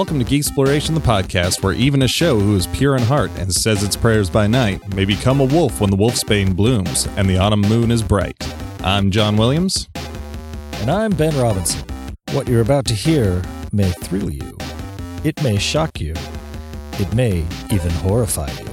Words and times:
Welcome 0.00 0.18
to 0.18 0.24
Geek 0.24 0.40
Exploration, 0.40 0.94
the 0.94 1.00
podcast 1.02 1.62
where 1.62 1.74
even 1.74 2.00
a 2.00 2.08
show 2.08 2.40
who 2.40 2.56
is 2.56 2.66
pure 2.68 2.96
in 2.96 3.02
heart 3.02 3.30
and 3.36 3.54
says 3.54 3.82
its 3.82 3.96
prayers 3.96 4.30
by 4.30 4.46
night 4.46 4.94
may 4.94 5.04
become 5.04 5.40
a 5.40 5.44
wolf 5.44 5.78
when 5.78 5.90
the 5.90 5.96
wolfsbane 5.98 6.56
blooms 6.56 7.06
and 7.18 7.28
the 7.28 7.36
autumn 7.36 7.60
moon 7.60 7.90
is 7.90 8.02
bright. 8.02 8.34
I'm 8.82 9.10
John 9.10 9.36
Williams. 9.36 9.90
And 10.76 10.90
I'm 10.90 11.10
Ben 11.10 11.36
Robinson. 11.36 11.86
What 12.30 12.48
you're 12.48 12.62
about 12.62 12.86
to 12.86 12.94
hear 12.94 13.42
may 13.72 13.90
thrill 13.90 14.30
you, 14.30 14.56
it 15.22 15.40
may 15.42 15.58
shock 15.58 16.00
you, 16.00 16.14
it 16.98 17.12
may 17.12 17.44
even 17.70 17.90
horrify 17.90 18.50
you. 18.52 18.68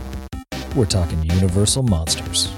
We're 0.78 0.86
talking 0.86 1.21
Universal 1.23 1.83
Monsters. 1.83 2.54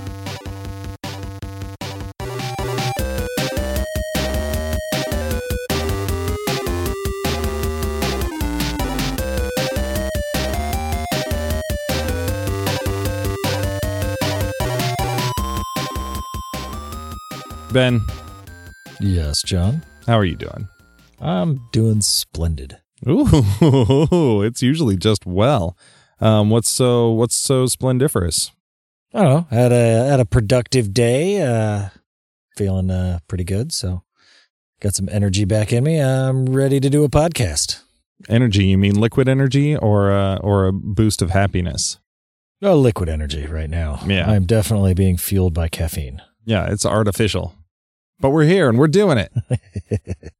Ben, 17.71 18.01
Yes, 18.99 19.41
John. 19.43 19.83
how 20.07 20.17
are 20.17 20.25
you 20.25 20.35
doing? 20.35 20.67
I'm 21.21 21.61
doing 21.71 22.01
splendid. 22.01 22.77
Ooh, 23.07 24.41
it's 24.43 24.61
usually 24.61 24.97
just 24.97 25.25
well. 25.25 25.77
Um, 26.19 26.49
what's 26.49 26.69
so 26.69 27.11
what's 27.11 27.35
so 27.35 27.65
splendiferous? 27.65 28.51
I 29.13 29.21
don't 29.23 29.29
know. 29.29 29.47
Had 29.49 29.71
a 29.71 30.07
had 30.09 30.19
a 30.19 30.25
productive 30.25 30.93
day. 30.93 31.41
Uh, 31.41 31.89
feeling 32.57 32.89
uh, 32.91 33.19
pretty 33.27 33.43
good. 33.45 33.71
So 33.71 34.03
got 34.81 34.95
some 34.95 35.07
energy 35.09 35.45
back 35.45 35.71
in 35.71 35.83
me. 35.85 35.99
I'm 36.01 36.45
ready 36.47 36.79
to 36.81 36.89
do 36.89 37.03
a 37.05 37.09
podcast. 37.09 37.81
Energy? 38.27 38.65
You 38.65 38.77
mean 38.77 38.99
liquid 38.99 39.29
energy 39.29 39.77
or 39.77 40.11
uh, 40.11 40.37
or 40.37 40.67
a 40.67 40.73
boost 40.73 41.21
of 41.21 41.29
happiness? 41.29 41.99
Oh, 42.61 42.75
liquid 42.75 43.07
energy 43.07 43.45
right 43.47 43.69
now. 43.69 44.01
Yeah. 44.05 44.29
I'm 44.29 44.45
definitely 44.45 44.93
being 44.93 45.15
fueled 45.15 45.53
by 45.53 45.69
caffeine. 45.69 46.21
Yeah, 46.43 46.65
it's 46.69 46.85
artificial. 46.85 47.55
But 48.19 48.31
we're 48.31 48.45
here 48.45 48.69
and 48.69 48.77
we're 48.77 48.87
doing 48.87 49.17
it. 49.17 49.31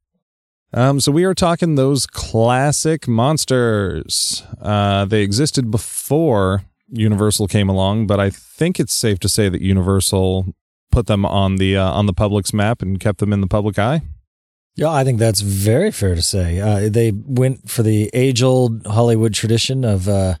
um, 0.72 1.00
so 1.00 1.10
we 1.10 1.24
are 1.24 1.34
talking 1.34 1.74
those 1.74 2.06
classic 2.06 3.08
monsters. 3.08 4.42
Uh, 4.60 5.04
they 5.06 5.22
existed 5.22 5.70
before 5.70 6.64
Universal 6.88 7.48
came 7.48 7.68
along, 7.68 8.06
but 8.06 8.20
I 8.20 8.30
think 8.30 8.78
it's 8.78 8.92
safe 8.92 9.18
to 9.20 9.28
say 9.28 9.48
that 9.48 9.62
Universal 9.62 10.54
put 10.90 11.06
them 11.06 11.24
on 11.24 11.56
the 11.56 11.76
uh, 11.76 11.90
on 11.90 12.06
the 12.06 12.12
public's 12.12 12.52
map 12.52 12.82
and 12.82 12.98
kept 12.98 13.20
them 13.20 13.32
in 13.32 13.40
the 13.40 13.46
public 13.46 13.78
eye. 13.78 14.02
Yeah, 14.76 14.90
I 14.90 15.04
think 15.04 15.18
that's 15.18 15.40
very 15.40 15.90
fair 15.90 16.14
to 16.14 16.22
say. 16.22 16.60
Uh, 16.60 16.88
they 16.88 17.12
went 17.12 17.68
for 17.68 17.82
the 17.82 18.10
age 18.12 18.42
old 18.42 18.86
Hollywood 18.86 19.34
tradition 19.34 19.84
of 19.84 20.08
uh, 20.08 20.36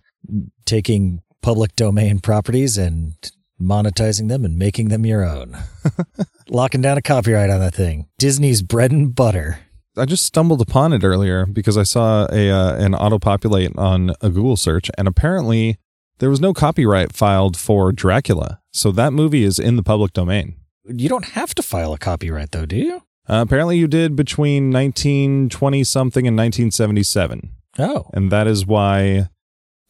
taking 0.64 1.22
public 1.42 1.74
domain 1.76 2.20
properties 2.20 2.78
and 2.78 3.14
monetizing 3.60 4.28
them 4.28 4.44
and 4.44 4.58
making 4.58 4.88
them 4.88 5.04
your 5.06 5.24
own. 5.24 5.56
Locking 6.48 6.80
down 6.80 6.98
a 6.98 7.02
copyright 7.02 7.50
on 7.50 7.60
that 7.60 7.74
thing. 7.74 8.08
Disney's 8.18 8.62
bread 8.62 8.90
and 8.90 9.14
butter. 9.14 9.60
I 9.96 10.04
just 10.04 10.24
stumbled 10.24 10.60
upon 10.60 10.92
it 10.92 11.04
earlier 11.04 11.46
because 11.46 11.76
I 11.76 11.82
saw 11.82 12.26
a 12.32 12.50
uh, 12.50 12.76
an 12.76 12.94
auto 12.94 13.18
populate 13.18 13.76
on 13.76 14.10
a 14.20 14.30
Google 14.30 14.56
search, 14.56 14.90
and 14.96 15.06
apparently 15.06 15.78
there 16.18 16.30
was 16.30 16.40
no 16.40 16.54
copyright 16.54 17.12
filed 17.12 17.56
for 17.56 17.92
Dracula. 17.92 18.60
So 18.72 18.92
that 18.92 19.12
movie 19.12 19.42
is 19.42 19.58
in 19.58 19.76
the 19.76 19.82
public 19.82 20.12
domain. 20.12 20.54
You 20.86 21.08
don't 21.08 21.24
have 21.30 21.54
to 21.56 21.62
file 21.62 21.92
a 21.92 21.98
copyright, 21.98 22.52
though, 22.52 22.66
do 22.66 22.76
you? 22.76 22.96
Uh, 23.28 23.42
apparently, 23.46 23.78
you 23.78 23.86
did 23.86 24.16
between 24.16 24.72
1920 24.72 25.84
something 25.84 26.26
and 26.26 26.36
1977, 26.36 27.50
Oh, 27.78 28.10
and 28.12 28.30
that 28.32 28.46
is 28.46 28.66
why 28.66 29.28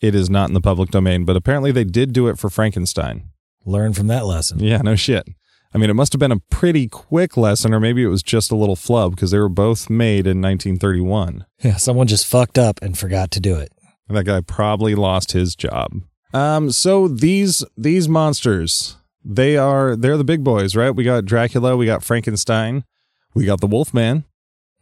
it 0.01 0.15
is 0.15 0.29
not 0.29 0.49
in 0.49 0.55
the 0.55 0.61
public 0.61 0.91
domain. 0.91 1.25
But 1.25 1.37
apparently, 1.37 1.73
they 1.73 1.85
did 1.85 2.13
do 2.13 2.29
it 2.29 2.39
for 2.39 2.51
Frankenstein. 2.51 3.30
Learn 3.65 3.93
from 3.93 4.07
that 4.09 4.27
lesson. 4.27 4.59
Yeah, 4.61 4.79
no 4.79 4.97
shit. 4.97 5.27
I 5.73 5.79
mean, 5.79 5.89
it 5.89 5.95
must 5.95 6.13
have 6.13 6.19
been 6.19 6.33
a 6.33 6.41
pretty 6.51 6.89
quick 6.89 7.37
lesson, 7.37 7.73
or 7.73 7.79
maybe 7.79 8.03
it 8.03 8.09
was 8.09 8.23
just 8.25 8.51
a 8.51 8.57
little 8.57 8.75
flub 8.75 9.15
because 9.15 9.31
they 9.31 9.39
were 9.39 9.49
both 9.49 9.89
made 9.89 10.27
in 10.27 10.43
1931. 10.43 11.47
Yeah, 11.63 11.77
someone 11.77 12.09
just 12.09 12.27
fucked 12.27 12.59
up 12.59 12.81
and 12.83 12.99
forgot 12.99 13.31
to 13.33 13.41
do 13.41 13.57
it. 13.57 13.73
And 14.09 14.17
that 14.17 14.25
guy 14.25 14.41
probably 14.41 14.97
lost 14.97 15.33
his 15.33 15.55
job. 15.55 15.93
Um, 16.33 16.71
so 16.71 17.07
these 17.07 17.65
these 17.77 18.09
monsters, 18.09 18.97
they 19.25 19.57
are 19.57 19.95
they're 19.95 20.17
the 20.17 20.25
big 20.25 20.43
boys, 20.43 20.75
right? 20.75 20.91
We 20.91 21.05
got 21.05 21.25
Dracula, 21.25 21.77
we 21.77 21.87
got 21.87 22.03
Frankenstein, 22.03 22.85
we 23.35 23.45
got 23.45 23.61
the 23.61 23.67
Wolfman. 23.67 24.25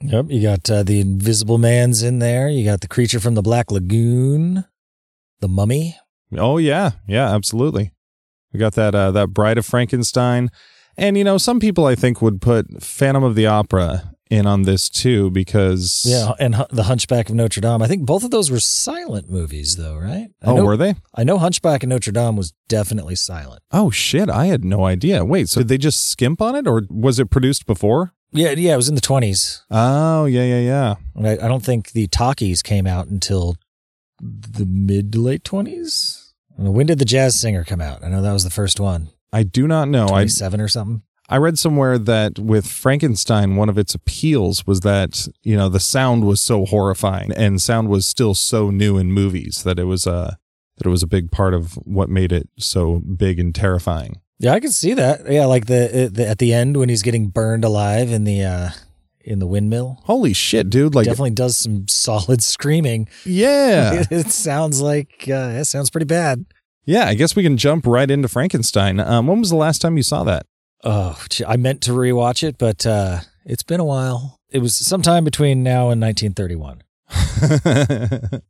Yep, 0.01 0.27
you 0.29 0.41
got 0.41 0.71
uh, 0.71 0.83
the 0.83 1.01
Invisible 1.01 1.59
Man's 1.59 2.03
in 2.03 2.19
there. 2.21 2.49
You 2.49 2.65
got 2.65 2.81
the 2.81 2.89
creature 2.89 3.19
from 3.21 3.35
the 3.35 3.43
Black 3.43 3.71
Lagoon, 3.71 4.65
the 5.41 5.49
Mummy. 5.49 5.97
Oh 6.37 6.57
yeah, 6.59 6.93
yeah, 7.07 7.35
absolutely. 7.35 7.93
We 8.53 8.59
got 8.59 8.75
that 8.75 8.95
uh, 8.95 9.11
that 9.13 9.29
Bride 9.29 9.59
of 9.59 9.67
Frankenstein, 9.67 10.51
and 10.97 11.17
you 11.17 11.25
know 11.25 11.39
some 11.39 11.61
people 11.61 11.87
I 11.87 11.95
think 11.95 12.23
would 12.23 12.41
put 12.41 12.83
Phantom 12.83 13.23
of 13.23 13.35
the 13.35 13.47
Opera 13.47 14.15
in 14.31 14.47
on 14.47 14.63
this 14.63 14.89
too 14.89 15.31
because 15.31 16.05
Yeah, 16.07 16.33
and 16.39 16.55
Hu- 16.55 16.67
the 16.71 16.85
Hunchback 16.85 17.29
of 17.29 17.35
Notre 17.35 17.61
Dame. 17.61 17.83
I 17.83 17.87
think 17.87 18.05
both 18.05 18.25
of 18.25 18.31
those 18.31 18.51
were 18.51 18.61
silent 18.61 19.31
movies, 19.31 19.77
though, 19.77 19.97
right? 19.97 20.29
I 20.43 20.51
oh 20.51 20.57
know, 20.57 20.65
were 20.65 20.77
they? 20.77 20.95
I 21.15 21.25
know 21.25 21.39
Hunchback 21.39 21.83
of 21.83 21.89
Notre 21.89 22.13
Dame 22.13 22.37
was 22.37 22.53
definitely 22.69 23.17
silent. 23.17 23.63
Oh 23.71 23.91
shit, 23.91 24.29
I 24.29 24.47
had 24.47 24.65
no 24.65 24.85
idea. 24.85 25.25
Wait, 25.25 25.49
so 25.49 25.61
did 25.61 25.69
they 25.69 25.79
just 25.79 26.11
skimp 26.11 26.43
on 26.43 26.55
it, 26.55 26.67
or 26.67 26.83
was 26.91 27.19
it 27.19 27.31
produced 27.31 27.67
before? 27.67 28.13
Yeah, 28.31 28.51
yeah, 28.51 28.75
it 28.75 28.77
was 28.77 28.89
in 28.89 28.95
the 28.95 29.01
twenties. 29.01 29.63
Oh 29.71 30.27
yeah, 30.27 30.45
yeah, 30.45 30.61
yeah. 30.61 31.29
I, 31.29 31.45
I 31.45 31.49
don't 31.49 31.65
think 31.65 31.93
the 31.93 32.07
talkies 32.09 32.63
came 32.63 32.87
out 32.87 33.07
until 33.07 33.57
the 34.21 34.67
mid 34.67 35.13
to 35.13 35.21
late 35.21 35.45
twenties. 35.45 36.28
When 36.59 36.87
did 36.87 36.99
the 36.99 37.05
Jazz 37.05 37.39
Singer 37.39 37.65
come 37.65 37.81
out? 37.81 38.03
I 38.03 38.09
know 38.09 38.21
that 38.21 38.33
was 38.33 38.45
the 38.45 38.51
first 38.51 38.81
one. 38.81 39.11
I 39.33 39.45
do 39.45 39.69
not 39.69 39.89
know. 39.89 40.09
I 40.09 40.27
seven 40.27 40.61
or 40.61 40.69
something. 40.69 41.03
I 41.29 41.37
read 41.37 41.59
somewhere 41.59 41.99
that 41.99 42.39
with 42.39 42.67
Frankenstein, 42.67 43.57
one 43.57 43.69
of 43.69 43.77
its 43.77 43.95
appeals 43.95 44.67
was 44.67 44.81
that 44.81 45.29
you 45.43 45.57
know 45.57 45.69
the 45.69 45.81
sound 45.81 46.25
was 46.25 46.43
so 46.43 46.65
horrifying, 46.65 47.33
and 47.33 47.61
sound 47.61 47.89
was 47.89 48.07
still 48.07 48.35
so 48.35 48.71
new 48.71 48.97
in 48.97 49.13
movies 49.13 49.63
that 49.65 49.79
it 49.79 49.85
was 49.85 50.07
a 50.07 50.39
that 50.79 50.87
it 50.87 50.91
was 50.91 51.03
a 51.03 51.09
big 51.09 51.31
part 51.31 51.55
of 51.55 51.75
what 51.85 52.09
made 52.09 52.33
it 52.33 52.49
so 52.59 53.01
big 53.01 53.39
and 53.39 53.55
terrifying. 53.55 54.21
Yeah, 54.39 54.53
I 54.53 54.61
can 54.61 54.71
see 54.73 54.95
that. 54.95 55.31
Yeah, 55.31 55.47
like 55.47 55.67
the, 55.67 56.11
the 56.13 56.27
at 56.27 56.39
the 56.39 56.53
end 56.53 56.77
when 56.77 56.89
he's 56.89 57.03
getting 57.03 57.29
burned 57.29 57.65
alive 57.65 58.11
in 58.11 58.25
the 58.25 58.43
uh 58.43 58.71
in 59.29 59.39
the 59.39 59.47
windmill. 59.47 60.01
Holy 60.05 60.33
shit, 60.33 60.71
dude! 60.71 60.95
Like, 60.95 61.05
Definitely 61.07 61.31
does 61.31 61.57
some 61.57 61.87
solid 61.89 62.43
screaming. 62.55 63.09
yeah, 63.25 64.05
It, 64.11 64.31
sounds 64.31 64.81
like 64.81 65.25
uh, 65.29 65.53
it 65.61 65.65
sounds 65.67 65.91
pretty 65.91 66.07
bad. 66.07 66.45
yeah. 66.85 67.05
I 67.07 67.15
guess 67.15 67.37
we 67.37 67.43
can 67.43 67.57
jump 67.57 67.87
right 67.87 68.11
into 68.11 68.29
Frankenstein. 68.29 68.99
Um, 69.01 69.27
when 69.27 69.41
was 69.41 69.51
the 69.51 69.57
last 69.57 69.81
time 69.83 69.97
you 69.97 70.03
saw 70.03 70.25
that? 70.25 70.47
Oh, 70.85 71.21
I 71.47 71.57
meant 71.57 71.81
to 71.83 71.91
rewatch 71.93 72.43
it, 72.47 72.57
but 72.59 72.87
uh, 72.87 73.21
it's 73.45 73.63
been 73.65 73.81
a 73.81 73.85
while. 73.85 74.39
It 74.51 74.61
was 74.61 74.75
sometime 74.77 75.25
between 75.25 75.63
now 75.63 75.91
and 75.91 76.01
1931. 76.01 76.83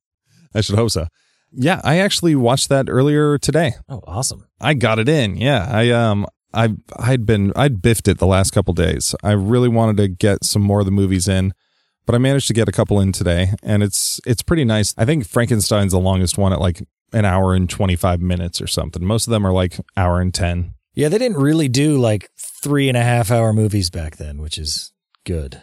I 0.54 0.60
should 0.60 0.76
hope 0.76 0.90
so. 0.90 1.06
Yeah, 1.52 1.80
I 1.82 1.98
actually 1.98 2.34
watched 2.34 2.68
that 2.68 2.86
earlier 2.90 3.38
today. 3.38 3.72
Oh, 3.88 4.02
awesome! 4.06 4.46
I 4.60 4.74
got 4.74 4.98
it 4.98 5.08
in. 5.08 5.36
Yeah, 5.38 5.66
I 5.70 5.88
um 5.90 6.26
I 6.54 6.70
I'd 6.96 7.26
been 7.26 7.52
I'd 7.56 7.82
biffed 7.82 8.08
it 8.08 8.18
the 8.18 8.26
last 8.26 8.52
couple 8.52 8.74
days. 8.74 9.14
I 9.22 9.32
really 9.32 9.68
wanted 9.68 9.96
to 9.98 10.08
get 10.08 10.44
some 10.44 10.62
more 10.62 10.80
of 10.80 10.86
the 10.86 10.92
movies 10.92 11.28
in, 11.28 11.52
but 12.06 12.14
I 12.14 12.18
managed 12.18 12.48
to 12.48 12.54
get 12.54 12.68
a 12.68 12.72
couple 12.72 13.00
in 13.00 13.12
today, 13.12 13.52
and 13.62 13.82
it's 13.82 14.20
it's 14.26 14.42
pretty 14.42 14.64
nice. 14.64 14.94
I 14.96 15.04
think 15.04 15.26
Frankenstein's 15.26 15.92
the 15.92 16.00
longest 16.00 16.38
one 16.38 16.52
at 16.52 16.60
like 16.60 16.82
an 17.12 17.24
hour 17.24 17.54
and 17.54 17.68
twenty 17.68 17.96
five 17.96 18.20
minutes 18.20 18.60
or 18.60 18.66
something. 18.66 19.04
Most 19.04 19.26
of 19.26 19.30
them 19.30 19.46
are 19.46 19.52
like 19.52 19.78
hour 19.96 20.20
and 20.20 20.32
ten. 20.32 20.74
Yeah, 20.94 21.08
they 21.08 21.18
didn't 21.18 21.36
really 21.36 21.68
do 21.68 21.98
like 21.98 22.30
three 22.36 22.88
and 22.88 22.96
a 22.96 23.02
half 23.02 23.30
hour 23.30 23.52
movies 23.52 23.90
back 23.90 24.16
then, 24.16 24.40
which 24.40 24.58
is 24.58 24.92
good. 25.24 25.62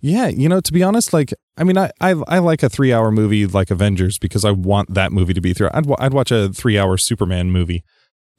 Yeah, 0.00 0.26
you 0.26 0.48
know, 0.48 0.60
to 0.60 0.72
be 0.72 0.82
honest, 0.82 1.12
like 1.12 1.32
I 1.56 1.64
mean, 1.64 1.78
I 1.78 1.90
I, 2.00 2.14
I 2.26 2.38
like 2.38 2.62
a 2.62 2.68
three 2.68 2.92
hour 2.92 3.12
movie 3.12 3.46
like 3.46 3.70
Avengers 3.70 4.18
because 4.18 4.44
I 4.44 4.50
want 4.50 4.94
that 4.94 5.12
movie 5.12 5.34
to 5.34 5.40
be 5.40 5.52
through. 5.52 5.68
I'd 5.72 5.86
I'd 5.98 6.14
watch 6.14 6.30
a 6.32 6.48
three 6.48 6.78
hour 6.78 6.96
Superman 6.96 7.50
movie, 7.50 7.84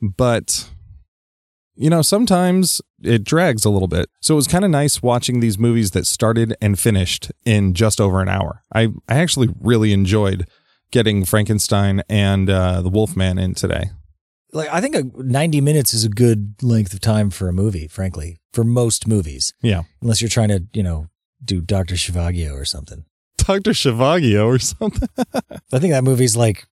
but 0.01 0.69
you 1.75 1.89
know, 1.89 2.01
sometimes 2.01 2.81
it 3.01 3.23
drags 3.23 3.65
a 3.65 3.69
little 3.69 3.87
bit. 3.87 4.09
So 4.21 4.35
it 4.35 4.37
was 4.37 4.47
kind 4.47 4.63
of 4.65 4.71
nice 4.71 5.01
watching 5.01 5.39
these 5.39 5.57
movies 5.57 5.91
that 5.91 6.05
started 6.05 6.55
and 6.61 6.77
finished 6.79 7.31
in 7.45 7.73
just 7.73 7.99
over 7.99 8.21
an 8.21 8.29
hour. 8.29 8.61
I 8.73 8.89
I 9.09 9.15
actually 9.15 9.49
really 9.59 9.91
enjoyed 9.93 10.47
getting 10.91 11.25
Frankenstein 11.25 12.03
and 12.07 12.49
uh, 12.49 12.81
the 12.81 12.89
Wolfman 12.89 13.37
in 13.39 13.55
today. 13.55 13.89
Like 14.51 14.69
I 14.71 14.81
think 14.81 14.95
a 14.95 15.03
90 15.17 15.61
minutes 15.61 15.93
is 15.95 16.03
a 16.05 16.09
good 16.09 16.53
length 16.61 16.93
of 16.93 16.99
time 17.01 17.31
for 17.31 17.49
a 17.49 17.53
movie, 17.53 17.87
frankly, 17.87 18.37
for 18.51 18.63
most 18.63 19.07
movies, 19.07 19.51
Yeah, 19.63 19.81
unless 20.01 20.21
you're 20.21 20.29
trying 20.29 20.49
to, 20.49 20.63
you 20.73 20.83
know, 20.83 21.07
do 21.43 21.59
Dr. 21.59 21.95
Shivago 21.95 22.53
or 22.53 22.63
something. 22.65 23.05
Doctor 23.39 23.71
Shivago 23.71 24.45
or 24.45 24.59
something. 24.59 25.09
I 25.73 25.79
think 25.79 25.91
that 25.93 26.03
movie's 26.03 26.37
like 26.37 26.67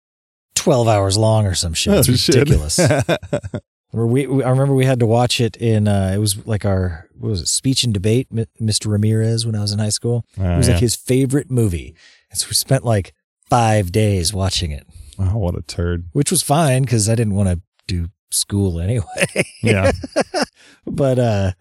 12 0.55 0.89
hours 0.89 1.17
long 1.17 1.45
or 1.45 1.55
some 1.55 1.73
shit. 1.73 1.93
It's 1.93 2.09
Oh, 2.09 2.13
shit. 2.15 2.35
ridiculous. 2.35 2.77
Where 2.77 3.03
we, 3.91 4.27
we, 4.27 4.43
I 4.43 4.49
remember 4.49 4.73
we 4.75 4.85
had 4.85 4.99
to 4.99 5.05
watch 5.05 5.41
it 5.41 5.55
in, 5.57 5.87
uh, 5.87 6.11
it 6.13 6.17
was 6.19 6.45
like 6.45 6.63
our, 6.65 7.07
what 7.17 7.29
was 7.29 7.41
it, 7.41 7.47
speech 7.47 7.83
and 7.83 7.93
debate, 7.93 8.27
M- 8.31 8.45
Mr. 8.61 8.87
Ramirez 8.91 9.45
when 9.45 9.55
I 9.55 9.61
was 9.61 9.71
in 9.71 9.79
high 9.79 9.89
school. 9.89 10.25
It 10.37 10.41
Oh, 10.43 10.57
was 10.57 10.67
yeah. 10.67 10.73
like 10.75 10.81
his 10.81 10.95
favorite 10.95 11.49
movie. 11.49 11.95
And 12.29 12.39
so 12.39 12.47
we 12.49 12.53
spent 12.53 12.85
like 12.85 13.13
five 13.49 13.91
days 13.91 14.33
watching 14.33 14.71
it, 14.71 14.85
Oh, 15.17 15.37
what 15.37 15.55
a 15.57 15.61
turd. 15.63 16.05
which 16.13 16.29
was 16.31 16.43
fine 16.43 16.83
because 16.83 17.09
I 17.09 17.15
didn't 17.15 17.33
want 17.35 17.49
to 17.49 17.61
do 17.87 18.09
school 18.31 18.79
anyway. 18.79 19.25
Yeah. 19.63 19.91
but 20.85 21.17
uh, 21.17 21.51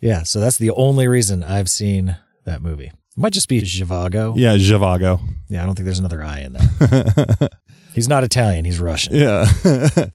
yeah, 0.00 0.24
so 0.24 0.40
that's 0.40 0.58
the 0.58 0.70
only 0.72 1.06
reason 1.06 1.44
I've 1.44 1.70
seen 1.70 2.16
that 2.44 2.60
movie. 2.60 2.86
It 2.86 2.92
might 3.20 3.32
just 3.32 3.48
be 3.48 3.60
Zhivago. 3.60 4.34
yeah, 4.36 4.56
Zhivago. 4.56 5.20
Yeah, 5.48 5.62
I 5.62 5.66
don't 5.66 5.74
think 5.76 5.84
there's 5.84 5.98
another 6.00 6.22
I 6.24 6.40
in 6.40 6.52
there. 6.54 7.48
He's 7.94 8.08
not 8.08 8.22
Italian. 8.24 8.64
He's 8.64 8.78
Russian. 8.80 9.14
yeah. 9.14 9.46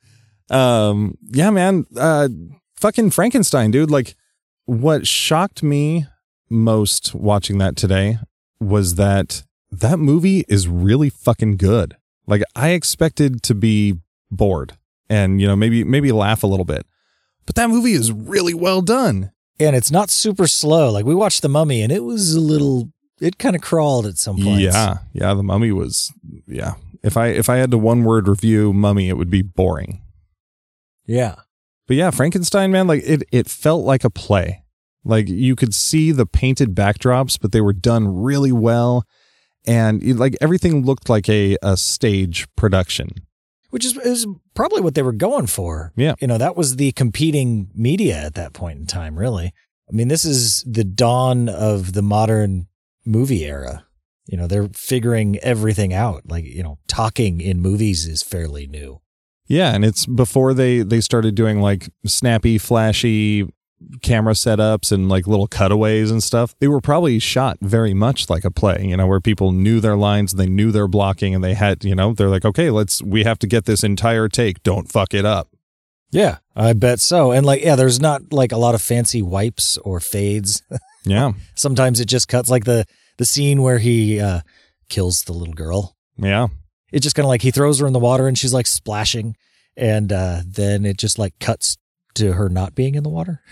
um, 0.53 1.17
yeah, 1.29 1.49
man. 1.49 1.85
Uh, 1.95 2.29
fucking 2.77 3.09
Frankenstein, 3.11 3.71
dude. 3.71 3.91
Like, 3.91 4.15
what 4.65 5.07
shocked 5.07 5.63
me 5.63 6.05
most 6.49 7.13
watching 7.15 7.57
that 7.57 7.75
today 7.75 8.17
was 8.59 8.95
that 8.95 9.43
that 9.71 9.99
movie 9.99 10.45
is 10.47 10.67
really 10.67 11.09
fucking 11.09 11.57
good. 11.57 11.97
Like, 12.27 12.43
I 12.55 12.69
expected 12.69 13.41
to 13.43 13.55
be 13.55 13.95
bored 14.31 14.77
and, 15.09 15.41
you 15.41 15.47
know, 15.47 15.55
maybe, 15.55 15.83
maybe 15.83 16.11
laugh 16.11 16.43
a 16.43 16.47
little 16.47 16.65
bit, 16.65 16.85
but 17.45 17.55
that 17.55 17.69
movie 17.69 17.93
is 17.93 18.11
really 18.11 18.53
well 18.53 18.81
done. 18.81 19.31
And 19.59 19.75
it's 19.75 19.91
not 19.91 20.09
super 20.09 20.47
slow. 20.47 20.91
Like 20.91 21.05
we 21.05 21.15
watched 21.15 21.41
The 21.41 21.49
Mummy 21.49 21.81
and 21.81 21.91
it 21.91 22.03
was 22.03 22.33
a 22.33 22.39
little, 22.39 22.91
it 23.19 23.37
kind 23.37 23.55
of 23.55 23.61
crawled 23.61 24.05
at 24.05 24.17
some 24.17 24.37
point. 24.37 24.61
Yeah. 24.61 24.99
Yeah. 25.13 25.33
The 25.33 25.43
mummy 25.43 25.71
was, 25.71 26.11
yeah. 26.47 26.75
If 27.03 27.17
I, 27.17 27.27
if 27.27 27.49
I 27.49 27.57
had 27.57 27.71
to 27.71 27.77
one 27.77 28.03
word 28.03 28.27
review 28.27 28.73
mummy, 28.73 29.09
it 29.09 29.17
would 29.17 29.29
be 29.29 29.41
boring. 29.41 30.01
Yeah. 31.05 31.35
But 31.87 31.97
yeah, 31.97 32.11
Frankenstein, 32.11 32.71
man, 32.71 32.87
like 32.87 33.03
it, 33.03 33.23
it 33.31 33.47
felt 33.47 33.85
like 33.85 34.03
a 34.03 34.09
play. 34.09 34.63
Like 35.03 35.27
you 35.27 35.55
could 35.55 35.73
see 35.73 36.11
the 36.11 36.25
painted 36.25 36.73
backdrops, 36.75 37.37
but 37.39 37.51
they 37.51 37.61
were 37.61 37.73
done 37.73 38.07
really 38.07 38.51
well. 38.51 39.05
And 39.65 40.17
like 40.17 40.35
everything 40.41 40.85
looked 40.85 41.09
like 41.09 41.27
a, 41.29 41.57
a 41.61 41.77
stage 41.77 42.47
production. 42.55 43.09
Which 43.69 43.85
is, 43.85 43.97
is 43.97 44.27
probably 44.53 44.81
what 44.81 44.93
they 44.93 45.01
were 45.01 45.11
going 45.11 45.47
for. 45.47 45.93
Yeah. 45.95 46.13
You 46.21 46.27
know, 46.27 46.37
that 46.37 46.55
was 46.55 46.75
the 46.75 46.91
competing 46.91 47.69
media 47.73 48.17
at 48.17 48.35
that 48.35 48.53
point 48.53 48.79
in 48.79 48.85
time, 48.85 49.17
really. 49.17 49.51
I 49.89 49.91
mean, 49.91 50.07
this 50.09 50.23
is 50.23 50.63
the 50.63 50.83
dawn 50.83 51.49
of 51.49 51.93
the 51.93 52.03
modern 52.03 52.67
movie 53.05 53.45
era. 53.45 53.85
You 54.25 54.37
know, 54.37 54.47
they're 54.47 54.69
figuring 54.69 55.37
everything 55.39 55.93
out. 55.93 56.29
Like, 56.29 56.45
you 56.45 56.63
know, 56.63 56.77
talking 56.87 57.41
in 57.41 57.59
movies 57.59 58.05
is 58.05 58.21
fairly 58.21 58.67
new. 58.67 59.01
Yeah. 59.47 59.73
And 59.73 59.83
it's 59.83 60.05
before 60.05 60.53
they, 60.53 60.81
they 60.81 61.01
started 61.01 61.35
doing 61.35 61.59
like 61.59 61.89
snappy, 62.05 62.57
flashy 62.57 63.47
camera 64.01 64.33
setups 64.33 64.91
and 64.91 65.09
like 65.09 65.27
little 65.27 65.47
cutaways 65.47 66.09
and 66.09 66.23
stuff. 66.23 66.55
They 66.59 66.67
were 66.67 66.81
probably 66.81 67.19
shot 67.19 67.57
very 67.61 67.93
much 67.93 68.29
like 68.29 68.45
a 68.45 68.51
play, 68.51 68.85
you 68.87 68.95
know, 68.97 69.07
where 69.07 69.19
people 69.19 69.51
knew 69.51 69.79
their 69.79 69.97
lines, 69.97 70.31
and 70.33 70.39
they 70.39 70.47
knew 70.47 70.71
their 70.71 70.87
blocking, 70.87 71.35
and 71.35 71.43
they 71.43 71.53
had, 71.53 71.83
you 71.83 71.95
know, 71.95 72.13
they're 72.13 72.29
like, 72.29 72.45
okay, 72.45 72.69
let's, 72.69 73.01
we 73.03 73.23
have 73.23 73.39
to 73.39 73.47
get 73.47 73.65
this 73.65 73.83
entire 73.83 74.29
take. 74.29 74.63
Don't 74.63 74.89
fuck 74.89 75.13
it 75.13 75.25
up. 75.25 75.49
Yeah, 76.11 76.37
I 76.55 76.73
bet 76.73 76.99
so. 76.99 77.31
And 77.31 77.45
like, 77.45 77.63
yeah, 77.63 77.75
there's 77.75 77.99
not 77.99 78.31
like 78.31 78.51
a 78.51 78.57
lot 78.57 78.75
of 78.75 78.81
fancy 78.81 79.21
wipes 79.21 79.77
or 79.79 79.99
fades. 79.99 80.61
Yeah. 81.05 81.33
Sometimes 81.55 81.99
it 81.99 82.05
just 82.05 82.29
cuts 82.29 82.49
like 82.49 82.63
the 82.63 82.85
the 83.17 83.25
scene 83.25 83.61
where 83.61 83.79
he 83.79 84.21
uh, 84.21 84.39
kills 84.87 85.23
the 85.23 85.33
little 85.33 85.53
girl. 85.53 85.97
Yeah. 86.15 86.47
It 86.93 87.01
just 87.01 87.15
kind 87.15 87.25
of 87.25 87.29
like 87.29 87.41
he 87.41 87.51
throws 87.51 87.79
her 87.79 87.87
in 87.87 87.93
the 87.93 87.99
water 87.99 88.27
and 88.27 88.37
she's 88.37 88.53
like 88.53 88.67
splashing, 88.67 89.35
and 89.75 90.13
uh, 90.13 90.41
then 90.45 90.85
it 90.85 90.97
just 90.97 91.19
like 91.19 91.33
cuts 91.39 91.77
to 92.15 92.33
her 92.33 92.47
not 92.47 92.75
being 92.75 92.95
in 92.95 93.03
the 93.03 93.09
water. 93.09 93.41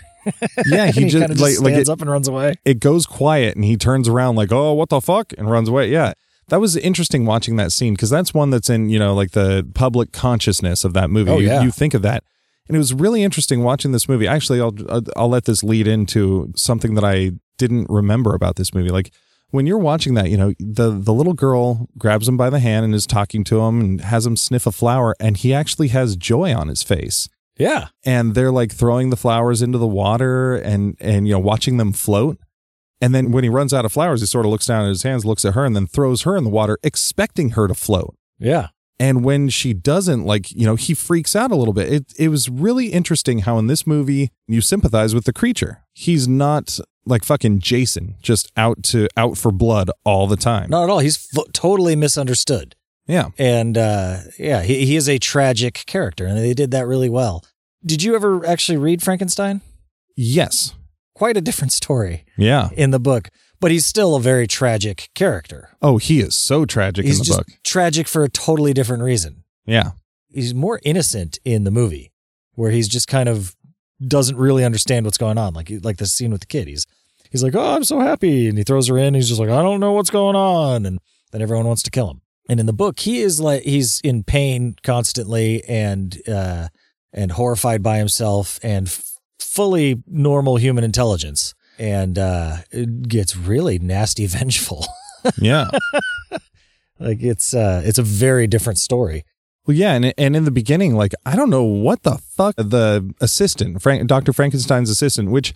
Yeah. 0.66 0.84
And 0.84 0.94
He, 0.94 1.08
just, 1.08 1.28
like, 1.30 1.40
like 1.40 1.54
stands 1.56 1.88
it, 1.88 1.92
up 1.92 2.00
and 2.00 2.08
runs 2.08 2.28
away. 2.28 2.54
it 2.64 2.78
goes 2.78 3.06
quiet 3.06 3.56
and 3.56 3.64
he 3.64 3.76
turns 3.76 4.06
around 4.08 4.36
like, 4.36 4.52
oh, 4.52 4.72
what 4.72 4.88
the 4.88 5.00
fuck? 5.00 5.32
And 5.36 5.50
runs 5.50 5.68
away. 5.68 5.90
Yeah. 5.90 6.12
That 6.46 6.60
was 6.60 6.76
interesting 6.76 7.26
watching 7.26 7.56
that 7.56 7.72
scene 7.72 7.94
because 7.94 8.08
that's 8.10 8.32
one 8.32 8.50
that's 8.50 8.70
in, 8.70 8.88
you 8.88 9.00
know, 9.00 9.14
like 9.14 9.32
the 9.32 9.68
public 9.74 10.12
consciousness 10.12 10.84
of 10.84 10.92
that 10.92 11.10
movie. 11.10 11.28
Oh, 11.28 11.38
you, 11.38 11.48
yeah. 11.48 11.62
you 11.62 11.72
think 11.72 11.92
of 11.92 12.02
that. 12.02 12.22
And 12.68 12.76
it 12.76 12.78
was 12.78 12.94
really 12.94 13.24
interesting 13.24 13.64
watching 13.64 13.90
this 13.90 14.08
movie. 14.08 14.28
Actually, 14.28 14.60
I'll 14.60 15.02
I'll 15.16 15.28
let 15.28 15.46
this 15.46 15.64
lead 15.64 15.88
into 15.88 16.52
something 16.54 16.94
that 16.94 17.04
I 17.04 17.32
didn't 17.58 17.88
remember 17.90 18.32
about 18.32 18.54
this 18.54 18.72
movie. 18.72 18.90
Like 18.90 19.12
when 19.52 19.66
you're 19.66 19.78
watching 19.78 20.14
that, 20.14 20.30
you 20.30 20.36
know, 20.36 20.54
the 20.58 20.90
the 20.90 21.12
little 21.12 21.34
girl 21.34 21.88
grabs 21.96 22.26
him 22.26 22.36
by 22.36 22.50
the 22.50 22.58
hand 22.58 22.84
and 22.84 22.94
is 22.94 23.06
talking 23.06 23.44
to 23.44 23.60
him 23.60 23.80
and 23.80 24.00
has 24.00 24.26
him 24.26 24.36
sniff 24.36 24.66
a 24.66 24.72
flower 24.72 25.14
and 25.20 25.36
he 25.36 25.54
actually 25.54 25.88
has 25.88 26.16
joy 26.16 26.52
on 26.54 26.68
his 26.68 26.82
face. 26.82 27.28
Yeah, 27.58 27.88
and 28.04 28.34
they're 28.34 28.50
like 28.50 28.72
throwing 28.72 29.10
the 29.10 29.16
flowers 29.16 29.62
into 29.62 29.78
the 29.78 29.86
water 29.86 30.56
and 30.56 30.96
and 30.98 31.28
you 31.28 31.34
know 31.34 31.38
watching 31.38 31.76
them 31.76 31.92
float. 31.92 32.38
And 33.00 33.14
then 33.14 33.30
when 33.30 33.44
he 33.44 33.50
runs 33.50 33.74
out 33.74 33.84
of 33.84 33.92
flowers 33.92 34.20
he 34.20 34.26
sort 34.26 34.46
of 34.46 34.50
looks 34.50 34.66
down 34.66 34.84
at 34.86 34.88
his 34.88 35.02
hands 35.02 35.24
looks 35.24 35.44
at 35.44 35.54
her 35.54 35.64
and 35.64 35.76
then 35.76 35.86
throws 35.86 36.22
her 36.22 36.36
in 36.36 36.44
the 36.44 36.50
water 36.50 36.78
expecting 36.82 37.50
her 37.50 37.68
to 37.68 37.74
float. 37.74 38.16
Yeah, 38.38 38.68
and 38.98 39.22
when 39.22 39.50
she 39.50 39.74
doesn't 39.74 40.24
like 40.24 40.50
you 40.52 40.64
know 40.64 40.76
he 40.76 40.94
freaks 40.94 41.36
out 41.36 41.50
a 41.50 41.56
little 41.56 41.74
bit. 41.74 41.92
It 41.92 42.12
it 42.18 42.28
was 42.28 42.48
really 42.48 42.86
interesting 42.86 43.40
how 43.40 43.58
in 43.58 43.66
this 43.66 43.86
movie 43.86 44.30
you 44.48 44.62
sympathize 44.62 45.14
with 45.14 45.24
the 45.24 45.32
creature. 45.34 45.84
He's 45.92 46.26
not 46.26 46.80
like 47.04 47.24
fucking 47.24 47.58
Jason 47.60 48.14
just 48.22 48.50
out 48.56 48.82
to 48.84 49.08
out 49.16 49.36
for 49.36 49.50
blood 49.52 49.90
all 50.04 50.26
the 50.26 50.36
time 50.36 50.70
not 50.70 50.84
at 50.84 50.90
all. 50.90 51.00
He's 51.00 51.28
f- 51.36 51.44
totally 51.52 51.96
misunderstood, 51.96 52.74
yeah 53.06 53.28
and 53.38 53.76
uh, 53.76 54.18
yeah, 54.38 54.62
he 54.62 54.86
he 54.86 54.96
is 54.96 55.08
a 55.08 55.18
tragic 55.18 55.84
character, 55.86 56.26
and 56.26 56.36
they 56.38 56.54
did 56.54 56.70
that 56.70 56.86
really 56.86 57.08
well. 57.10 57.44
Did 57.84 58.02
you 58.02 58.14
ever 58.14 58.46
actually 58.46 58.78
read 58.78 59.02
Frankenstein? 59.02 59.60
yes 60.16 60.74
Quite 61.14 61.36
a 61.36 61.40
different 61.40 61.72
story 61.72 62.24
yeah 62.38 62.70
in 62.76 62.90
the 62.90 62.98
book, 63.00 63.28
but 63.60 63.70
he's 63.70 63.84
still 63.86 64.14
a 64.16 64.20
very 64.20 64.46
tragic 64.46 65.08
character. 65.14 65.70
oh 65.82 65.98
he 65.98 66.20
is 66.20 66.34
so 66.34 66.64
tragic 66.64 67.04
He's 67.04 67.16
in 67.16 67.18
the 67.20 67.24
just 67.24 67.38
book 67.38 67.46
tragic 67.64 68.08
for 68.08 68.22
a 68.24 68.28
totally 68.28 68.72
different 68.72 69.02
reason. 69.02 69.44
yeah 69.66 69.90
He's 70.30 70.54
more 70.54 70.80
innocent 70.82 71.38
in 71.44 71.64
the 71.64 71.70
movie, 71.70 72.10
where 72.54 72.70
he's 72.70 72.88
just 72.88 73.06
kind 73.08 73.28
of 73.28 73.54
doesn't 74.08 74.36
really 74.36 74.64
understand 74.64 75.04
what's 75.04 75.18
going 75.18 75.38
on. 75.38 75.54
Like 75.54 75.70
like 75.82 75.96
the 75.98 76.06
scene 76.06 76.30
with 76.30 76.40
the 76.40 76.46
kid. 76.46 76.68
He's 76.68 76.86
he's 77.30 77.42
like, 77.42 77.54
"Oh, 77.54 77.74
I'm 77.74 77.84
so 77.84 78.00
happy," 78.00 78.48
and 78.48 78.58
he 78.58 78.64
throws 78.64 78.88
her 78.88 78.98
in. 78.98 79.06
And 79.06 79.16
he's 79.16 79.28
just 79.28 79.40
like, 79.40 79.50
"I 79.50 79.62
don't 79.62 79.80
know 79.80 79.92
what's 79.92 80.10
going 80.10 80.36
on," 80.36 80.86
and 80.86 80.98
then 81.30 81.42
everyone 81.42 81.66
wants 81.66 81.82
to 81.84 81.90
kill 81.90 82.10
him. 82.10 82.20
And 82.48 82.60
in 82.60 82.66
the 82.66 82.72
book, 82.72 83.00
he 83.00 83.20
is 83.20 83.40
like 83.40 83.62
he's 83.62 84.00
in 84.02 84.24
pain 84.24 84.76
constantly 84.82 85.64
and 85.64 86.20
uh, 86.28 86.68
and 87.12 87.32
horrified 87.32 87.82
by 87.82 87.98
himself 87.98 88.58
and 88.62 88.86
f- 88.88 89.18
fully 89.38 90.02
normal 90.06 90.56
human 90.56 90.84
intelligence. 90.84 91.54
And 91.78 92.18
uh, 92.18 92.58
it 92.70 93.08
gets 93.08 93.36
really 93.36 93.78
nasty, 93.78 94.26
vengeful. 94.38 94.86
yeah 95.38 95.70
like 96.98 97.22
it's 97.22 97.54
uh, 97.54 97.82
it's 97.84 97.98
a 97.98 98.02
very 98.02 98.46
different 98.46 98.78
story. 98.78 99.24
Well, 99.66 99.76
yeah, 99.76 99.92
and 99.94 100.12
and 100.18 100.34
in 100.34 100.44
the 100.44 100.50
beginning, 100.50 100.96
like 100.96 101.12
I 101.24 101.36
don't 101.36 101.50
know 101.50 101.62
what 101.64 102.02
the 102.02 102.16
fuck 102.18 102.56
the 102.56 103.14
assistant, 103.20 103.80
Frank, 103.82 104.06
Doctor 104.08 104.32
Frankenstein's 104.32 104.90
assistant, 104.90 105.30
which 105.30 105.54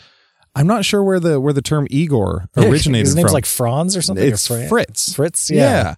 I'm 0.54 0.66
not 0.66 0.84
sure 0.84 1.02
where 1.02 1.18
the 1.20 1.40
where 1.40 1.52
the 1.52 1.62
term 1.62 1.86
Igor 1.90 2.46
originated 2.56 3.06
His 3.06 3.16
name's 3.16 3.30
from. 3.30 3.34
like 3.34 3.46
Franz 3.46 3.96
or 3.96 4.02
something. 4.02 4.25
or 4.25 4.34
it's 4.34 4.46
Fran- 4.46 4.68
Fritz. 4.68 5.14
Fritz, 5.14 5.50
Yeah. 5.50 5.60
yeah. 5.62 5.94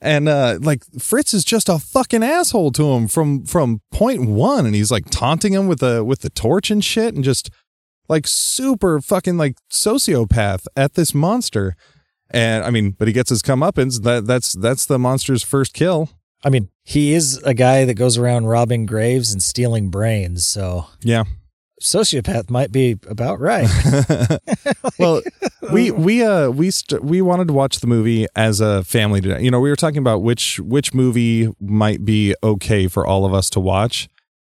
And 0.00 0.28
uh 0.28 0.58
like 0.60 0.82
Fritz 0.98 1.32
is 1.32 1.44
just 1.44 1.68
a 1.68 1.78
fucking 1.78 2.24
asshole 2.24 2.72
to 2.72 2.90
him 2.94 3.06
from 3.06 3.44
from 3.44 3.80
point 3.92 4.28
one, 4.28 4.66
and 4.66 4.74
he's 4.74 4.90
like 4.90 5.04
taunting 5.10 5.52
him 5.52 5.68
with 5.68 5.78
the 5.78 6.02
with 6.04 6.22
the 6.22 6.30
torch 6.30 6.70
and 6.72 6.84
shit, 6.84 7.14
and 7.14 7.22
just 7.22 7.48
like 8.08 8.26
super 8.26 9.00
fucking 9.00 9.38
like 9.38 9.54
sociopath 9.70 10.66
at 10.76 10.94
this 10.94 11.14
monster. 11.14 11.76
And 12.30 12.64
I 12.64 12.70
mean, 12.70 12.96
but 12.98 13.06
he 13.06 13.14
gets 13.14 13.30
his 13.30 13.42
comeuppance. 13.42 14.02
That 14.02 14.26
that's 14.26 14.54
that's 14.54 14.86
the 14.86 14.98
monster's 14.98 15.44
first 15.44 15.72
kill. 15.72 16.08
I 16.44 16.50
mean, 16.50 16.68
he 16.84 17.12
is 17.14 17.38
a 17.44 17.54
guy 17.54 17.84
that 17.84 17.94
goes 17.94 18.18
around 18.18 18.46
robbing 18.46 18.86
graves 18.86 19.32
and 19.32 19.42
stealing 19.42 19.90
brains, 19.90 20.46
so 20.46 20.86
Yeah. 21.02 21.24
sociopath 21.80 22.50
might 22.50 22.72
be 22.72 22.98
about 23.08 23.40
right. 23.40 23.68
well, 24.98 25.22
we 25.72 25.90
we 25.90 26.22
uh 26.24 26.50
we 26.50 26.70
st- 26.70 27.02
we 27.04 27.22
wanted 27.22 27.48
to 27.48 27.54
watch 27.54 27.80
the 27.80 27.86
movie 27.86 28.26
as 28.36 28.60
a 28.60 28.84
family 28.84 29.20
today. 29.20 29.42
You 29.42 29.50
know, 29.50 29.60
we 29.60 29.70
were 29.70 29.76
talking 29.76 29.98
about 29.98 30.22
which 30.22 30.58
which 30.60 30.92
movie 30.94 31.48
might 31.60 32.04
be 32.04 32.34
okay 32.42 32.88
for 32.88 33.06
all 33.06 33.24
of 33.24 33.32
us 33.34 33.48
to 33.50 33.60
watch. 33.60 34.08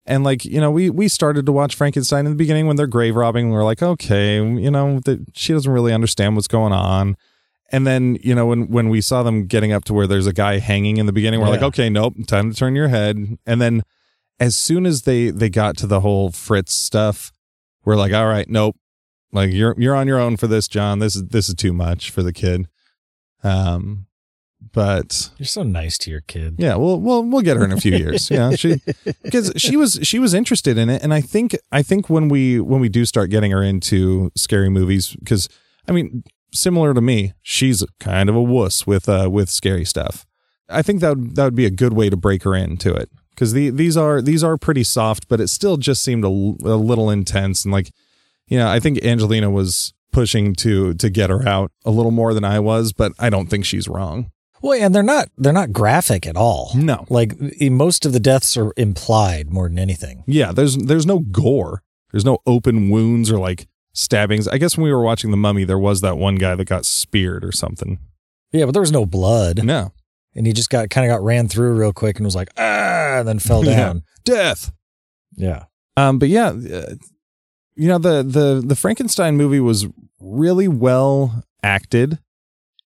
And 0.06 0.24
like, 0.24 0.44
you 0.44 0.60
know, 0.60 0.70
we 0.70 0.90
we 0.90 1.08
started 1.08 1.46
to 1.46 1.52
watch 1.52 1.74
Frankenstein 1.74 2.26
in 2.26 2.32
the 2.32 2.36
beginning 2.36 2.66
when 2.66 2.76
they're 2.76 2.86
grave 2.88 3.14
robbing. 3.16 3.50
We're 3.50 3.64
like, 3.64 3.82
okay, 3.82 4.36
you 4.36 4.70
know, 4.70 5.00
that 5.04 5.20
she 5.34 5.52
doesn't 5.52 5.70
really 5.70 5.92
understand 5.92 6.34
what's 6.36 6.48
going 6.48 6.72
on. 6.72 7.16
And 7.72 7.86
then, 7.86 8.18
you 8.22 8.34
know, 8.34 8.46
when 8.46 8.68
when 8.68 8.88
we 8.88 9.00
saw 9.00 9.22
them 9.22 9.46
getting 9.46 9.72
up 9.72 9.84
to 9.84 9.94
where 9.94 10.06
there's 10.06 10.26
a 10.26 10.32
guy 10.32 10.58
hanging 10.58 10.96
in 10.96 11.06
the 11.06 11.12
beginning, 11.12 11.40
we're 11.40 11.48
like, 11.48 11.62
okay, 11.62 11.88
nope, 11.88 12.14
time 12.26 12.50
to 12.50 12.56
turn 12.56 12.74
your 12.74 12.88
head. 12.88 13.38
And 13.46 13.60
then 13.60 13.82
as 14.40 14.56
soon 14.56 14.86
as 14.86 15.02
they 15.02 15.30
they 15.30 15.48
got 15.48 15.76
to 15.78 15.86
the 15.86 16.00
whole 16.00 16.30
Fritz 16.30 16.74
stuff, 16.74 17.30
we're 17.84 17.96
like, 17.96 18.12
all 18.12 18.26
right, 18.26 18.48
nope. 18.48 18.76
Like 19.32 19.52
you're 19.52 19.74
you're 19.78 19.94
on 19.94 20.08
your 20.08 20.18
own 20.18 20.36
for 20.36 20.48
this, 20.48 20.66
John. 20.66 20.98
This 20.98 21.14
is 21.14 21.28
this 21.28 21.48
is 21.48 21.54
too 21.54 21.72
much 21.72 22.10
for 22.10 22.22
the 22.22 22.32
kid. 22.32 22.66
Um 23.44 24.06
but 24.72 25.30
You're 25.38 25.46
so 25.46 25.62
nice 25.62 25.96
to 25.98 26.10
your 26.10 26.20
kid. 26.20 26.56
yeah, 26.58 26.76
we'll 26.76 27.00
we'll 27.00 27.22
we'll 27.24 27.40
get 27.40 27.56
her 27.56 27.64
in 27.64 27.72
a 27.72 27.80
few 27.80 27.96
years. 27.96 28.30
Yeah, 28.30 28.54
she 28.56 28.80
because 29.22 29.52
she 29.56 29.76
was 29.76 29.98
she 30.02 30.18
was 30.18 30.34
interested 30.34 30.76
in 30.76 30.90
it, 30.90 31.02
and 31.02 31.14
I 31.14 31.20
think 31.20 31.56
I 31.72 31.82
think 31.82 32.10
when 32.10 32.28
we 32.28 32.60
when 32.60 32.80
we 32.80 32.88
do 32.88 33.04
start 33.04 33.30
getting 33.30 33.52
her 33.52 33.62
into 33.62 34.30
scary 34.36 34.68
movies, 34.68 35.16
because 35.18 35.48
I 35.88 35.92
mean, 35.92 36.24
similar 36.52 36.94
to 36.94 37.00
me, 37.00 37.32
she's 37.42 37.84
kind 37.98 38.28
of 38.28 38.34
a 38.34 38.42
wuss 38.42 38.86
with 38.86 39.08
uh 39.08 39.28
with 39.30 39.48
scary 39.48 39.84
stuff. 39.84 40.26
I 40.68 40.82
think 40.82 41.00
that 41.00 41.16
would, 41.16 41.36
that 41.36 41.44
would 41.44 41.56
be 41.56 41.66
a 41.66 41.70
good 41.70 41.92
way 41.92 42.10
to 42.10 42.16
break 42.16 42.44
her 42.44 42.54
into 42.54 42.94
it 42.94 43.10
because 43.30 43.52
the, 43.52 43.70
these 43.70 43.96
are 43.96 44.22
these 44.22 44.44
are 44.44 44.56
pretty 44.56 44.84
soft, 44.84 45.28
but 45.28 45.40
it 45.40 45.48
still 45.48 45.76
just 45.76 46.02
seemed 46.02 46.24
a 46.24 46.28
little 46.28 47.10
intense 47.10 47.64
and 47.64 47.72
like 47.72 47.90
you 48.46 48.58
know 48.58 48.68
I 48.68 48.80
think 48.80 49.04
Angelina 49.04 49.50
was 49.50 49.92
pushing 50.12 50.54
to 50.56 50.94
to 50.94 51.10
get 51.10 51.30
her 51.30 51.46
out 51.46 51.72
a 51.84 51.90
little 51.90 52.12
more 52.12 52.34
than 52.34 52.44
I 52.44 52.60
was, 52.60 52.92
but 52.92 53.12
I 53.18 53.30
don't 53.30 53.48
think 53.48 53.64
she's 53.64 53.88
wrong. 53.88 54.30
Well, 54.62 54.78
and 54.80 54.94
they're 54.94 55.02
not 55.02 55.28
they're 55.38 55.52
not 55.52 55.72
graphic 55.72 56.26
at 56.26 56.36
all. 56.36 56.72
No. 56.74 57.06
Like 57.08 57.34
most 57.60 58.04
of 58.04 58.12
the 58.12 58.20
deaths 58.20 58.56
are 58.56 58.72
implied 58.76 59.50
more 59.50 59.68
than 59.68 59.78
anything. 59.78 60.24
Yeah, 60.26 60.52
there's 60.52 60.76
there's 60.76 61.06
no 61.06 61.20
gore. 61.20 61.82
There's 62.12 62.24
no 62.24 62.38
open 62.46 62.90
wounds 62.90 63.30
or 63.30 63.38
like 63.38 63.68
stabbings. 63.92 64.46
I 64.48 64.58
guess 64.58 64.76
when 64.76 64.84
we 64.84 64.92
were 64.92 65.02
watching 65.02 65.30
The 65.30 65.36
Mummy, 65.36 65.64
there 65.64 65.78
was 65.78 66.00
that 66.00 66.16
one 66.18 66.36
guy 66.36 66.54
that 66.54 66.64
got 66.66 66.84
speared 66.86 67.44
or 67.44 67.52
something. 67.52 67.98
Yeah, 68.52 68.64
but 68.66 68.72
there 68.72 68.82
was 68.82 68.92
no 68.92 69.06
blood. 69.06 69.62
No. 69.64 69.92
And 70.34 70.46
he 70.46 70.52
just 70.52 70.70
got 70.70 70.90
kind 70.90 71.10
of 71.10 71.16
got 71.16 71.24
ran 71.24 71.48
through 71.48 71.74
real 71.76 71.92
quick 71.92 72.16
and 72.16 72.24
was 72.24 72.34
like, 72.36 72.48
ah, 72.56 73.18
and 73.18 73.28
then 73.28 73.38
fell 73.38 73.64
Yeah. 73.64 73.76
down. 73.76 74.02
Death. 74.24 74.72
yeah. 75.36 75.64
Um, 75.96 76.18
but 76.18 76.28
yeah, 76.28 76.48
uh, 76.48 76.94
you 77.74 77.88
know 77.88 77.98
the 77.98 78.22
the 78.22 78.62
the 78.64 78.76
Frankenstein 78.76 79.36
movie 79.36 79.60
was 79.60 79.86
really 80.20 80.68
well 80.68 81.44
acted, 81.62 82.18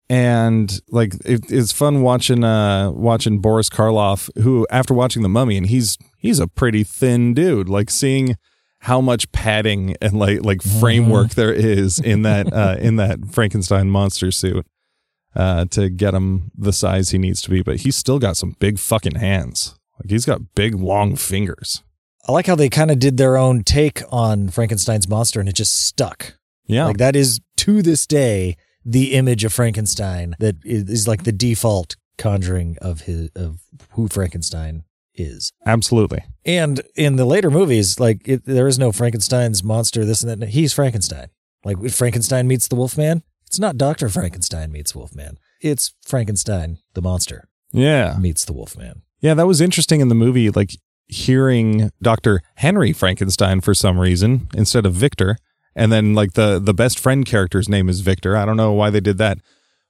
and 0.08 0.80
like 0.90 1.14
it, 1.24 1.50
it's 1.50 1.72
fun 1.72 2.02
watching 2.02 2.44
uh 2.44 2.90
watching 2.90 3.38
Boris 3.38 3.68
Karloff, 3.68 4.28
who 4.42 4.66
after 4.70 4.92
watching 4.94 5.22
The 5.22 5.28
Mummy, 5.28 5.56
and 5.56 5.66
he's 5.66 5.96
he's 6.18 6.38
a 6.38 6.46
pretty 6.46 6.84
thin 6.84 7.34
dude. 7.34 7.68
Like 7.68 7.90
seeing 7.90 8.36
how 8.82 9.00
much 9.00 9.30
padding 9.30 9.96
and 10.02 10.14
like 10.14 10.44
like 10.44 10.60
framework 10.60 11.30
there 11.30 11.52
is 11.52 12.00
in 12.00 12.22
that 12.22 12.52
uh 12.52 12.76
in 12.80 12.96
that 12.96 13.18
Frankenstein 13.30 13.88
monster 13.90 14.30
suit. 14.30 14.66
Uh, 15.34 15.64
to 15.64 15.88
get 15.88 16.12
him 16.12 16.50
the 16.54 16.74
size 16.74 17.08
he 17.08 17.16
needs 17.16 17.40
to 17.40 17.48
be, 17.48 17.62
but 17.62 17.78
he's 17.78 17.96
still 17.96 18.18
got 18.18 18.36
some 18.36 18.54
big 18.58 18.78
fucking 18.78 19.14
hands. 19.14 19.78
Like 19.98 20.10
he's 20.10 20.26
got 20.26 20.54
big 20.54 20.74
long 20.74 21.16
fingers. 21.16 21.82
I 22.28 22.32
like 22.32 22.46
how 22.46 22.54
they 22.54 22.68
kind 22.68 22.90
of 22.90 22.98
did 22.98 23.16
their 23.16 23.38
own 23.38 23.64
take 23.64 24.02
on 24.10 24.50
Frankenstein's 24.50 25.08
monster 25.08 25.40
and 25.40 25.48
it 25.48 25.54
just 25.54 25.86
stuck. 25.86 26.36
Yeah, 26.66 26.84
Like 26.84 26.98
that 26.98 27.16
is 27.16 27.40
to 27.56 27.80
this 27.80 28.06
day 28.06 28.58
the 28.84 29.14
image 29.14 29.42
of 29.42 29.54
Frankenstein 29.54 30.36
that 30.38 30.56
is, 30.66 30.90
is 30.90 31.08
like 31.08 31.24
the 31.24 31.32
default 31.32 31.96
conjuring 32.18 32.76
of 32.82 33.02
his 33.02 33.30
of 33.34 33.60
who 33.92 34.08
Frankenstein 34.08 34.84
is. 35.14 35.52
absolutely. 35.66 36.24
And 36.44 36.80
in 36.96 37.16
the 37.16 37.24
later 37.24 37.50
movies, 37.50 38.00
like 38.00 38.26
it, 38.26 38.44
there 38.44 38.66
is 38.68 38.78
no 38.78 38.92
Frankenstein's 38.92 39.62
monster, 39.62 40.04
this 40.04 40.22
and 40.22 40.42
that. 40.42 40.48
He's 40.50 40.72
Frankenstein. 40.72 41.28
Like 41.64 41.78
Frankenstein 41.90 42.48
meets 42.48 42.66
the 42.68 42.76
Wolfman, 42.76 43.22
it's 43.46 43.58
not 43.58 43.76
Doctor 43.76 44.08
Frankenstein 44.08 44.72
meets 44.72 44.94
Wolfman. 44.94 45.38
It's 45.60 45.92
Frankenstein, 46.06 46.78
the 46.94 47.02
monster, 47.02 47.48
Yeah. 47.72 48.16
meets 48.18 48.44
the 48.44 48.52
Wolfman. 48.52 49.02
Yeah, 49.20 49.34
that 49.34 49.46
was 49.46 49.60
interesting 49.60 50.00
in 50.00 50.08
the 50.08 50.14
movie, 50.16 50.50
like 50.50 50.76
hearing 51.06 51.90
Dr. 52.02 52.40
Henry 52.56 52.92
Frankenstein 52.92 53.60
for 53.60 53.74
some 53.74 53.98
reason 53.98 54.48
instead 54.54 54.86
of 54.86 54.94
Victor. 54.94 55.36
And 55.76 55.92
then 55.92 56.14
like 56.14 56.32
the 56.32 56.58
the 56.58 56.74
best 56.74 56.98
friend 56.98 57.24
character's 57.24 57.68
name 57.68 57.88
is 57.88 58.00
Victor. 58.00 58.36
I 58.36 58.44
don't 58.44 58.56
know 58.56 58.72
why 58.72 58.90
they 58.90 59.00
did 59.00 59.18
that. 59.18 59.38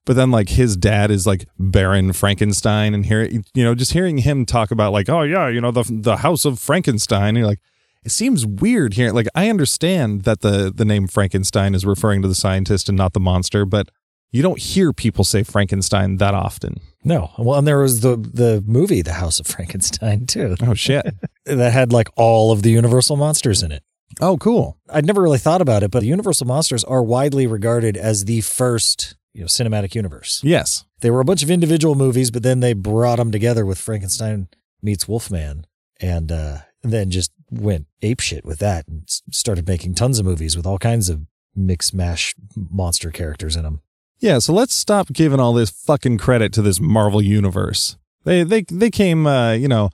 But 0.04 0.16
then 0.16 0.30
like 0.30 0.48
his 0.48 0.76
dad 0.76 1.10
is 1.10 1.26
like 1.26 1.46
Baron 1.58 2.12
Frankenstein 2.12 2.92
and 2.94 3.06
here 3.06 3.28
you 3.54 3.64
know, 3.64 3.74
just 3.74 3.92
hearing 3.92 4.18
him 4.18 4.44
talk 4.44 4.70
about 4.70 4.92
like, 4.92 5.08
oh 5.08 5.22
yeah, 5.22 5.48
you 5.48 5.60
know, 5.60 5.70
the 5.70 5.84
the 5.88 6.16
house 6.18 6.44
of 6.44 6.58
Frankenstein, 6.58 7.36
you're 7.36 7.46
like 7.46 7.60
it 8.04 8.10
seems 8.10 8.44
weird 8.44 8.94
here. 8.94 9.12
Like 9.12 9.28
I 9.34 9.48
understand 9.48 10.22
that 10.22 10.40
the 10.40 10.72
the 10.74 10.84
name 10.84 11.06
Frankenstein 11.06 11.74
is 11.74 11.86
referring 11.86 12.20
to 12.22 12.28
the 12.28 12.34
scientist 12.34 12.88
and 12.88 12.98
not 12.98 13.12
the 13.12 13.20
monster, 13.20 13.64
but 13.64 13.90
you 14.32 14.42
don't 14.42 14.58
hear 14.58 14.92
people 14.92 15.24
say 15.24 15.42
Frankenstein 15.42 16.16
that 16.16 16.34
often. 16.34 16.80
No, 17.04 17.30
well, 17.38 17.58
and 17.58 17.66
there 17.68 17.78
was 17.80 18.00
the 18.00 18.16
the 18.16 18.62
movie, 18.66 19.02
The 19.02 19.12
House 19.14 19.38
of 19.38 19.46
Frankenstein, 19.46 20.26
too, 20.26 20.56
Oh 20.62 20.74
shit. 20.74 21.14
that 21.44 21.72
had 21.72 21.92
like 21.92 22.08
all 22.16 22.50
of 22.50 22.62
the 22.62 22.70
Universal 22.70 23.16
monsters 23.16 23.62
in 23.62 23.70
it. 23.70 23.82
oh 24.20 24.36
cool. 24.38 24.78
I'd 24.88 25.06
never 25.06 25.22
really 25.22 25.38
thought 25.38 25.60
about 25.60 25.82
it, 25.82 25.90
but 25.90 26.00
the 26.00 26.06
Universal 26.06 26.46
monsters 26.48 26.82
are 26.84 27.02
widely 27.02 27.46
regarded 27.46 27.96
as 27.96 28.24
the 28.24 28.40
first, 28.40 29.16
you 29.32 29.40
know, 29.40 29.46
cinematic 29.46 29.94
universe. 29.94 30.40
Yes. 30.44 30.84
They 31.00 31.10
were 31.10 31.20
a 31.20 31.24
bunch 31.24 31.42
of 31.42 31.50
individual 31.50 31.94
movies, 31.94 32.30
but 32.30 32.42
then 32.42 32.60
they 32.60 32.72
brought 32.72 33.16
them 33.16 33.32
together 33.32 33.64
with 33.66 33.78
Frankenstein 33.78 34.48
meets 34.82 35.06
Wolfman, 35.08 35.66
and 36.00 36.32
uh, 36.32 36.58
then 36.82 37.10
just 37.10 37.30
went 37.50 37.86
apeshit 38.02 38.44
with 38.44 38.58
that 38.58 38.88
and 38.88 39.04
started 39.30 39.66
making 39.68 39.94
tons 39.94 40.18
of 40.18 40.24
movies 40.24 40.56
with 40.56 40.66
all 40.66 40.78
kinds 40.78 41.08
of 41.08 41.26
mix 41.54 41.92
mash 41.92 42.34
monster 42.56 43.10
characters 43.10 43.56
in 43.56 43.62
them. 43.62 43.80
Yeah, 44.18 44.38
so 44.38 44.52
let's 44.52 44.74
stop 44.74 45.08
giving 45.12 45.40
all 45.40 45.52
this 45.52 45.70
fucking 45.70 46.18
credit 46.18 46.52
to 46.54 46.62
this 46.62 46.80
Marvel 46.80 47.22
universe. 47.22 47.96
They 48.24 48.42
they 48.42 48.62
they 48.62 48.90
came 48.90 49.26
uh, 49.26 49.52
you 49.52 49.68
know, 49.68 49.90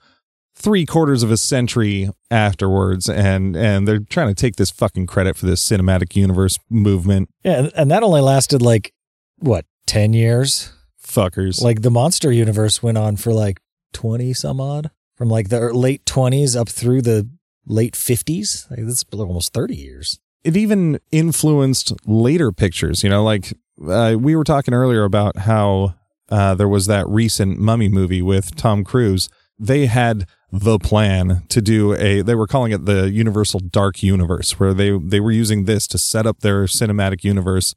three 0.55 0.85
quarters 0.85 1.23
of 1.23 1.31
a 1.31 1.37
century 1.37 2.11
afterwards 2.31 3.09
and 3.09 3.57
and 3.57 3.89
they're 3.89 4.01
trying 4.01 4.29
to 4.29 4.35
take 4.35 4.57
this 4.57 4.71
fucking 4.71 5.07
credit 5.07 5.37
for 5.37 5.47
this 5.47 5.67
cinematic 5.67 6.15
universe 6.15 6.59
movement. 6.69 7.31
Yeah, 7.43 7.59
and, 7.59 7.73
and 7.75 7.91
that 7.91 8.03
only 8.03 8.21
lasted 8.21 8.61
like 8.61 8.93
what 9.41 9.65
ten 9.87 10.13
years. 10.13 10.73
Fuckers. 11.03 11.63
Like 11.63 11.83
the 11.83 11.91
monster 11.91 12.31
universe 12.31 12.83
went 12.83 12.99
on 12.99 13.17
for 13.17 13.33
like 13.33 13.61
twenty 13.93 14.35
some 14.35 14.61
odd, 14.61 14.91
from 15.15 15.29
like 15.29 15.49
the 15.49 15.73
late 15.73 16.05
twenties 16.05 16.55
up 16.55 16.69
through 16.69 17.03
the 17.03 17.29
late 17.67 17.97
fifties. 17.97 18.67
Like 18.71 18.81
that's 18.85 19.05
almost 19.13 19.53
thirty 19.53 19.77
years. 19.77 20.21
it 20.45 20.57
even 20.57 20.99
influenced 21.11 21.93
later 22.07 22.53
pictures, 22.53 23.03
you 23.03 23.11
know, 23.11 23.23
like 23.23 23.53
uh, 23.87 24.17
we 24.19 24.35
were 24.37 24.45
talking 24.45 24.75
earlier 24.75 25.05
about 25.05 25.39
how 25.39 25.95
uh, 26.31 26.55
there 26.55 26.69
was 26.69 26.87
that 26.87 27.07
recent 27.09 27.59
mummy 27.59 27.89
movie 27.89 28.23
with 28.23 28.57
Tom 28.57 28.85
Cruise. 28.85 29.29
They 29.59 29.87
had 29.87 30.27
the 30.51 30.79
plan 30.79 31.43
to 31.49 31.61
do 31.61 31.95
a 31.95 32.23
they 32.23 32.35
were 32.35 32.47
calling 32.47 32.73
it 32.73 32.87
the 32.87 33.11
Universal 33.11 33.61
Dark 33.61 34.03
Universe 34.03 34.59
where 34.59 34.73
they 34.73 34.97
they 34.99 35.21
were 35.21 35.33
using 35.33 35.65
this 35.65 35.87
to 35.89 35.99
set 35.99 36.27
up 36.27 36.41
their 36.41 36.65
cinematic 36.65 37.25
universe 37.25 37.75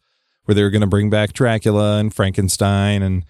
where 0.52 0.56
they 0.56 0.64
were 0.64 0.70
going 0.70 0.82
to 0.82 0.88
bring 0.88 1.10
back 1.10 1.32
Dracula 1.32 1.98
and 1.98 2.14
Frankenstein 2.14 3.02
and 3.02 3.24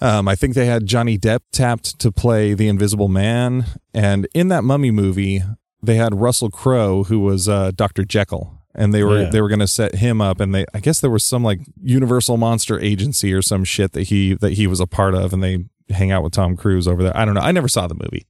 um, 0.00 0.26
I 0.28 0.34
think 0.34 0.54
they 0.54 0.64
had 0.64 0.86
Johnny 0.86 1.18
Depp 1.18 1.40
tapped 1.52 1.98
to 1.98 2.10
play 2.10 2.54
the 2.54 2.68
Invisible 2.68 3.08
Man 3.08 3.66
and 3.92 4.26
in 4.32 4.48
that 4.48 4.64
mummy 4.64 4.90
movie 4.90 5.42
they 5.82 5.96
had 5.96 6.14
Russell 6.18 6.48
Crowe 6.50 7.04
who 7.04 7.20
was 7.20 7.50
uh, 7.50 7.70
Dr. 7.74 8.02
Jekyll 8.06 8.62
and 8.74 8.94
they 8.94 9.04
were 9.04 9.24
Yeah. 9.24 9.28
they 9.30 9.42
were 9.42 9.48
going 9.48 9.58
to 9.60 9.66
set 9.66 9.96
him 9.96 10.22
up 10.22 10.40
and 10.40 10.54
they 10.54 10.64
I 10.72 10.80
guess 10.80 11.00
there 11.00 11.10
was 11.10 11.22
some 11.22 11.42
like 11.44 11.60
Universal 11.82 12.38
Monster 12.38 12.80
Agency 12.80 13.34
or 13.34 13.42
some 13.42 13.62
shit 13.64 13.92
that 13.92 14.04
he 14.04 14.32
that 14.34 14.54
he 14.54 14.66
was 14.66 14.80
a 14.80 14.86
part 14.86 15.14
of 15.14 15.34
and 15.34 15.42
they 15.42 15.66
hang 15.90 16.10
out 16.10 16.22
with 16.22 16.32
Tom 16.32 16.56
Cruise 16.56 16.88
over 16.88 17.02
there. 17.02 17.14
I 17.14 17.26
don't 17.26 17.34
know. 17.34 17.42
I 17.42 17.52
never 17.52 17.68
saw 17.68 17.86
the 17.86 17.94
movie. 17.94 18.26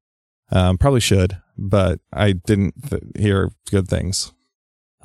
Um, 0.50 0.76
probably 0.76 1.00
should, 1.00 1.36
but 1.56 2.00
I 2.12 2.32
didn't 2.32 2.74
th- 2.90 3.02
hear 3.16 3.52
good 3.70 3.86
things. 3.86 4.32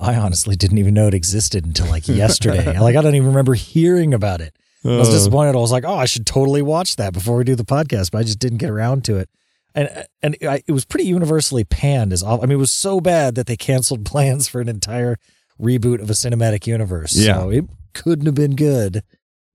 I 0.03 0.15
honestly 0.15 0.55
didn't 0.55 0.77
even 0.77 0.93
know 0.93 1.07
it 1.07 1.13
existed 1.13 1.65
until 1.65 1.87
like 1.87 2.07
yesterday. 2.07 2.77
like 2.87 2.95
I 2.95 3.01
don't 3.01 3.15
even 3.15 3.29
remember 3.29 3.53
hearing 3.53 4.13
about 4.13 4.41
it. 4.41 4.55
I 4.85 4.89
was 4.89 5.07
Uh, 5.09 5.13
disappointed. 5.13 5.55
I 5.55 5.59
was 5.59 5.71
like, 5.71 5.85
oh, 5.85 5.95
I 5.95 6.05
should 6.05 6.25
totally 6.25 6.61
watch 6.61 6.97
that 6.97 7.13
before 7.13 7.37
we 7.37 7.43
do 7.45 7.55
the 7.55 7.63
podcast, 7.63 8.11
but 8.11 8.17
I 8.19 8.23
just 8.23 8.39
didn't 8.39 8.57
get 8.57 8.69
around 8.69 9.05
to 9.05 9.17
it. 9.17 9.29
And 9.73 9.89
and 10.21 10.37
I, 10.43 10.61
it 10.67 10.71
was 10.73 10.85
pretty 10.85 11.05
universally 11.05 11.63
panned 11.63 12.11
as 12.13 12.21
all. 12.21 12.39
I 12.39 12.41
mean, 12.47 12.57
it 12.57 12.57
was 12.57 12.71
so 12.71 12.99
bad 13.01 13.35
that 13.35 13.47
they 13.47 13.55
canceled 13.55 14.05
plans 14.13 14.47
for 14.47 14.59
an 14.61 14.67
entire 14.69 15.17
reboot 15.61 16.01
of 16.01 16.09
a 16.09 16.13
cinematic 16.13 16.67
universe. 16.67 17.15
Yeah. 17.15 17.35
so 17.39 17.49
it 17.49 17.65
couldn't 17.93 18.25
have 18.25 18.35
been 18.35 18.55
good. 18.55 19.03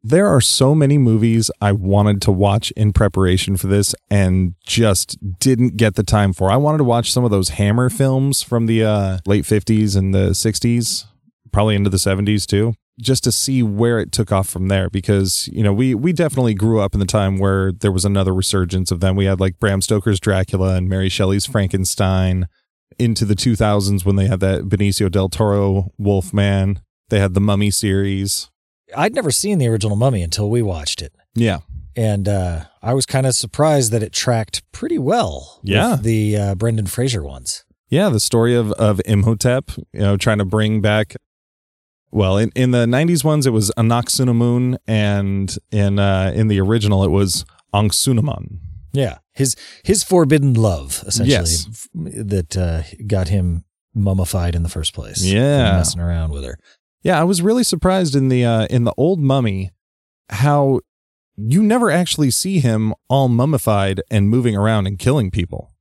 There 0.02 0.28
are 0.28 0.40
so 0.40 0.74
many 0.74 0.96
movies 0.96 1.50
I 1.60 1.72
wanted 1.72 2.22
to 2.22 2.32
watch 2.32 2.70
in 2.72 2.92
preparation 2.92 3.56
for 3.56 3.66
this 3.66 3.94
and 4.10 4.54
just 4.64 5.18
didn't 5.40 5.76
get 5.76 5.96
the 5.96 6.02
time 6.02 6.32
for. 6.32 6.50
I 6.50 6.56
wanted 6.56 6.78
to 6.78 6.84
watch 6.84 7.12
some 7.12 7.24
of 7.24 7.30
those 7.30 7.50
Hammer 7.50 7.90
films 7.90 8.42
from 8.42 8.66
the 8.66 8.84
uh, 8.84 9.18
late 9.26 9.44
50s 9.44 9.96
and 9.96 10.14
the 10.14 10.30
60s, 10.30 11.06
probably 11.52 11.74
into 11.74 11.90
the 11.90 11.96
70s 11.96 12.46
too, 12.46 12.74
just 13.00 13.24
to 13.24 13.32
see 13.32 13.62
where 13.62 13.98
it 13.98 14.12
took 14.12 14.30
off 14.30 14.48
from 14.48 14.68
there 14.68 14.88
because, 14.88 15.48
you 15.52 15.62
know, 15.62 15.72
we 15.72 15.94
we 15.94 16.12
definitely 16.12 16.54
grew 16.54 16.80
up 16.80 16.94
in 16.94 17.00
the 17.00 17.06
time 17.06 17.38
where 17.38 17.72
there 17.72 17.92
was 17.92 18.04
another 18.04 18.32
resurgence 18.32 18.90
of 18.92 19.00
them. 19.00 19.16
We 19.16 19.24
had 19.24 19.40
like 19.40 19.58
Bram 19.58 19.80
Stoker's 19.80 20.20
Dracula 20.20 20.76
and 20.76 20.88
Mary 20.88 21.08
Shelley's 21.08 21.46
Frankenstein 21.46 22.46
into 22.98 23.24
the 23.24 23.34
2000s 23.34 24.04
when 24.04 24.16
they 24.16 24.26
had 24.26 24.40
that 24.40 24.62
Benicio 24.62 25.10
del 25.10 25.28
Toro 25.28 25.92
Wolfman. 25.98 26.80
They 27.10 27.20
had 27.20 27.34
the 27.34 27.40
Mummy 27.40 27.70
series. 27.70 28.50
I'd 28.96 29.14
never 29.14 29.30
seen 29.30 29.58
the 29.58 29.68
original 29.68 29.96
Mummy 29.96 30.22
until 30.22 30.48
we 30.50 30.62
watched 30.62 31.02
it. 31.02 31.12
Yeah. 31.34 31.58
And 31.96 32.28
uh, 32.28 32.64
I 32.82 32.94
was 32.94 33.06
kind 33.06 33.26
of 33.26 33.34
surprised 33.34 33.90
that 33.92 34.02
it 34.02 34.12
tracked 34.12 34.62
pretty 34.72 34.98
well 34.98 35.60
Yeah. 35.62 35.92
with 35.92 36.02
the 36.02 36.36
uh, 36.36 36.54
Brendan 36.54 36.86
Fraser 36.86 37.22
ones. 37.22 37.64
Yeah, 37.90 38.08
the 38.10 38.20
story 38.20 38.54
of 38.54 38.70
of 38.72 39.00
Imhotep, 39.06 39.70
you 39.92 40.00
know, 40.00 40.16
trying 40.18 40.38
to 40.38 40.44
bring 40.44 40.80
back. 40.82 41.16
Well, 42.10 42.36
in, 42.38 42.50
in 42.54 42.70
the 42.70 42.84
'90s 42.86 43.24
ones, 43.24 43.46
it 43.46 43.50
was 43.50 43.70
Anaksunamun, 43.78 44.76
and 44.86 45.56
in 45.72 45.98
uh, 45.98 46.32
in 46.34 46.48
the 46.48 46.60
original, 46.60 47.02
it 47.02 47.10
was 47.10 47.44
Anksunamun. 47.74 48.58
Yeah, 48.92 49.18
his 49.32 49.56
his 49.84 50.04
forbidden 50.04 50.52
love, 50.54 51.02
essentially, 51.06 51.30
Yes. 51.30 51.88
that 51.94 52.56
uh, 52.56 52.82
got 53.06 53.28
him 53.28 53.64
mummified 53.94 54.54
in 54.54 54.62
the 54.62 54.68
first 54.68 54.92
place. 54.94 55.24
Yeah. 55.24 55.72
messing 55.78 56.00
around 56.00 56.30
with 56.32 56.44
her. 56.44 56.58
Yeah, 57.02 57.20
I 57.20 57.24
was 57.24 57.42
really 57.42 57.64
surprised 57.64 58.14
in 58.16 58.28
the 58.28 58.44
uh, 58.44 58.66
in 58.66 58.84
the 58.84 58.94
old 58.96 59.20
Mummy 59.20 59.70
how 60.30 60.80
you 61.36 61.62
never 61.62 61.90
actually 61.90 62.30
see 62.30 62.58
him 62.58 62.92
all 63.08 63.28
mummified 63.28 64.02
and 64.10 64.28
moving 64.28 64.56
around 64.56 64.86
and 64.86 64.98
killing 64.98 65.30
people. 65.30 65.72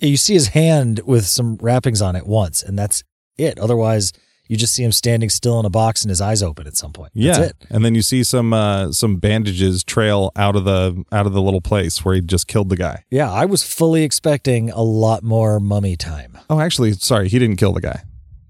You 0.00 0.16
see 0.16 0.34
his 0.34 0.48
hand 0.48 1.00
with 1.06 1.24
some 1.26 1.56
wrappings 1.56 2.02
on 2.02 2.16
it 2.16 2.26
once, 2.26 2.62
and 2.62 2.76
that's 2.76 3.04
it. 3.38 3.58
Otherwise, 3.60 4.12
you 4.48 4.56
just 4.56 4.74
see 4.74 4.82
him 4.82 4.92
standing 4.92 5.30
still 5.30 5.58
in 5.60 5.64
a 5.64 5.70
box 5.70 6.02
and 6.02 6.10
his 6.10 6.20
eyes 6.20 6.42
open 6.42 6.66
at 6.66 6.76
some 6.76 6.92
point. 6.92 7.12
Yeah, 7.14 7.40
it. 7.44 7.56
and 7.70 7.84
then 7.84 7.94
you 7.94 8.02
see 8.02 8.24
some 8.24 8.52
uh, 8.52 8.90
some 8.90 9.16
bandages 9.16 9.84
trail 9.84 10.32
out 10.34 10.56
of 10.56 10.64
the 10.64 11.04
out 11.12 11.26
of 11.26 11.32
the 11.32 11.40
little 11.40 11.60
place 11.60 12.04
where 12.04 12.16
he 12.16 12.20
just 12.20 12.48
killed 12.48 12.68
the 12.68 12.76
guy. 12.76 13.04
Yeah, 13.10 13.30
I 13.30 13.44
was 13.44 13.62
fully 13.62 14.02
expecting 14.02 14.70
a 14.70 14.82
lot 14.82 15.22
more 15.22 15.60
mummy 15.60 15.96
time. 15.96 16.36
Oh, 16.50 16.58
actually, 16.58 16.92
sorry, 16.94 17.28
he 17.28 17.38
didn't 17.38 17.56
kill 17.56 17.72
the 17.72 17.80
guy 17.80 18.02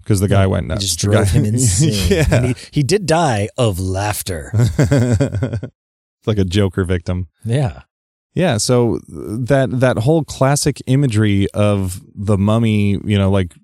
because 0.04 0.20
the 0.20 0.28
guy 0.28 0.46
went 0.46 0.66
nuts. 0.68 0.82
just 0.82 1.00
The 1.00 1.06
drove 1.08 1.25
guy- 1.26 1.30
him 1.32 1.44
insane. 1.46 2.08
yeah, 2.11 2.26
And 2.30 2.46
he, 2.46 2.54
he 2.70 2.82
did 2.82 3.06
die 3.06 3.49
of 3.56 3.80
laughter. 3.80 4.50
It's 4.54 5.68
like 6.26 6.38
a 6.38 6.44
Joker 6.44 6.84
victim. 6.84 7.28
yeah. 7.44 7.82
Yeah, 8.37 8.56
so 8.56 8.99
that 9.08 9.68
that 9.78 9.99
whole 9.99 10.25
classic 10.25 10.82
imagery 10.88 11.46
of 11.54 12.02
the 12.16 12.37
mummy, 12.37 12.99
you 13.04 13.16
know, 13.16 13.30
like 13.30 13.54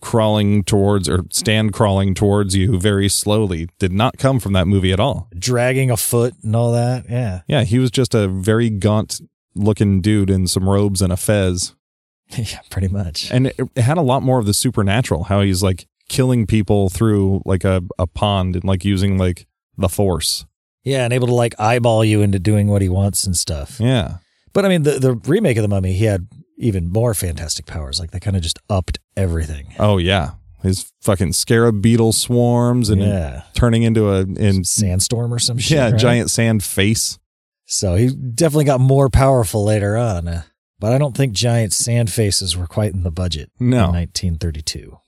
crawling 0.00 0.62
towards 0.62 1.08
or 1.08 1.24
stand 1.32 1.72
crawling 1.72 2.14
towards 2.14 2.54
you 2.54 2.78
very 2.78 3.08
slowly 3.08 3.68
did 3.80 3.92
not 3.92 4.18
come 4.18 4.38
from 4.38 4.52
that 4.52 4.68
movie 4.68 4.92
at 4.92 5.00
all. 5.00 5.28
Dragging 5.36 5.90
a 5.90 5.96
foot 5.96 6.34
and 6.44 6.54
all 6.54 6.70
that. 6.70 7.06
Yeah. 7.10 7.40
Yeah, 7.48 7.64
he 7.64 7.80
was 7.80 7.90
just 7.90 8.14
a 8.14 8.28
very 8.28 8.70
gaunt 8.70 9.20
looking 9.56 10.00
dude 10.00 10.30
in 10.30 10.46
some 10.46 10.68
robes 10.68 11.02
and 11.02 11.12
a 11.12 11.16
fez. 11.16 11.74
yeah, 12.36 12.60
pretty 12.70 12.86
much. 12.86 13.32
And 13.32 13.48
it, 13.48 13.56
it 13.74 13.82
had 13.82 13.98
a 13.98 14.02
lot 14.02 14.22
more 14.22 14.38
of 14.38 14.46
the 14.46 14.54
supernatural, 14.54 15.24
how 15.24 15.40
he's 15.40 15.60
like 15.64 15.88
killing 16.10 16.46
people 16.46 16.90
through 16.90 17.40
like 17.46 17.64
a, 17.64 17.82
a 17.98 18.06
pond 18.06 18.56
and 18.56 18.64
like 18.64 18.84
using 18.84 19.16
like 19.16 19.46
the 19.78 19.88
force. 19.88 20.44
Yeah, 20.84 21.04
and 21.04 21.12
able 21.12 21.28
to 21.28 21.34
like 21.34 21.54
eyeball 21.58 22.04
you 22.04 22.20
into 22.20 22.38
doing 22.38 22.66
what 22.66 22.82
he 22.82 22.88
wants 22.90 23.24
and 23.24 23.36
stuff. 23.36 23.78
Yeah. 23.80 24.18
But 24.52 24.66
I 24.66 24.68
mean, 24.68 24.82
the, 24.82 24.98
the 24.98 25.14
remake 25.14 25.56
of 25.56 25.62
The 25.62 25.68
Mummy, 25.68 25.92
he 25.92 26.04
had 26.04 26.26
even 26.58 26.90
more 26.90 27.14
fantastic 27.14 27.64
powers. 27.64 27.98
Like 28.00 28.10
they 28.10 28.20
kind 28.20 28.36
of 28.36 28.42
just 28.42 28.58
upped 28.68 28.98
everything. 29.16 29.74
Oh 29.78 29.96
yeah. 29.96 30.32
His 30.62 30.92
fucking 31.00 31.32
scarab 31.32 31.80
beetle 31.80 32.12
swarms 32.12 32.90
and 32.90 33.00
yeah. 33.00 33.44
turning 33.54 33.82
into 33.82 34.10
a 34.10 34.22
in 34.22 34.64
Sandstorm 34.64 35.32
or 35.32 35.38
some 35.38 35.56
shit. 35.56 35.76
yeah, 35.78 35.90
right? 35.90 35.98
giant 35.98 36.30
sand 36.30 36.62
face. 36.62 37.18
So 37.64 37.94
he 37.94 38.08
definitely 38.08 38.64
got 38.64 38.80
more 38.80 39.08
powerful 39.08 39.64
later 39.64 39.96
on. 39.96 40.28
Uh, 40.28 40.42
but 40.78 40.92
I 40.92 40.98
don't 40.98 41.16
think 41.16 41.34
giant 41.34 41.72
sand 41.72 42.10
faces 42.10 42.56
were 42.56 42.66
quite 42.66 42.92
in 42.92 43.04
the 43.04 43.10
budget 43.12 43.50
in 43.60 43.70
No. 43.70 43.90
1932. 43.90 44.98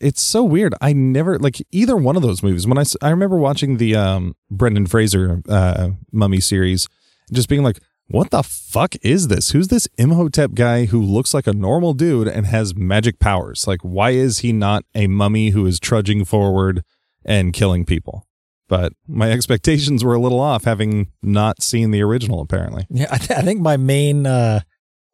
It's 0.00 0.22
so 0.22 0.44
weird. 0.44 0.74
I 0.80 0.92
never 0.92 1.38
like 1.38 1.64
either 1.70 1.96
one 1.96 2.16
of 2.16 2.22
those 2.22 2.42
movies. 2.42 2.66
When 2.66 2.78
I 2.78 2.84
I 3.00 3.10
remember 3.10 3.38
watching 3.38 3.76
the 3.76 3.94
um 3.96 4.34
Brendan 4.50 4.86
Fraser 4.86 5.42
uh 5.48 5.90
Mummy 6.12 6.40
series 6.40 6.88
just 7.32 7.48
being 7.48 7.62
like 7.62 7.78
what 8.08 8.30
the 8.30 8.42
fuck 8.42 8.94
is 9.02 9.28
this? 9.28 9.50
Who's 9.50 9.68
this 9.68 9.88
Imhotep 9.96 10.54
guy 10.54 10.84
who 10.86 11.00
looks 11.00 11.32
like 11.32 11.46
a 11.46 11.52
normal 11.52 11.94
dude 11.94 12.28
and 12.28 12.46
has 12.46 12.74
magic 12.74 13.18
powers? 13.18 13.66
Like, 13.66 13.80
why 13.80 14.10
is 14.10 14.40
he 14.40 14.52
not 14.52 14.84
a 14.94 15.06
mummy 15.06 15.50
who 15.50 15.64
is 15.66 15.80
trudging 15.80 16.24
forward 16.24 16.84
and 17.24 17.54
killing 17.54 17.84
people? 17.86 18.26
But 18.68 18.92
my 19.06 19.30
expectations 19.32 20.04
were 20.04 20.14
a 20.14 20.20
little 20.20 20.40
off 20.40 20.64
having 20.64 21.12
not 21.22 21.62
seen 21.62 21.90
the 21.92 22.02
original, 22.02 22.40
apparently. 22.40 22.86
Yeah, 22.90 23.08
I, 23.10 23.18
th- 23.18 23.38
I 23.38 23.42
think 23.42 23.60
my 23.60 23.76
main 23.76 24.26
uh, 24.26 24.60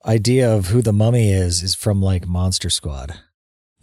idea 0.05 0.53
of 0.53 0.67
who 0.67 0.83
the 0.83 0.93
mummy 0.93 1.31
is 1.31 1.63
is 1.63 1.75
from 1.75 2.03
like 2.03 2.27
Monster 2.27 2.71
Squad. 2.71 3.15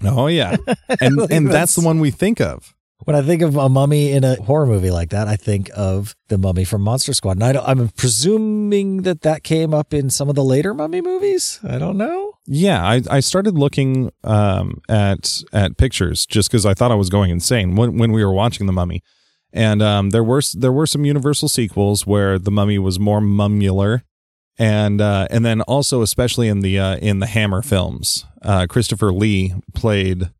Oh, 0.03 0.27
yeah. 0.27 0.55
And, 1.01 1.15
Like, 1.17 1.31
and 1.31 1.47
that's 1.47 1.53
that's- 1.53 1.75
the 1.75 1.81
one 1.85 1.99
we 1.99 2.11
think 2.11 2.39
of. 2.41 2.73
When 3.03 3.15
I 3.15 3.21
think 3.21 3.43
of 3.43 3.55
a 3.55 3.69
mummy 3.69 4.11
in 4.11 4.23
a 4.23 4.35
horror 4.41 4.65
movie 4.65 4.89
like 4.89 5.11
that, 5.11 5.27
I 5.27 5.35
think 5.35 5.69
of 5.75 6.15
the 6.29 6.37
mummy 6.37 6.65
from 6.65 6.81
Monster 6.81 7.13
Squad. 7.13 7.33
And 7.37 7.43
I 7.43 7.51
don't, 7.53 7.65
I'm 7.67 7.89
presuming 7.89 9.03
that 9.03 9.21
that 9.21 9.43
came 9.43 9.71
up 9.73 9.93
in 9.93 10.09
some 10.09 10.29
of 10.29 10.35
the 10.35 10.43
later 10.43 10.73
mummy 10.73 11.01
movies. 11.01 11.59
I 11.63 11.77
don't 11.77 11.95
know. 11.97 12.33
Yeah, 12.47 12.83
I, 12.83 13.01
I 13.09 13.19
started 13.19 13.55
looking 13.57 14.11
um, 14.23 14.81
at 14.89 15.41
at 15.53 15.77
pictures 15.77 16.25
just 16.25 16.49
because 16.49 16.65
I 16.65 16.73
thought 16.73 16.91
I 16.91 16.95
was 16.95 17.09
going 17.09 17.29
insane 17.29 17.75
when 17.75 17.97
when 17.97 18.11
we 18.11 18.25
were 18.25 18.33
watching 18.33 18.65
the 18.65 18.73
Mummy, 18.73 19.03
and 19.53 19.81
um, 19.81 20.09
there 20.09 20.23
were 20.23 20.41
there 20.55 20.71
were 20.71 20.87
some 20.87 21.05
Universal 21.05 21.49
sequels 21.49 22.07
where 22.07 22.39
the 22.39 22.51
Mummy 22.51 22.79
was 22.79 22.99
more 22.99 23.19
mummular, 23.21 24.01
and 24.57 25.01
uh, 25.01 25.27
and 25.29 25.45
then 25.45 25.61
also 25.61 26.01
especially 26.01 26.47
in 26.47 26.61
the 26.61 26.79
uh, 26.79 26.97
in 26.97 27.19
the 27.19 27.27
Hammer 27.27 27.61
films, 27.61 28.25
uh, 28.41 28.67
Christopher 28.67 29.11
Lee 29.11 29.53
played 29.73 30.31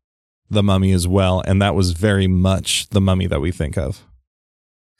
the 0.50 0.62
Mummy 0.62 0.92
as 0.92 1.06
well, 1.06 1.42
and 1.46 1.60
that 1.62 1.74
was 1.74 1.92
very 1.92 2.26
much 2.26 2.88
the 2.88 3.00
Mummy 3.00 3.26
that 3.26 3.40
we 3.40 3.50
think 3.52 3.76
of. 3.76 4.04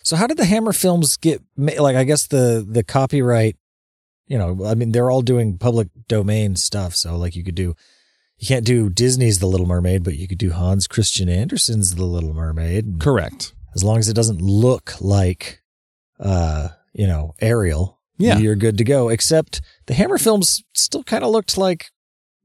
So 0.03 0.17
how 0.17 0.27
did 0.27 0.37
the 0.37 0.45
Hammer 0.45 0.73
films 0.73 1.17
get 1.17 1.43
ma- 1.57 1.73
like? 1.81 1.97
I 1.97 2.05
guess 2.05 2.27
the 2.27 2.67
the 2.69 2.85
copyright. 2.85 3.57
You 4.27 4.37
know, 4.37 4.67
I 4.67 4.75
mean, 4.75 4.93
they're 4.93 5.11
all 5.11 5.23
doing 5.23 5.57
public 5.57 5.89
domain 6.07 6.55
stuff. 6.55 6.95
So 6.95 7.17
like, 7.17 7.35
you 7.35 7.43
could 7.43 7.55
do. 7.55 7.75
You 8.39 8.47
can't 8.47 8.65
do 8.65 8.89
Disney's 8.89 9.41
The 9.41 9.49
Little 9.49 9.67
Mermaid, 9.67 10.05
but 10.05 10.17
you 10.17 10.29
could 10.29 10.39
do 10.39 10.53
Hans 10.53 10.87
Christian 10.87 11.29
Andersen's 11.29 11.97
The 11.97 12.05
Little 12.05 12.33
Mermaid. 12.33 13.01
Correct. 13.01 13.53
As 13.75 13.83
long 13.83 13.99
as 13.99 14.09
it 14.09 14.15
doesn't 14.15 14.41
look 14.41 15.01
like, 15.01 15.61
uh, 16.21 16.69
you 16.93 17.09
know, 17.09 17.35
Ariel. 17.41 17.98
Yeah. 18.19 18.39
you're 18.39 18.57
good 18.57 18.79
to 18.79 18.85
go. 18.85 19.09
Except 19.09 19.61
the 19.87 19.95
Hammer 19.95 20.19
films 20.19 20.63
still 20.75 21.05
kind 21.05 21.25
of 21.25 21.31
looked 21.31 21.57
like 21.57 21.87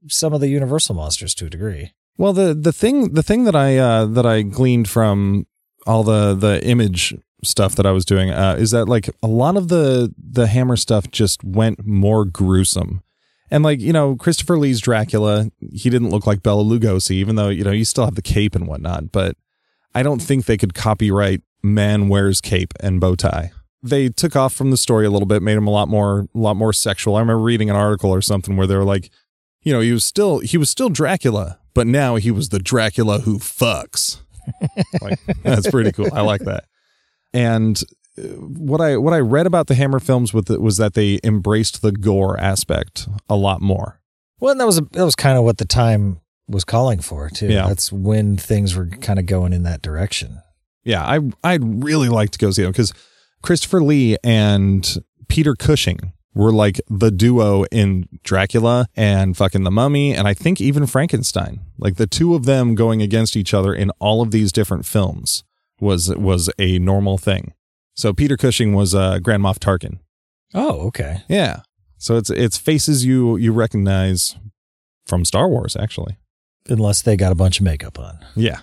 some 0.08 0.32
of 0.32 0.40
the 0.40 0.48
Universal 0.48 0.94
monsters 0.94 1.34
to 1.36 1.46
a 1.46 1.50
degree. 1.50 1.92
Well, 2.16 2.32
the 2.32 2.54
the 2.54 2.72
thing 2.72 3.14
the 3.14 3.22
thing 3.22 3.44
that 3.44 3.56
I 3.56 3.76
uh, 3.76 4.06
that 4.06 4.26
I 4.26 4.42
gleaned 4.42 4.88
from 4.88 5.46
all 5.86 6.04
the 6.04 6.34
the 6.34 6.64
image 6.64 7.14
stuff 7.42 7.74
that 7.74 7.86
I 7.86 7.90
was 7.90 8.04
doing 8.04 8.30
uh, 8.30 8.56
is 8.58 8.70
that 8.70 8.88
like 8.88 9.10
a 9.22 9.26
lot 9.26 9.56
of 9.56 9.68
the 9.68 10.14
the 10.16 10.46
Hammer 10.46 10.76
stuff 10.76 11.10
just 11.10 11.42
went 11.42 11.84
more 11.86 12.24
gruesome. 12.24 13.02
And 13.50 13.62
like 13.62 13.80
you 13.80 13.92
know, 13.92 14.16
Christopher 14.16 14.58
Lee's 14.58 14.80
Dracula, 14.80 15.50
he 15.60 15.90
didn't 15.90 16.10
look 16.10 16.26
like 16.26 16.42
Bela 16.42 16.64
Lugosi, 16.64 17.12
even 17.12 17.36
though 17.36 17.48
you 17.48 17.64
know 17.64 17.72
you 17.72 17.84
still 17.84 18.04
have 18.04 18.14
the 18.14 18.22
cape 18.22 18.54
and 18.54 18.66
whatnot. 18.66 19.12
But 19.12 19.36
I 19.94 20.02
don't 20.02 20.22
think 20.22 20.44
they 20.44 20.56
could 20.56 20.74
copyright 20.74 21.42
man 21.62 22.08
wears 22.08 22.40
cape 22.40 22.74
and 22.80 23.00
bow 23.00 23.14
tie. 23.16 23.52
They 23.84 24.08
took 24.08 24.34
off 24.34 24.54
from 24.54 24.70
the 24.70 24.76
story 24.76 25.04
a 25.04 25.10
little 25.10 25.26
bit, 25.26 25.42
made 25.42 25.56
him 25.56 25.66
a 25.66 25.70
lot 25.70 25.88
more 25.88 26.26
a 26.34 26.38
lot 26.38 26.56
more 26.56 26.72
sexual. 26.72 27.16
I 27.16 27.20
remember 27.20 27.42
reading 27.42 27.68
an 27.70 27.76
article 27.76 28.10
or 28.10 28.22
something 28.22 28.56
where 28.56 28.66
they 28.66 28.76
were 28.76 28.84
like, 28.84 29.10
you 29.62 29.72
know, 29.72 29.80
he 29.80 29.92
was 29.92 30.04
still 30.04 30.38
he 30.38 30.56
was 30.56 30.70
still 30.70 30.88
Dracula, 30.88 31.58
but 31.74 31.86
now 31.86 32.16
he 32.16 32.30
was 32.30 32.48
the 32.48 32.58
Dracula 32.58 33.20
who 33.20 33.38
fucks. 33.38 34.20
like 35.00 35.18
that's 35.42 35.70
pretty 35.70 35.92
cool. 35.92 36.08
I 36.12 36.22
like 36.22 36.42
that. 36.42 36.64
And 37.32 37.82
uh, 38.16 38.22
what 38.22 38.80
I 38.80 38.96
what 38.96 39.12
I 39.12 39.20
read 39.20 39.46
about 39.46 39.66
the 39.66 39.74
Hammer 39.74 40.00
films 40.00 40.32
with 40.32 40.50
it 40.50 40.62
was 40.62 40.76
that 40.78 40.94
they 40.94 41.20
embraced 41.24 41.82
the 41.82 41.92
gore 41.92 42.38
aspect 42.38 43.08
a 43.28 43.36
lot 43.36 43.60
more. 43.60 44.00
Well, 44.40 44.52
and 44.52 44.60
that 44.60 44.66
was 44.66 44.78
a, 44.78 44.82
that 44.92 45.04
was 45.04 45.14
kind 45.14 45.38
of 45.38 45.44
what 45.44 45.58
the 45.58 45.64
time 45.64 46.20
was 46.48 46.64
calling 46.64 47.00
for 47.00 47.28
too. 47.30 47.48
Yeah. 47.48 47.68
That's 47.68 47.92
when 47.92 48.36
things 48.36 48.74
were 48.74 48.86
kind 48.86 49.18
of 49.18 49.26
going 49.26 49.52
in 49.52 49.62
that 49.64 49.82
direction. 49.82 50.40
Yeah, 50.84 51.02
I 51.02 51.20
I'd 51.42 51.82
really 51.82 52.08
like 52.08 52.30
to 52.30 52.38
go 52.38 52.50
see 52.50 52.62
them 52.62 52.72
because 52.72 52.92
Christopher 53.44 53.82
Lee 53.82 54.16
and 54.24 55.04
Peter 55.28 55.54
Cushing 55.54 56.14
were 56.34 56.50
like 56.50 56.80
the 56.88 57.10
duo 57.10 57.64
in 57.64 58.08
Dracula 58.22 58.86
and 58.96 59.36
fucking 59.36 59.64
the 59.64 59.70
Mummy, 59.70 60.14
and 60.14 60.26
I 60.26 60.32
think 60.32 60.62
even 60.62 60.86
Frankenstein. 60.86 61.60
Like 61.76 61.96
the 61.96 62.06
two 62.06 62.34
of 62.34 62.46
them 62.46 62.74
going 62.74 63.02
against 63.02 63.36
each 63.36 63.52
other 63.52 63.74
in 63.74 63.90
all 63.98 64.22
of 64.22 64.30
these 64.30 64.50
different 64.50 64.86
films 64.86 65.44
was 65.78 66.08
was 66.16 66.50
a 66.58 66.78
normal 66.78 67.18
thing. 67.18 67.52
So 67.94 68.14
Peter 68.14 68.38
Cushing 68.38 68.72
was 68.72 68.94
uh, 68.94 69.18
Grand 69.18 69.42
Moff 69.42 69.58
Tarkin. 69.58 69.98
Oh, 70.54 70.86
okay. 70.86 71.22
Yeah. 71.28 71.60
So 71.98 72.16
it's 72.16 72.30
it's 72.30 72.56
faces 72.56 73.04
you 73.04 73.36
you 73.36 73.52
recognize 73.52 74.36
from 75.04 75.26
Star 75.26 75.50
Wars, 75.50 75.76
actually. 75.76 76.16
Unless 76.70 77.02
they 77.02 77.14
got 77.14 77.30
a 77.30 77.34
bunch 77.34 77.60
of 77.60 77.64
makeup 77.64 77.98
on. 77.98 78.24
Yeah. 78.34 78.60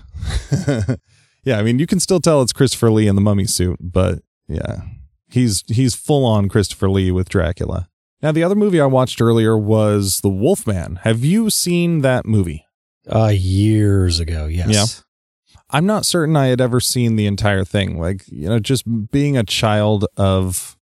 yeah, 1.43 1.59
I 1.59 1.61
mean 1.61 1.77
you 1.77 1.85
can 1.85 1.99
still 1.99 2.19
tell 2.19 2.41
it's 2.41 2.51
Christopher 2.51 2.89
Lee 2.89 3.07
in 3.07 3.13
the 3.13 3.21
mummy 3.21 3.45
suit, 3.45 3.77
but 3.79 4.23
yeah. 4.51 4.81
He's 5.29 5.63
he's 5.67 5.95
full 5.95 6.25
on 6.25 6.49
Christopher 6.49 6.89
Lee 6.89 7.11
with 7.11 7.29
Dracula. 7.29 7.87
Now 8.21 8.31
the 8.31 8.43
other 8.43 8.55
movie 8.55 8.81
I 8.81 8.85
watched 8.85 9.21
earlier 9.21 9.57
was 9.57 10.19
The 10.19 10.29
Wolfman. 10.29 10.97
Have 11.03 11.23
you 11.23 11.49
seen 11.49 12.01
that 12.01 12.25
movie? 12.25 12.65
Uh, 13.09 13.33
years 13.33 14.19
ago, 14.19 14.45
yes. 14.45 14.69
Yeah. 14.69 15.55
I'm 15.71 15.85
not 15.85 16.05
certain 16.05 16.35
I 16.35 16.47
had 16.47 16.59
ever 16.61 16.79
seen 16.79 17.15
the 17.15 17.25
entire 17.25 17.63
thing. 17.63 17.97
Like, 17.97 18.23
you 18.27 18.49
know, 18.49 18.59
just 18.59 18.83
being 19.09 19.37
a 19.37 19.43
child 19.43 20.05
of 20.17 20.77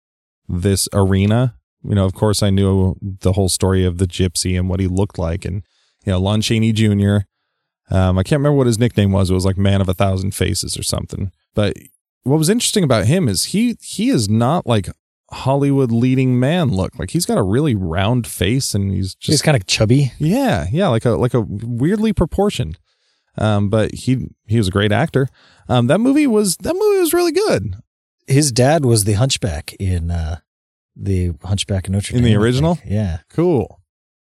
this 0.48 0.88
arena, 0.92 1.56
you 1.82 1.94
know, 1.94 2.04
of 2.04 2.14
course 2.14 2.42
I 2.42 2.50
knew 2.50 2.96
the 3.02 3.32
whole 3.32 3.48
story 3.48 3.84
of 3.84 3.98
the 3.98 4.06
gypsy 4.06 4.56
and 4.56 4.68
what 4.68 4.80
he 4.80 4.86
looked 4.86 5.18
like. 5.18 5.44
And, 5.44 5.64
you 6.04 6.12
know, 6.12 6.20
Lon 6.20 6.40
Chaney 6.40 6.72
Jr., 6.72 7.18
um, 7.90 8.18
I 8.18 8.22
can't 8.22 8.40
remember 8.40 8.56
what 8.56 8.66
his 8.66 8.78
nickname 8.78 9.12
was. 9.12 9.30
It 9.30 9.34
was 9.34 9.44
like 9.44 9.58
Man 9.58 9.80
of 9.80 9.88
a 9.88 9.94
Thousand 9.94 10.34
Faces 10.34 10.76
or 10.76 10.82
something. 10.82 11.30
But 11.54 11.76
what 12.26 12.38
was 12.38 12.48
interesting 12.48 12.84
about 12.84 13.06
him 13.06 13.28
is 13.28 13.44
he 13.46 13.76
he 13.80 14.08
is 14.10 14.28
not 14.28 14.66
like 14.66 14.88
Hollywood 15.30 15.90
leading 15.92 16.38
man 16.38 16.68
look. 16.68 16.98
Like 16.98 17.10
he's 17.10 17.26
got 17.26 17.38
a 17.38 17.42
really 17.42 17.74
round 17.74 18.26
face 18.26 18.74
and 18.74 18.92
he's 18.92 19.14
just 19.14 19.32
He's 19.32 19.42
kind 19.42 19.56
of 19.56 19.66
chubby. 19.66 20.12
yeah, 20.18 20.66
yeah, 20.70 20.88
like 20.88 21.04
a 21.04 21.10
like 21.10 21.34
a 21.34 21.40
weirdly 21.40 22.12
proportioned. 22.12 22.78
Um, 23.38 23.68
but 23.68 23.94
he 23.94 24.28
he 24.46 24.58
was 24.58 24.68
a 24.68 24.70
great 24.70 24.92
actor. 24.92 25.28
Um, 25.68 25.86
that 25.88 25.98
movie 25.98 26.26
was 26.26 26.56
that 26.58 26.74
movie 26.74 27.00
was 27.00 27.12
really 27.12 27.32
good. 27.32 27.76
His 28.26 28.50
dad 28.50 28.84
was 28.84 29.04
the 29.04 29.12
hunchback 29.12 29.74
in 29.78 30.10
uh, 30.10 30.38
the 30.96 31.32
Hunchback 31.44 31.86
of 31.86 31.92
Notre 31.92 32.12
Dame. 32.12 32.18
In 32.18 32.24
the 32.24 32.36
original? 32.36 32.78
Yeah. 32.84 33.18
Cool. 33.30 33.80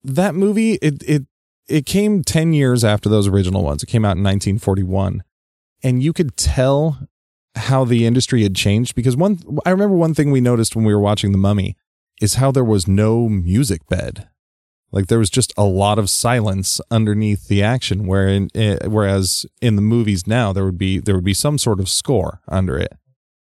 That 0.03 0.35
movie, 0.35 0.75
it 0.83 1.03
it 1.03 1.27
it 1.69 1.87
came 1.87 2.23
ten 2.25 2.53
years 2.53 2.83
after 2.85 3.09
those 3.09 3.29
original 3.29 3.63
ones. 3.63 3.83
It 3.83 3.87
came 3.87 4.05
out 4.05 4.17
in 4.17 4.23
1941, 4.25 5.23
and 5.83 6.03
you 6.03 6.13
could 6.13 6.37
tell 6.37 6.99
how 7.57 7.85
the 7.85 8.07
industry 8.07 8.43
had 8.43 8.55
changed 8.55 8.95
because 8.95 9.17
one. 9.17 9.39
I 9.65 9.71
remember 9.71 9.97
one 9.97 10.15
thing 10.15 10.31
we 10.31 10.41
noticed 10.41 10.75
when 10.75 10.85
we 10.85 10.95
were 10.95 11.01
watching 11.01 11.33
The 11.33 11.39
Mummy 11.39 11.77
is 12.21 12.35
how 12.35 12.51
there 12.51 12.65
was 12.65 12.87
no 12.89 13.29
music 13.29 13.87
bed. 13.89 14.29
Like 14.93 15.09
there 15.09 15.19
was 15.19 15.31
just 15.31 15.53
a 15.57 15.65
lot 15.65 15.99
of 15.99 16.09
silence 16.09 16.81
underneath 16.91 17.49
the 17.49 17.63
action, 17.63 18.07
where 18.07 18.29
in, 18.29 18.49
eh, 18.55 18.79
whereas 18.87 19.45
in 19.61 19.75
the 19.77 19.83
movies 19.83 20.27
now 20.27 20.53
there 20.53 20.65
would 20.65 20.79
be 20.79 20.99
there 21.01 21.17
would 21.17 21.25
be 21.25 21.35
some 21.35 21.59
sort 21.59 21.81
of 21.81 21.89
score 21.89 22.41
under 22.49 22.79
it. 22.79 22.93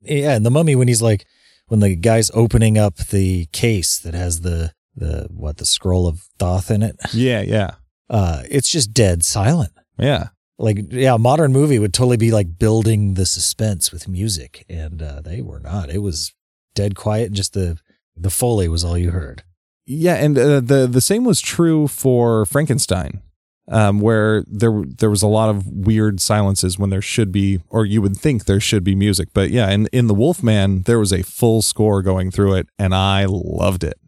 Yeah, 0.02 0.34
and 0.36 0.46
the 0.46 0.50
mummy 0.50 0.76
when 0.76 0.86
he's 0.88 1.02
like 1.02 1.26
when 1.66 1.80
the 1.80 1.96
guy's 1.96 2.30
opening 2.34 2.78
up 2.78 2.96
the 2.96 3.46
case 3.46 3.98
that 3.98 4.14
has 4.14 4.42
the 4.42 4.72
the 4.94 5.28
what 5.30 5.56
the 5.56 5.66
scroll 5.66 6.06
of 6.06 6.28
Thoth 6.38 6.70
in 6.70 6.82
it, 6.82 6.96
Yeah, 7.12 7.40
yeah, 7.42 7.70
uh, 8.08 8.42
it's 8.48 8.70
just 8.70 8.92
dead 8.92 9.24
silent. 9.24 9.72
yeah. 9.98 10.28
Like 10.60 10.92
yeah, 10.92 11.14
a 11.14 11.18
modern 11.18 11.52
movie 11.52 11.78
would 11.78 11.94
totally 11.94 12.18
be 12.18 12.30
like 12.30 12.58
building 12.58 13.14
the 13.14 13.24
suspense 13.24 13.90
with 13.90 14.06
music, 14.06 14.66
and 14.68 15.02
uh, 15.02 15.22
they 15.22 15.40
were 15.40 15.58
not. 15.58 15.88
It 15.88 15.98
was 15.98 16.34
dead 16.74 16.94
quiet, 16.94 17.28
and 17.28 17.34
just 17.34 17.54
the 17.54 17.78
the 18.14 18.28
foley 18.28 18.68
was 18.68 18.84
all 18.84 18.98
you 18.98 19.10
heard. 19.10 19.42
Yeah, 19.86 20.16
and 20.16 20.36
uh, 20.36 20.60
the 20.60 20.86
the 20.86 21.00
same 21.00 21.24
was 21.24 21.40
true 21.40 21.88
for 21.88 22.44
Frankenstein, 22.44 23.22
um, 23.68 24.00
where 24.00 24.44
there 24.46 24.84
there 24.98 25.08
was 25.08 25.22
a 25.22 25.28
lot 25.28 25.48
of 25.48 25.66
weird 25.66 26.20
silences 26.20 26.78
when 26.78 26.90
there 26.90 27.00
should 27.00 27.32
be, 27.32 27.60
or 27.70 27.86
you 27.86 28.02
would 28.02 28.18
think 28.18 28.44
there 28.44 28.60
should 28.60 28.84
be 28.84 28.94
music. 28.94 29.30
But 29.32 29.48
yeah, 29.48 29.70
in 29.70 29.86
in 29.92 30.08
the 30.08 30.14
Wolfman, 30.14 30.82
there 30.82 30.98
was 30.98 31.12
a 31.12 31.22
full 31.22 31.62
score 31.62 32.02
going 32.02 32.30
through 32.30 32.56
it, 32.56 32.68
and 32.78 32.94
I 32.94 33.24
loved 33.26 33.82
it. 33.82 33.98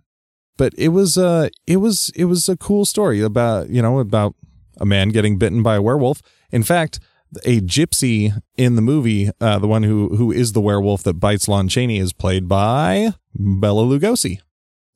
But 0.59 0.75
it 0.77 0.89
was 0.89 1.17
uh 1.17 1.49
it 1.67 1.79
was 1.79 2.13
it 2.15 2.27
was 2.27 2.47
a 2.51 2.59
cool 2.59 2.85
story 2.85 3.23
about 3.23 3.71
you 3.71 3.81
know 3.81 4.01
about 4.01 4.35
a 4.77 4.85
man 4.85 5.09
getting 5.09 5.39
bitten 5.39 5.63
by 5.63 5.77
a 5.77 5.83
werewolf. 5.83 6.21
In 6.53 6.63
fact, 6.63 7.01
a 7.45 7.61
gypsy 7.63 8.39
in 8.57 8.77
the 8.77 8.83
movie, 8.83 9.31
uh, 9.41 9.59
the 9.59 9.67
one 9.67 9.83
who 9.85 10.17
who 10.17 10.31
is 10.31 10.53
the 10.53 10.61
werewolf 10.61 11.03
that 11.05 11.15
bites 11.15 11.49
Lon 11.49 11.69
Chaney, 11.69 11.99
is 11.99 12.13
played 12.13 12.47
by 12.47 13.15
Bela 13.35 13.85
Lugosi. 13.85 14.41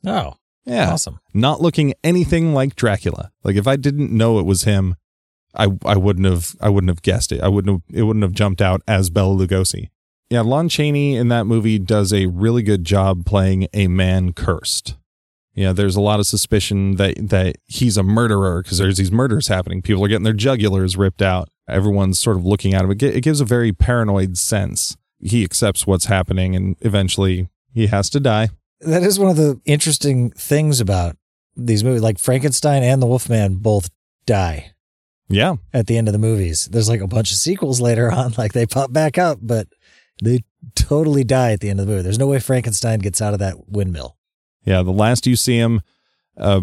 Oh, 0.06 0.34
Yeah, 0.66 0.92
awesome! 0.92 1.18
not 1.32 1.60
looking 1.62 1.94
anything 2.04 2.52
like 2.52 2.76
Dracula. 2.76 3.32
Like 3.42 3.56
if 3.56 3.66
I 3.66 3.76
didn't 3.76 4.10
know 4.12 4.38
it 4.38 4.44
was 4.46 4.64
him, 4.64 4.96
I 5.54 5.68
I 5.84 5.96
wouldn't 5.96 6.26
have 6.26 6.54
I 6.60 6.68
wouldn't 6.68 6.90
have 6.90 7.02
guessed 7.02 7.32
it. 7.32 7.40
I 7.40 7.48
wouldn't 7.48 7.72
have 7.88 7.96
it 7.98 8.02
wouldn't 8.02 8.22
have 8.22 8.32
jumped 8.32 8.60
out 8.60 8.82
as 8.86 9.08
Bela 9.08 9.34
Lugosi. 9.34 9.88
Yeah, 10.28 10.40
Lon 10.42 10.68
Chaney 10.68 11.14
in 11.16 11.28
that 11.28 11.46
movie 11.46 11.78
does 11.78 12.12
a 12.12 12.26
really 12.26 12.62
good 12.62 12.84
job 12.84 13.24
playing 13.24 13.68
a 13.72 13.86
man 13.86 14.32
cursed. 14.32 14.96
Yeah, 15.56 15.72
there's 15.72 15.96
a 15.96 16.02
lot 16.02 16.20
of 16.20 16.26
suspicion 16.26 16.96
that 16.96 17.14
that 17.30 17.56
he's 17.64 17.96
a 17.96 18.02
murderer 18.02 18.62
because 18.62 18.76
there's 18.76 18.98
these 18.98 19.10
murders 19.10 19.48
happening. 19.48 19.80
People 19.80 20.04
are 20.04 20.08
getting 20.08 20.22
their 20.22 20.34
jugulars 20.34 20.98
ripped 20.98 21.22
out. 21.22 21.48
Everyone's 21.66 22.18
sort 22.18 22.36
of 22.36 22.44
looking 22.44 22.74
at 22.74 22.84
him. 22.84 22.90
It, 22.90 23.02
it 23.02 23.22
gives 23.22 23.40
a 23.40 23.44
very 23.46 23.72
paranoid 23.72 24.36
sense. 24.36 24.98
He 25.18 25.42
accepts 25.42 25.86
what's 25.86 26.04
happening, 26.04 26.54
and 26.54 26.76
eventually 26.82 27.48
he 27.72 27.86
has 27.86 28.10
to 28.10 28.20
die. 28.20 28.50
That 28.82 29.02
is 29.02 29.18
one 29.18 29.30
of 29.30 29.36
the 29.36 29.58
interesting 29.64 30.30
things 30.32 30.78
about 30.78 31.16
these 31.56 31.82
movies. 31.82 32.02
Like 32.02 32.18
Frankenstein 32.18 32.82
and 32.82 33.00
the 33.00 33.06
Wolfman 33.06 33.56
both 33.56 33.88
die 34.26 34.72
Yeah, 35.28 35.56
at 35.72 35.86
the 35.86 35.96
end 35.96 36.06
of 36.06 36.12
the 36.12 36.18
movies. 36.18 36.68
There's 36.70 36.90
like 36.90 37.00
a 37.00 37.06
bunch 37.06 37.30
of 37.30 37.38
sequels 37.38 37.80
later 37.80 38.12
on, 38.12 38.34
like 38.38 38.52
they 38.52 38.66
pop 38.66 38.92
back 38.92 39.16
up, 39.16 39.38
but 39.40 39.68
they 40.22 40.44
totally 40.74 41.24
die 41.24 41.52
at 41.52 41.60
the 41.60 41.70
end 41.70 41.80
of 41.80 41.86
the 41.86 41.92
movie. 41.92 42.02
There's 42.02 42.18
no 42.18 42.26
way 42.26 42.40
Frankenstein 42.40 42.98
gets 42.98 43.22
out 43.22 43.32
of 43.32 43.38
that 43.38 43.68
windmill. 43.70 44.15
Yeah, 44.66 44.82
the 44.82 44.92
last 44.92 45.26
you 45.26 45.36
see 45.36 45.56
him, 45.56 45.80
a 46.36 46.60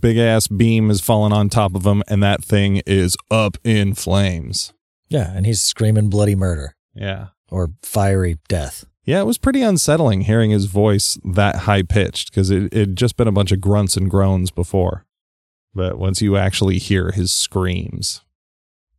big 0.00 0.16
ass 0.18 0.48
beam 0.48 0.90
is 0.90 1.00
falling 1.00 1.32
on 1.32 1.48
top 1.48 1.74
of 1.76 1.84
him, 1.86 2.02
and 2.08 2.22
that 2.22 2.42
thing 2.42 2.82
is 2.86 3.16
up 3.30 3.56
in 3.62 3.94
flames. 3.94 4.72
Yeah, 5.08 5.30
and 5.34 5.46
he's 5.46 5.60
screaming 5.60 6.08
bloody 6.08 6.34
murder 6.34 6.74
Yeah. 6.94 7.28
or 7.50 7.70
fiery 7.82 8.38
death. 8.48 8.84
Yeah, 9.04 9.20
it 9.20 9.26
was 9.26 9.36
pretty 9.38 9.62
unsettling 9.62 10.22
hearing 10.22 10.50
his 10.50 10.66
voice 10.66 11.18
that 11.24 11.56
high 11.56 11.82
pitched 11.82 12.30
because 12.30 12.50
it 12.50 12.72
had 12.72 12.96
just 12.96 13.16
been 13.16 13.28
a 13.28 13.32
bunch 13.32 13.52
of 13.52 13.60
grunts 13.60 13.96
and 13.96 14.08
groans 14.10 14.50
before. 14.50 15.04
But 15.74 15.98
once 15.98 16.22
you 16.22 16.36
actually 16.36 16.78
hear 16.78 17.10
his 17.10 17.32
screams. 17.32 18.22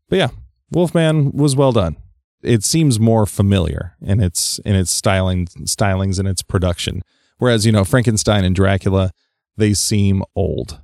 But 0.09 0.17
yeah, 0.17 0.29
Wolfman 0.71 1.31
was 1.31 1.55
well 1.55 1.71
done. 1.71 1.95
It 2.43 2.63
seems 2.65 2.99
more 2.99 3.25
familiar 3.25 3.95
in 4.01 4.19
its 4.19 4.59
in 4.65 4.75
its 4.75 4.91
styling 4.93 5.45
stylings 5.47 6.19
and 6.19 6.27
its 6.27 6.41
production. 6.43 7.01
Whereas, 7.43 7.65
you 7.65 7.73
know, 7.73 7.83
Frankenstein 7.83 8.45
and 8.45 8.55
Dracula, 8.55 9.11
they 9.57 9.73
seem 9.73 10.23
old. 10.33 10.79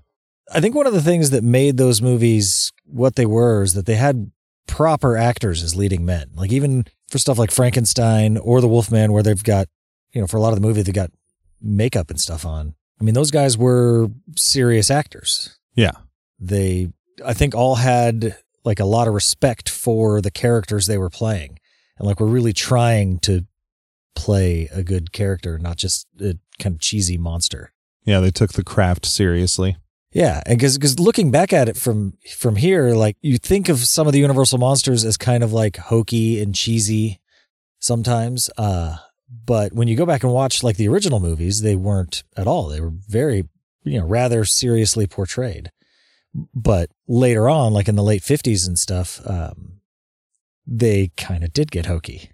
I 0.51 0.59
think 0.59 0.75
one 0.75 0.87
of 0.87 0.91
the 0.91 1.01
things 1.01 1.29
that 1.29 1.41
made 1.41 1.77
those 1.77 2.01
movies 2.01 2.73
what 2.83 3.15
they 3.15 3.25
were 3.25 3.63
is 3.63 3.75
that 3.75 3.85
they 3.85 3.95
had 3.95 4.29
proper 4.67 5.15
actors 5.15 5.63
as 5.63 5.77
leading 5.77 6.03
men. 6.03 6.31
Like 6.35 6.51
even 6.51 6.83
for 7.09 7.17
stuff 7.17 7.39
like 7.39 7.51
Frankenstein 7.51 8.35
or 8.35 8.59
The 8.59 8.67
Wolfman, 8.67 9.13
where 9.13 9.23
they've 9.23 9.41
got, 9.41 9.67
you 10.11 10.19
know, 10.19 10.27
for 10.27 10.35
a 10.35 10.41
lot 10.41 10.49
of 10.49 10.55
the 10.55 10.67
movie, 10.67 10.81
they've 10.81 10.93
got 10.93 11.11
makeup 11.61 12.09
and 12.09 12.19
stuff 12.19 12.45
on. 12.45 12.75
I 12.99 13.05
mean, 13.05 13.13
those 13.13 13.31
guys 13.31 13.57
were 13.57 14.09
serious 14.35 14.91
actors. 14.91 15.57
Yeah. 15.75 15.93
They, 16.41 16.91
I 17.25 17.33
think, 17.33 17.55
all 17.55 17.75
had 17.75 18.35
like 18.65 18.81
a 18.81 18.85
lot 18.85 19.07
of 19.07 19.13
respect 19.13 19.69
for 19.69 20.19
the 20.19 20.29
characters 20.29 20.87
they 20.87 20.97
were 20.97 21.09
playing 21.09 21.57
and 21.97 22.05
like 22.05 22.19
were 22.19 22.27
really 22.27 22.51
trying 22.51 23.17
to 23.19 23.45
play 24.13 24.67
a 24.73 24.83
good 24.83 25.13
character, 25.13 25.57
not 25.57 25.77
just 25.77 26.05
a 26.19 26.35
kind 26.59 26.75
of 26.75 26.81
cheesy 26.81 27.17
monster. 27.17 27.73
Yeah, 28.05 28.19
they 28.19 28.31
took 28.31 28.53
the 28.53 28.63
craft 28.63 29.05
seriously. 29.05 29.77
Yeah, 30.11 30.41
and 30.45 30.57
because 30.57 30.77
because 30.77 30.99
looking 30.99 31.29
back 31.29 31.53
at 31.53 31.69
it 31.69 31.77
from 31.77 32.13
from 32.35 32.55
here, 32.55 32.89
like 32.95 33.17
you 33.21 33.37
think 33.37 33.69
of 33.69 33.79
some 33.79 34.07
of 34.07 34.13
the 34.13 34.19
Universal 34.19 34.57
monsters 34.57 35.05
as 35.05 35.17
kind 35.17 35.43
of 35.43 35.53
like 35.53 35.77
hokey 35.77 36.41
and 36.41 36.55
cheesy 36.55 37.19
sometimes, 37.79 38.49
uh, 38.57 38.97
but 39.45 39.73
when 39.73 39.87
you 39.87 39.95
go 39.95 40.07
back 40.07 40.23
and 40.23 40.33
watch 40.33 40.63
like 40.63 40.77
the 40.77 40.87
original 40.87 41.19
movies, 41.19 41.61
they 41.61 41.75
weren't 41.75 42.23
at 42.35 42.47
all. 42.47 42.67
They 42.67 42.81
were 42.81 42.91
very, 43.07 43.47
you 43.83 43.99
know, 43.99 44.05
rather 44.05 44.45
seriously 44.45 45.05
portrayed. 45.05 45.71
But 46.55 46.89
later 47.07 47.47
on, 47.47 47.73
like 47.73 47.87
in 47.87 47.95
the 47.95 48.03
late 48.03 48.23
fifties 48.23 48.65
and 48.67 48.79
stuff, 48.79 49.21
um, 49.27 49.81
they 50.65 51.11
kind 51.17 51.43
of 51.43 51.53
did 51.53 51.71
get 51.71 51.85
hokey 51.85 52.31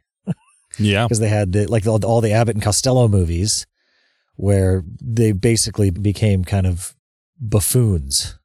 Yeah. 0.78 1.04
because 1.06 1.20
they 1.20 1.30
had 1.30 1.52
the, 1.52 1.68
like 1.68 1.86
all, 1.88 2.04
all 2.06 2.22
the 2.22 2.34
Abbott 2.34 2.56
and 2.56 2.64
Costello 2.64 3.08
movies 3.08 3.66
where 4.36 4.84
they 5.02 5.32
basically 5.32 5.90
became 5.90 6.44
kind 6.44 6.68
of 6.68 6.96
buffoons 7.40 8.38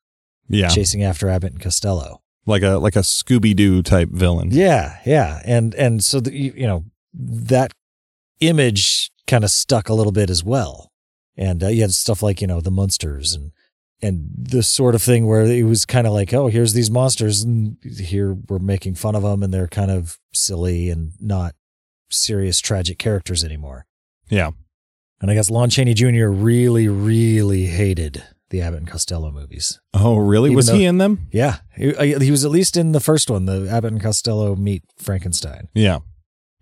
Yeah. 0.48 0.68
chasing 0.68 1.02
after 1.02 1.28
Abbott 1.28 1.52
and 1.52 1.60
Costello. 1.60 2.22
Like 2.46 2.62
a 2.62 2.78
like 2.78 2.96
a 2.96 3.00
Scooby 3.00 3.54
Doo 3.54 3.82
type 3.82 4.08
villain. 4.10 4.48
Yeah, 4.50 4.98
yeah, 5.04 5.42
and 5.44 5.74
and 5.74 6.02
so 6.04 6.20
the, 6.20 6.32
you, 6.32 6.52
you 6.56 6.66
know 6.66 6.84
that 7.12 7.72
image 8.40 9.10
kind 9.26 9.44
of 9.44 9.50
stuck 9.50 9.88
a 9.88 9.94
little 9.94 10.12
bit 10.12 10.30
as 10.30 10.42
well. 10.42 10.88
And 11.36 11.62
uh, 11.62 11.68
you 11.68 11.82
had 11.82 11.92
stuff 11.92 12.22
like 12.22 12.40
you 12.40 12.46
know 12.46 12.60
the 12.60 12.70
monsters 12.70 13.34
and 13.34 13.52
and 14.02 14.30
this 14.36 14.66
sort 14.68 14.94
of 14.94 15.02
thing 15.02 15.26
where 15.26 15.42
it 15.44 15.64
was 15.64 15.84
kind 15.84 16.06
of 16.06 16.12
like 16.14 16.32
oh 16.32 16.48
here's 16.48 16.72
these 16.72 16.90
monsters 16.90 17.42
and 17.42 17.76
here 17.98 18.34
we're 18.48 18.58
making 18.58 18.94
fun 18.94 19.14
of 19.14 19.22
them 19.22 19.42
and 19.42 19.52
they're 19.52 19.68
kind 19.68 19.90
of 19.90 20.18
silly 20.32 20.88
and 20.90 21.12
not 21.20 21.54
serious 22.10 22.58
tragic 22.60 22.98
characters 22.98 23.44
anymore. 23.44 23.84
Yeah. 24.30 24.50
And 25.20 25.30
I 25.30 25.34
guess 25.34 25.50
Lon 25.50 25.68
Chaney 25.70 25.94
Jr. 25.94 26.28
really 26.28 26.88
really 26.88 27.66
hated 27.66 28.22
the 28.50 28.62
Abbott 28.62 28.80
and 28.80 28.88
Costello 28.88 29.30
movies. 29.30 29.78
Oh, 29.94 30.16
really? 30.16 30.48
Even 30.48 30.56
was 30.56 30.66
though- 30.66 30.74
he 30.74 30.84
in 30.84 30.98
them? 30.98 31.28
Yeah, 31.30 31.58
he, 31.76 31.92
he 32.18 32.30
was 32.30 32.44
at 32.44 32.50
least 32.50 32.76
in 32.76 32.92
the 32.92 33.00
first 33.00 33.30
one, 33.30 33.44
the 33.46 33.68
Abbott 33.70 33.92
and 33.92 34.02
Costello 34.02 34.56
meet 34.56 34.82
Frankenstein, 34.98 35.68
Yeah. 35.74 35.98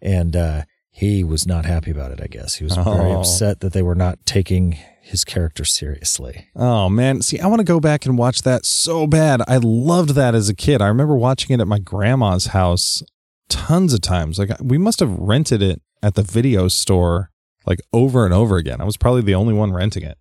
and 0.02 0.36
uh, 0.36 0.62
he 0.90 1.24
was 1.24 1.46
not 1.46 1.64
happy 1.64 1.90
about 1.90 2.10
it. 2.12 2.20
I 2.22 2.26
guess 2.26 2.56
he 2.56 2.64
was 2.64 2.74
very 2.74 3.12
Oh. 3.12 3.20
upset 3.20 3.60
that 3.60 3.72
they 3.72 3.80
were 3.82 3.94
not 3.94 4.18
taking 4.26 4.76
his 5.00 5.24
character 5.24 5.64
seriously. 5.64 6.48
Oh 6.54 6.90
man, 6.90 7.22
see, 7.22 7.40
I 7.40 7.46
want 7.46 7.60
to 7.60 7.64
go 7.64 7.80
back 7.80 8.04
and 8.04 8.18
watch 8.18 8.42
that 8.42 8.66
so 8.66 9.06
bad. 9.06 9.40
I 9.48 9.56
loved 9.62 10.10
that 10.10 10.34
as 10.34 10.50
a 10.50 10.54
kid. 10.54 10.82
I 10.82 10.88
remember 10.88 11.16
watching 11.16 11.54
it 11.54 11.60
at 11.62 11.66
my 11.68 11.78
grandma's 11.78 12.46
house 12.48 13.02
tons 13.48 13.94
of 13.94 14.02
times. 14.02 14.38
Like 14.38 14.50
we 14.60 14.76
must 14.76 15.00
have 15.00 15.10
rented 15.18 15.62
it 15.62 15.80
at 16.02 16.14
the 16.16 16.22
video 16.22 16.68
store 16.68 17.30
like 17.68 17.80
over 17.92 18.24
and 18.24 18.34
over 18.34 18.56
again. 18.56 18.80
I 18.80 18.84
was 18.84 18.96
probably 18.96 19.22
the 19.22 19.34
only 19.34 19.54
one 19.54 19.72
renting 19.72 20.02
it. 20.02 20.18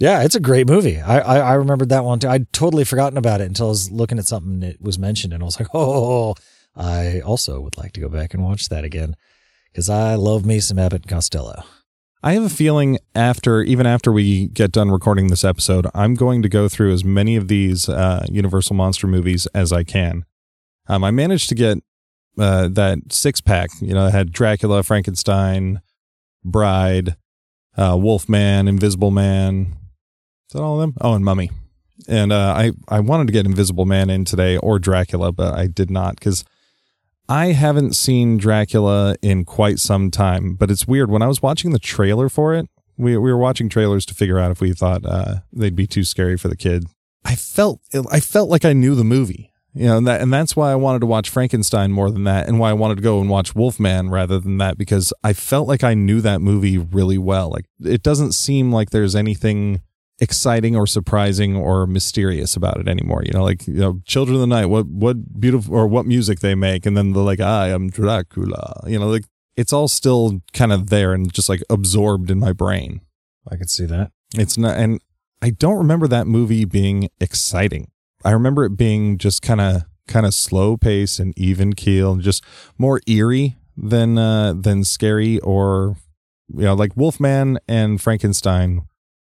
Yeah, 0.00 0.22
it's 0.22 0.34
a 0.34 0.40
great 0.40 0.66
movie. 0.66 1.00
I 1.00 1.18
I, 1.18 1.38
I 1.38 1.54
remembered 1.54 1.90
that 1.90 2.04
one 2.04 2.18
too. 2.18 2.28
I'd 2.28 2.52
totally 2.52 2.84
forgotten 2.84 3.18
about 3.18 3.40
it 3.40 3.48
until 3.48 3.66
I 3.66 3.70
was 3.70 3.90
looking 3.90 4.18
at 4.18 4.26
something 4.26 4.60
that 4.60 4.80
was 4.80 4.98
mentioned, 4.98 5.32
and 5.32 5.42
I 5.42 5.46
was 5.46 5.60
like, 5.60 5.68
oh, 5.74 6.34
I 6.74 7.20
also 7.20 7.60
would 7.60 7.76
like 7.76 7.92
to 7.92 8.00
go 8.00 8.08
back 8.08 8.34
and 8.34 8.42
watch 8.42 8.68
that 8.68 8.84
again 8.84 9.14
because 9.70 9.88
I 9.88 10.14
love 10.14 10.44
me 10.46 10.60
some 10.60 10.78
Abbott 10.78 11.02
and 11.02 11.10
Costello. 11.10 11.62
I 12.22 12.32
have 12.32 12.42
a 12.42 12.48
feeling 12.48 12.98
after, 13.14 13.62
even 13.62 13.86
after 13.86 14.10
we 14.10 14.48
get 14.48 14.72
done 14.72 14.90
recording 14.90 15.28
this 15.28 15.44
episode, 15.44 15.86
I'm 15.94 16.14
going 16.14 16.42
to 16.42 16.48
go 16.48 16.68
through 16.68 16.92
as 16.92 17.04
many 17.04 17.36
of 17.36 17.46
these 17.46 17.88
uh, 17.88 18.26
Universal 18.28 18.74
Monster 18.74 19.06
movies 19.06 19.46
as 19.54 19.72
I 19.72 19.84
can. 19.84 20.24
Um, 20.88 21.04
I 21.04 21.12
managed 21.12 21.48
to 21.50 21.54
get 21.54 21.78
uh, 22.36 22.68
that 22.72 23.12
six 23.12 23.40
pack, 23.40 23.70
you 23.80 23.94
know, 23.94 24.08
it 24.08 24.12
had 24.12 24.32
Dracula, 24.32 24.82
Frankenstein, 24.82 25.80
Bride, 26.50 27.16
uh, 27.76 27.96
Wolfman, 28.00 28.68
Invisible 28.68 29.10
Man. 29.10 29.76
Is 30.48 30.54
that 30.54 30.62
all 30.62 30.74
of 30.74 30.80
them? 30.80 30.94
Oh, 31.00 31.14
and 31.14 31.24
Mummy. 31.24 31.50
And 32.06 32.32
uh, 32.32 32.54
I 32.56 32.72
I 32.88 33.00
wanted 33.00 33.26
to 33.26 33.32
get 33.32 33.46
Invisible 33.46 33.84
Man 33.84 34.08
in 34.10 34.24
today 34.24 34.56
or 34.56 34.78
Dracula, 34.78 35.32
but 35.32 35.54
I 35.54 35.66
did 35.66 35.90
not 35.90 36.14
because 36.16 36.44
I 37.28 37.46
haven't 37.46 37.94
seen 37.94 38.38
Dracula 38.38 39.16
in 39.20 39.44
quite 39.44 39.78
some 39.78 40.10
time. 40.10 40.54
But 40.54 40.70
it's 40.70 40.88
weird 40.88 41.10
when 41.10 41.22
I 41.22 41.26
was 41.26 41.42
watching 41.42 41.72
the 41.72 41.78
trailer 41.78 42.28
for 42.28 42.54
it. 42.54 42.68
We 42.96 43.16
we 43.16 43.32
were 43.32 43.38
watching 43.38 43.68
trailers 43.68 44.06
to 44.06 44.14
figure 44.14 44.38
out 44.38 44.50
if 44.50 44.60
we 44.60 44.72
thought 44.72 45.04
uh, 45.04 45.36
they'd 45.52 45.76
be 45.76 45.86
too 45.86 46.04
scary 46.04 46.36
for 46.36 46.48
the 46.48 46.56
kid. 46.56 46.86
I 47.24 47.34
felt 47.34 47.80
I 48.10 48.20
felt 48.20 48.48
like 48.48 48.64
I 48.64 48.72
knew 48.72 48.94
the 48.94 49.04
movie. 49.04 49.52
You 49.78 49.86
know, 49.86 49.98
and 49.98 50.08
that 50.08 50.20
and 50.20 50.32
that's 50.32 50.56
why 50.56 50.72
I 50.72 50.74
wanted 50.74 50.98
to 51.00 51.06
watch 51.06 51.30
Frankenstein 51.30 51.92
more 51.92 52.10
than 52.10 52.24
that, 52.24 52.48
and 52.48 52.58
why 52.58 52.70
I 52.70 52.72
wanted 52.72 52.96
to 52.96 53.00
go 53.00 53.20
and 53.20 53.30
watch 53.30 53.54
Wolfman 53.54 54.10
rather 54.10 54.40
than 54.40 54.58
that 54.58 54.76
because 54.76 55.12
I 55.22 55.32
felt 55.32 55.68
like 55.68 55.84
I 55.84 55.94
knew 55.94 56.20
that 56.20 56.40
movie 56.40 56.78
really 56.78 57.16
well. 57.16 57.48
Like 57.48 57.66
it 57.84 58.02
doesn't 58.02 58.32
seem 58.32 58.72
like 58.72 58.90
there's 58.90 59.14
anything 59.14 59.80
exciting 60.18 60.74
or 60.74 60.84
surprising 60.84 61.54
or 61.54 61.86
mysterious 61.86 62.56
about 62.56 62.80
it 62.80 62.88
anymore. 62.88 63.22
You 63.24 63.30
know, 63.32 63.44
like 63.44 63.68
you 63.68 63.74
know, 63.74 64.00
Children 64.04 64.34
of 64.34 64.40
the 64.40 64.48
Night, 64.48 64.66
what 64.66 64.86
what 64.86 65.40
beautiful 65.40 65.76
or 65.76 65.86
what 65.86 66.06
music 66.06 66.40
they 66.40 66.56
make, 66.56 66.84
and 66.84 66.96
then 66.96 67.12
the 67.12 67.20
like, 67.20 67.38
I 67.38 67.68
am 67.68 67.88
Dracula. 67.88 68.82
You 68.84 68.98
know, 68.98 69.06
like 69.06 69.26
it's 69.56 69.72
all 69.72 69.86
still 69.86 70.40
kind 70.52 70.72
of 70.72 70.90
there 70.90 71.12
and 71.12 71.32
just 71.32 71.48
like 71.48 71.62
absorbed 71.70 72.32
in 72.32 72.40
my 72.40 72.52
brain. 72.52 73.00
I 73.48 73.54
could 73.54 73.70
see 73.70 73.86
that. 73.86 74.10
It's 74.34 74.58
not, 74.58 74.76
and 74.76 75.00
I 75.40 75.50
don't 75.50 75.78
remember 75.78 76.08
that 76.08 76.26
movie 76.26 76.64
being 76.64 77.10
exciting. 77.20 77.92
I 78.24 78.32
remember 78.32 78.64
it 78.64 78.76
being 78.76 79.18
just 79.18 79.42
kind 79.42 79.60
of 79.60 79.82
kind 80.06 80.24
of 80.26 80.34
slow 80.34 80.76
pace 80.76 81.18
and 81.18 81.36
even 81.38 81.74
keel, 81.74 82.12
and 82.12 82.22
just 82.22 82.42
more 82.78 83.00
eerie 83.06 83.56
than 83.76 84.18
uh, 84.18 84.52
than 84.54 84.84
scary 84.84 85.38
or 85.40 85.96
you 86.54 86.64
know 86.64 86.74
like 86.74 86.96
Wolfman 86.96 87.58
and 87.68 88.00
Frankenstein 88.00 88.82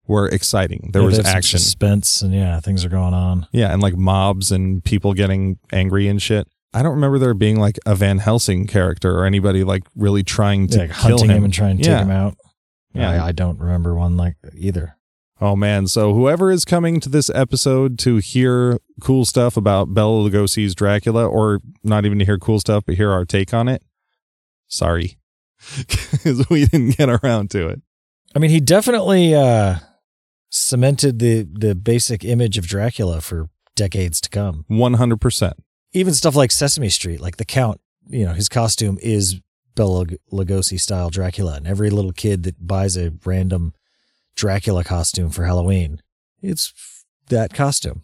were 0.07 0.29
exciting. 0.29 0.91
There 0.93 1.03
Yeah, 1.03 1.07
was 1.09 1.19
action. 1.21 1.59
suspense, 1.61 2.23
and 2.23 2.35
yeah, 2.35 2.59
things 2.61 2.85
are 2.85 2.89
going 2.89 3.15
on. 3.15 3.47
Yeah, 3.53 3.73
and 3.73 3.81
like 3.81 3.97
mobs 3.97 4.51
and 4.51 4.83
people 4.83 5.15
getting 5.15 5.59
angry 5.73 6.09
and 6.09 6.21
shit. 6.21 6.49
I 6.75 6.83
don't 6.83 6.95
remember 6.95 7.19
there 7.19 7.35
being 7.35 7.61
like 7.61 7.79
a 7.87 7.95
Van 7.95 8.19
Helsing 8.19 8.67
character 8.67 9.15
or 9.17 9.27
anybody 9.27 9.63
like 9.63 9.85
really 9.95 10.23
trying 10.25 10.67
to 10.69 10.77
Yeah, 10.79 10.83
like 10.85 10.91
kill 10.97 11.11
hunting 11.19 11.31
him. 11.31 11.37
him. 11.37 11.45
and 11.45 11.53
trying 11.55 11.77
to 11.79 11.85
Yeah. 11.85 11.99
take 11.99 12.05
him 12.07 12.11
out. 12.11 12.37
Yeah. 12.95 13.11
I, 13.23 13.29
I 13.29 13.33
don't 13.33 13.59
remember 13.59 13.95
one 13.95 14.17
like 14.17 14.37
either. 14.57 14.97
Oh 15.43 15.57
man, 15.57 15.89
so 15.89 16.15
whoever 16.15 16.53
is 16.53 16.65
coming 16.65 17.01
to 17.01 17.09
this 17.09 17.29
episode 17.35 17.99
to 17.99 18.19
hear 18.19 18.79
cool 19.01 19.25
stuff 19.25 19.57
about 19.57 19.93
Bela 19.93 20.31
Lugosi's 20.31 20.73
Dracula 20.73 21.27
or 21.27 21.59
not 21.83 22.05
even 22.05 22.21
to 22.21 22.25
hear 22.25 22.39
cool 22.39 22.61
stuff 22.61 22.85
but 22.87 22.95
hear 22.95 23.11
our 23.11 23.25
take 23.25 23.53
on 23.53 23.67
it, 23.67 23.83
sorry. 24.69 25.19
Cuz 26.23 26.49
we 26.49 26.67
didn't 26.67 26.97
get 26.97 27.09
around 27.09 27.51
to 27.51 27.67
it. 27.67 27.83
I 28.37 28.39
mean, 28.39 28.51
he 28.51 28.61
definitely 28.61 29.35
uh, 29.35 29.81
cemented 30.49 31.19
the 31.19 31.43
the 31.53 31.75
basic 31.75 32.25
image 32.25 32.57
of 32.57 32.69
Dracula 32.69 33.21
for 33.21 33.49
decades 33.75 34.21
to 34.21 34.31
come. 34.31 34.65
100%. 34.71 35.55
Even 35.93 36.15
stuff 36.15 36.37
like 36.37 36.53
Sesame 36.53 36.89
Street, 36.89 37.21
like 37.21 37.39
the 37.39 37.45
Count, 37.45 37.81
you 38.07 38.25
know, 38.25 38.33
his 38.33 38.49
costume 38.49 38.97
is 39.03 39.41
Bela 39.75 40.07
Lugosi 40.33 40.79
style 40.79 41.11
Dracula, 41.11 41.55
and 41.55 41.67
every 41.67 41.91
little 41.91 42.13
kid 42.13 42.45
that 42.45 42.65
buys 42.65 42.97
a 42.97 43.13
random 43.25 43.75
Dracula 44.35 44.85
costume 44.85 45.31
for 45.31 45.45
Halloween, 45.45 46.01
it's 46.41 46.73
that 47.29 47.55
costume. 47.55 48.03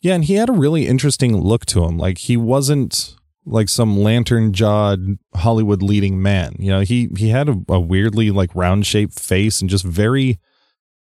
Yeah, 0.00 0.14
and 0.14 0.24
he 0.24 0.34
had 0.34 0.48
a 0.48 0.52
really 0.52 0.86
interesting 0.86 1.36
look 1.36 1.64
to 1.66 1.84
him. 1.84 1.96
Like 1.96 2.18
he 2.18 2.36
wasn't 2.36 3.14
like 3.44 3.68
some 3.68 4.00
lantern 4.00 4.52
jawed 4.52 5.18
Hollywood 5.34 5.82
leading 5.82 6.20
man. 6.20 6.56
You 6.58 6.70
know, 6.70 6.80
he 6.80 7.08
he 7.16 7.28
had 7.28 7.48
a, 7.48 7.56
a 7.68 7.80
weirdly 7.80 8.30
like 8.30 8.54
round 8.54 8.86
shaped 8.86 9.18
face 9.18 9.60
and 9.60 9.70
just 9.70 9.84
very 9.84 10.40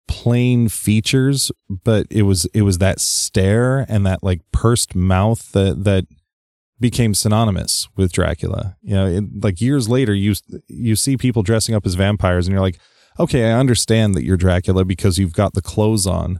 plain 0.07 0.69
features, 0.69 1.51
but 1.69 2.07
it 2.09 2.23
was 2.23 2.45
it 2.53 2.61
was 2.61 2.77
that 2.77 2.99
stare 2.99 3.85
and 3.89 4.05
that 4.05 4.23
like 4.23 4.41
pursed 4.51 4.95
mouth 4.95 5.51
that 5.51 5.83
that 5.83 6.05
became 6.79 7.13
synonymous 7.13 7.87
with 7.95 8.11
Dracula. 8.13 8.77
You 8.81 8.95
know, 8.95 9.05
it, 9.07 9.23
like 9.41 9.61
years 9.61 9.89
later 9.89 10.13
you 10.13 10.33
you 10.67 10.95
see 10.95 11.17
people 11.17 11.43
dressing 11.43 11.75
up 11.75 11.85
as 11.85 11.95
vampires 11.95 12.47
and 12.47 12.53
you're 12.53 12.61
like, 12.61 12.79
"Okay, 13.19 13.49
I 13.49 13.59
understand 13.59 14.15
that 14.15 14.23
you're 14.23 14.37
Dracula 14.37 14.85
because 14.85 15.17
you've 15.17 15.33
got 15.33 15.53
the 15.53 15.61
clothes 15.61 16.07
on." 16.07 16.39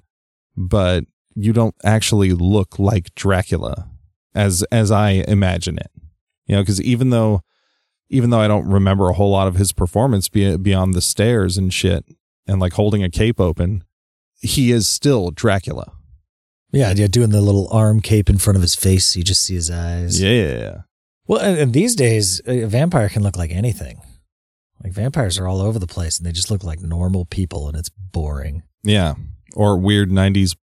But 0.56 1.06
you 1.36 1.54
don't 1.54 1.76
actually 1.84 2.34
look 2.34 2.80
like 2.80 3.14
Dracula 3.16 3.90
as 4.34 4.64
as 4.72 4.92
I 4.92 5.24
imagine 5.28 5.78
it. 5.78 5.92
You 6.48 6.56
know, 6.56 6.62
because 6.62 6.82
even 6.82 7.10
though 7.10 7.42
even 8.10 8.30
though 8.30 8.40
I 8.40 8.48
don't 8.48 8.68
remember 8.68 9.10
a 9.10 9.14
whole 9.14 9.32
lot 9.32 9.48
of 9.48 9.56
his 9.56 9.72
performance 9.72 10.30
beyond 10.30 10.94
the 10.94 11.02
stairs 11.02 11.58
and 11.58 11.74
shit 11.74 12.06
and 12.48 12.60
like 12.60 12.74
holding 12.74 13.04
a 13.04 13.10
cape 13.10 13.40
open, 13.40 13.84
he 14.40 14.72
is 14.72 14.88
still 14.88 15.32
Dracula. 15.32 15.92
Yeah, 16.72 16.94
yeah, 16.96 17.08
doing 17.08 17.30
the 17.30 17.42
little 17.42 17.68
arm 17.72 18.02
cape 18.02 18.30
in 18.30 18.38
front 18.38 18.56
of 18.56 18.62
his 18.62 18.76
face, 18.76 19.16
you 19.16 19.24
just 19.24 19.44
see 19.44 19.56
his 19.56 19.72
eyes. 19.72 20.22
Yeah. 20.22 20.82
Well, 21.26 21.42
and 21.42 21.74
these 21.74 21.96
days, 21.96 22.42
a 22.46 22.66
vampire 22.66 23.10
can 23.10 23.24
look 23.24 23.38
like 23.38 23.52
anything. 23.52 24.00
Like 24.84 24.94
vampires 24.94 25.38
are 25.40 25.48
all 25.48 25.62
over 25.62 25.80
the 25.80 25.88
place, 25.88 26.18
and 26.18 26.26
they 26.26 26.32
just 26.32 26.52
look 26.52 26.64
like 26.64 26.82
normal 26.82 27.26
people, 27.26 27.68
and 27.68 27.78
it's 27.78 27.90
boring. 27.90 28.64
Yeah. 28.84 29.16
Or 29.56 29.78
weird 29.78 30.10
90s 30.10 30.56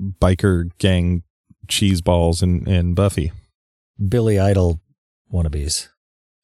biker 0.00 0.70
gang 0.78 1.22
cheese 1.68 2.00
balls 2.00 2.42
and, 2.42 2.66
and 2.66 2.96
Buffy. 2.96 3.32
Billy 4.08 4.38
Idol 4.38 4.80
wannabes. 5.32 5.88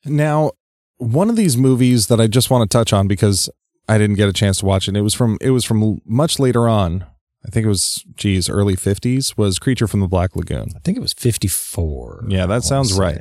Now, 0.05 0.53
one 0.99 1.29
of 1.29 1.37
these 1.37 1.57
movies 1.57 2.07
that 2.07 2.21
I 2.21 2.27
just 2.27 2.51
want 2.51 2.69
to 2.69 2.77
touch 2.77 2.93
on 2.93 3.09
because 3.09 3.51
I 3.89 3.99
didn't 3.99 4.17
get 4.17 4.29
a 4.29 4.33
chance 4.33 4.59
to 4.59 4.67
watch 4.67 4.89
it. 4.89 4.97
It 4.97 5.03
was 5.03 5.15
from 5.15 5.39
it 5.41 5.51
was 5.51 5.65
from 5.65 6.01
much 6.05 6.39
later 6.39 6.69
on. 6.69 7.05
I 7.47 7.51
think 7.51 7.65
it 7.65 7.69
was 7.69 8.05
geez, 8.17 8.49
early 8.51 8.75
50s 8.77 9.39
was 9.39 9.59
Creature 9.59 9.87
from 9.87 10.01
the 10.01 10.09
Black 10.09 10.35
Lagoon. 10.35 10.71
I 10.75 10.81
think 10.81 10.99
it 10.99 11.01
was 11.01 11.13
54. 11.13 12.27
Yeah, 12.29 12.47
that 12.47 12.65
sounds 12.65 12.93
right. 12.99 13.21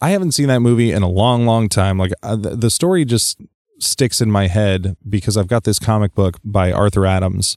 I 0.00 0.10
haven't 0.10 0.32
seen 0.32 0.48
that 0.48 0.60
movie 0.60 0.92
in 0.92 1.02
a 1.02 1.08
long 1.08 1.46
long 1.46 1.68
time. 1.68 1.98
Like 1.98 2.12
uh, 2.22 2.36
the, 2.36 2.50
the 2.56 2.70
story 2.70 3.04
just 3.04 3.40
sticks 3.78 4.20
in 4.20 4.30
my 4.30 4.46
head 4.46 4.96
because 5.08 5.36
I've 5.36 5.48
got 5.48 5.64
this 5.64 5.78
comic 5.78 6.14
book 6.14 6.38
by 6.44 6.72
Arthur 6.72 7.06
Adams 7.06 7.56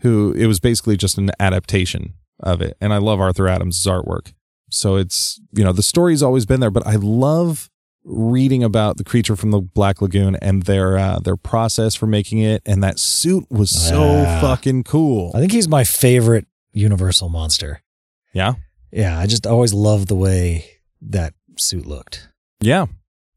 who 0.00 0.32
it 0.32 0.46
was 0.46 0.60
basically 0.60 0.96
just 0.96 1.16
an 1.18 1.30
adaptation 1.40 2.14
of 2.40 2.60
it 2.60 2.76
and 2.80 2.92
I 2.92 2.98
love 2.98 3.18
Arthur 3.20 3.48
Adams' 3.48 3.82
artwork. 3.86 4.32
So 4.70 4.96
it's, 4.96 5.40
you 5.52 5.64
know, 5.64 5.72
the 5.72 5.82
story's 5.82 6.22
always 6.22 6.44
been 6.44 6.60
there, 6.60 6.70
but 6.70 6.86
I 6.86 6.96
love 6.96 7.70
reading 8.04 8.62
about 8.62 8.96
the 8.98 9.04
creature 9.04 9.34
from 9.34 9.50
the 9.50 9.60
Black 9.60 10.00
Lagoon 10.00 10.36
and 10.36 10.62
their 10.64 10.96
uh, 10.98 11.18
their 11.18 11.36
process 11.36 11.94
for 11.96 12.06
making 12.06 12.38
it 12.38 12.62
and 12.66 12.82
that 12.84 12.98
suit 13.00 13.46
was 13.50 13.70
so 13.70 14.02
Yeah. 14.22 14.40
fucking 14.40 14.84
cool. 14.84 15.32
I 15.34 15.40
think 15.40 15.50
he's 15.52 15.68
my 15.68 15.82
favorite 15.84 16.46
Universal 16.72 17.30
monster. 17.30 17.82
Yeah. 18.34 18.54
Yeah, 18.92 19.18
I 19.18 19.26
just 19.26 19.46
always 19.46 19.72
love 19.74 20.06
the 20.06 20.14
way 20.14 20.66
that 21.00 21.32
suit 21.58 21.86
looked. 21.86 22.28
Yeah. 22.60 22.86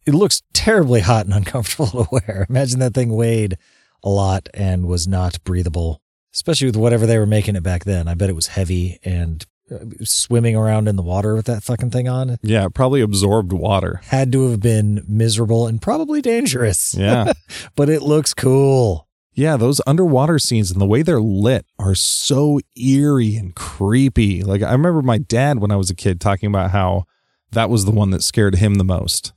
It 0.05 0.13
looks 0.13 0.41
terribly 0.53 1.01
hot 1.01 1.25
and 1.25 1.33
uncomfortable 1.39 2.05
to 2.05 2.07
wear. 2.11 2.45
Imagine 2.49 2.79
that 2.79 2.93
thing 2.93 3.15
weighed 3.15 3.57
a 4.03 4.09
lot 4.09 4.47
and 4.53 4.87
was 4.87 5.07
not 5.07 5.43
breathable, 5.43 6.01
especially 6.33 6.67
with 6.67 6.75
whatever 6.77 7.05
they 7.05 7.17
were 7.17 7.25
making 7.25 7.55
it 7.55 7.63
back 7.63 7.83
then. 7.83 8.07
I 8.07 8.13
bet 8.13 8.29
it 8.29 8.35
was 8.35 8.47
heavy 8.47 8.97
and 9.03 9.45
uh, 9.71 9.79
swimming 10.03 10.55
around 10.55 10.87
in 10.87 10.95
the 10.95 11.03
water 11.03 11.35
with 11.35 11.45
that 11.45 11.63
fucking 11.63 11.91
thing 11.91 12.07
on 12.07 12.37
Yeah, 12.41 12.65
it 12.65 12.73
probably 12.73 13.01
absorbed 13.01 13.51
water. 13.53 13.99
had 14.05 14.31
to 14.31 14.49
have 14.49 14.61
been 14.61 15.03
miserable 15.07 15.67
and 15.67 15.81
probably 15.81 16.21
dangerous. 16.21 16.95
Yeah. 16.95 17.33
but 17.75 17.89
it 17.89 18.01
looks 18.01 18.33
cool. 18.33 19.05
Yeah, 19.33 19.57
those 19.57 19.79
underwater 19.85 20.39
scenes 20.39 20.71
and 20.71 20.81
the 20.81 20.87
way 20.87 21.01
they're 21.01 21.21
lit 21.21 21.65
are 21.77 21.93
so 21.95 22.59
eerie 22.75 23.35
and 23.35 23.53
creepy. 23.55 24.43
Like 24.43 24.61
I 24.63 24.71
remember 24.71 25.01
my 25.01 25.17
dad 25.17 25.59
when 25.59 25.71
I 25.71 25.75
was 25.75 25.89
a 25.89 25.95
kid 25.95 26.19
talking 26.19 26.47
about 26.47 26.71
how 26.71 27.05
that 27.51 27.69
was 27.69 27.85
the 27.85 27.91
one 27.91 28.11
that 28.11 28.23
scared 28.23 28.55
him 28.55 28.75
the 28.75 28.83
most. 28.83 29.33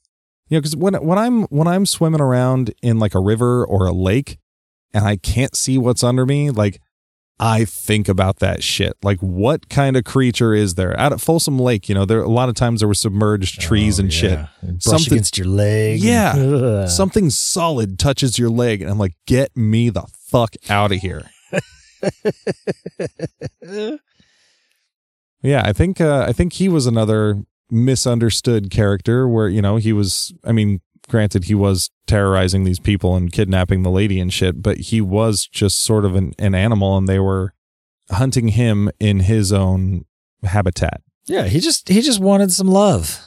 You 0.49 0.57
know, 0.57 0.61
because 0.61 0.77
when 0.77 0.95
when 0.95 1.19
I'm 1.19 1.45
when 1.45 1.67
I'm 1.67 1.87
swimming 1.87 2.21
around 2.21 2.75
in 2.83 2.99
like 2.99 3.15
a 3.15 3.21
river 3.21 3.65
or 3.65 3.87
a 3.87 3.93
lake 3.93 4.39
and 4.93 5.05
I 5.07 5.17
can't 5.17 5.57
see 5.57 5.79
what's 5.79 6.05
under 6.05 6.27
me, 6.27 6.51
like 6.51 6.81
I 7.41 7.65
think 7.65 8.09
about 8.09 8.39
that 8.41 8.63
shit. 8.63 8.93
Like 9.03 9.19
what 9.21 9.69
kind 9.71 9.97
of 9.97 10.05
creature 10.05 10.53
is 10.55 10.75
there? 10.75 10.99
Out 11.01 11.13
at 11.13 11.21
Folsom 11.21 11.59
Lake, 11.59 11.89
you 11.89 11.95
know, 11.95 12.05
there 12.05 12.21
a 12.21 12.29
lot 12.29 12.49
of 12.51 12.55
times 12.55 12.81
there 12.81 12.89
were 12.89 12.95
submerged 12.95 13.61
trees 13.61 13.99
Oh, 13.99 14.03
and 14.03 14.13
shit. 14.13 14.39
And 14.61 14.79
Brush 14.79 14.83
Something- 14.83 15.15
against 15.15 15.39
your 15.39 15.47
leg. 15.49 16.01
Yeah. 16.01 16.35
Ugh. 16.37 16.89
Something 16.89 17.31
solid 17.31 17.99
touches 17.99 18.39
your 18.39 18.51
leg 18.51 18.83
and 18.83 18.91
I'm 18.91 18.99
like, 18.99 19.15
"Get 19.27 19.57
me 19.57 19.89
the 19.91 20.05
fuck 20.29 20.55
out 20.69 20.93
of 20.93 20.99
here." 20.99 21.31
Yeah, 25.45 25.63
I 25.65 25.73
think 25.73 26.01
uh, 26.01 26.25
I 26.29 26.33
think 26.33 26.53
he 26.53 26.69
was 26.69 26.87
another 26.87 27.43
misunderstood 27.73 28.71
character 28.71 29.27
where 29.27 29.49
you 29.49 29.63
know 29.63 29.77
he 29.77 29.93
was. 29.93 30.33
I 30.45 30.53
mean, 30.53 30.81
granted, 31.09 31.45
he 31.45 31.55
was 31.55 31.91
terrorizing 32.07 32.65
these 32.65 32.79
people 32.79 33.17
and 33.17 33.33
kidnapping 33.33 33.83
the 33.83 33.91
lady 33.91 34.21
and 34.21 34.33
shit, 34.33 34.63
but 34.63 34.77
he 34.79 35.01
was 35.01 35.47
just 35.47 35.81
sort 35.81 36.05
of 36.05 36.15
an, 36.15 36.35
an 36.39 36.55
animal, 36.55 36.97
and 36.97 37.09
they 37.09 37.19
were 37.19 37.55
hunting 38.11 38.49
him 38.49 38.91
in 39.01 39.21
his 39.21 39.53
own 39.53 40.05
habitat. 40.43 41.01
yeah, 41.27 41.45
he 41.45 41.59
just 41.61 41.89
he 41.89 42.03
just 42.03 42.21
wanted 42.21 42.53
some 42.53 42.69
love. 42.69 43.21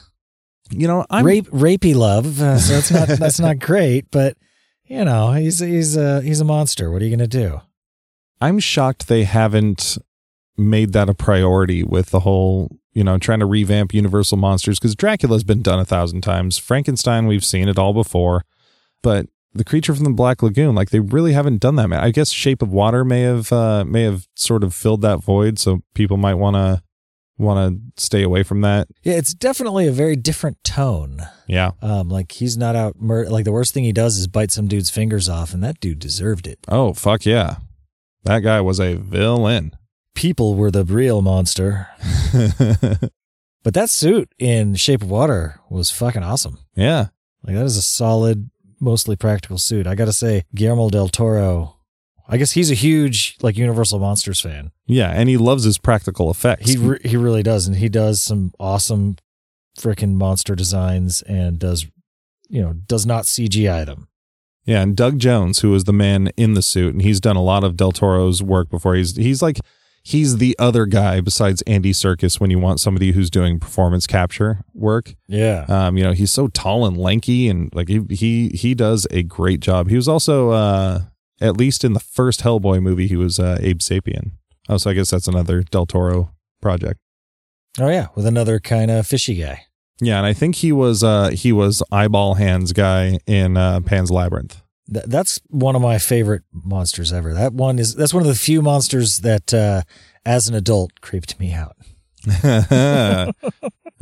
You 0.70 0.88
know, 0.88 1.06
I'm 1.10 1.24
Rape 1.24 1.48
rapey 1.50 1.94
love. 1.94 2.40
Uh, 2.40 2.58
so 2.58 2.72
that's 2.74 2.90
not 2.90 3.08
that's 3.18 3.40
not 3.40 3.58
great, 3.58 4.10
but 4.10 4.36
you 4.84 5.04
know, 5.04 5.32
he's 5.32 5.58
he's 5.58 5.96
a 5.96 6.22
he's 6.22 6.40
a 6.40 6.44
monster. 6.44 6.90
What 6.90 7.02
are 7.02 7.04
you 7.04 7.16
gonna 7.16 7.26
do? 7.26 7.60
I'm 8.40 8.58
shocked 8.58 9.08
they 9.08 9.24
haven't 9.24 9.98
made 10.56 10.92
that 10.92 11.08
a 11.08 11.14
priority 11.14 11.82
with 11.82 12.10
the 12.10 12.20
whole, 12.20 12.78
you 12.96 13.04
know, 13.04 13.18
trying 13.18 13.40
to 13.40 13.46
revamp 13.46 13.92
Universal 13.92 14.38
Monsters 14.38 14.78
because 14.78 14.94
Dracula's 14.94 15.44
been 15.44 15.60
done 15.60 15.78
a 15.78 15.84
thousand 15.84 16.22
times. 16.22 16.56
Frankenstein, 16.56 17.26
we've 17.26 17.44
seen 17.44 17.68
it 17.68 17.78
all 17.78 17.92
before. 17.92 18.42
But 19.02 19.26
the 19.52 19.64
creature 19.64 19.94
from 19.94 20.04
the 20.04 20.10
Black 20.10 20.42
Lagoon, 20.42 20.74
like 20.74 20.88
they 20.88 21.00
really 21.00 21.34
haven't 21.34 21.60
done 21.60 21.76
that. 21.76 21.88
Man. 21.88 22.02
I 22.02 22.10
guess 22.10 22.30
Shape 22.30 22.62
of 22.62 22.72
Water 22.72 23.04
may 23.04 23.20
have 23.20 23.52
uh, 23.52 23.84
may 23.84 24.04
have 24.04 24.26
sort 24.34 24.64
of 24.64 24.72
filled 24.72 25.02
that 25.02 25.18
void, 25.18 25.58
so 25.58 25.82
people 25.94 26.16
might 26.16 26.36
want 26.36 26.56
to 26.56 26.82
want 27.36 27.74
to 27.96 28.02
stay 28.02 28.22
away 28.22 28.42
from 28.42 28.62
that. 28.62 28.88
Yeah, 29.02 29.16
it's 29.16 29.34
definitely 29.34 29.86
a 29.86 29.92
very 29.92 30.16
different 30.16 30.56
tone. 30.64 31.20
Yeah. 31.46 31.72
Um, 31.82 32.08
like 32.08 32.32
he's 32.32 32.56
not 32.56 32.76
out 32.76 32.98
mur- 32.98 33.28
like 33.28 33.44
the 33.44 33.52
worst 33.52 33.74
thing 33.74 33.84
he 33.84 33.92
does 33.92 34.16
is 34.16 34.26
bite 34.26 34.52
some 34.52 34.68
dude's 34.68 34.88
fingers 34.88 35.28
off, 35.28 35.52
and 35.52 35.62
that 35.62 35.80
dude 35.80 35.98
deserved 35.98 36.46
it. 36.46 36.60
Oh 36.66 36.94
fuck 36.94 37.26
yeah, 37.26 37.56
that 38.24 38.38
guy 38.40 38.62
was 38.62 38.80
a 38.80 38.94
villain. 38.94 39.76
People 40.16 40.54
were 40.54 40.70
the 40.70 40.82
real 40.84 41.22
monster. 41.22 41.88
but 43.62 43.74
that 43.74 43.90
suit 43.90 44.32
in 44.38 44.74
Shape 44.74 45.02
of 45.02 45.10
Water 45.10 45.60
was 45.70 45.90
fucking 45.90 46.22
awesome. 46.24 46.58
yeah. 46.74 47.08
Like 47.44 47.54
that 47.54 47.64
is 47.64 47.76
a 47.76 47.82
solid, 47.82 48.50
mostly 48.80 49.14
practical 49.14 49.58
suit. 49.58 49.86
I 49.86 49.94
gotta 49.94 50.12
say, 50.12 50.42
Guillermo 50.52 50.90
del 50.90 51.08
Toro. 51.08 51.76
I 52.28 52.38
guess 52.38 52.52
he's 52.52 52.72
a 52.72 52.74
huge 52.74 53.36
like 53.40 53.56
Universal 53.56 54.00
Monsters 54.00 54.40
fan. 54.40 54.72
Yeah, 54.86 55.10
and 55.10 55.28
he 55.28 55.36
loves 55.36 55.62
his 55.62 55.78
practical 55.78 56.28
effects. 56.28 56.68
He 56.68 56.76
re- 56.76 57.00
he 57.04 57.16
really 57.16 57.44
does, 57.44 57.68
and 57.68 57.76
he 57.76 57.88
does 57.88 58.20
some 58.20 58.52
awesome 58.58 59.16
freaking 59.78 60.14
monster 60.14 60.56
designs, 60.56 61.22
and 61.22 61.60
does 61.60 61.86
you 62.48 62.62
know 62.62 62.72
does 62.72 63.06
not 63.06 63.24
CGI 63.26 63.86
them. 63.86 64.08
Yeah, 64.64 64.82
and 64.82 64.96
Doug 64.96 65.20
Jones, 65.20 65.60
who 65.60 65.72
is 65.76 65.84
the 65.84 65.92
man 65.92 66.32
in 66.36 66.54
the 66.54 66.62
suit, 66.62 66.94
and 66.94 67.02
he's 67.02 67.20
done 67.20 67.36
a 67.36 67.42
lot 67.42 67.62
of 67.62 67.76
Del 67.76 67.92
Toro's 67.92 68.42
work 68.42 68.70
before. 68.70 68.96
He's 68.96 69.14
he's 69.14 69.40
like 69.40 69.60
he's 70.06 70.36
the 70.36 70.54
other 70.58 70.86
guy 70.86 71.20
besides 71.20 71.62
Andy 71.62 71.92
Serkis 71.92 72.38
when 72.38 72.50
you 72.50 72.60
want 72.60 72.80
somebody 72.80 73.10
who's 73.10 73.28
doing 73.28 73.58
performance 73.58 74.06
capture 74.06 74.60
work. 74.72 75.14
Yeah, 75.26 75.64
Um, 75.68 75.96
you 75.98 76.04
know, 76.04 76.12
he's 76.12 76.30
so 76.30 76.46
tall 76.48 76.86
and 76.86 76.96
lanky, 76.96 77.48
and 77.48 77.74
like 77.74 77.88
he 77.88 78.00
he 78.10 78.48
he 78.50 78.74
does 78.74 79.06
a 79.10 79.22
great 79.22 79.60
job. 79.60 79.88
He 79.88 79.96
was 79.96 80.06
also 80.08 80.50
uh, 80.50 81.00
at 81.40 81.56
least 81.56 81.82
in 81.84 81.92
the 81.92 82.00
first 82.00 82.42
Hellboy 82.42 82.80
movie, 82.80 83.06
he 83.08 83.16
was 83.16 83.38
uh, 83.40 83.58
Abe 83.60 83.80
Sapien. 83.80 84.30
Oh, 84.68 84.76
so 84.76 84.90
I 84.90 84.94
guess 84.94 85.10
that's 85.10 85.28
another 85.28 85.62
Del 85.62 85.86
Toro 85.86 86.30
project. 86.62 86.98
oh 87.80 87.88
yeah, 87.88 88.06
with 88.14 88.26
another 88.26 88.58
kind 88.60 88.90
of 88.90 89.06
fishy 89.06 89.34
guy. 89.36 89.62
Yeah, 90.00 90.18
and 90.18 90.26
I 90.26 90.34
think 90.34 90.56
he 90.56 90.72
was 90.72 91.02
uh 91.02 91.30
he 91.30 91.52
was 91.52 91.82
eyeball 91.90 92.34
hands 92.34 92.72
guy 92.72 93.18
in 93.26 93.56
uh, 93.56 93.80
Pan's 93.80 94.10
Labyrinth. 94.10 94.62
Th- 94.92 95.04
that's 95.06 95.40
one 95.48 95.74
of 95.76 95.82
my 95.82 95.98
favorite 95.98 96.42
monsters 96.52 97.12
ever. 97.12 97.32
That 97.34 97.52
one 97.54 97.78
is 97.78 97.94
that's 97.94 98.14
one 98.14 98.22
of 98.22 98.28
the 98.28 98.34
few 98.34 98.62
monsters 98.62 99.18
that, 99.18 99.52
uh, 99.54 99.82
as 100.24 100.48
an 100.48 100.54
adult, 100.54 101.00
creeped 101.00 101.38
me 101.40 101.52
out. 101.52 101.76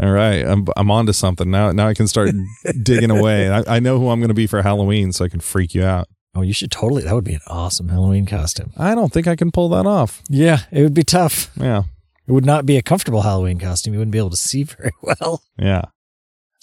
All 0.00 0.10
right, 0.10 0.44
I'm 0.44 0.66
I'm 0.76 0.90
onto 0.90 1.12
something 1.12 1.50
now. 1.50 1.70
Now 1.72 1.86
I 1.88 1.94
can 1.94 2.08
start 2.08 2.30
digging 2.82 3.10
away. 3.10 3.50
I, 3.50 3.76
I 3.76 3.80
know 3.80 3.98
who 3.98 4.08
I'm 4.10 4.18
going 4.20 4.28
to 4.28 4.34
be 4.34 4.46
for 4.46 4.60
Halloween, 4.62 5.12
so 5.12 5.24
I 5.24 5.28
can 5.28 5.40
freak 5.40 5.74
you 5.74 5.84
out. 5.84 6.08
Oh, 6.34 6.42
you 6.42 6.52
should 6.52 6.72
totally. 6.72 7.04
That 7.04 7.14
would 7.14 7.24
be 7.24 7.34
an 7.34 7.40
awesome 7.46 7.88
Halloween 7.88 8.26
costume. 8.26 8.72
I 8.76 8.94
don't 8.96 9.12
think 9.12 9.28
I 9.28 9.36
can 9.36 9.52
pull 9.52 9.68
that 9.70 9.86
off. 9.86 10.20
Yeah, 10.28 10.60
it 10.72 10.82
would 10.82 10.94
be 10.94 11.04
tough. 11.04 11.50
Yeah, 11.56 11.84
It 12.26 12.32
would 12.32 12.44
not 12.44 12.66
be 12.66 12.76
a 12.76 12.82
comfortable 12.82 13.22
Halloween 13.22 13.60
costume. 13.60 13.92
You 13.94 14.00
wouldn't 14.00 14.12
be 14.12 14.18
able 14.18 14.30
to 14.30 14.36
see 14.36 14.64
very 14.64 14.90
well. 15.02 15.42
yeah. 15.56 15.82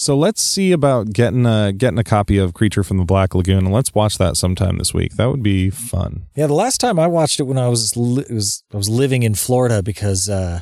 So 0.02 0.18
let's 0.18 0.42
see 0.42 0.72
about 0.72 1.14
getting 1.14 1.46
a 1.46 1.72
getting 1.72 2.00
a 2.00 2.04
copy 2.04 2.40
of 2.40 2.56
Creature 2.56 2.86
from 2.86 2.98
the 2.98 3.06
Black 3.06 3.36
Lagoon, 3.36 3.60
and 3.60 3.72
let's 3.72 3.94
watch 3.94 4.18
that 4.18 4.36
sometime 4.36 4.80
this 4.80 4.96
week. 4.96 5.16
That 5.18 5.30
would 5.30 5.44
be 5.44 5.70
fun. 5.70 6.26
Yeah, 6.36 6.48
the 6.48 6.56
last 6.56 6.80
time 6.80 6.98
I 6.98 7.06
watched 7.06 7.40
it 7.40 7.44
when 7.44 7.60
I 7.60 7.68
was 7.68 7.96
li- 7.96 8.26
was 8.28 8.64
I 8.74 8.78
was 8.78 8.90
living 8.90 9.22
in 9.22 9.36
Florida 9.36 9.84
because 9.84 10.28
uh, 10.28 10.62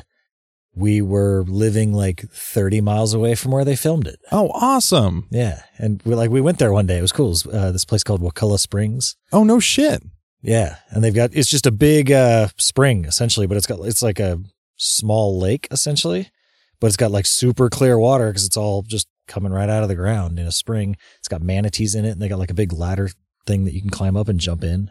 we 0.74 1.00
were 1.00 1.46
living 1.48 1.94
like 1.94 2.20
30 2.30 2.82
miles 2.82 3.14
away 3.14 3.34
from 3.34 3.52
where 3.52 3.64
they 3.64 3.76
filmed 3.76 4.06
it. 4.06 4.20
Oh, 4.30 4.50
awesome! 4.50 5.26
Yeah, 5.30 5.62
and 5.78 6.02
we 6.04 6.14
like 6.14 6.28
we 6.28 6.42
went 6.42 6.58
there 6.58 6.70
one 6.70 6.84
day. 6.84 6.98
It 6.98 7.02
was 7.02 7.10
cool. 7.10 7.28
It 7.28 7.30
was, 7.30 7.46
uh, 7.46 7.72
this 7.72 7.86
place 7.86 8.02
called 8.02 8.20
Wakulla 8.20 8.58
Springs. 8.58 9.16
Oh 9.32 9.44
no 9.44 9.58
shit! 9.58 10.02
Yeah, 10.42 10.76
and 10.90 11.02
they've 11.02 11.14
got 11.14 11.30
it's 11.32 11.48
just 11.48 11.64
a 11.64 11.72
big 11.72 12.12
uh, 12.12 12.48
spring 12.58 13.06
essentially, 13.06 13.46
but 13.46 13.56
it's 13.56 13.66
got 13.66 13.80
it's 13.86 14.02
like 14.02 14.20
a 14.20 14.38
small 14.76 15.40
lake 15.40 15.66
essentially, 15.70 16.30
but 16.78 16.88
it's 16.88 16.98
got 16.98 17.10
like 17.10 17.24
super 17.24 17.70
clear 17.70 17.98
water 17.98 18.28
because 18.28 18.44
it's 18.44 18.58
all 18.58 18.82
just 18.82 19.08
coming 19.30 19.52
right 19.52 19.70
out 19.70 19.82
of 19.82 19.88
the 19.88 19.94
ground 19.94 20.38
in 20.38 20.46
a 20.46 20.52
spring. 20.52 20.96
It's 21.18 21.28
got 21.28 21.40
manatees 21.40 21.94
in 21.94 22.04
it, 22.04 22.10
and 22.10 22.20
they 22.20 22.28
got 22.28 22.38
like 22.38 22.50
a 22.50 22.54
big 22.54 22.72
ladder 22.72 23.08
thing 23.46 23.64
that 23.64 23.72
you 23.72 23.80
can 23.80 23.90
climb 23.90 24.16
up 24.16 24.28
and 24.28 24.38
jump 24.38 24.62
in. 24.62 24.90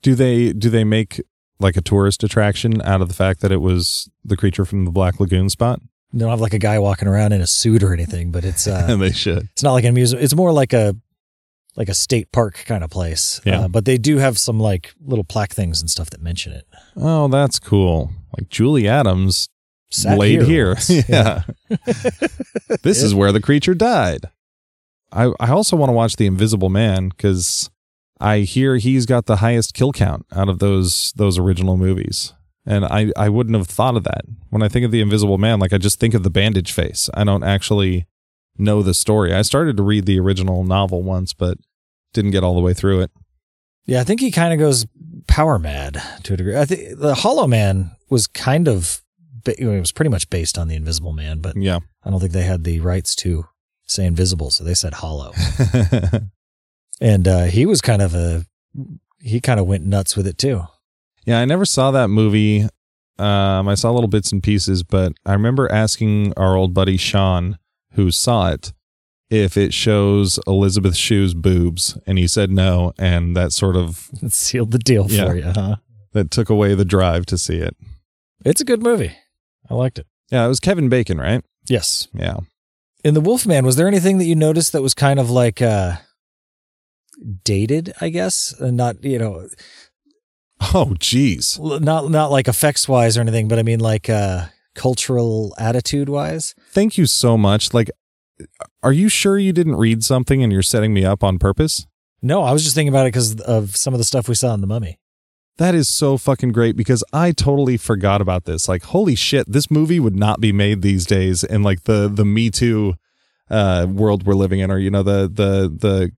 Do 0.00 0.14
they 0.14 0.52
do 0.52 0.70
they 0.70 0.84
make 0.84 1.20
like 1.60 1.76
a 1.76 1.82
tourist 1.82 2.24
attraction 2.24 2.80
out 2.82 3.02
of 3.02 3.08
the 3.08 3.14
fact 3.14 3.40
that 3.40 3.52
it 3.52 3.60
was 3.60 4.10
the 4.24 4.36
Creature 4.36 4.64
from 4.64 4.84
the 4.84 4.90
Black 4.90 5.20
Lagoon 5.20 5.50
spot? 5.50 5.80
They 6.12 6.20
don't 6.20 6.30
have 6.30 6.40
like 6.40 6.54
a 6.54 6.58
guy 6.58 6.78
walking 6.78 7.08
around 7.08 7.32
in 7.32 7.40
a 7.40 7.46
suit 7.46 7.82
or 7.82 7.92
anything, 7.92 8.30
but 8.30 8.44
it's 8.44 8.66
uh, 8.66 8.96
they 8.98 9.12
should. 9.12 9.48
it's 9.52 9.62
not 9.62 9.72
like 9.72 9.84
a 9.84 9.92
museum. 9.92 10.22
It's 10.22 10.34
more 10.34 10.52
like 10.52 10.72
a 10.72 10.96
like 11.74 11.88
a 11.88 11.94
state 11.94 12.30
park 12.32 12.64
kind 12.66 12.84
of 12.84 12.90
place. 12.90 13.40
Yeah. 13.44 13.62
Uh, 13.62 13.68
but 13.68 13.84
they 13.84 13.98
do 13.98 14.18
have 14.18 14.38
some 14.38 14.60
like 14.60 14.94
little 15.04 15.24
plaque 15.24 15.52
things 15.52 15.80
and 15.80 15.90
stuff 15.90 16.10
that 16.10 16.20
mention 16.20 16.52
it. 16.52 16.66
Oh, 16.96 17.28
that's 17.28 17.58
cool. 17.58 18.10
Like 18.38 18.48
Julie 18.50 18.88
Adams 18.88 19.48
laid 20.04 20.42
here. 20.42 20.68
once. 20.68 20.90
yeah. 21.08 21.42
this 22.82 23.02
is 23.02 23.14
where 23.14 23.32
the 23.32 23.40
creature 23.40 23.74
died. 23.74 24.26
I 25.10 25.32
I 25.40 25.50
also 25.50 25.76
want 25.76 25.90
to 25.90 25.94
watch 25.94 26.16
The 26.16 26.26
Invisible 26.26 26.70
Man 26.70 27.08
because 27.08 27.70
I 28.20 28.40
hear 28.40 28.76
he's 28.76 29.06
got 29.06 29.26
the 29.26 29.36
highest 29.36 29.74
kill 29.74 29.92
count 29.92 30.26
out 30.32 30.48
of 30.48 30.58
those 30.58 31.12
those 31.16 31.38
original 31.38 31.76
movies. 31.76 32.32
And 32.64 32.84
I, 32.84 33.10
I 33.16 33.28
wouldn't 33.28 33.56
have 33.56 33.66
thought 33.66 33.96
of 33.96 34.04
that. 34.04 34.22
When 34.50 34.62
I 34.62 34.68
think 34.68 34.84
of 34.84 34.92
The 34.92 35.00
Invisible 35.00 35.36
Man, 35.36 35.58
like 35.58 35.72
I 35.72 35.78
just 35.78 35.98
think 35.98 36.14
of 36.14 36.22
the 36.22 36.30
bandage 36.30 36.70
face. 36.70 37.10
I 37.12 37.24
don't 37.24 37.42
actually 37.42 38.06
know 38.56 38.82
the 38.82 38.94
story. 38.94 39.34
I 39.34 39.42
started 39.42 39.76
to 39.78 39.82
read 39.82 40.06
the 40.06 40.20
original 40.20 40.62
novel 40.62 41.02
once, 41.02 41.32
but 41.32 41.58
didn't 42.12 42.30
get 42.30 42.44
all 42.44 42.54
the 42.54 42.60
way 42.60 42.72
through 42.74 43.00
it. 43.00 43.10
Yeah, 43.84 44.00
I 44.00 44.04
think 44.04 44.20
he 44.20 44.30
kind 44.30 44.52
of 44.52 44.60
goes 44.60 44.86
power 45.26 45.58
mad 45.58 46.00
to 46.22 46.34
a 46.34 46.36
degree. 46.36 46.56
I 46.56 46.64
think 46.64 46.98
the 46.98 47.16
Hollow 47.16 47.48
Man 47.48 47.96
was 48.10 48.28
kind 48.28 48.68
of 48.68 49.01
it 49.46 49.64
was 49.66 49.92
pretty 49.92 50.10
much 50.10 50.28
based 50.30 50.56
on 50.58 50.68
the 50.68 50.74
Invisible 50.74 51.12
Man, 51.12 51.40
but 51.40 51.56
Yeah. 51.56 51.78
I 52.04 52.10
don't 52.10 52.20
think 52.20 52.32
they 52.32 52.42
had 52.42 52.64
the 52.64 52.80
rights 52.80 53.14
to 53.16 53.46
say 53.86 54.06
invisible, 54.06 54.50
so 54.50 54.64
they 54.64 54.74
said 54.74 54.94
hollow. 54.94 55.32
and 57.00 57.26
uh, 57.28 57.44
he 57.44 57.66
was 57.66 57.80
kind 57.80 58.02
of 58.02 58.14
a 58.14 58.44
he 59.20 59.40
kind 59.40 59.60
of 59.60 59.66
went 59.66 59.84
nuts 59.84 60.16
with 60.16 60.26
it 60.26 60.38
too. 60.38 60.62
Yeah, 61.24 61.38
I 61.40 61.44
never 61.44 61.64
saw 61.64 61.90
that 61.92 62.08
movie. 62.08 62.62
Um, 63.18 63.68
I 63.68 63.74
saw 63.74 63.90
little 63.92 64.08
bits 64.08 64.32
and 64.32 64.42
pieces, 64.42 64.82
but 64.82 65.12
I 65.24 65.32
remember 65.34 65.70
asking 65.70 66.32
our 66.36 66.56
old 66.56 66.74
buddy 66.74 66.96
Sean, 66.96 67.58
who 67.92 68.10
saw 68.10 68.50
it, 68.50 68.72
if 69.30 69.56
it 69.56 69.72
shows 69.72 70.40
Elizabeth 70.46 70.96
Shue's 70.96 71.34
boobs, 71.34 71.96
and 72.06 72.18
he 72.18 72.26
said 72.26 72.50
no, 72.50 72.92
and 72.98 73.36
that 73.36 73.52
sort 73.52 73.76
of 73.76 74.08
It 74.22 74.32
sealed 74.32 74.72
the 74.72 74.78
deal 74.78 75.06
Yeah. 75.08 75.26
for 75.26 75.36
you, 75.36 75.42
huh? 75.44 75.76
that 76.12 76.30
took 76.30 76.50
away 76.50 76.74
the 76.74 76.84
drive 76.84 77.24
to 77.26 77.38
see 77.38 77.56
it. 77.58 77.76
It's 78.44 78.60
a 78.60 78.64
good 78.64 78.82
movie. 78.82 79.12
I 79.70 79.74
liked 79.74 79.98
it. 79.98 80.06
Yeah, 80.30 80.44
it 80.44 80.48
was 80.48 80.60
Kevin 80.60 80.88
Bacon, 80.88 81.18
right? 81.18 81.44
Yes. 81.68 82.08
Yeah. 82.14 82.38
In 83.04 83.14
the 83.14 83.20
Wolfman, 83.20 83.64
was 83.66 83.76
there 83.76 83.88
anything 83.88 84.18
that 84.18 84.24
you 84.26 84.34
noticed 84.36 84.72
that 84.72 84.82
was 84.82 84.94
kind 84.94 85.18
of 85.18 85.30
like 85.30 85.60
uh 85.62 85.96
dated, 87.44 87.92
I 88.00 88.08
guess? 88.08 88.52
And 88.58 88.76
not, 88.76 89.02
you 89.04 89.18
know, 89.18 89.48
Oh, 90.74 90.94
geez. 90.98 91.58
not 91.60 92.10
not 92.10 92.30
like 92.30 92.46
effects 92.48 92.88
wise 92.88 93.16
or 93.16 93.20
anything, 93.20 93.48
but 93.48 93.58
I 93.58 93.62
mean 93.62 93.80
like 93.80 94.08
uh 94.08 94.46
cultural 94.74 95.54
attitude 95.58 96.08
wise. 96.08 96.54
Thank 96.70 96.96
you 96.96 97.06
so 97.06 97.36
much. 97.36 97.74
Like, 97.74 97.90
are 98.82 98.92
you 98.92 99.08
sure 99.08 99.38
you 99.38 99.52
didn't 99.52 99.76
read 99.76 100.02
something 100.04 100.42
and 100.42 100.52
you're 100.52 100.62
setting 100.62 100.94
me 100.94 101.04
up 101.04 101.22
on 101.24 101.38
purpose? 101.38 101.86
No, 102.22 102.42
I 102.42 102.52
was 102.52 102.62
just 102.62 102.74
thinking 102.76 102.88
about 102.92 103.06
it 103.06 103.08
because 103.08 103.40
of 103.40 103.74
some 103.76 103.92
of 103.94 103.98
the 103.98 104.04
stuff 104.04 104.28
we 104.28 104.34
saw 104.36 104.54
in 104.54 104.60
the 104.60 104.66
Mummy. 104.68 104.98
That 105.62 105.76
is 105.76 105.88
so 105.88 106.18
fucking 106.18 106.50
great 106.50 106.74
because 106.74 107.04
I 107.12 107.30
totally 107.30 107.76
forgot 107.76 108.20
about 108.20 108.46
this. 108.46 108.68
Like, 108.68 108.82
holy 108.82 109.14
shit, 109.14 109.46
this 109.46 109.70
movie 109.70 110.00
would 110.00 110.16
not 110.16 110.40
be 110.40 110.50
made 110.50 110.82
these 110.82 111.06
days 111.06 111.44
in 111.44 111.62
like 111.62 111.84
the 111.84 112.08
the 112.12 112.24
Me 112.24 112.50
Too 112.50 112.94
uh, 113.48 113.86
world 113.88 114.26
we're 114.26 114.34
living 114.34 114.58
in, 114.58 114.72
or 114.72 114.78
you 114.78 114.90
know 114.90 115.04
the 115.04 115.30
the 115.32 115.72
the 115.72 116.10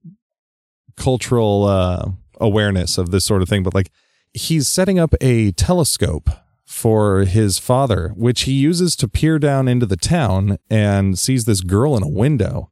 cultural 0.97 1.65
uh, 1.65 2.13
awareness 2.41 2.97
of 2.97 3.11
this 3.11 3.27
sort 3.27 3.43
of 3.43 3.49
thing. 3.51 3.63
But 3.63 3.75
like, 3.75 3.91
he's 4.33 4.67
setting 4.67 4.99
up 4.99 5.15
a 5.21 5.53
telescope 5.53 6.31
for 6.65 7.25
his 7.25 7.59
father, 7.59 8.15
which 8.17 8.45
he 8.45 8.53
uses 8.53 8.97
to 8.97 9.09
peer 9.09 9.39
down 9.39 9.69
into 9.69 9.85
the 9.85 9.99
town 9.99 10.57
and 10.71 11.19
sees 11.19 11.45
this 11.45 11.61
girl 11.61 11.99
in 11.99 12.03
a 12.03 12.09
window, 12.09 12.71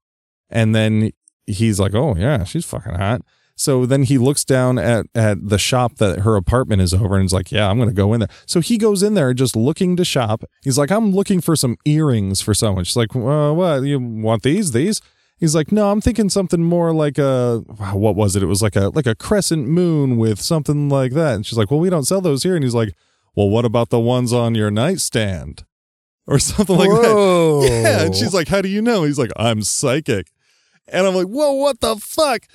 and 0.49 0.75
then 0.75 1.11
he's 1.45 1.79
like, 1.79 1.95
"Oh 1.95 2.17
yeah, 2.17 2.45
she's 2.45 2.65
fucking 2.65 2.95
hot." 2.95 3.21
So 3.63 3.87
then 3.87 4.03
he 4.03 4.19
looks 4.19 4.45
down 4.45 4.77
at 4.79 5.07
at 5.15 5.49
the 5.49 5.59
shop 5.59 5.97
that 5.97 6.21
her 6.21 6.35
apartment 6.35 6.83
is 6.83 6.93
over 6.93 7.17
and 7.17 7.25
is 7.27 7.33
like, 7.33 7.53
"Yeah, 7.53 7.71
I'm 7.71 7.77
going 7.77 7.89
to 7.89 7.95
go 7.95 8.13
in 8.13 8.21
there." 8.21 8.29
So 8.45 8.61
he 8.61 8.77
goes 8.77 9.03
in 9.03 9.15
there 9.15 9.33
just 9.33 9.55
looking 9.55 9.97
to 9.97 10.05
shop. 10.05 10.45
He's 10.65 10.77
like, 10.77 10.91
"I'm 10.91 11.13
looking 11.13 11.41
for 11.41 11.55
some 11.55 11.77
earrings 11.85 12.41
for 12.41 12.55
someone." 12.55 12.85
She's 12.85 12.97
like, 12.97 13.15
well, 13.15 13.55
"What? 13.55 13.85
You 13.85 14.01
want 14.01 14.43
these? 14.43 14.73
These?" 14.73 15.01
He's 15.39 15.57
like, 15.57 15.73
no, 15.73 15.91
I'm 15.91 16.01
thinking 16.01 16.31
something 16.31 16.63
more 16.63 16.95
like 16.95 17.19
a 17.19 17.59
what 17.93 18.15
was 18.15 18.37
it? 18.37 18.45
It 18.45 18.47
was 18.47 18.63
like 18.63 18.77
a 18.77 18.91
like 18.91 19.09
a 19.09 19.17
crescent 19.17 19.67
moon 19.67 20.17
with 20.17 20.41
something 20.41 20.89
like 20.89 21.13
that. 21.15 21.35
And 21.35 21.45
she's 21.45 21.59
like, 21.59 21.69
well, 21.69 21.81
we 21.81 21.91
don't 21.91 22.05
sell 22.07 22.21
those 22.21 22.45
here. 22.45 22.55
And 22.55 22.63
he's 22.63 22.77
like, 22.77 22.95
well, 23.35 23.49
what 23.49 23.65
about 23.65 23.91
the 23.91 23.99
ones 23.99 24.33
on 24.33 24.55
your 24.55 24.71
nightstand 24.71 25.65
or 26.29 26.39
something 26.51 26.77
like 26.77 26.89
Whoa. 26.89 27.63
that? 27.63 27.69
Yeah. 27.71 28.03
And 28.03 28.15
she's 28.15 28.33
like, 28.33 28.47
how 28.47 28.63
do 28.63 28.69
you 28.69 28.81
know? 28.81 29.03
He's 29.03 29.19
like, 29.19 29.33
I'm 29.35 29.63
psychic. 29.63 30.29
And 30.87 31.07
I'm 31.09 31.15
like, 31.15 31.27
whoa, 31.27 31.55
what 31.55 31.81
the 31.81 31.97
fuck? 31.97 32.47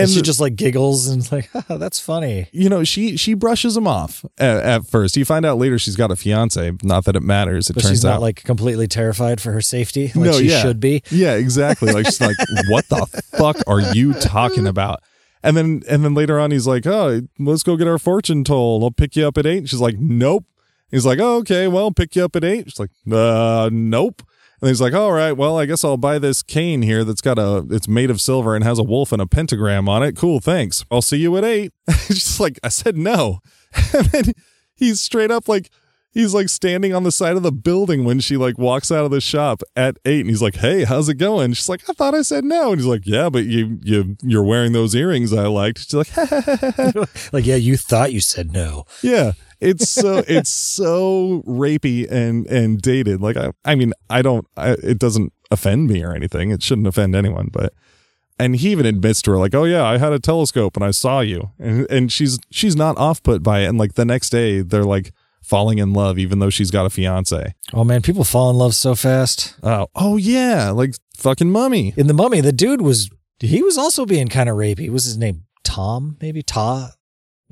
And 0.00 0.10
she 0.10 0.22
just 0.22 0.40
like 0.40 0.56
giggles 0.56 1.08
and 1.08 1.30
like, 1.32 1.50
"Haha, 1.52 1.76
that's 1.78 2.00
funny. 2.00 2.48
you 2.52 2.68
know, 2.68 2.84
she 2.84 3.16
she 3.16 3.34
brushes 3.34 3.76
him 3.76 3.86
off 3.86 4.24
at, 4.38 4.64
at 4.64 4.86
first. 4.86 5.16
You 5.16 5.24
find 5.24 5.44
out 5.46 5.58
later 5.58 5.78
she's 5.78 5.96
got 5.96 6.10
a 6.10 6.16
fiance. 6.16 6.72
Not 6.82 7.04
that 7.04 7.16
it 7.16 7.22
matters. 7.22 7.68
It 7.70 7.74
But 7.74 7.82
turns 7.82 7.90
she's 7.92 8.04
not 8.04 8.16
out, 8.16 8.20
like 8.22 8.42
completely 8.44 8.86
terrified 8.88 9.40
for 9.40 9.52
her 9.52 9.60
safety 9.60 10.06
like 10.08 10.16
No, 10.16 10.32
she 10.38 10.50
yeah. 10.50 10.62
should 10.62 10.80
be. 10.80 11.02
yeah, 11.10 11.34
exactly. 11.34 11.92
Like 11.92 12.06
she's 12.06 12.20
like, 12.20 12.36
what 12.68 12.88
the 12.88 13.06
fuck 13.36 13.56
are 13.66 13.80
you 13.80 14.14
talking 14.14 14.66
about? 14.66 15.02
And 15.42 15.56
then 15.56 15.82
and 15.88 16.04
then 16.04 16.14
later 16.14 16.38
on, 16.40 16.50
he's 16.50 16.66
like, 16.66 16.86
oh, 16.86 17.20
let's 17.38 17.62
go 17.62 17.76
get 17.76 17.86
our 17.86 17.98
fortune 17.98 18.42
told. 18.44 18.82
I'll 18.82 18.90
pick 18.90 19.14
you 19.16 19.26
up 19.26 19.38
at 19.38 19.46
eight. 19.46 19.58
And 19.58 19.68
she's 19.70 19.80
like, 19.80 19.96
nope. 19.98 20.44
He's 20.90 21.04
like, 21.06 21.18
oh, 21.20 21.36
okay, 21.38 21.68
well, 21.68 21.90
pick 21.92 22.16
you 22.16 22.24
up 22.24 22.34
at 22.34 22.42
eight. 22.44 22.64
She's 22.70 22.80
like, 22.80 22.90
uh, 23.12 23.68
nope. 23.72 24.22
And 24.60 24.68
he's 24.68 24.80
like, 24.80 24.92
all 24.92 25.12
right, 25.12 25.32
well, 25.32 25.56
I 25.56 25.66
guess 25.66 25.84
I'll 25.84 25.96
buy 25.96 26.18
this 26.18 26.42
cane 26.42 26.82
here 26.82 27.04
that's 27.04 27.20
got 27.20 27.38
a, 27.38 27.64
it's 27.70 27.86
made 27.86 28.10
of 28.10 28.20
silver 28.20 28.56
and 28.56 28.64
has 28.64 28.78
a 28.78 28.82
wolf 28.82 29.12
and 29.12 29.22
a 29.22 29.26
pentagram 29.26 29.88
on 29.88 30.02
it. 30.02 30.16
Cool, 30.16 30.40
thanks. 30.40 30.84
I'll 30.90 31.02
see 31.02 31.18
you 31.18 31.36
at 31.36 31.44
eight. 31.44 31.72
just 32.08 32.40
like, 32.40 32.58
I 32.62 32.68
said 32.68 32.96
no. 32.96 33.40
And 33.94 34.06
then 34.06 34.24
he's 34.74 35.00
straight 35.00 35.30
up 35.30 35.46
like, 35.46 35.70
he's 36.18 36.34
like 36.34 36.48
standing 36.48 36.92
on 36.92 37.04
the 37.04 37.12
side 37.12 37.36
of 37.36 37.44
the 37.44 37.52
building 37.52 38.04
when 38.04 38.18
she 38.18 38.36
like 38.36 38.58
walks 38.58 38.90
out 38.90 39.04
of 39.04 39.12
the 39.12 39.20
shop 39.20 39.62
at 39.76 39.96
eight 40.04 40.22
and 40.22 40.28
he's 40.28 40.42
like, 40.42 40.56
Hey, 40.56 40.82
how's 40.82 41.08
it 41.08 41.14
going? 41.14 41.52
She's 41.52 41.68
like, 41.68 41.88
I 41.88 41.92
thought 41.92 42.12
I 42.12 42.22
said 42.22 42.44
no. 42.44 42.72
And 42.72 42.80
he's 42.80 42.88
like, 42.88 43.02
Yeah, 43.06 43.30
but 43.30 43.44
you, 43.44 43.78
you, 43.84 44.16
you're 44.24 44.42
wearing 44.42 44.72
those 44.72 44.96
earrings 44.96 45.32
I 45.32 45.46
liked. 45.46 45.78
She's 45.78 45.94
like, 45.94 46.16
Like, 47.32 47.46
yeah, 47.46 47.54
you 47.54 47.76
thought 47.76 48.12
you 48.12 48.20
said 48.20 48.52
no. 48.52 48.84
Yeah. 49.00 49.32
It's 49.60 49.88
so 49.88 50.24
it's 50.26 50.50
so 50.50 51.44
rapey 51.46 52.10
and 52.10 52.46
and 52.48 52.82
dated. 52.82 53.20
Like 53.20 53.36
I 53.36 53.52
I 53.64 53.76
mean 53.76 53.92
I 54.10 54.20
don't 54.20 54.46
I, 54.56 54.70
it 54.70 54.98
doesn't 54.98 55.32
offend 55.52 55.88
me 55.88 56.02
or 56.02 56.12
anything. 56.12 56.50
It 56.50 56.64
shouldn't 56.64 56.88
offend 56.88 57.14
anyone, 57.14 57.48
but 57.52 57.74
and 58.40 58.56
he 58.56 58.70
even 58.70 58.86
admits 58.86 59.20
to 59.22 59.32
her 59.32 59.36
like, 59.36 59.54
"Oh 59.54 59.64
yeah, 59.64 59.84
I 59.84 59.98
had 59.98 60.12
a 60.12 60.20
telescope 60.20 60.76
and 60.76 60.84
I 60.84 60.92
saw 60.92 61.20
you." 61.20 61.50
And 61.58 61.90
and 61.90 62.12
she's 62.12 62.38
she's 62.50 62.76
not 62.76 62.96
off 62.98 63.20
put 63.22 63.42
by 63.42 63.60
it 63.60 63.66
and 63.66 63.78
like 63.78 63.94
the 63.94 64.04
next 64.04 64.30
day 64.30 64.62
they're 64.62 64.84
like 64.84 65.12
falling 65.48 65.78
in 65.78 65.94
love 65.94 66.18
even 66.18 66.38
though 66.40 66.50
she's 66.50 66.70
got 66.70 66.84
a 66.84 66.90
fiance. 66.90 67.54
Oh 67.72 67.82
man, 67.84 68.02
people 68.02 68.22
fall 68.24 68.50
in 68.50 68.56
love 68.56 68.74
so 68.74 68.94
fast. 68.94 69.56
Oh, 69.62 69.86
oh 69.94 70.16
yeah, 70.18 70.70
like 70.70 70.94
fucking 71.16 71.50
mummy. 71.50 71.94
In 71.96 72.06
the 72.06 72.14
mummy, 72.14 72.40
the 72.42 72.52
dude 72.52 72.82
was 72.82 73.08
he 73.40 73.62
was 73.62 73.78
also 73.78 74.04
being 74.04 74.28
kind 74.28 74.48
of 74.48 74.56
rapey. 74.56 74.90
Was 74.90 75.04
his 75.04 75.16
name 75.16 75.44
Tom? 75.64 76.16
Maybe 76.20 76.42
Ta? 76.42 76.90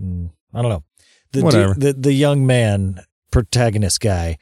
Mm, 0.00 0.30
I 0.52 0.60
don't 0.62 0.70
know. 0.70 0.84
The, 1.32 1.42
Whatever. 1.42 1.74
dude- 1.74 1.82
the 1.82 1.92
the 1.94 2.12
young 2.12 2.46
man 2.46 3.00
protagonist 3.32 4.00
guy, 4.00 4.38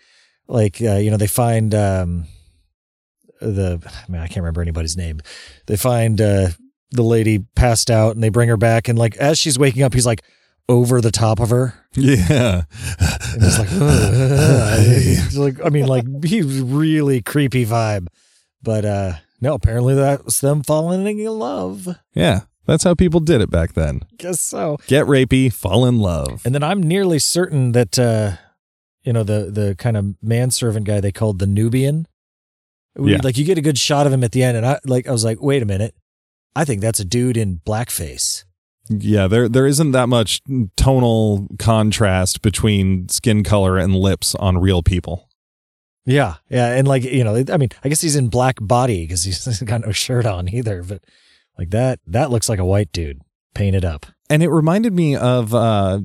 like 0.48 0.82
uh, 0.82 0.96
you 0.96 1.10
know, 1.10 1.16
they 1.16 1.26
find 1.28 1.74
um 1.74 2.26
the 3.40 3.80
I 3.86 4.10
mean 4.10 4.20
I 4.20 4.26
can't 4.26 4.38
remember 4.38 4.62
anybody's 4.62 4.96
name. 4.96 5.20
They 5.66 5.76
find 5.76 6.20
uh 6.20 6.48
the 6.90 7.02
lady 7.02 7.40
passed 7.56 7.90
out 7.90 8.14
and 8.14 8.22
they 8.22 8.28
bring 8.28 8.48
her 8.48 8.56
back 8.56 8.88
and 8.88 8.98
like 8.98 9.16
as 9.16 9.38
she's 9.38 9.58
waking 9.58 9.82
up, 9.82 9.94
he's 9.94 10.06
like 10.06 10.22
over 10.68 11.00
the 11.00 11.10
top 11.10 11.40
of 11.40 11.50
her. 11.50 11.74
Yeah. 11.94 12.62
And 12.98 13.42
it's 13.42 13.58
like, 13.58 13.68
it's 13.70 15.36
like 15.36 15.64
I 15.64 15.68
mean, 15.68 15.86
like 15.86 16.04
he's 16.24 16.60
really 16.60 17.22
creepy 17.22 17.64
vibe. 17.66 18.08
But 18.62 18.84
uh 18.84 19.12
no, 19.40 19.54
apparently 19.54 19.94
that 19.94 20.24
was 20.24 20.40
them 20.40 20.62
falling 20.62 21.06
in 21.18 21.26
love. 21.26 21.88
yeah. 22.14 22.40
That's 22.66 22.82
how 22.84 22.94
people 22.94 23.20
did 23.20 23.42
it 23.42 23.50
back 23.50 23.74
then. 23.74 24.00
Guess 24.16 24.40
so. 24.40 24.78
Get 24.86 25.04
rapey, 25.04 25.52
fall 25.52 25.84
in 25.84 25.98
love. 25.98 26.40
And 26.46 26.54
then 26.54 26.62
I'm 26.62 26.82
nearly 26.82 27.18
certain 27.18 27.72
that 27.72 27.98
uh 27.98 28.36
you 29.02 29.12
know 29.12 29.22
the 29.22 29.50
the 29.50 29.74
kind 29.76 29.96
of 29.98 30.14
manservant 30.22 30.86
guy 30.86 31.00
they 31.00 31.12
called 31.12 31.38
the 31.40 31.46
Nubian. 31.46 32.06
We- 32.96 33.12
Yeah. 33.12 33.18
Like 33.22 33.36
you 33.36 33.44
get 33.44 33.58
a 33.58 33.62
good 33.62 33.76
shot 33.78 34.06
of 34.06 34.12
him 34.14 34.24
at 34.24 34.32
the 34.32 34.42
end, 34.42 34.56
and 34.56 34.64
I 34.64 34.78
like 34.86 35.06
I 35.06 35.12
was 35.12 35.24
like, 35.24 35.42
wait 35.42 35.62
a 35.62 35.66
minute, 35.66 35.94
I 36.56 36.64
think 36.64 36.80
that's 36.80 37.00
a 37.00 37.04
dude 37.04 37.36
in 37.36 37.60
blackface. 37.66 38.43
Yeah, 38.88 39.28
there 39.28 39.48
there 39.48 39.66
isn't 39.66 39.92
that 39.92 40.08
much 40.08 40.42
tonal 40.76 41.48
contrast 41.58 42.42
between 42.42 43.08
skin 43.08 43.42
color 43.42 43.78
and 43.78 43.96
lips 43.96 44.34
on 44.34 44.58
real 44.58 44.82
people. 44.82 45.28
Yeah, 46.06 46.34
yeah, 46.50 46.74
and 46.74 46.86
like 46.86 47.02
you 47.04 47.24
know, 47.24 47.42
I 47.50 47.56
mean, 47.56 47.70
I 47.82 47.88
guess 47.88 48.02
he's 48.02 48.16
in 48.16 48.28
black 48.28 48.56
body 48.60 49.04
because 49.04 49.24
he's 49.24 49.62
got 49.64 49.86
no 49.86 49.92
shirt 49.92 50.26
on 50.26 50.48
either. 50.48 50.82
But 50.82 51.02
like 51.58 51.70
that, 51.70 52.00
that 52.06 52.30
looks 52.30 52.48
like 52.48 52.58
a 52.58 52.64
white 52.64 52.92
dude 52.92 53.22
painted 53.54 53.84
up. 53.84 54.06
And 54.28 54.42
it 54.42 54.48
reminded 54.48 54.92
me 54.92 55.16
of 55.16 55.54
uh, 55.54 56.00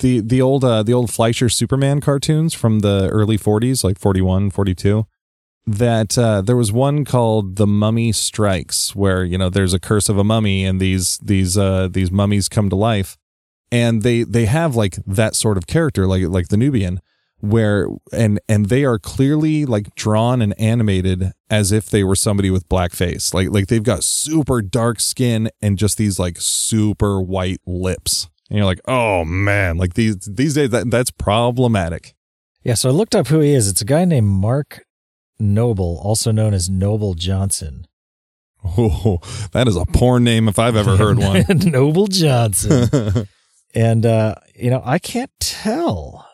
the 0.00 0.20
the 0.20 0.40
old 0.40 0.64
uh, 0.64 0.82
the 0.82 0.92
old 0.92 1.12
Fleischer 1.12 1.48
Superman 1.48 2.00
cartoons 2.00 2.54
from 2.54 2.80
the 2.80 3.08
early 3.08 3.38
40s, 3.38 3.82
like 3.82 3.98
41, 3.98 4.50
42. 4.50 5.06
That 5.64 6.18
uh, 6.18 6.42
there 6.42 6.56
was 6.56 6.72
one 6.72 7.04
called 7.04 7.54
The 7.54 7.68
Mummy 7.68 8.10
Strikes, 8.10 8.96
where 8.96 9.24
you 9.24 9.38
know 9.38 9.48
there's 9.48 9.74
a 9.74 9.78
curse 9.78 10.08
of 10.08 10.18
a 10.18 10.24
mummy, 10.24 10.64
and 10.64 10.80
these 10.80 11.18
these 11.18 11.56
uh, 11.56 11.88
these 11.88 12.10
mummies 12.10 12.48
come 12.48 12.68
to 12.68 12.76
life, 12.76 13.16
and 13.70 14.02
they 14.02 14.24
they 14.24 14.46
have 14.46 14.74
like 14.74 14.96
that 15.06 15.36
sort 15.36 15.56
of 15.56 15.68
character, 15.68 16.06
like 16.06 16.24
like 16.24 16.48
the 16.48 16.56
Nubian, 16.56 17.00
where 17.42 17.88
and 18.12 18.40
and 18.48 18.66
they 18.66 18.84
are 18.84 18.98
clearly 18.98 19.66
like 19.66 19.94
drawn 19.96 20.40
and 20.40 20.58
animated 20.60 21.32
as 21.50 21.72
if 21.72 21.90
they 21.90 22.04
were 22.04 22.14
somebody 22.14 22.50
with 22.50 22.68
black 22.68 22.92
face 22.92 23.34
like 23.34 23.50
like 23.50 23.66
they've 23.66 23.82
got 23.82 24.04
super 24.04 24.62
dark 24.62 25.00
skin 25.00 25.50
and 25.60 25.76
just 25.76 25.98
these 25.98 26.18
like 26.18 26.36
super 26.40 27.20
white 27.20 27.60
lips. 27.66 28.28
And 28.48 28.58
you're 28.58 28.66
like 28.66 28.80
oh 28.86 29.24
man. 29.24 29.76
Like 29.76 29.94
these 29.94 30.16
these 30.18 30.54
days 30.54 30.70
that 30.70 30.90
that's 30.90 31.10
problematic. 31.10 32.14
Yeah, 32.62 32.74
so 32.74 32.90
I 32.90 32.92
looked 32.92 33.16
up 33.16 33.26
who 33.26 33.40
he 33.40 33.54
is. 33.54 33.66
It's 33.66 33.82
a 33.82 33.84
guy 33.84 34.04
named 34.04 34.28
Mark 34.28 34.84
Noble, 35.42 35.98
also 36.02 36.30
known 36.32 36.54
as 36.54 36.70
Noble 36.70 37.14
Johnson. 37.14 37.86
oh 38.64 39.18
that 39.52 39.66
is 39.66 39.74
a 39.76 39.84
porn 39.86 40.22
name 40.22 40.46
if 40.46 40.56
i've 40.56 40.76
ever 40.76 40.96
heard 40.96 41.18
one 41.18 41.44
Noble 41.66 42.06
Johnson. 42.06 43.26
and 43.74 44.06
uh, 44.06 44.34
you 44.54 44.70
know, 44.70 44.82
I 44.84 44.98
can't 44.98 45.30
tell 45.40 46.28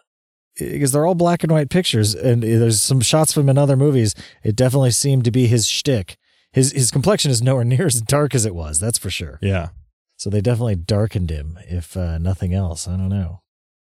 because 0.59 0.91
they're 0.93 1.07
all 1.07 1.15
black 1.15 1.43
and 1.45 1.53
white 1.53 1.71
pictures, 1.71 2.15
and 2.15 2.43
there's 2.43 2.83
some 2.83 3.01
shots 3.01 3.33
from 3.33 3.49
in 3.49 3.57
other 3.57 3.77
movies. 3.77 4.15
It 4.43 4.57
definitely 4.57 4.91
seemed 4.91 5.25
to 5.25 5.31
be 5.31 5.47
his 5.47 5.67
shtick. 5.69 6.17
His 6.53 6.73
his 6.73 6.91
complexion 6.91 7.31
is 7.31 7.41
nowhere 7.41 7.65
near 7.75 7.87
as 7.87 8.01
dark 8.01 8.35
as 8.35 8.45
it 8.45 8.55
was. 8.55 8.79
That's 8.81 8.99
for 8.99 9.11
sure. 9.11 9.39
yeah 9.41 9.69
So 10.17 10.29
they 10.31 10.41
definitely 10.41 10.77
darkened 10.77 11.31
him, 11.31 11.59
if 11.69 11.97
uh, 11.97 12.19
nothing 12.19 12.53
else. 12.53 12.87
I 12.89 12.97
don't 12.97 13.09
know. 13.09 13.41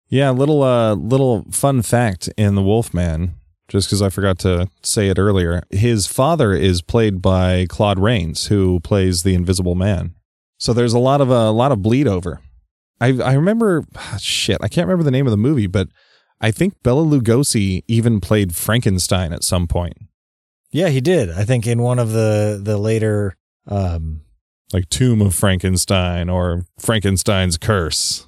Yeah, 0.09 0.31
little 0.31 0.61
uh 0.63 0.95
little 0.95 1.45
fun 1.51 1.81
fact 1.81 2.29
in 2.37 2.55
the 2.55 2.61
Wolfman, 2.61 3.35
just 3.67 3.87
because 3.87 4.01
I 4.01 4.09
forgot 4.09 4.39
to 4.39 4.67
say 4.81 5.09
it 5.09 5.17
earlier. 5.19 5.63
His 5.69 6.07
father 6.07 6.53
is 6.53 6.81
played 6.81 7.21
by 7.21 7.65
Claude 7.69 7.99
Rains, 7.99 8.47
who 8.47 8.79
plays 8.81 9.23
the 9.23 9.35
Invisible 9.35 9.75
Man. 9.75 10.15
So 10.57 10.73
there's 10.73 10.93
a 10.93 10.99
lot 10.99 11.21
of 11.21 11.29
a 11.29 11.51
lot 11.51 11.71
of 11.71 11.81
bleed 11.81 12.07
over. 12.07 12.41
I 13.01 13.17
I 13.21 13.33
remember 13.33 13.83
shit. 14.19 14.57
I 14.61 14.67
can't 14.67 14.87
remember 14.87 15.03
the 15.03 15.11
name 15.11 15.27
of 15.27 15.31
the 15.31 15.37
movie, 15.37 15.67
but 15.67 15.87
I 16.39 16.51
think 16.51 16.81
Bela 16.83 17.03
Lugosi 17.05 17.83
even 17.87 18.19
played 18.19 18.55
Frankenstein 18.55 19.31
at 19.31 19.43
some 19.43 19.65
point, 19.67 19.97
Yeah, 20.71 20.89
he 20.89 20.99
did. 20.99 21.31
I 21.31 21.45
think 21.45 21.65
in 21.65 21.81
one 21.81 21.99
of 21.99 22.11
the 22.11 22.59
the 22.61 22.77
later. 22.77 23.35
Um, 23.67 24.21
like 24.73 24.89
Tomb 24.89 25.21
of 25.21 25.33
Frankenstein 25.35 26.29
or 26.29 26.65
Frankenstein's 26.79 27.57
Curse. 27.57 28.27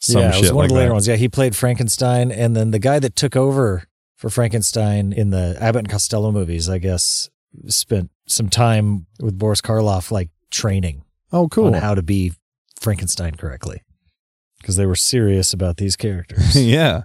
Some 0.00 0.20
yeah, 0.20 0.36
it 0.36 0.40
was 0.40 0.52
one 0.52 0.56
like 0.56 0.64
of 0.66 0.68
the 0.70 0.74
later 0.74 0.88
that. 0.88 0.92
ones. 0.92 1.08
Yeah, 1.08 1.16
he 1.16 1.28
played 1.28 1.56
Frankenstein, 1.56 2.30
and 2.30 2.54
then 2.54 2.70
the 2.70 2.78
guy 2.78 2.98
that 2.98 3.16
took 3.16 3.34
over 3.34 3.84
for 4.18 4.28
Frankenstein 4.28 5.12
in 5.14 5.30
the 5.30 5.56
Abbott 5.60 5.80
and 5.80 5.88
Costello 5.88 6.30
movies, 6.32 6.68
I 6.68 6.76
guess, 6.78 7.30
spent 7.68 8.10
some 8.26 8.50
time 8.50 9.06
with 9.20 9.38
Boris 9.38 9.62
Karloff, 9.62 10.10
like 10.10 10.28
training 10.50 11.04
Oh, 11.32 11.48
cool. 11.48 11.68
on 11.68 11.72
how 11.74 11.94
to 11.94 12.02
be 12.02 12.32
Frankenstein 12.78 13.36
correctly, 13.36 13.82
because 14.60 14.76
they 14.76 14.84
were 14.86 14.94
serious 14.96 15.52
about 15.54 15.78
these 15.78 15.96
characters. 15.96 16.54
yeah. 16.62 17.02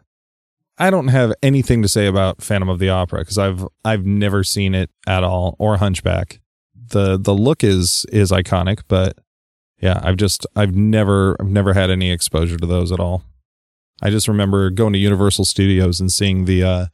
I 0.78 0.90
don't 0.90 1.10
have 1.10 1.34
anything 1.44 1.84
to 1.84 1.88
say 1.88 2.08
about 2.08 2.42
Phantom 2.42 2.68
of 2.68 2.80
the 2.80 2.90
Opera 2.90 3.20
because 3.20 3.38
I've 3.38 3.64
I've 3.86 4.06
never 4.08 4.44
seen 4.44 4.74
it 4.74 4.90
at 5.06 5.24
all 5.24 5.56
or 5.60 5.78
Hunchback. 5.78 6.42
The 6.88 7.18
the 7.20 7.34
look 7.36 7.64
is 7.64 8.08
is 8.12 8.32
iconic, 8.32 8.82
but 8.88 9.20
yeah, 9.80 10.00
I've 10.04 10.18
just 10.18 10.48
I've 10.56 10.76
never 10.76 11.38
I've 11.40 11.48
never 11.50 11.74
had 11.76 11.92
any 11.92 12.12
exposure 12.12 12.58
to 12.58 12.66
those 12.66 12.92
at 12.92 13.00
all. 13.00 13.24
I 14.02 14.10
just 14.10 14.28
remember 14.28 14.72
going 14.72 14.94
to 14.94 15.00
Universal 15.00 15.46
Studios 15.46 16.00
and 16.02 16.12
seeing 16.12 16.46
the 16.46 16.64
uh, 16.64 16.86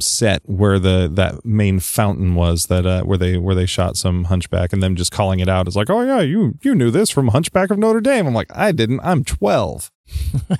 set 0.00 0.42
where 0.44 0.78
the 0.78 1.08
that 1.12 1.44
main 1.44 1.78
fountain 1.78 2.34
was 2.34 2.66
that 2.66 2.84
uh, 2.84 3.02
where 3.02 3.18
they 3.18 3.36
where 3.36 3.54
they 3.54 3.66
shot 3.66 3.96
some 3.96 4.24
Hunchback 4.24 4.72
and 4.72 4.82
them 4.82 4.96
just 4.96 5.12
calling 5.12 5.40
it 5.40 5.48
out. 5.48 5.66
It's 5.66 5.76
like, 5.76 5.90
oh 5.90 6.02
yeah, 6.02 6.20
you 6.20 6.58
you 6.62 6.74
knew 6.74 6.90
this 6.90 7.10
from 7.10 7.28
Hunchback 7.28 7.70
of 7.70 7.78
Notre 7.78 8.00
Dame. 8.00 8.26
I'm 8.26 8.34
like, 8.34 8.54
I 8.54 8.72
didn't. 8.72 9.00
I'm 9.02 9.24
twelve. 9.24 9.90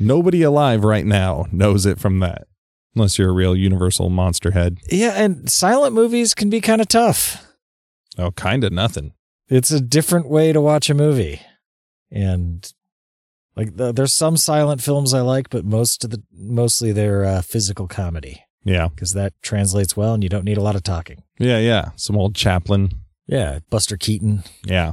Nobody 0.00 0.42
alive 0.42 0.84
right 0.84 1.06
now 1.06 1.46
knows 1.52 1.86
it 1.86 1.98
from 1.98 2.20
that, 2.20 2.46
unless 2.94 3.18
you're 3.18 3.30
a 3.30 3.34
real 3.34 3.56
Universal 3.56 4.10
monster 4.10 4.52
head. 4.52 4.78
yeah, 4.90 5.12
and 5.16 5.50
silent 5.50 5.94
movies 5.94 6.34
can 6.34 6.50
be 6.50 6.60
kind 6.60 6.80
of 6.80 6.88
tough. 6.88 7.44
Oh, 8.16 8.30
kind 8.32 8.64
of 8.64 8.72
nothing. 8.72 9.12
It's 9.48 9.70
a 9.70 9.80
different 9.80 10.28
way 10.28 10.52
to 10.52 10.60
watch 10.60 10.90
a 10.90 10.94
movie. 10.94 11.40
And 12.10 12.70
like 13.58 13.76
the, 13.76 13.92
there's 13.92 14.14
some 14.14 14.36
silent 14.38 14.80
films 14.82 15.12
I 15.12 15.20
like, 15.20 15.50
but 15.50 15.64
most 15.64 16.04
of 16.04 16.10
the 16.10 16.22
mostly 16.32 16.92
they're 16.92 17.24
uh, 17.24 17.42
physical 17.42 17.86
comedy 17.88 18.42
Yeah. 18.64 18.88
because 18.88 19.12
that 19.14 19.34
translates 19.42 19.96
well 19.96 20.14
and 20.14 20.22
you 20.22 20.28
don't 20.30 20.44
need 20.44 20.56
a 20.58 20.62
lot 20.62 20.76
of 20.76 20.82
talking. 20.82 21.22
Yeah, 21.38 21.58
yeah. 21.58 21.90
Some 21.96 22.16
old 22.16 22.34
Chaplin. 22.34 22.90
Yeah, 23.26 23.58
Buster 23.68 23.96
Keaton. 23.98 24.44
Yeah. 24.64 24.92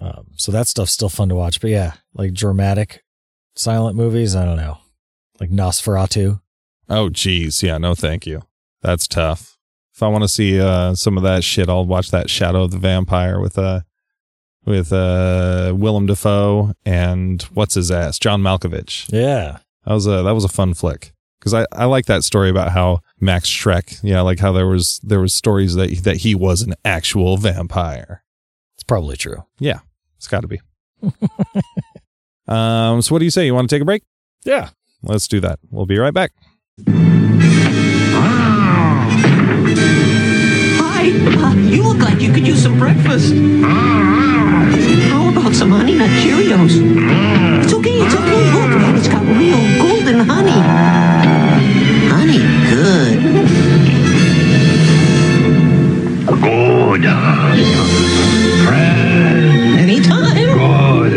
Um, 0.00 0.28
so 0.36 0.52
that 0.52 0.66
stuff's 0.68 0.92
still 0.92 1.08
fun 1.08 1.28
to 1.28 1.34
watch. 1.34 1.60
But 1.60 1.70
yeah, 1.70 1.92
like 2.14 2.32
dramatic 2.32 3.02
silent 3.56 3.96
movies, 3.96 4.34
I 4.36 4.44
don't 4.44 4.56
know. 4.56 4.78
Like 5.40 5.50
Nosferatu. 5.50 6.40
Oh, 6.88 7.10
geez. 7.10 7.62
Yeah, 7.62 7.78
no, 7.78 7.94
thank 7.94 8.26
you. 8.26 8.42
That's 8.82 9.06
tough. 9.08 9.58
If 9.94 10.02
I 10.02 10.08
want 10.08 10.22
to 10.24 10.28
see 10.28 10.60
uh, 10.60 10.94
some 10.94 11.16
of 11.16 11.22
that 11.24 11.42
shit, 11.42 11.68
I'll 11.68 11.86
watch 11.86 12.10
that 12.10 12.28
Shadow 12.30 12.62
of 12.64 12.70
the 12.70 12.78
Vampire 12.78 13.40
with 13.40 13.58
uh 13.58 13.80
with 14.66 14.92
uh 14.92 15.72
Willem 15.76 16.06
Dafoe 16.06 16.74
and 16.84 17.42
what's 17.54 17.74
his 17.74 17.90
ass, 17.90 18.18
John 18.18 18.42
Malkovich. 18.42 19.10
Yeah. 19.12 19.58
That 19.86 19.94
was 19.94 20.06
a 20.06 20.22
that 20.22 20.32
was 20.32 20.44
a 20.44 20.48
fun 20.48 20.74
flick 20.74 21.12
because 21.38 21.54
I, 21.54 21.64
I 21.72 21.84
like 21.84 22.06
that 22.06 22.24
story 22.24 22.50
about 22.50 22.72
how 22.72 23.00
Max 23.20 23.48
Schreck, 23.48 24.00
yeah, 24.02 24.20
like 24.20 24.40
how 24.40 24.52
there 24.52 24.66
was 24.66 24.98
there 25.02 25.20
was 25.20 25.32
stories 25.32 25.74
that 25.76 26.02
that 26.02 26.18
he 26.18 26.34
was 26.34 26.62
an 26.62 26.74
actual 26.84 27.36
vampire. 27.36 28.24
It's 28.74 28.82
probably 28.82 29.16
true. 29.16 29.44
Yeah, 29.58 29.78
it's 30.16 30.26
got 30.26 30.40
to 30.40 30.48
be. 30.48 30.60
um, 32.48 33.00
so 33.00 33.14
what 33.14 33.20
do 33.20 33.24
you 33.24 33.30
say? 33.30 33.46
You 33.46 33.54
want 33.54 33.70
to 33.70 33.74
take 33.74 33.82
a 33.82 33.86
break? 33.86 34.02
Yeah. 34.44 34.70
Let's 35.02 35.28
do 35.28 35.40
that. 35.40 35.60
We'll 35.70 35.86
be 35.86 35.98
right 35.98 36.14
back. 36.14 36.32
Hi, 40.78 41.10
uh, 41.10 41.54
you 41.54 41.82
look 41.84 41.98
like 41.98 42.20
you 42.20 42.32
could 42.32 42.46
use 42.46 42.62
some 42.62 42.78
breakfast. 42.78 43.32
How 45.36 45.42
about 45.42 45.54
some 45.54 45.70
honey 45.70 45.94
nut 45.94 46.08
Cheerios? 46.22 46.80
It's 47.62 47.72
okay, 47.74 47.90
it's 48.00 48.14
okay. 48.14 48.42
Look, 48.86 48.96
it's 48.96 49.06
got 49.06 49.22
real 49.22 49.60
golden 49.78 50.20
honey. 50.26 50.60
Honey, 52.08 52.38
good. 52.70 53.22
Good. 56.40 57.02
Friend. 58.64 59.78
Anytime. 59.78 60.34
Good. 60.58 61.12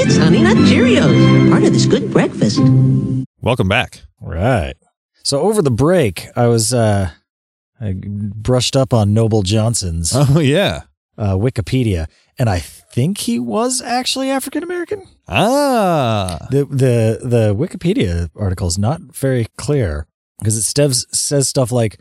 It's 0.00 0.16
honey 0.16 0.42
nut 0.42 0.56
Cheerios, 0.68 1.50
part 1.50 1.62
of 1.62 1.72
this 1.74 1.84
good 1.84 2.10
breakfast. 2.10 2.58
Welcome 3.42 3.68
back. 3.68 4.00
Right. 4.18 4.74
So 5.24 5.42
over 5.42 5.60
the 5.60 5.70
break, 5.70 6.26
I 6.34 6.46
was 6.46 6.72
uh 6.72 7.10
I 7.78 7.94
brushed 7.94 8.76
up 8.76 8.94
on 8.94 9.12
Noble 9.12 9.42
Johnson's 9.42 10.12
Oh 10.14 10.38
yeah. 10.40 10.84
Uh, 11.18 11.34
Wikipedia, 11.34 12.08
and 12.38 12.48
I 12.48 12.58
think 12.58 13.18
he 13.18 13.38
was 13.38 13.80
actually 13.80 14.30
African 14.30 14.62
American. 14.62 15.06
Ah. 15.28 16.46
The 16.50 16.64
the 16.64 17.20
the 17.22 17.54
Wikipedia 17.54 18.30
article 18.36 18.66
is 18.66 18.78
not 18.78 19.00
very 19.00 19.46
clear 19.56 20.06
because 20.38 20.56
it 20.56 20.62
steves, 20.62 21.06
says 21.14 21.48
stuff 21.48 21.70
like 21.70 21.98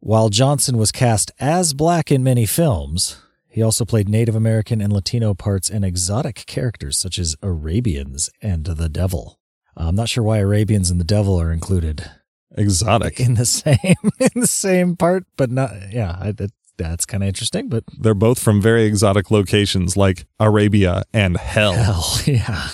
while 0.00 0.28
Johnson 0.28 0.78
was 0.78 0.92
cast 0.92 1.30
as 1.40 1.74
black 1.74 2.10
in 2.10 2.22
many 2.22 2.46
films, 2.46 3.20
he 3.48 3.62
also 3.62 3.84
played 3.84 4.08
Native 4.08 4.36
American 4.36 4.80
and 4.80 4.92
Latino 4.92 5.34
parts 5.34 5.68
and 5.68 5.84
exotic 5.84 6.44
characters 6.46 6.96
such 6.96 7.18
as 7.18 7.36
Arabians 7.42 8.30
and 8.40 8.64
the 8.64 8.88
Devil. 8.88 9.38
I'm 9.76 9.94
not 9.94 10.08
sure 10.08 10.24
why 10.24 10.38
Arabians 10.38 10.90
and 10.90 11.00
the 11.00 11.04
Devil 11.04 11.40
are 11.40 11.52
included 11.52 12.10
Exotic. 12.56 13.20
in 13.20 13.34
the 13.34 13.46
same 13.46 13.96
in 14.20 14.40
the 14.40 14.46
same 14.46 14.96
part, 14.96 15.24
but 15.36 15.50
not 15.50 15.70
yeah. 15.92 16.16
I, 16.20 16.32
that, 16.32 16.52
that's 16.78 17.04
kind 17.04 17.22
of 17.22 17.28
interesting, 17.28 17.68
but 17.68 17.84
They're 17.98 18.14
both 18.14 18.38
from 18.38 18.62
very 18.62 18.84
exotic 18.84 19.30
locations 19.30 19.96
like 19.96 20.26
Arabia 20.40 21.04
and 21.12 21.36
hell. 21.36 21.72
hell 21.74 22.04
yeah. 22.26 22.68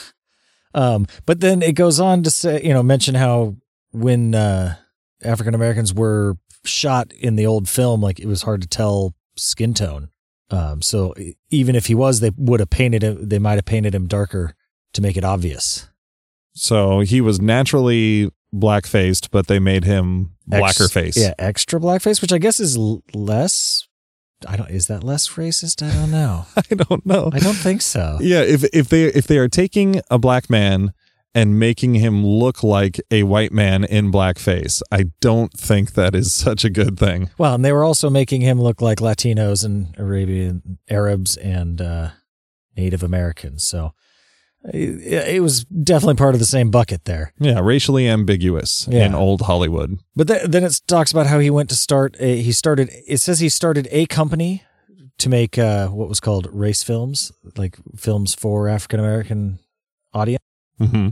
Um, 0.74 1.06
but 1.26 1.40
then 1.40 1.62
it 1.62 1.74
goes 1.74 1.98
on 2.00 2.22
to 2.24 2.30
say, 2.30 2.60
you 2.62 2.72
know, 2.74 2.82
mention 2.82 3.14
how 3.14 3.56
when 3.92 4.34
uh, 4.34 4.76
African 5.22 5.54
Americans 5.54 5.94
were 5.94 6.36
shot 6.64 7.12
in 7.12 7.36
the 7.36 7.46
old 7.46 7.68
film, 7.68 8.00
like 8.00 8.18
it 8.20 8.26
was 8.26 8.42
hard 8.42 8.60
to 8.62 8.68
tell 8.68 9.14
skin 9.36 9.74
tone. 9.74 10.10
Um, 10.50 10.82
so 10.82 11.14
even 11.50 11.74
if 11.74 11.86
he 11.86 11.94
was, 11.94 12.20
they 12.20 12.30
would 12.36 12.60
have 12.60 12.70
painted 12.70 13.02
him. 13.02 13.28
They 13.28 13.38
might 13.38 13.54
have 13.54 13.64
painted 13.64 13.94
him 13.94 14.06
darker 14.06 14.54
to 14.92 15.02
make 15.02 15.16
it 15.16 15.24
obvious. 15.24 15.88
So 16.54 17.00
he 17.00 17.20
was 17.20 17.40
naturally 17.40 18.30
black 18.52 18.86
faced, 18.86 19.30
but 19.30 19.46
they 19.48 19.58
made 19.58 19.84
him 19.84 20.36
blacker 20.46 20.84
Ex- 20.84 20.92
face. 20.92 21.16
Yeah, 21.16 21.34
extra 21.38 21.80
blackface, 21.80 22.20
which 22.22 22.32
I 22.32 22.38
guess 22.38 22.60
is 22.60 22.76
l- 22.76 23.02
less. 23.12 23.88
I 24.46 24.56
don't. 24.56 24.70
Is 24.70 24.86
that 24.86 25.04
less 25.04 25.30
racist? 25.30 25.82
I 25.82 25.94
don't 25.94 26.10
know. 26.10 26.46
I 26.56 26.74
don't 26.74 27.04
know. 27.04 27.30
I 27.32 27.38
don't 27.38 27.54
think 27.54 27.82
so. 27.82 28.18
Yeah, 28.20 28.40
if 28.40 28.64
if 28.72 28.88
they 28.88 29.04
if 29.06 29.26
they 29.26 29.38
are 29.38 29.48
taking 29.48 30.00
a 30.10 30.18
black 30.18 30.48
man 30.50 30.92
and 31.34 31.58
making 31.58 31.94
him 31.94 32.24
look 32.24 32.62
like 32.62 33.00
a 33.10 33.24
white 33.24 33.52
man 33.52 33.84
in 33.84 34.12
blackface, 34.12 34.82
I 34.92 35.06
don't 35.20 35.52
think 35.52 35.94
that 35.94 36.14
is 36.14 36.32
such 36.32 36.64
a 36.64 36.70
good 36.70 36.98
thing. 36.98 37.30
Well, 37.38 37.54
and 37.54 37.64
they 37.64 37.72
were 37.72 37.84
also 37.84 38.08
making 38.08 38.42
him 38.42 38.60
look 38.60 38.80
like 38.80 38.98
Latinos 38.98 39.64
and 39.64 39.94
Arabian 39.98 40.78
Arabs 40.88 41.36
and 41.36 41.80
uh, 41.80 42.10
Native 42.76 43.02
Americans. 43.02 43.64
So 43.64 43.94
it, 44.72 45.34
it 45.36 45.42
was 45.42 45.64
definitely 45.64 46.14
part 46.16 46.34
of 46.34 46.40
the 46.40 46.46
same 46.46 46.70
bucket 46.70 47.04
there. 47.04 47.32
Yeah, 47.38 47.60
racially 47.60 48.08
ambiguous 48.08 48.88
Yeah. 48.90 49.06
in 49.06 49.14
old 49.14 49.42
Hollywood. 49.42 49.98
But 50.16 50.28
th- 50.28 50.44
then 50.48 50.64
it 50.64 50.80
talks 50.86 51.10
about 51.12 51.26
how 51.26 51.38
he 51.38 51.50
went 51.50 51.68
to 51.70 51.76
start. 51.76 52.16
A, 52.20 52.40
he 52.40 52.52
started. 52.52 52.90
It 53.06 53.18
says 53.18 53.40
he 53.40 53.48
started 53.48 53.88
a 53.90 54.06
company 54.06 54.62
to 55.18 55.28
make 55.28 55.58
uh, 55.58 55.88
what 55.88 56.08
was 56.08 56.18
called 56.20 56.48
race 56.52 56.82
films, 56.82 57.30
like 57.56 57.76
films 57.96 58.34
for 58.34 58.68
African 58.68 59.00
American 59.00 59.58
audience. 60.12 60.42
hmm 60.78 61.08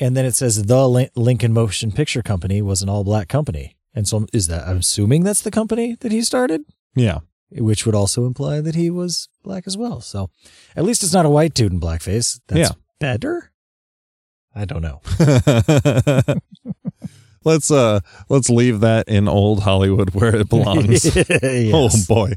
And 0.00 0.16
then 0.16 0.24
it 0.24 0.34
says 0.34 0.62
the 0.64 1.08
Lincoln 1.14 1.52
Motion 1.52 1.92
Picture 1.92 2.22
Company 2.22 2.62
was 2.62 2.82
an 2.82 2.88
all 2.88 3.04
black 3.04 3.28
company. 3.28 3.76
And 3.94 4.08
so 4.08 4.26
is 4.32 4.48
that? 4.48 4.66
I'm 4.66 4.78
assuming 4.78 5.22
that's 5.24 5.42
the 5.42 5.52
company 5.52 5.96
that 6.00 6.10
he 6.10 6.22
started. 6.22 6.62
Yeah. 6.96 7.18
which 7.50 7.86
would 7.86 7.94
also 7.94 8.26
imply 8.26 8.60
that 8.60 8.74
he 8.74 8.90
was 8.90 9.28
black 9.44 9.64
as 9.66 9.76
well. 9.76 10.00
So 10.00 10.30
at 10.74 10.82
least 10.84 11.04
it's 11.04 11.12
not 11.12 11.26
a 11.26 11.30
white 11.30 11.54
dude 11.54 11.72
in 11.72 11.78
blackface. 11.80 12.40
That's 12.48 12.70
Yeah. 12.70 12.76
Better. 13.00 13.52
I 14.54 14.64
don't 14.64 14.82
know. 14.82 15.00
let's 17.44 17.70
uh 17.70 18.00
let's 18.28 18.48
leave 18.48 18.80
that 18.80 19.08
in 19.08 19.28
old 19.28 19.62
Hollywood 19.62 20.10
where 20.10 20.34
it 20.34 20.48
belongs. 20.48 21.16
Oh 21.72 21.90
boy. 22.08 22.34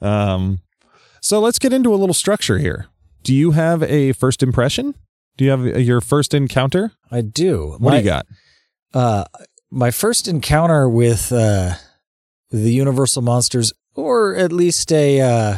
Um 0.00 0.60
so 1.20 1.40
let's 1.40 1.58
get 1.58 1.72
into 1.72 1.94
a 1.94 1.96
little 1.96 2.14
structure 2.14 2.58
here. 2.58 2.86
Do 3.22 3.34
you 3.34 3.52
have 3.52 3.82
a 3.82 4.12
first 4.12 4.42
impression? 4.42 4.94
Do 5.36 5.44
you 5.44 5.50
have 5.50 5.64
your 5.80 6.00
first 6.00 6.34
encounter? 6.34 6.92
I 7.10 7.22
do. 7.22 7.76
What 7.78 7.80
my, 7.80 7.90
do 7.92 7.96
you 7.96 8.04
got? 8.04 8.26
Uh, 8.92 9.24
my 9.70 9.90
first 9.90 10.28
encounter 10.28 10.88
with 10.88 11.32
uh, 11.32 11.74
the 12.50 12.72
Universal 12.72 13.22
monsters, 13.22 13.72
or 13.94 14.36
at 14.36 14.52
least 14.52 14.92
a 14.92 15.20
uh, 15.20 15.56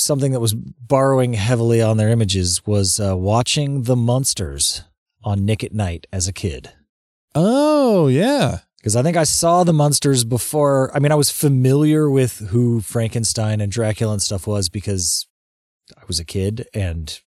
something 0.00 0.32
that 0.32 0.40
was 0.40 0.54
borrowing 0.54 1.34
heavily 1.34 1.80
on 1.82 1.96
their 1.96 2.08
images, 2.08 2.66
was 2.66 2.98
uh, 3.00 3.16
watching 3.16 3.82
the 3.84 3.96
Munsters 3.96 4.82
on 5.22 5.44
Nick 5.44 5.62
at 5.62 5.72
Night 5.72 6.06
as 6.12 6.26
a 6.28 6.32
kid. 6.32 6.70
Oh, 7.34 8.08
yeah. 8.08 8.58
because 8.78 8.96
I 8.96 9.02
think 9.02 9.16
I 9.16 9.24
saw 9.24 9.62
the 9.64 9.72
Munsters 9.72 10.24
before. 10.24 10.90
I 10.94 10.98
mean, 10.98 11.12
I 11.12 11.16
was 11.16 11.30
familiar 11.30 12.10
with 12.10 12.38
who 12.48 12.80
Frankenstein 12.80 13.60
and 13.60 13.70
Dracula 13.70 14.14
and 14.14 14.22
stuff 14.22 14.46
was 14.46 14.68
because 14.68 15.26
I 15.96 16.02
was 16.08 16.18
a 16.18 16.24
kid 16.24 16.66
and 16.74 17.20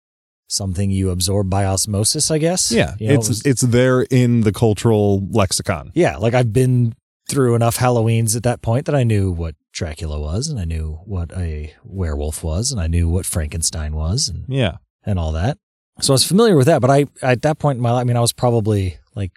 something 0.47 0.91
you 0.91 1.09
absorb 1.09 1.49
by 1.49 1.65
osmosis, 1.65 2.29
I 2.29 2.37
guess. 2.37 2.71
Yeah. 2.71 2.95
You 2.99 3.09
know, 3.09 3.13
it's 3.15 3.27
it 3.27 3.29
was- 3.29 3.45
it's 3.45 3.61
there 3.61 4.01
in 4.01 4.41
the 4.41 4.51
cultural 4.51 5.25
lexicon. 5.31 5.91
yeah, 5.95 6.17
like 6.17 6.33
I've 6.33 6.51
been 6.53 6.95
through 7.29 7.55
enough 7.55 7.77
Halloweens 7.77 8.35
at 8.35 8.43
that 8.43 8.61
point 8.61 8.85
that 8.85 8.95
I 8.95 9.03
knew 9.03 9.31
what 9.31 9.55
Dracula 9.71 10.19
was 10.19 10.49
and 10.49 10.59
I 10.59 10.65
knew 10.65 10.99
what 11.05 11.31
a 11.35 11.73
werewolf 11.83 12.43
was 12.43 12.71
and 12.71 12.79
I 12.81 12.87
knew 12.87 13.07
what 13.09 13.25
Frankenstein 13.25 13.95
was 13.95 14.27
and, 14.29 14.45
Yeah. 14.47 14.77
and 15.05 15.17
all 15.17 15.31
that. 15.31 15.57
So 16.01 16.13
I 16.13 16.15
was 16.15 16.25
familiar 16.27 16.55
with 16.57 16.65
that, 16.67 16.81
but 16.81 16.89
I 16.91 17.05
at 17.21 17.41
that 17.43 17.59
point 17.59 17.77
in 17.77 17.81
my 17.83 17.91
life, 17.91 18.01
I 18.01 18.03
mean, 18.03 18.17
I 18.17 18.21
was 18.21 18.33
probably 18.33 18.97
like 19.15 19.31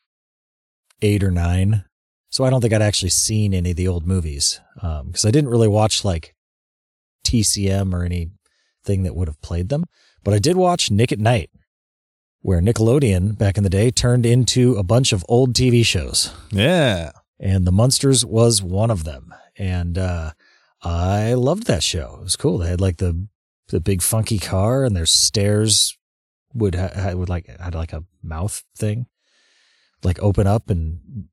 eight 1.03 1.22
or 1.22 1.30
nine. 1.30 1.84
So 2.30 2.45
I 2.45 2.51
don't 2.51 2.61
think 2.61 2.72
I'd 2.74 2.82
actually 2.82 3.11
seen 3.11 3.55
any 3.55 3.70
of 3.70 3.76
the 3.76 3.89
old 3.89 4.07
movies 4.07 4.61
um, 4.82 5.07
because 5.09 5.24
I 5.24 5.30
didn't 5.30 5.51
really 5.51 5.68
watch 5.68 6.05
like 6.05 6.34
TCM 7.24 7.93
or 7.95 8.05
anything 8.05 9.03
that 9.05 9.14
would 9.14 9.28
have 9.28 9.41
played 9.43 9.68
them. 9.68 9.84
But 10.24 10.34
I 10.34 10.39
did 10.39 10.57
watch 10.57 10.91
Nick 10.91 11.12
at 11.12 11.18
Night, 11.18 11.51
where 12.41 12.61
Nickelodeon 12.61 13.39
back 13.39 13.57
in 13.57 13.62
the 13.64 13.70
day 13.70 13.91
turned 13.91 14.26
into 14.26 14.74
a 14.74 14.82
bunch 14.82 15.12
of 15.12 15.24
old 15.28 15.55
TV 15.55 15.84
shows 15.84 16.32
Yeah. 16.51 17.12
And 17.39 17.66
the 17.66 17.72
Munsters 17.72 18.24
was 18.24 18.62
one 18.62 18.91
of 18.91 19.05
them. 19.05 19.34
And 19.59 19.97
uh, 19.99 20.32
I 20.82 21.34
loved 21.34 21.66
that 21.66 21.82
show. 21.82 22.16
It 22.20 22.24
was 22.24 22.37
cool. 22.37 22.59
They 22.59 22.68
had 22.68 22.80
like 22.80 22.99
the 22.99 23.26
the 23.68 23.80
big 23.80 24.03
funky 24.03 24.39
car, 24.39 24.84
and 24.84 24.95
their 24.97 25.07
stairs 25.07 25.97
would 26.55 26.74
ha- 26.74 27.12
would 27.14 27.28
like 27.28 27.47
had 27.59 27.74
like 27.74 27.93
a 27.93 28.05
mouth 28.22 28.62
thing, 28.76 29.07
like 30.03 30.18
open 30.22 30.47
up 30.47 30.70
and 30.70 31.28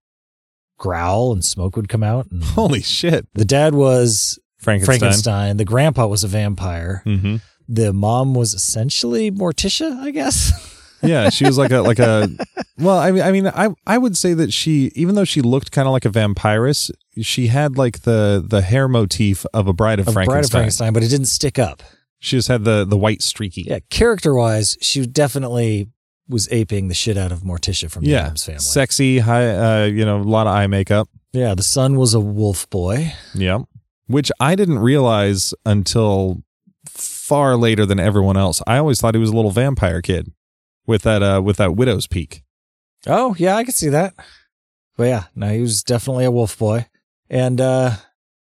growl, 0.80 1.32
and 1.32 1.44
smoke 1.46 1.76
would 1.76 1.90
come 1.90 2.04
out. 2.04 2.32
And 2.32 2.44
Holy 2.44 2.82
shit. 2.82 3.28
the 3.34 3.46
dad 3.46 3.74
was 3.76 4.40
Frankenstein. 4.58 5.00
Frankenstein. 5.00 5.58
The 5.58 5.66
grandpa 5.66 6.08
was 6.08 6.24
a 6.24 6.28
vampire. 6.28 7.02
hmm 7.06 7.38
The 7.68 7.94
mom 7.94 8.34
was 8.34 8.54
essentially 8.54 9.32
Morticia, 9.32 9.98
I 10.00 10.12
guess. 10.12 10.70
Yeah, 11.04 11.30
she 11.30 11.46
was 11.46 11.58
like 11.58 11.72
a 11.72 11.82
like 11.82 12.00
a. 12.00 12.30
Well, 12.78 12.98
I 12.98 13.12
mean, 13.12 13.22
I 13.24 13.32
mean, 13.32 13.48
I 13.48 13.70
I 13.86 13.98
would 13.98 14.18
say 14.18 14.34
that 14.34 14.52
she, 14.54 14.92
even 14.96 15.16
though 15.16 15.26
she 15.26 15.42
looked 15.42 15.72
kind 15.72 15.88
of 15.88 15.92
like 15.92 16.06
a 16.06 16.10
vampiress, 16.10 16.92
she 17.22 17.48
had 17.48 17.78
like 17.78 18.02
the 18.02 18.44
the 18.46 18.62
hair 18.62 18.88
motif 18.88 19.46
of 19.54 19.68
a 19.68 19.74
Bride 19.74 20.00
of, 20.00 20.08
Of 20.08 20.14
Frankenstein. 20.14 20.36
Bride 20.36 20.46
of 20.46 20.52
Frankenstein, 20.52 20.94
but 20.94 21.04
it 21.04 21.10
didn't 21.10 21.28
stick 21.28 21.60
up. 21.60 21.84
She 22.20 22.38
just 22.38 22.48
had 22.48 22.64
the 22.64 22.86
the 22.86 22.98
white 22.98 23.22
streaky. 23.22 23.64
Yeah, 23.64 23.80
character 23.90 24.34
wise, 24.34 24.78
she 24.82 25.06
definitely 25.06 25.90
was 26.30 26.48
aping 26.52 26.88
the 26.88 26.94
shit 26.94 27.18
out 27.18 27.32
of 27.32 27.42
Morticia 27.42 27.92
from 27.92 28.06
the 28.06 28.12
yeah, 28.12 28.22
Addams 28.24 28.46
family. 28.46 28.60
sexy, 28.60 29.20
high, 29.20 29.84
uh, 29.84 29.86
you 29.86 30.06
know, 30.06 30.18
a 30.18 30.24
lot 30.24 30.48
of 30.48 30.54
eye 30.54 30.68
makeup. 30.68 31.10
yeah, 31.34 31.54
the 31.54 31.64
son 31.64 31.98
was 31.98 32.14
a 32.14 32.20
wolf 32.20 32.70
boy. 32.70 33.14
Yeah, 33.36 33.60
which 34.08 34.32
I 34.40 34.56
didn't 34.56 34.80
realize 34.80 35.54
until 35.66 36.44
far 36.88 37.56
later 37.58 37.86
than 37.86 38.00
everyone 38.00 38.38
else. 38.38 38.62
I 38.68 38.78
always 38.78 39.00
thought 39.02 39.16
he 39.16 39.20
was 39.20 39.30
a 39.30 39.36
little 39.36 39.52
vampire 39.52 40.02
kid 40.02 40.32
with 40.86 41.02
that 41.04 41.22
uh 41.24 41.42
with 41.44 41.58
that 41.58 41.76
widow's 41.76 42.08
peak. 42.08 42.44
Oh, 43.06 43.36
yeah, 43.38 43.56
I 43.58 43.64
could 43.66 43.76
see 43.76 43.90
that. 43.90 44.14
But 44.96 45.04
yeah, 45.06 45.24
no, 45.36 45.50
he 45.50 45.60
was 45.62 45.84
definitely 45.84 46.26
a 46.26 46.32
wolf 46.32 46.58
boy. 46.58 46.88
And 47.30 47.60
uh 47.60 47.92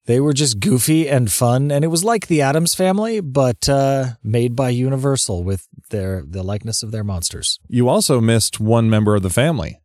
they 0.06 0.18
were 0.18 0.32
just 0.32 0.58
goofy 0.58 1.08
and 1.08 1.30
fun, 1.30 1.70
and 1.70 1.84
it 1.84 1.88
was 1.88 2.02
like 2.02 2.26
the 2.26 2.40
Addams 2.42 2.74
family, 2.74 3.20
but 3.20 3.68
uh 3.68 4.14
made 4.22 4.56
by 4.56 4.70
Universal 4.70 5.44
with 5.44 5.66
their 5.90 6.22
the 6.26 6.42
likeness 6.42 6.82
of 6.82 6.90
their 6.90 7.04
monsters. 7.04 7.58
You 7.68 7.88
also 7.88 8.20
missed 8.20 8.58
one 8.60 8.90
member 8.90 9.14
of 9.14 9.22
the 9.22 9.30
family, 9.30 9.80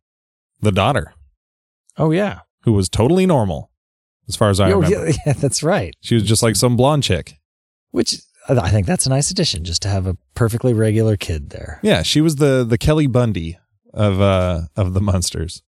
the 0.60 0.72
daughter, 0.72 1.14
Oh 1.96 2.10
yeah. 2.10 2.40
who 2.62 2.72
was 2.72 2.88
totally 2.88 3.26
normal, 3.26 3.70
as 4.28 4.34
far 4.36 4.50
as 4.50 4.58
I 4.60 4.72
Oh, 4.72 4.80
remember. 4.80 5.10
yeah, 5.10 5.16
yeah, 5.26 5.32
that's 5.34 5.62
right. 5.62 5.94
She 6.00 6.14
was 6.14 6.24
just 6.24 6.42
like 6.42 6.56
some 6.56 6.76
blonde 6.76 7.04
chick. 7.04 7.38
Which 7.92 8.20
I 8.48 8.70
think 8.70 8.86
that's 8.86 9.06
a 9.06 9.10
nice 9.10 9.30
addition, 9.30 9.64
just 9.64 9.82
to 9.82 9.88
have 9.88 10.06
a 10.06 10.16
perfectly 10.34 10.72
regular 10.72 11.16
kid 11.16 11.50
there. 11.50 11.80
Yeah, 11.82 12.02
she 12.02 12.20
was 12.20 12.36
the 12.36 12.64
the 12.64 12.78
Kelly 12.78 13.06
Bundy 13.06 13.58
of 13.92 14.20
uh 14.20 14.62
of 14.76 14.94
the 14.94 15.00
Munsters. 15.00 15.62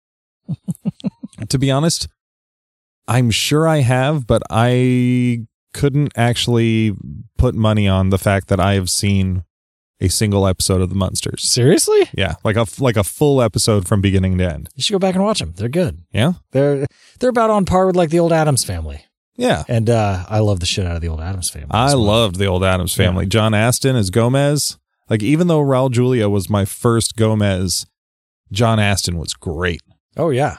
to 1.50 1.58
be 1.58 1.72
honest, 1.72 2.08
I'm 3.08 3.32
sure 3.32 3.68
I 3.68 3.78
have, 3.78 4.28
but 4.28 4.42
I 4.50 5.46
couldn't 5.74 6.14
actually 6.16 6.94
put 7.38 7.56
money 7.56 7.88
on 7.88 8.10
the 8.10 8.18
fact 8.18 8.48
that 8.48 8.60
I 8.60 8.74
have 8.74 8.90
seen 8.90 9.44
a 10.00 10.10
single 10.10 10.48
episode 10.48 10.82
of 10.82 10.90
the 10.90 10.96
Munsters. 10.96 11.44
Seriously? 11.50 12.10
Yeah, 12.14 12.36
like 12.44 12.56
a 12.56 12.66
like 12.80 12.98
a 12.98 13.04
full 13.04 13.42
episode 13.42 13.88
from 13.88 14.02
beginning 14.02 14.38
to 14.40 14.52
end. 14.52 14.70
You 14.76 14.84
should 14.84 14.94
go 14.94 15.00
back 15.00 15.16
and 15.16 15.24
watch 15.24 15.40
them. 15.40 15.54
They're 15.56 15.70
good. 15.70 16.04
Yeah, 16.12 16.34
They're 16.52 16.86
they're 17.20 17.30
about 17.30 17.50
on 17.50 17.66
par 17.66 17.88
with 17.88 17.96
like 17.96 18.10
the 18.10 18.20
old 18.20 18.34
Addams 18.34 18.64
family. 18.64 19.06
Yeah. 19.38 19.64
And 19.68 19.90
uh 19.90 20.26
I 20.30 20.40
love 20.40 20.60
the 20.60 20.66
shit 20.66 20.86
out 20.86 20.96
of 20.96 21.02
the 21.02 21.08
old 21.10 21.22
Addams 21.22 21.50
family. 21.50 21.70
I 21.72 21.88
well. 21.88 22.00
loved 22.04 22.38
the 22.38 22.46
old 22.46 22.64
Addams 22.64 22.94
family. 22.94 23.26
John 23.26 23.54
Astin 23.54 23.96
as 23.96 24.10
Gomez. 24.10 24.78
Like 25.10 25.22
even 25.22 25.48
though 25.48 25.62
Raul 25.62 25.92
Julia 25.92 26.30
was 26.30 26.50
my 26.50 26.66
first 26.66 27.16
Gomez, 27.16 27.86
John 28.52 28.80
Astin 28.80 29.18
was 29.18 29.34
great. 29.34 29.82
Oh 30.18 30.30
yeah. 30.30 30.58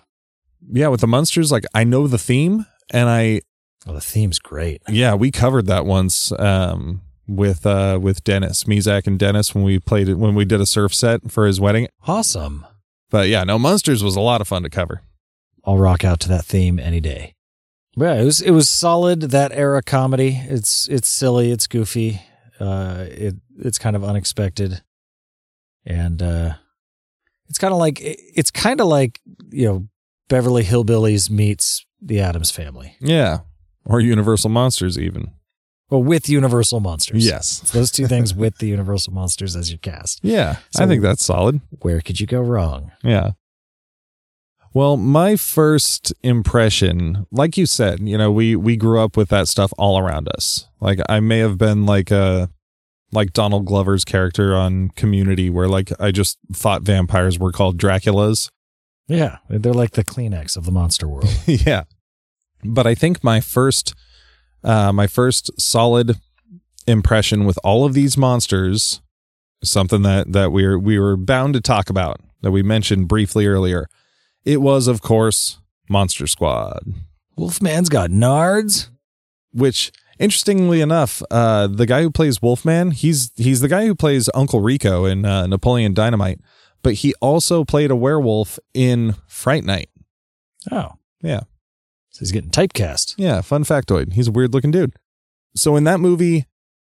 Yeah, 0.71 0.89
with 0.89 1.01
the 1.01 1.07
Munsters, 1.07 1.51
like 1.53 1.65
I 1.75 1.85
know 1.85 2.07
the 2.07 2.19
theme, 2.19 2.67
and 2.91 3.09
I 3.09 3.41
Oh, 3.89 3.93
the 3.93 4.01
theme's 4.01 4.41
great. 4.41 4.83
yeah 4.89 5.15
we 5.15 5.31
covered 5.31 5.67
that 5.67 5.87
once 5.87 6.33
um, 6.33 7.03
with 7.29 7.65
uh, 7.65 7.99
with 8.03 8.25
Dennis 8.25 8.65
Mizak 8.65 9.07
and 9.07 9.17
Dennis 9.19 9.55
when 9.55 9.63
we 9.63 9.79
played 9.79 10.09
it 10.09 10.15
when 10.17 10.35
we 10.35 10.45
did 10.45 10.61
a 10.61 10.67
surf 10.67 10.93
set 10.93 11.31
for 11.31 11.47
his 11.47 11.61
wedding. 11.61 11.87
Awesome. 12.07 12.67
But 13.11 13.29
yeah, 13.29 13.45
no 13.45 13.59
Munsters 13.61 14.03
was 14.03 14.17
a 14.17 14.21
lot 14.21 14.41
of 14.41 14.49
fun 14.49 14.65
to 14.65 14.69
cover. 14.71 15.03
I'll 15.65 15.79
rock 15.79 16.05
out 16.05 16.19
to 16.21 16.29
that 16.31 16.45
theme 16.45 16.81
any 16.81 17.01
day. 17.01 17.36
Yeah, 17.97 18.15
it 18.21 18.25
was 18.25 18.41
it 18.43 18.51
was 18.51 18.69
solid 18.69 19.21
that 19.23 19.53
era 19.53 19.83
comedy. 19.83 20.41
It's 20.49 20.87
it's 20.89 21.09
silly, 21.09 21.51
it's 21.51 21.67
goofy, 21.67 22.21
uh, 22.61 23.07
it 23.09 23.35
it's 23.59 23.79
kind 23.79 23.97
of 23.97 24.05
unexpected, 24.05 24.83
and 25.85 26.23
uh, 26.23 26.55
it's 27.49 27.59
kind 27.59 27.73
of 27.73 27.79
like 27.79 27.99
it's 28.03 28.51
kind 28.51 28.81
of 28.81 28.87
like 28.89 29.21
you 29.51 29.67
know 29.67 29.89
Beverly 30.29 30.65
Hillbillies 30.65 31.31
meets 31.31 31.87
the 32.03 32.21
Addams 32.21 32.51
Family, 32.51 32.97
Yeah, 33.01 33.41
or 33.85 34.01
Universal 34.01 34.51
Monsters 34.51 34.99
even. 34.99 35.31
well 35.89 36.03
with 36.03 36.29
Universal 36.29 36.81
Monsters. 36.81 37.25
Yes. 37.27 37.61
It's 37.63 37.71
those 37.73 37.91
two 37.91 38.07
things 38.07 38.35
with 38.43 38.59
the 38.59 38.67
Universal 38.67 39.15
Monsters 39.15 39.57
as 39.57 39.71
your 39.71 39.79
cast. 39.79 40.21
Yeah, 40.23 40.57
I 40.77 40.87
think 40.87 41.01
that's 41.03 41.25
solid. 41.25 41.61
Where 41.81 42.01
could 42.03 42.21
you 42.21 42.27
go 42.27 42.41
wrong? 42.43 42.93
Yeah. 43.03 43.31
Well, 44.77 44.99
my 44.99 45.37
first 45.37 46.13
impression, 46.23 47.27
like 47.31 47.57
you 47.57 47.65
said, 47.65 48.07
you 48.07 48.19
know, 48.19 48.31
we 48.31 48.55
we 48.57 48.77
grew 48.77 49.01
up 49.01 49.17
with 49.17 49.31
that 49.31 49.49
stuff 49.49 49.73
all 49.79 49.99
around 49.99 50.29
us. 50.29 50.69
Like 50.81 51.01
I 51.09 51.19
may 51.19 51.39
have 51.39 51.57
been 51.57 51.87
like 51.87 52.11
a 52.11 52.51
like 53.11 53.33
Donald 53.33 53.65
Glover's 53.65 54.05
character 54.05 54.55
on 54.55 54.91
Community 54.91 55.49
where 55.49 55.67
like 55.67 55.93
I 55.99 56.11
just 56.11 56.37
thought 56.53 56.83
vampires 56.83 57.39
were 57.39 57.53
called 57.53 57.79
Draculas. 57.79 58.51
Yeah, 59.09 59.39
they're 59.49 59.73
like 59.73 59.93
the 59.93 60.05
Kleenex 60.05 60.59
of 60.59 60.67
the 60.67 60.73
monster 60.73 61.09
world. 61.09 61.35
yeah. 61.47 61.85
But 62.63 62.87
I 62.87 62.95
think 62.95 63.25
my 63.25 63.41
first 63.41 63.95
uh 64.63 64.93
my 64.93 65.07
first 65.07 65.59
solid 65.59 66.21
impression 66.87 67.47
with 67.47 67.59
all 67.65 67.87
of 67.87 67.95
these 67.95 68.19
monsters 68.19 69.01
something 69.65 70.03
that 70.03 70.35
that 70.35 70.53
we 70.53 70.67
were 70.67 70.79
we 70.79 70.99
were 70.99 71.17
bound 71.17 71.55
to 71.55 71.63
talk 71.63 71.89
about 71.89 72.21
that 72.43 72.51
we 72.51 72.63
mentioned 72.63 73.09
briefly 73.09 73.47
earlier. 73.47 73.89
It 74.47 74.63
was 74.63 74.87
of 74.89 75.03
course 75.03 75.59
Monster 75.91 76.27
Squad, 76.27 76.83
Wolfman's 77.37 77.89
got 77.91 78.09
nards. 78.11 78.89
which 79.53 79.93
interestingly 80.19 80.81
enough, 80.81 81.23
uh 81.31 81.67
the 81.67 81.85
guy 81.87 82.01
who 82.03 82.11
plays 82.11 82.41
Wolfman, 82.41 82.93
he's 82.93 83.31
he's 83.37 83.61
the 83.61 83.69
guy 83.69 83.85
who 83.87 83.95
plays 83.95 84.31
Uncle 84.35 84.61
Rico 84.61 85.05
in 85.05 85.25
uh, 85.27 85.47
Napoleon 85.47 85.93
Dynamite, 85.95 86.41
but 86.83 86.95
he 86.95 87.13
also 87.21 87.65
played 87.65 87.91
a 87.91 87.97
werewolf 87.97 88.59
in 88.73 89.15
Fright 89.27 89.65
Night. 89.65 89.91
Oh, 90.71 90.93
Yeah. 91.23 91.41
so 92.11 92.21
he's 92.21 92.33
getting 92.33 92.51
typecast. 92.51 93.15
Yeah, 93.19 93.41
fun 93.43 93.65
factoid. 93.65 94.13
He's 94.15 94.29
a 94.29 94.33
weird 94.33 94.55
looking 94.55 94.71
dude. 94.71 94.95
So 95.55 95.77
in 95.77 95.85
that 95.85 96.01
movie, 96.01 96.47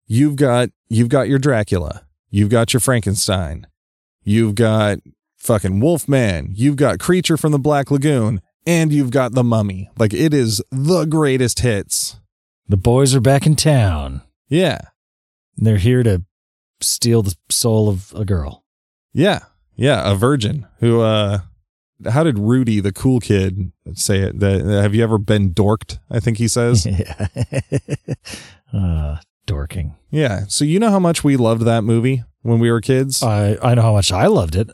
you've 0.07 0.35
got 0.35 0.69
you've 0.89 1.09
got 1.09 1.27
your 1.29 1.39
Dracula, 1.39 2.05
you've 2.29 2.49
got 2.49 2.73
your 2.73 2.79
Frankenstein, 2.81 3.67
you've 4.23 4.55
got 4.55 4.99
fucking 5.43 5.79
Wolfman, 5.79 6.51
you've 6.55 6.77
got 6.77 6.99
Creature 6.99 7.37
from 7.37 7.51
the 7.51 7.59
Black 7.59 7.91
Lagoon, 7.91 8.41
and 8.65 8.91
you've 8.91 9.11
got 9.11 9.33
the 9.33 9.43
Mummy. 9.43 9.89
Like 9.97 10.13
it 10.13 10.33
is 10.33 10.61
the 10.71 11.05
greatest 11.05 11.59
hits. 11.59 12.19
The 12.67 12.77
boys 12.77 13.13
are 13.13 13.19
back 13.21 13.45
in 13.45 13.55
town. 13.55 14.21
Yeah. 14.47 14.79
And 15.57 15.67
They're 15.67 15.77
here 15.77 16.01
to 16.03 16.23
steal 16.81 17.21
the 17.21 17.35
soul 17.49 17.89
of 17.89 18.13
a 18.15 18.25
girl. 18.25 18.63
Yeah. 19.11 19.39
Yeah, 19.75 20.09
a 20.09 20.15
virgin 20.15 20.67
who 20.79 21.01
uh 21.01 21.39
how 22.09 22.23
did 22.23 22.37
Rudy 22.37 22.79
the 22.79 22.91
cool 22.91 23.19
kid 23.19 23.71
say 23.93 24.19
it? 24.19 24.39
That 24.39 24.61
have 24.65 24.95
you 24.95 25.03
ever 25.03 25.17
been 25.17 25.53
dorked? 25.53 25.99
I 26.09 26.19
think 26.19 26.37
he 26.37 26.47
says. 26.47 26.85
yeah. 26.85 27.27
uh, 28.73 29.17
dorking. 29.45 29.95
yeah. 30.09 30.45
So 30.47 30.63
you 30.65 30.79
know 30.79 30.89
how 30.89 30.99
much 30.99 31.23
we 31.23 31.35
loved 31.37 31.63
that 31.63 31.83
movie 31.83 32.23
when 32.41 32.59
we 32.59 32.71
were 32.71 32.81
kids? 32.81 33.21
I, 33.23 33.57
I 33.61 33.75
know 33.75 33.81
how 33.81 33.93
much 33.93 34.11
I 34.11 34.27
loved 34.27 34.55
it. 34.55 34.69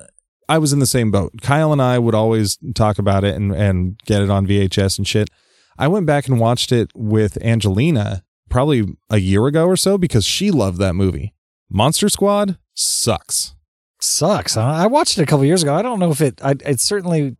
I 0.50 0.58
was 0.58 0.74
in 0.74 0.80
the 0.80 0.88
same 0.88 1.12
boat. 1.12 1.32
Kyle 1.44 1.72
and 1.72 1.82
I 1.82 2.00
would 2.00 2.16
always 2.16 2.58
talk 2.74 2.98
about 2.98 3.24
it 3.24 3.36
and, 3.36 3.54
and 3.54 4.00
get 4.06 4.24
it 4.24 4.32
on 4.32 4.48
VHS 4.48 4.98
and 4.98 5.08
shit. 5.08 5.30
I 5.78 5.88
went 5.88 6.08
back 6.08 6.28
and 6.28 6.40
watched 6.40 6.72
it 6.72 6.90
with 6.96 7.38
Angelina 7.44 8.24
probably 8.50 8.98
a 9.12 9.20
year 9.20 9.46
ago 9.46 9.68
or 9.68 9.78
so 9.78 9.98
because 10.00 10.26
she 10.26 10.50
loved 10.50 10.80
that 10.80 10.96
movie. 10.96 11.36
Monster 11.70 12.10
Squad 12.10 12.58
sucks. 12.74 13.54
Sucks. 14.02 14.56
Huh? 14.56 14.62
I 14.62 14.88
watched 14.88 15.20
it 15.20 15.22
a 15.22 15.26
couple 15.28 15.46
years 15.46 15.62
ago. 15.62 15.76
I 15.76 15.84
don't 15.84 16.00
know 16.00 16.10
if 16.10 16.20
it, 16.20 16.42
I, 16.44 16.56
it 16.66 16.80
certainly, 16.80 17.38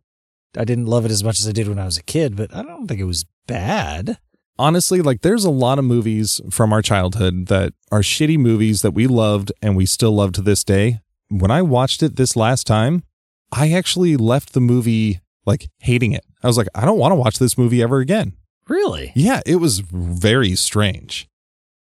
I 0.56 0.64
didn't 0.64 0.86
love 0.86 1.04
it 1.04 1.10
as 1.10 1.24
much 1.24 1.40
as 1.40 1.48
I 1.48 1.52
did 1.52 1.66
when 1.66 1.80
I 1.80 1.86
was 1.86 1.98
a 1.98 2.04
kid, 2.04 2.36
but 2.36 2.54
I 2.54 2.62
don't 2.62 2.86
think 2.86 3.00
it 3.00 3.04
was 3.04 3.26
bad. 3.48 4.18
Honestly, 4.56 5.02
like 5.02 5.22
there's 5.22 5.44
a 5.44 5.50
lot 5.50 5.80
of 5.80 5.84
movies 5.84 6.40
from 6.50 6.72
our 6.72 6.82
childhood 6.82 7.48
that 7.48 7.72
are 7.90 8.02
shitty 8.02 8.38
movies 8.38 8.82
that 8.82 8.92
we 8.92 9.08
loved 9.08 9.50
and 9.60 9.76
we 9.76 9.84
still 9.84 10.12
love 10.12 10.30
to 10.32 10.42
this 10.42 10.62
day. 10.62 11.00
When 11.30 11.50
I 11.50 11.62
watched 11.62 12.02
it 12.02 12.16
this 12.16 12.36
last 12.36 12.66
time, 12.66 13.04
I 13.52 13.72
actually 13.72 14.16
left 14.16 14.52
the 14.52 14.60
movie 14.60 15.20
like 15.46 15.68
hating 15.78 16.12
it. 16.12 16.24
I 16.42 16.46
was 16.46 16.58
like, 16.58 16.68
I 16.74 16.84
don't 16.84 16.98
want 16.98 17.12
to 17.12 17.16
watch 17.16 17.38
this 17.38 17.56
movie 17.56 17.82
ever 17.82 17.98
again. 17.98 18.34
Really? 18.68 19.12
Yeah, 19.14 19.40
it 19.46 19.56
was 19.56 19.80
very 19.80 20.54
strange 20.54 21.28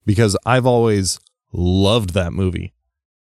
because 0.04 0.36
I've 0.44 0.66
always 0.66 1.18
loved 1.52 2.10
that 2.14 2.32
movie. 2.32 2.74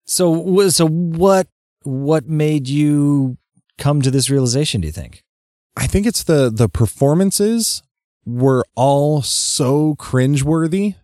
So, 0.06 0.70
so 0.70 0.88
what, 0.88 1.48
what 1.84 2.28
made 2.28 2.68
you 2.68 3.38
come 3.78 4.02
to 4.02 4.12
this 4.12 4.30
realization, 4.30 4.82
do 4.82 4.88
you 4.88 4.94
think? 4.94 5.24
I 5.76 5.88
think 5.88 6.06
it's 6.06 6.24
the 6.24 6.52
the 6.54 6.70
performances 6.70 7.82
were 8.26 8.64
all 8.76 9.22
so 9.22 9.96
cringeworthy. 9.96 10.96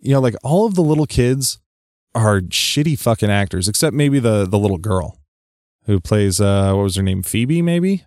You 0.00 0.14
know, 0.14 0.20
like 0.20 0.34
all 0.42 0.66
of 0.66 0.74
the 0.74 0.82
little 0.82 1.06
kids 1.06 1.58
are 2.14 2.40
shitty 2.40 2.98
fucking 2.98 3.30
actors, 3.30 3.68
except 3.68 3.94
maybe 3.94 4.18
the 4.18 4.46
the 4.46 4.58
little 4.58 4.78
girl 4.78 5.18
who 5.86 6.00
plays 6.00 6.40
uh 6.40 6.72
what 6.74 6.82
was 6.84 6.96
her 6.96 7.02
name? 7.02 7.22
Phoebe, 7.22 7.62
maybe? 7.62 8.04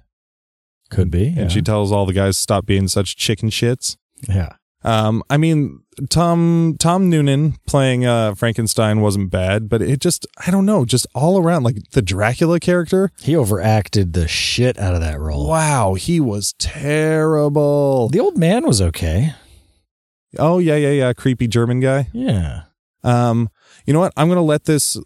Could 0.89 1.12
be. 1.12 1.34
And 1.36 1.51
she 1.51 1.62
tells 1.62 1.91
all 1.91 2.05
the 2.05 2.14
guys 2.14 2.38
stop 2.38 2.66
being 2.66 2.88
such 2.88 3.18
chicken 3.18 3.49
shits. 3.49 3.97
yeah. 4.28 4.53
Um, 4.84 5.22
I 5.30 5.36
mean, 5.38 5.80
Tom 6.10 6.78
Tom 6.80 7.10
Noonan 7.10 7.55
playing 7.66 8.05
uh, 8.05 8.36
Frankenstein 8.36 9.01
wasn't 9.01 9.32
bad, 9.32 9.68
but 9.68 9.82
it 9.82 9.99
just 9.99 10.26
I 10.45 10.51
don't 10.51 10.66
know, 10.66 10.86
just 10.86 11.08
all 11.14 11.38
around 11.41 11.64
like 11.64 11.78
the 11.91 12.01
Dracula 12.01 12.60
character. 12.60 13.12
He 13.20 13.36
overacted 13.36 14.14
the 14.14 14.28
shit 14.30 14.78
out 14.78 14.93
of 14.93 15.01
that 15.01 15.20
role. 15.20 15.49
Wow, 15.49 15.95
he 15.95 16.20
was 16.22 16.53
terrible. 16.58 18.08
The 18.10 18.20
old 18.20 18.38
man 18.38 18.66
was 18.66 18.82
okay. 18.82 19.34
Oh 20.38 20.60
yeah, 20.60 20.76
yeah, 20.76 20.91
yeah, 20.91 21.14
creepy 21.14 21.47
German 21.47 21.80
guy. 21.80 22.08
Yeah. 22.14 22.64
Um, 23.03 23.49
you 23.88 23.93
know 23.93 24.01
what? 24.01 24.13
I'm 24.15 24.27
gonna 24.27 24.43
let 24.43 24.65
this 24.65 24.97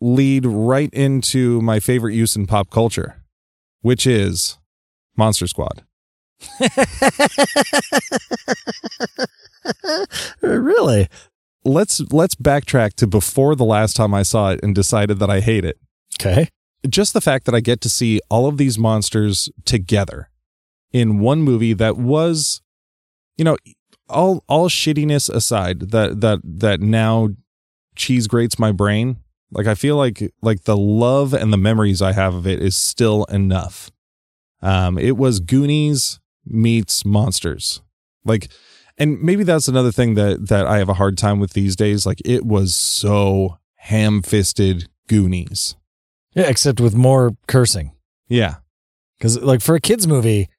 lead 0.00 0.44
right 0.44 0.90
into 0.92 1.62
my 1.62 1.80
favorite 1.80 2.14
use 2.14 2.36
in 2.36 2.46
pop 2.46 2.68
culture, 2.68 3.22
which 3.80 4.06
is 4.06 4.58
Monster 5.16 5.46
Squad. 5.46 5.84
really? 10.42 11.08
Let's 11.64 12.00
let's 12.12 12.34
backtrack 12.34 12.94
to 12.94 13.06
before 13.06 13.54
the 13.54 13.64
last 13.64 13.94
time 13.96 14.12
I 14.14 14.24
saw 14.24 14.50
it 14.50 14.60
and 14.62 14.74
decided 14.74 15.20
that 15.20 15.30
I 15.30 15.40
hate 15.40 15.64
it. 15.64 15.78
Okay. 16.20 16.48
Just 16.88 17.12
the 17.12 17.20
fact 17.20 17.44
that 17.46 17.54
I 17.54 17.60
get 17.60 17.80
to 17.82 17.88
see 17.88 18.20
all 18.30 18.46
of 18.46 18.56
these 18.56 18.78
monsters 18.78 19.48
together 19.64 20.30
in 20.92 21.20
one 21.20 21.42
movie 21.42 21.74
that 21.74 21.96
was, 21.96 22.62
you 23.36 23.44
know, 23.44 23.56
all 24.08 24.44
all 24.48 24.68
shittiness 24.68 25.28
aside, 25.28 25.90
that 25.90 26.20
that 26.20 26.40
that 26.44 26.80
now 26.80 27.30
cheese 27.98 28.26
grates 28.26 28.58
my 28.58 28.72
brain. 28.72 29.18
Like 29.50 29.66
I 29.66 29.74
feel 29.74 29.96
like 29.96 30.32
like 30.42 30.64
the 30.64 30.76
love 30.76 31.34
and 31.34 31.52
the 31.52 31.58
memories 31.58 32.00
I 32.00 32.12
have 32.12 32.34
of 32.34 32.46
it 32.46 32.62
is 32.62 32.76
still 32.76 33.24
enough. 33.24 33.90
Um, 34.62 34.98
it 34.98 35.16
was 35.16 35.40
Goonies 35.40 36.20
meets 36.44 37.04
monsters. 37.04 37.80
Like, 38.24 38.48
and 38.98 39.22
maybe 39.22 39.44
that's 39.44 39.68
another 39.68 39.92
thing 39.92 40.14
that 40.14 40.48
that 40.48 40.66
I 40.66 40.78
have 40.78 40.88
a 40.88 40.94
hard 40.94 41.16
time 41.16 41.38
with 41.38 41.52
these 41.52 41.76
days. 41.76 42.04
Like, 42.06 42.20
it 42.24 42.44
was 42.44 42.74
so 42.74 43.58
ham 43.76 44.22
fisted 44.22 44.88
Goonies. 45.06 45.76
Yeah, 46.34 46.48
except 46.48 46.80
with 46.80 46.94
more 46.94 47.32
cursing. 47.46 47.92
Yeah, 48.28 48.56
Because, 49.16 49.40
like, 49.40 49.62
for 49.62 49.74
a 49.74 49.80
kids' 49.80 50.06
movie, 50.06 50.50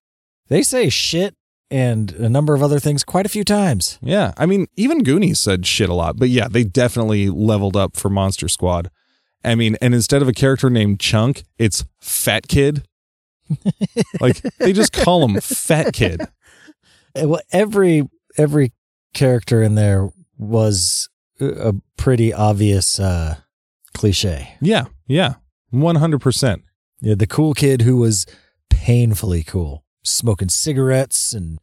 they 0.48 0.64
say 0.64 0.90
shit 0.90 1.36
and 1.72 2.12
a 2.14 2.30
number 2.30 2.54
of 2.56 2.64
other 2.64 2.80
things 2.80 3.04
quite 3.04 3.26
a 3.26 3.30
few 3.30 3.44
times. 3.44 4.00
yeah. 4.02 4.34
I 4.38 4.46
mean, 4.46 4.68
even 4.76 5.04
Goonies 5.04 5.40
said 5.40 5.66
shit 5.66 5.90
a 5.90 5.94
lot, 5.94 6.18
but 6.18 6.30
yeah, 6.30 6.48
they 6.50 6.64
definitely 6.64 7.30
leveled 7.30 7.76
up 7.76 7.96
for 7.96 8.10
Monster 8.10 8.48
Squad. 8.48 8.90
I 9.44 9.56
mean, 9.56 9.78
and 9.82 9.94
instead 9.94 10.22
of 10.22 10.28
a 10.28 10.34
character 10.34 10.70
named 10.70 11.00
Chunk, 11.00 11.44
it's 11.58 11.86
Fat 12.00 12.48
Kid. 12.48 12.84
like 14.20 14.42
they 14.60 14.74
just 14.74 14.94
call 14.94 15.26
him 15.28 15.40
Fat 15.42 15.94
Kid. 15.94 16.22
Uh, 16.22 17.28
Well, 17.28 17.42
every 17.52 18.08
every 18.38 18.74
character 19.14 19.64
in 19.64 19.76
there 19.76 20.10
was 20.38 21.10
a 21.40 21.74
pretty 21.98 22.32
obvious 22.34 23.00
uh, 23.00 23.38
cliche. 23.96 24.56
Yeah, 24.62 24.86
yeah, 25.08 25.36
one 25.72 25.96
hundred 25.96 26.22
percent. 26.22 26.64
Yeah, 27.02 27.16
the 27.16 27.26
cool 27.28 27.54
kid 27.54 27.82
who 27.82 27.98
was 27.98 28.26
painfully 28.70 29.42
cool, 29.44 29.84
smoking 30.04 30.50
cigarettes 30.50 31.34
and 31.34 31.60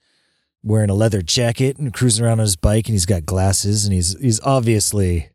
wearing 0.62 0.90
a 0.90 0.94
leather 0.94 1.22
jacket 1.22 1.78
and 1.78 1.94
cruising 1.94 2.24
around 2.24 2.40
on 2.40 2.44
his 2.46 2.56
bike, 2.56 2.86
and 2.86 2.94
he's 2.94 3.06
got 3.06 3.24
glasses, 3.24 3.84
and 3.84 3.94
he's 3.94 4.18
he's 4.20 4.40
obviously 4.40 5.30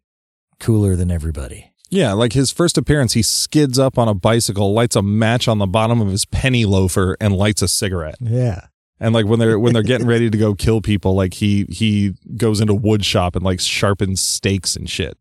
cooler 0.59 0.95
than 0.95 1.11
everybody. 1.11 1.71
Yeah, 1.89 2.13
like 2.13 2.33
his 2.33 2.51
first 2.51 2.77
appearance, 2.77 3.13
he 3.13 3.21
skids 3.21 3.77
up 3.77 3.97
on 3.97 4.07
a 4.07 4.13
bicycle, 4.13 4.73
lights 4.73 4.95
a 4.95 5.01
match 5.01 5.49
on 5.49 5.57
the 5.57 5.67
bottom 5.67 5.99
of 5.99 6.07
his 6.07 6.25
penny 6.25 6.65
loafer, 6.65 7.17
and 7.19 7.35
lights 7.35 7.61
a 7.61 7.67
cigarette. 7.67 8.15
Yeah. 8.21 8.67
And 9.01 9.13
like 9.15 9.25
when 9.25 9.39
they're 9.39 9.59
when 9.59 9.73
they're 9.73 9.83
getting 9.83 10.07
ready 10.07 10.29
to 10.29 10.37
go 10.37 10.53
kill 10.53 10.79
people, 10.79 11.15
like 11.15 11.33
he 11.33 11.65
he 11.69 12.13
goes 12.37 12.61
into 12.61 12.75
wood 12.75 13.03
shop 13.03 13.35
and 13.35 13.43
like 13.43 13.59
sharpens 13.59 14.21
stakes 14.21 14.75
and 14.75 14.89
shit. 14.89 15.17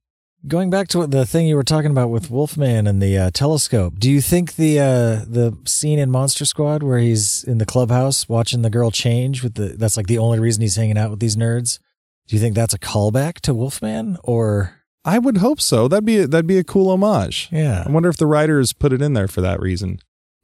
Going 0.49 0.70
back 0.70 0.88
to 0.88 0.99
what 0.99 1.11
the 1.11 1.26
thing 1.26 1.47
you 1.47 1.57
were 1.57 1.62
talking 1.62 1.91
about 1.91 2.09
with 2.09 2.30
Wolfman 2.30 2.86
and 2.86 3.03
the 3.03 3.18
uh, 3.18 3.30
telescope, 3.30 3.99
do 3.99 4.11
you 4.11 4.22
think 4.22 4.57
the 4.57 4.78
uh, 4.80 5.24
the 5.28 5.57
scene 5.66 5.99
in 5.99 6.11
Monster 6.11 6.47
Squad 6.47 6.82
where 6.82 6.99
he's 6.99 7.45
in 7.45 7.59
the 7.59 7.66
clubhouse 7.66 8.26
watching 8.26 8.62
the 8.62 8.70
girl 8.70 8.91
change 8.91 9.43
with 9.43 9.55
the 9.55 9.76
that's 9.76 9.99
like 9.99 10.07
the 10.07 10.16
only 10.16 10.38
reason 10.38 10.62
he's 10.62 10.76
hanging 10.76 10.97
out 10.97 11.11
with 11.11 11.20
these 11.20 11.36
nerds? 11.36 11.78
Do 12.26 12.36
you 12.36 12.41
think 12.41 12.55
that's 12.55 12.72
a 12.72 12.78
callback 12.78 13.41
to 13.41 13.53
Wolfman 13.53 14.16
or 14.24 14.80
I 15.05 15.18
would 15.18 15.38
hope 15.38 15.61
so. 15.61 15.88
That'd 15.88 16.07
be 16.07 16.20
a, 16.20 16.26
that'd 16.26 16.47
be 16.47 16.59
a 16.59 16.64
cool 16.64 16.91
homage. 16.91 17.49
yeah? 17.51 17.84
I 17.86 17.91
wonder 17.91 18.09
if 18.09 18.16
the 18.16 18.26
writers 18.26 18.72
put 18.72 18.93
it 18.93 19.03
in 19.03 19.12
there 19.12 19.28
for 19.28 19.43
that 19.43 19.61
reason. 19.61 19.99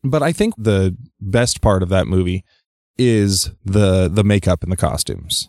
But 0.05 0.23
I 0.23 0.33
think 0.33 0.55
the 0.59 0.97
best 1.21 1.63
part 1.63 1.83
of 1.83 1.89
that 1.89 2.07
movie 2.07 2.45
is 2.99 3.51
the 3.65 4.09
the 4.09 4.25
makeup 4.25 4.63
and 4.63 4.71
the 4.71 4.77
costumes. 4.77 5.49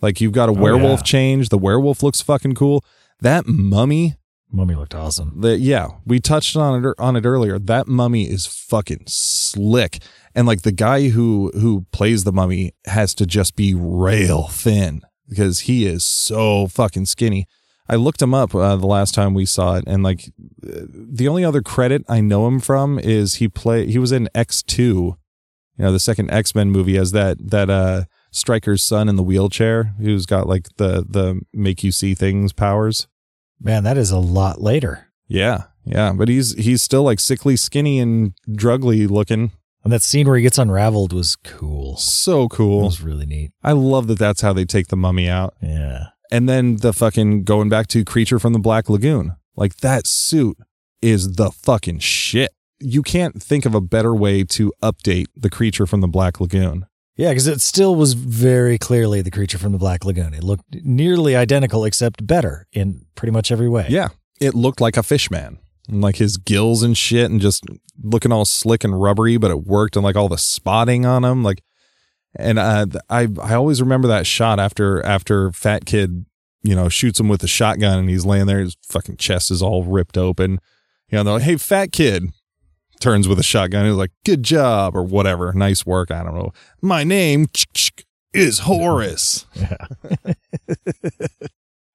Like 0.00 0.20
you've 0.20 0.32
got 0.32 0.48
a 0.48 0.52
werewolf 0.52 1.00
yeah. 1.00 1.04
change. 1.04 1.48
The 1.50 1.58
werewolf 1.58 2.02
looks 2.02 2.22
fucking 2.22 2.54
cool. 2.54 2.84
That 3.22 3.46
mummy 3.46 4.16
Mummy 4.54 4.74
looked 4.74 4.94
awesome. 4.94 5.40
The, 5.40 5.56
yeah, 5.56 5.88
we 6.04 6.20
touched 6.20 6.56
on 6.56 6.84
it 6.84 6.94
on 6.98 7.16
it 7.16 7.24
earlier. 7.24 7.58
That 7.58 7.86
mummy 7.86 8.28
is 8.28 8.46
fucking 8.46 9.04
slick, 9.06 10.02
and 10.34 10.46
like 10.46 10.62
the 10.62 10.72
guy 10.72 11.08
who 11.08 11.50
who 11.54 11.86
plays 11.90 12.24
the 12.24 12.32
mummy 12.32 12.74
has 12.86 13.14
to 13.14 13.24
just 13.24 13.56
be 13.56 13.74
rail 13.74 14.48
thin 14.48 15.02
because 15.26 15.60
he 15.60 15.86
is 15.86 16.04
so 16.04 16.66
fucking 16.66 17.06
skinny. 17.06 17.46
I 17.88 17.96
looked 17.96 18.20
him 18.20 18.34
up 18.34 18.54
uh, 18.54 18.76
the 18.76 18.86
last 18.86 19.14
time 19.14 19.32
we 19.32 19.46
saw 19.46 19.76
it, 19.76 19.84
and 19.86 20.02
like 20.02 20.30
uh, 20.66 20.82
the 20.92 21.28
only 21.28 21.44
other 21.44 21.62
credit 21.62 22.02
I 22.08 22.20
know 22.20 22.46
him 22.46 22.60
from 22.60 22.98
is 22.98 23.36
he 23.36 23.48
play 23.48 23.86
he 23.86 23.98
was 23.98 24.12
in 24.12 24.28
X 24.34 24.62
two, 24.62 25.16
you 25.76 25.84
know, 25.84 25.92
the 25.92 25.98
second 25.98 26.30
X 26.30 26.54
Men 26.54 26.70
movie 26.70 26.98
as 26.98 27.12
that 27.12 27.38
that 27.40 27.70
uh 27.70 28.04
Stryker's 28.32 28.82
son 28.82 29.08
in 29.08 29.16
the 29.16 29.22
wheelchair 29.22 29.94
who's 29.98 30.26
got 30.26 30.46
like 30.46 30.68
the 30.76 31.06
the 31.08 31.40
make 31.54 31.82
you 31.82 31.92
see 31.92 32.14
things 32.14 32.52
powers. 32.52 33.06
Man, 33.62 33.84
that 33.84 33.96
is 33.96 34.10
a 34.10 34.18
lot 34.18 34.60
later. 34.60 35.08
Yeah, 35.28 35.64
yeah, 35.84 36.12
but 36.12 36.28
he's 36.28 36.52
he's 36.54 36.82
still 36.82 37.02
like 37.04 37.20
sickly, 37.20 37.56
skinny, 37.56 37.98
and 37.98 38.32
drugly 38.48 39.08
looking. 39.08 39.52
And 39.84 39.92
that 39.92 40.02
scene 40.02 40.26
where 40.28 40.36
he 40.36 40.42
gets 40.42 40.58
unraveled 40.58 41.12
was 41.12 41.36
cool. 41.36 41.96
So 41.96 42.48
cool. 42.48 42.82
It 42.82 42.84
was 42.84 43.00
really 43.02 43.26
neat. 43.26 43.50
I 43.64 43.72
love 43.72 44.06
that. 44.08 44.18
That's 44.18 44.40
how 44.40 44.52
they 44.52 44.64
take 44.64 44.88
the 44.88 44.96
mummy 44.96 45.28
out, 45.28 45.54
Yeah. 45.62 46.06
and 46.30 46.48
then 46.48 46.76
the 46.76 46.92
fucking 46.92 47.44
going 47.44 47.68
back 47.68 47.86
to 47.88 48.04
creature 48.04 48.38
from 48.38 48.52
the 48.52 48.58
Black 48.60 48.88
Lagoon. 48.88 49.36
Like 49.56 49.76
that 49.78 50.06
suit 50.06 50.56
is 51.00 51.32
the 51.32 51.50
fucking 51.50 51.98
shit. 51.98 52.50
You 52.78 53.02
can't 53.02 53.42
think 53.42 53.64
of 53.64 53.74
a 53.74 53.80
better 53.80 54.14
way 54.14 54.44
to 54.44 54.72
update 54.82 55.26
the 55.36 55.50
creature 55.50 55.86
from 55.86 56.00
the 56.00 56.08
Black 56.08 56.40
Lagoon. 56.40 56.86
Yeah, 57.16 57.30
because 57.30 57.46
it 57.46 57.60
still 57.60 57.94
was 57.94 58.14
very 58.14 58.78
clearly 58.78 59.20
the 59.20 59.30
creature 59.30 59.58
from 59.58 59.72
the 59.72 59.78
Black 59.78 60.04
Lagoon. 60.04 60.32
It 60.32 60.42
looked 60.42 60.64
nearly 60.82 61.36
identical, 61.36 61.84
except 61.84 62.26
better 62.26 62.66
in 62.72 63.04
pretty 63.14 63.32
much 63.32 63.52
every 63.52 63.68
way. 63.68 63.86
Yeah, 63.88 64.08
it 64.40 64.54
looked 64.54 64.80
like 64.80 64.96
a 64.96 65.02
fish 65.02 65.30
man. 65.30 65.58
And 65.88 66.00
like 66.00 66.16
his 66.16 66.36
gills 66.36 66.82
and 66.82 66.96
shit 66.96 67.30
and 67.30 67.40
just 67.40 67.64
looking 68.02 68.32
all 68.32 68.44
slick 68.44 68.84
and 68.84 69.00
rubbery, 69.00 69.36
but 69.36 69.50
it 69.50 69.64
worked 69.64 69.96
and 69.96 70.04
like 70.04 70.16
all 70.16 70.28
the 70.28 70.38
spotting 70.38 71.04
on 71.04 71.24
him. 71.24 71.42
Like 71.42 71.62
and 72.36 72.58
uh, 72.58 72.86
I 73.10 73.28
I 73.42 73.54
always 73.54 73.82
remember 73.82 74.08
that 74.08 74.26
shot 74.26 74.58
after 74.60 75.04
after 75.04 75.50
Fat 75.52 75.84
Kid, 75.84 76.24
you 76.62 76.74
know, 76.74 76.88
shoots 76.88 77.20
him 77.20 77.28
with 77.28 77.42
a 77.42 77.48
shotgun 77.48 77.98
and 77.98 78.08
he's 78.08 78.24
laying 78.24 78.46
there, 78.46 78.60
his 78.60 78.76
fucking 78.88 79.16
chest 79.16 79.50
is 79.50 79.60
all 79.60 79.84
ripped 79.84 80.16
open. 80.16 80.60
You 81.08 81.18
know, 81.18 81.24
they're 81.24 81.34
like, 81.34 81.42
Hey, 81.42 81.56
Fat 81.56 81.92
Kid 81.92 82.30
turns 83.02 83.28
with 83.28 83.38
a 83.38 83.42
shotgun. 83.42 83.84
He's 83.86 83.94
like, 83.94 84.12
Good 84.24 84.42
job 84.42 84.96
or 84.96 85.02
whatever. 85.02 85.52
Nice 85.52 85.84
work. 85.84 86.10
I 86.10 86.22
don't 86.22 86.34
know. 86.34 86.52
My 86.80 87.04
name 87.04 87.46
is 88.32 88.60
Horace. 88.60 89.46
Yeah. 89.54 89.76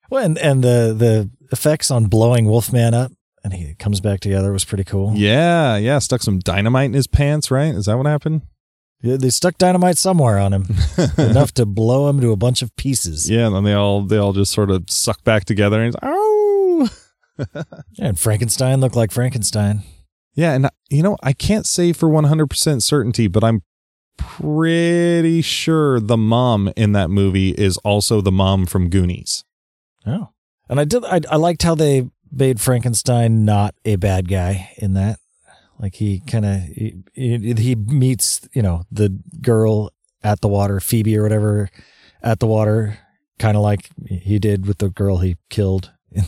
well, 0.09 0.23
and, 0.23 0.37
and 0.37 0.63
the 0.63 0.93
the 0.97 1.29
effects 1.51 1.89
on 1.89 2.05
blowing 2.05 2.45
Wolfman 2.45 2.93
up 2.93 3.11
and 3.43 3.53
he 3.53 3.75
comes 3.75 4.01
back 4.01 4.19
together 4.19 4.51
was 4.51 4.65
pretty 4.65 4.83
cool. 4.83 5.13
Yeah, 5.15 5.77
yeah. 5.77 5.99
Stuck 5.99 6.21
some 6.21 6.39
dynamite 6.39 6.87
in 6.87 6.93
his 6.93 7.07
pants, 7.07 7.49
right? 7.49 7.73
Is 7.73 7.85
that 7.85 7.95
what 7.97 8.05
happened? 8.05 8.41
Yeah, 9.01 9.17
They 9.17 9.29
stuck 9.29 9.57
dynamite 9.57 9.97
somewhere 9.99 10.39
on 10.39 10.53
him, 10.53 10.65
enough 11.17 11.53
to 11.53 11.67
blow 11.67 12.09
him 12.09 12.19
to 12.21 12.31
a 12.31 12.35
bunch 12.35 12.63
of 12.63 12.75
pieces. 12.75 13.29
Yeah, 13.29 13.45
and 13.47 13.55
then 13.55 13.63
they 13.63 13.73
all 13.73 14.01
they 14.01 14.17
all 14.17 14.33
just 14.33 14.51
sort 14.51 14.71
of 14.71 14.85
suck 14.89 15.23
back 15.23 15.45
together 15.45 15.81
and 15.81 15.93
he's 15.93 15.95
oh 16.01 16.89
And 17.99 18.19
Frankenstein 18.19 18.81
looked 18.81 18.95
like 18.95 19.11
Frankenstein. 19.11 19.83
Yeah, 20.37 20.53
and 20.53 20.69
you 20.89 21.01
know 21.01 21.17
I 21.23 21.33
can't 21.33 21.65
say 21.65 21.91
for 21.91 22.07
one 22.07 22.25
hundred 22.25 22.47
percent 22.47 22.83
certainty, 22.83 23.27
but 23.27 23.43
I'm 23.43 23.63
pretty 24.17 25.41
sure 25.41 25.99
the 25.99 26.15
mom 26.15 26.71
in 26.77 26.91
that 26.91 27.09
movie 27.09 27.49
is 27.51 27.77
also 27.77 28.21
the 28.21 28.31
mom 28.31 28.67
from 28.67 28.89
Goonies. 28.89 29.43
Oh, 30.05 30.29
and 30.69 30.79
I 30.79 30.85
did. 30.85 31.03
I, 31.03 31.21
I 31.29 31.37
liked 31.37 31.63
how 31.63 31.73
they 31.73 32.09
made 32.31 32.61
Frankenstein 32.61 33.45
not 33.45 33.73
a 33.83 33.95
bad 33.95 34.29
guy 34.29 34.71
in 34.77 34.93
that. 34.93 35.17
Like 35.79 35.95
he 35.95 36.19
kind 36.19 36.45
of 36.45 36.61
he 36.61 37.01
he 37.15 37.73
meets 37.75 38.47
you 38.53 38.61
know 38.61 38.83
the 38.91 39.19
girl 39.41 39.91
at 40.23 40.41
the 40.41 40.47
water, 40.47 40.79
Phoebe 40.79 41.17
or 41.17 41.23
whatever, 41.23 41.71
at 42.21 42.39
the 42.39 42.47
water, 42.47 42.99
kind 43.39 43.57
of 43.57 43.63
like 43.63 43.89
he 44.05 44.37
did 44.37 44.67
with 44.67 44.77
the 44.77 44.89
girl 44.89 45.17
he 45.17 45.37
killed 45.49 45.91
in 46.11 46.25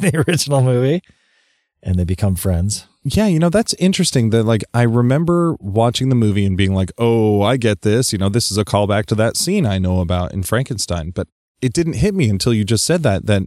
the 0.00 0.24
original 0.26 0.62
movie. 0.62 1.00
and 1.80 1.96
they 1.96 2.04
become 2.04 2.34
friends. 2.34 2.86
Yeah, 3.04 3.26
you 3.26 3.38
know, 3.40 3.50
that's 3.50 3.74
interesting 3.74 4.30
that 4.30 4.44
like 4.44 4.62
I 4.72 4.82
remember 4.82 5.56
watching 5.58 6.08
the 6.08 6.14
movie 6.14 6.44
and 6.46 6.56
being 6.56 6.72
like, 6.74 6.92
"Oh, 6.98 7.42
I 7.42 7.56
get 7.56 7.82
this. 7.82 8.12
You 8.12 8.18
know, 8.18 8.28
this 8.28 8.50
is 8.50 8.58
a 8.58 8.64
callback 8.64 9.06
to 9.06 9.14
that 9.16 9.36
scene 9.36 9.66
I 9.66 9.78
know 9.78 10.00
about 10.00 10.32
in 10.32 10.42
Frankenstein." 10.44 11.10
But 11.10 11.26
it 11.60 11.72
didn't 11.72 11.94
hit 11.94 12.14
me 12.14 12.28
until 12.28 12.54
you 12.54 12.64
just 12.64 12.84
said 12.84 13.02
that 13.02 13.26
that 13.26 13.42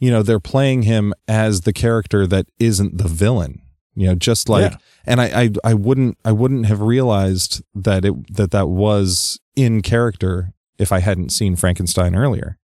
you 0.00 0.12
know, 0.12 0.22
they're 0.22 0.38
playing 0.38 0.82
him 0.82 1.12
as 1.26 1.62
the 1.62 1.72
character 1.72 2.24
that 2.28 2.46
isn't 2.60 2.98
the 2.98 3.08
villain. 3.08 3.62
You 3.96 4.06
know, 4.06 4.14
just 4.14 4.48
like 4.48 4.70
Yeah. 4.70 4.78
and 5.06 5.20
I, 5.20 5.42
I 5.42 5.50
I 5.64 5.74
wouldn't 5.74 6.16
I 6.24 6.30
wouldn't 6.30 6.66
have 6.66 6.80
realized 6.80 7.62
that 7.74 8.04
it 8.04 8.36
that 8.36 8.52
that 8.52 8.68
was 8.68 9.40
in 9.56 9.82
character 9.82 10.52
if 10.78 10.92
I 10.92 11.00
hadn't 11.00 11.30
seen 11.30 11.56
Frankenstein 11.56 12.14
earlier. 12.14 12.58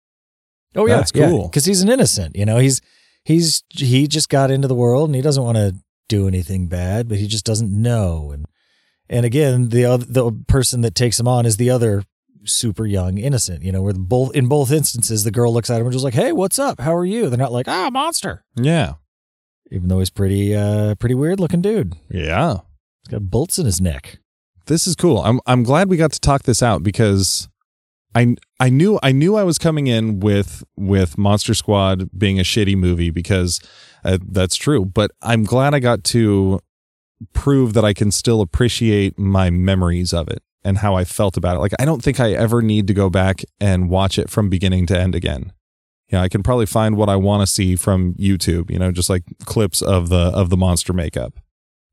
Oh 0.75 0.87
yeah, 0.87 0.97
That's 0.97 1.13
cool. 1.13 1.47
Because 1.47 1.67
he's 1.67 1.83
an 1.83 1.89
innocent. 1.89 2.35
You 2.35 2.47
know, 2.47 2.59
he's 2.59 2.81
he's 3.25 3.63
he 3.71 4.09
just 4.09 4.29
got 4.29 4.51
into 4.51 4.67
the 4.67 4.75
world 4.75 5.09
and 5.09 5.15
he 5.15 5.23
doesn't 5.23 5.43
want 5.45 5.57
to 5.57 5.77
do 6.11 6.29
anything 6.29 6.67
bad, 6.67 7.09
but 7.09 7.17
he 7.19 7.27
just 7.27 7.47
doesn't 7.47 7.73
know. 7.73 8.31
And 8.33 8.45
and 9.09 9.25
again, 9.25 9.71
the 9.71 9.87
other 9.87 10.05
the 10.07 10.31
person 10.47 10.83
that 10.83 10.95
takes 10.95 11.19
him 11.19 11.27
on 11.27 11.47
is 11.47 11.57
the 11.57 11.71
other 11.71 12.03
super 12.45 12.85
young 12.87 13.17
innocent. 13.19 13.63
You 13.63 13.73
know, 13.73 13.81
where 13.83 13.95
the 13.95 13.99
both 14.01 14.35
in 14.37 14.47
both 14.49 14.71
instances, 14.71 15.25
the 15.25 15.31
girl 15.31 15.53
looks 15.55 15.71
at 15.71 15.81
him 15.81 15.87
and 15.87 15.93
just 15.93 16.05
like, 16.05 16.15
"Hey, 16.15 16.33
what's 16.33 16.59
up? 16.59 16.81
How 16.81 16.95
are 16.95 17.05
you?" 17.07 17.29
They're 17.31 17.39
not 17.39 17.53
like, 17.53 17.69
"Ah, 17.69 17.89
monster," 17.91 18.45
Yeah. 18.57 18.95
even 19.73 19.89
though 19.89 20.01
he's 20.01 20.11
pretty 20.11 20.55
uh 20.55 20.95
pretty 20.97 21.15
weird 21.15 21.41
looking 21.41 21.63
dude. 21.63 21.95
Yeah. 22.11 22.59
He's 23.05 23.11
got 23.13 23.31
bolts 23.31 23.59
in 23.59 23.65
his 23.67 23.81
neck. 23.81 24.19
this 24.67 24.87
is 24.87 24.95
cool. 24.95 25.19
I'm 25.23 25.41
I'm 25.47 25.63
glad 25.65 25.89
we 25.89 25.97
got 25.97 26.13
to 26.13 26.21
talk 26.21 26.43
this 26.45 26.63
out 26.63 26.83
because 26.83 27.49
I 28.15 28.37
I 28.61 28.69
knew 28.71 28.99
I 29.03 29.13
knew 29.13 29.37
I 29.37 29.43
was 29.45 29.59
coming 29.59 29.87
in 29.89 30.21
with 30.21 30.63
with 30.77 31.17
Monster 31.19 31.55
Squad 31.55 32.09
being 32.17 32.39
a 32.39 32.43
shitty 32.45 32.77
movie 32.77 33.11
because 33.11 33.61
uh, 34.05 34.19
that's 34.27 34.57
true. 34.57 34.85
But 34.85 35.11
I'm 35.23 35.45
glad 35.45 35.75
I 35.75 35.81
got 35.81 36.05
to 36.05 36.61
prove 37.33 37.75
that 37.75 37.85
I 37.85 37.93
can 37.93 38.11
still 38.11 38.41
appreciate 38.41 39.19
my 39.19 39.51
memories 39.51 40.13
of 40.13 40.29
it 40.29 40.43
and 40.65 40.79
how 40.79 40.95
I 40.95 41.05
felt 41.05 41.37
about 41.37 41.57
it. 41.57 41.61
Like 41.61 41.75
I 41.79 41.85
don't 41.85 42.03
think 42.03 42.21
I 42.21 42.33
ever 42.33 42.63
need 42.63 42.87
to 42.87 42.95
go 42.95 43.11
back 43.11 43.45
and 43.61 43.91
watch 43.91 44.19
it 44.19 44.31
from 44.31 44.49
beginning 44.49 44.87
to 44.87 44.99
end 44.99 45.15
again. 45.15 45.53
Yeah, 46.09 46.23
I 46.23 46.29
can 46.29 46.43
probably 46.43 46.67
find 46.67 46.97
what 46.97 47.09
I 47.09 47.17
want 47.17 47.43
to 47.43 47.47
see 47.47 47.77
from 47.77 48.15
YouTube. 48.15 48.71
You 48.71 48.79
know, 48.79 48.91
just 48.91 49.09
like 49.09 49.23
clips 49.45 49.81
of 49.81 50.09
the 50.09 50.33
of 50.35 50.51
the 50.51 50.57
monster 50.57 50.93
makeup. 50.93 51.35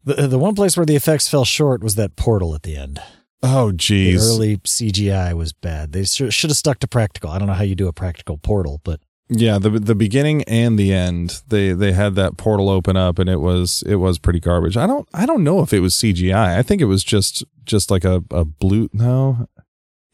The 0.03 0.27
the 0.27 0.39
one 0.39 0.55
place 0.55 0.75
where 0.75 0.85
the 0.85 0.95
effects 0.95 1.29
fell 1.29 1.45
short 1.45 1.83
was 1.83 1.95
that 1.95 2.15
portal 2.15 2.55
at 2.55 2.63
the 2.63 2.75
end. 2.75 2.99
Oh, 3.43 3.71
geez. 3.71 4.25
The 4.25 4.33
early 4.33 4.57
CGI 4.57 5.33
was 5.33 5.53
bad. 5.53 5.91
They 5.91 6.03
should 6.05 6.33
have 6.49 6.57
stuck 6.57 6.79
to 6.79 6.87
practical. 6.87 7.29
I 7.29 7.37
don't 7.37 7.47
know 7.47 7.53
how 7.53 7.63
you 7.63 7.75
do 7.75 7.87
a 7.87 7.93
practical 7.93 8.37
portal, 8.37 8.81
but 8.83 8.99
Yeah, 9.29 9.59
the 9.59 9.71
the 9.71 9.95
beginning 9.95 10.43
and 10.43 10.79
the 10.79 10.93
end, 10.93 11.41
they 11.49 11.73
they 11.73 11.91
had 11.91 12.15
that 12.15 12.37
portal 12.37 12.69
open 12.69 12.95
up, 12.95 13.19
and 13.19 13.29
it 13.29 13.41
was 13.41 13.83
it 13.85 13.95
was 13.95 14.19
pretty 14.19 14.39
garbage. 14.39 14.77
I 14.77 14.87
don't 14.87 15.07
I 15.13 15.25
don't 15.25 15.43
know 15.43 15.61
if 15.61 15.73
it 15.73 15.81
was 15.81 15.93
CGI. 15.95 16.57
I 16.57 16.63
think 16.63 16.81
it 16.81 16.85
was 16.85 17.03
just 17.03 17.43
just 17.65 17.91
like 17.91 18.05
a 18.05 18.23
a 18.31 18.45
blue. 18.45 18.89
No, 18.93 19.47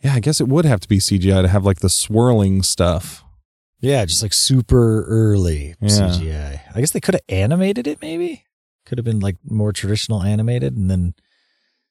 yeah, 0.03 0.13
I 0.15 0.19
guess 0.19 0.41
it 0.41 0.47
would 0.47 0.65
have 0.65 0.79
to 0.79 0.87
be 0.87 0.97
CGI 0.97 1.43
to 1.43 1.47
have 1.47 1.63
like 1.63 1.79
the 1.81 1.89
swirling 1.89 2.63
stuff. 2.63 3.23
yeah, 3.81 4.03
just 4.05 4.23
like 4.23 4.33
super 4.33 5.03
early 5.05 5.75
Yeah. 5.79 5.89
CGI. 5.89 6.59
I 6.73 6.79
guess 6.79 6.91
they 6.91 6.99
could 6.99 7.13
have 7.13 7.21
animated 7.29 7.85
it. 7.85 8.01
Maybe 8.01 8.45
could 8.87 8.97
have 8.97 9.05
been 9.05 9.19
like 9.19 9.37
more 9.45 9.71
traditional 9.71 10.23
animated 10.23 10.75
and 10.75 10.89
then 10.89 11.13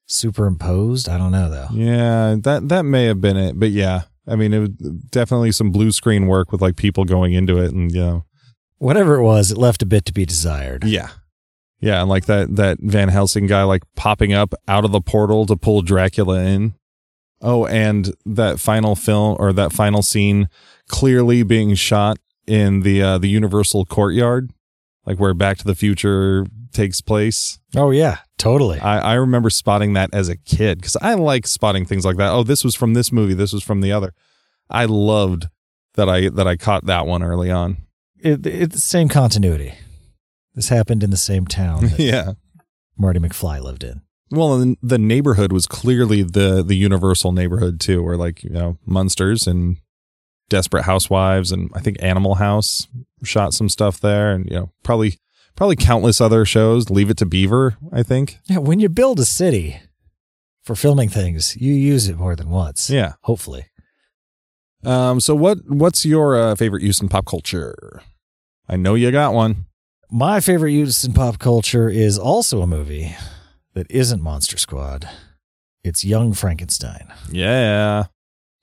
superimposed. 0.06 1.08
I 1.08 1.18
don't 1.18 1.32
know 1.32 1.48
though. 1.50 1.68
Yeah, 1.72 2.36
that 2.42 2.68
that 2.68 2.82
may 2.84 3.04
have 3.06 3.20
been 3.20 3.36
it, 3.36 3.58
but 3.58 3.70
yeah, 3.70 4.02
I 4.26 4.36
mean, 4.36 4.52
it 4.52 4.58
was 4.60 4.68
definitely 4.68 5.52
some 5.52 5.70
blue 5.70 5.92
screen 5.92 6.26
work 6.26 6.52
with 6.52 6.62
like 6.62 6.76
people 6.76 7.04
going 7.04 7.32
into 7.32 7.58
it, 7.58 7.72
and 7.72 7.92
you 7.92 8.00
know, 8.00 8.24
Whatever 8.82 9.14
it 9.14 9.22
was, 9.22 9.52
it 9.52 9.58
left 9.58 9.80
a 9.82 9.86
bit 9.86 10.04
to 10.06 10.12
be 10.12 10.26
desired. 10.26 10.82
Yeah. 10.82 11.10
Yeah, 11.78 12.00
and 12.00 12.10
like 12.10 12.26
that 12.26 12.56
that 12.56 12.78
Van 12.80 13.10
Helsing 13.10 13.46
guy 13.46 13.62
like 13.62 13.84
popping 13.94 14.32
up 14.32 14.54
out 14.66 14.84
of 14.84 14.90
the 14.90 15.00
portal 15.00 15.46
to 15.46 15.54
pull 15.54 15.82
Dracula 15.82 16.40
in. 16.40 16.74
Oh, 17.40 17.64
and 17.64 18.12
that 18.26 18.58
final 18.58 18.96
film 18.96 19.36
or 19.38 19.52
that 19.52 19.72
final 19.72 20.02
scene 20.02 20.48
clearly 20.88 21.44
being 21.44 21.76
shot 21.76 22.18
in 22.44 22.80
the 22.80 23.00
uh 23.00 23.18
the 23.18 23.28
Universal 23.28 23.84
courtyard, 23.84 24.50
like 25.06 25.20
where 25.20 25.32
Back 25.32 25.58
to 25.58 25.64
the 25.64 25.76
Future 25.76 26.44
takes 26.72 27.00
place. 27.00 27.58
Oh 27.76 27.90
yeah, 27.90 28.18
totally. 28.38 28.78
I, 28.80 29.12
I 29.12 29.14
remember 29.14 29.50
spotting 29.50 29.92
that 29.94 30.10
as 30.12 30.28
a 30.28 30.36
kid 30.36 30.78
because 30.78 30.96
I 30.96 31.14
like 31.14 31.46
spotting 31.46 31.84
things 31.84 32.04
like 32.04 32.16
that. 32.16 32.30
Oh, 32.30 32.42
this 32.42 32.64
was 32.64 32.74
from 32.74 32.94
this 32.94 33.12
movie, 33.12 33.34
this 33.34 33.52
was 33.52 33.62
from 33.62 33.80
the 33.80 33.92
other. 33.92 34.14
I 34.70 34.86
loved 34.86 35.48
that 35.94 36.08
I 36.08 36.28
that 36.30 36.46
I 36.46 36.56
caught 36.56 36.86
that 36.86 37.06
one 37.06 37.22
early 37.22 37.50
on. 37.50 37.78
It, 38.18 38.46
it's 38.46 38.74
the 38.74 38.80
same 38.80 39.08
continuity. 39.08 39.74
This 40.54 40.68
happened 40.68 41.02
in 41.02 41.10
the 41.10 41.16
same 41.16 41.46
town 41.46 41.86
that 41.86 41.98
yeah. 41.98 42.32
Marty 42.96 43.18
McFly 43.20 43.60
lived 43.60 43.84
in. 43.84 44.02
Well, 44.30 44.54
and 44.54 44.76
the 44.82 44.98
neighborhood 44.98 45.52
was 45.52 45.66
clearly 45.66 46.22
the 46.22 46.62
the 46.62 46.76
universal 46.76 47.32
neighborhood 47.32 47.80
too, 47.80 48.02
where 48.02 48.16
like 48.16 48.42
you 48.42 48.50
know 48.50 48.78
Munsters 48.86 49.46
and 49.46 49.76
Desperate 50.48 50.84
Housewives 50.84 51.52
and 51.52 51.70
I 51.74 51.80
think 51.80 51.98
Animal 52.00 52.36
House 52.36 52.88
shot 53.22 53.52
some 53.52 53.68
stuff 53.68 54.00
there, 54.00 54.32
and 54.32 54.46
you 54.46 54.56
know 54.56 54.70
probably 54.82 55.18
probably 55.62 55.76
countless 55.76 56.20
other 56.20 56.44
shows. 56.44 56.90
Leave 56.90 57.08
It 57.08 57.18
to 57.18 57.24
Beaver, 57.24 57.76
I 57.92 58.02
think. 58.02 58.40
Yeah, 58.46 58.58
when 58.58 58.80
you 58.80 58.88
build 58.88 59.20
a 59.20 59.24
city 59.24 59.80
for 60.64 60.74
filming 60.74 61.08
things, 61.08 61.56
you 61.56 61.72
use 61.72 62.08
it 62.08 62.18
more 62.18 62.34
than 62.34 62.50
once. 62.50 62.90
Yeah. 62.90 63.12
Hopefully. 63.20 63.66
Um. 64.82 65.20
So 65.20 65.36
what 65.36 65.58
what's 65.68 66.04
your 66.04 66.36
uh, 66.36 66.56
favorite 66.56 66.82
use 66.82 67.00
in 67.00 67.08
pop 67.08 67.26
culture? 67.26 68.02
I 68.68 68.74
know 68.74 68.96
you 68.96 69.12
got 69.12 69.34
one. 69.34 69.66
My 70.10 70.40
favorite 70.40 70.72
use 70.72 71.04
in 71.04 71.12
pop 71.12 71.38
culture 71.38 71.88
is 71.88 72.18
also 72.18 72.60
a 72.60 72.66
movie 72.66 73.14
that 73.74 73.88
isn't 73.88 74.20
Monster 74.20 74.58
Squad. 74.58 75.08
It's 75.84 76.04
Young 76.04 76.32
Frankenstein 76.32 77.06
Yeah, 77.30 78.06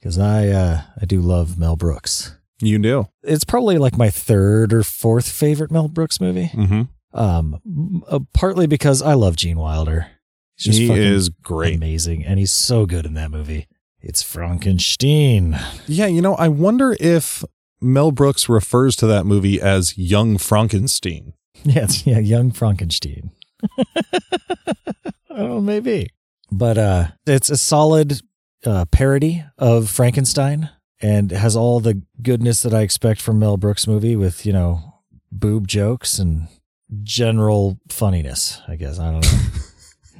because 0.01 0.19
I 0.19 0.49
uh, 0.49 0.81
I 1.01 1.05
do 1.05 1.21
love 1.21 1.57
Mel 1.57 1.77
Brooks. 1.77 2.35
You 2.61 2.79
do. 2.79 3.07
It's 3.23 3.43
probably 3.43 3.77
like 3.77 3.97
my 3.97 4.09
third 4.09 4.73
or 4.73 4.83
fourth 4.83 5.29
favorite 5.29 5.71
Mel 5.71 5.87
Brooks 5.87 6.19
movie. 6.21 6.51
Mm-hmm. 6.53 6.81
Um, 7.19 8.03
uh, 8.07 8.19
partly 8.33 8.67
because 8.67 9.01
I 9.01 9.13
love 9.13 9.35
Gene 9.35 9.57
Wilder. 9.57 10.07
He's 10.55 10.77
just 10.77 10.79
He 10.79 10.91
is 10.91 11.29
great. 11.29 11.75
amazing, 11.77 12.25
and 12.25 12.37
he's 12.37 12.51
so 12.51 12.85
good 12.85 13.05
in 13.05 13.13
that 13.15 13.31
movie. 13.31 13.67
It's 14.01 14.21
Frankenstein. 14.21 15.59
Yeah, 15.87 16.05
you 16.07 16.21
know, 16.21 16.35
I 16.35 16.47
wonder 16.49 16.95
if 16.99 17.43
Mel 17.81 18.11
Brooks 18.11 18.47
refers 18.49 18.95
to 18.97 19.07
that 19.07 19.25
movie 19.25 19.59
as 19.61 19.97
Young 19.97 20.37
Frankenstein. 20.37 21.33
Yeah, 21.63 21.83
it's, 21.83 22.07
yeah, 22.07 22.19
young 22.19 22.51
Frankenstein. 22.51 23.31
oh, 25.29 25.59
maybe. 25.61 26.09
But 26.51 26.77
uh 26.77 27.07
it's 27.27 27.49
a 27.49 27.57
solid 27.57 28.21
uh 28.65 28.85
parody 28.91 29.43
of 29.57 29.89
Frankenstein 29.89 30.69
and 31.01 31.31
has 31.31 31.55
all 31.55 31.79
the 31.79 32.01
goodness 32.21 32.61
that 32.61 32.73
I 32.73 32.81
expect 32.81 33.21
from 33.21 33.39
Mel 33.39 33.57
Brooks 33.57 33.87
movie 33.87 34.15
with, 34.15 34.45
you 34.45 34.53
know, 34.53 35.01
boob 35.31 35.67
jokes 35.67 36.19
and 36.19 36.47
general 37.03 37.79
funniness, 37.89 38.61
I 38.67 38.75
guess. 38.75 38.99
I 38.99 39.11
don't 39.11 39.21
know. 39.21 39.39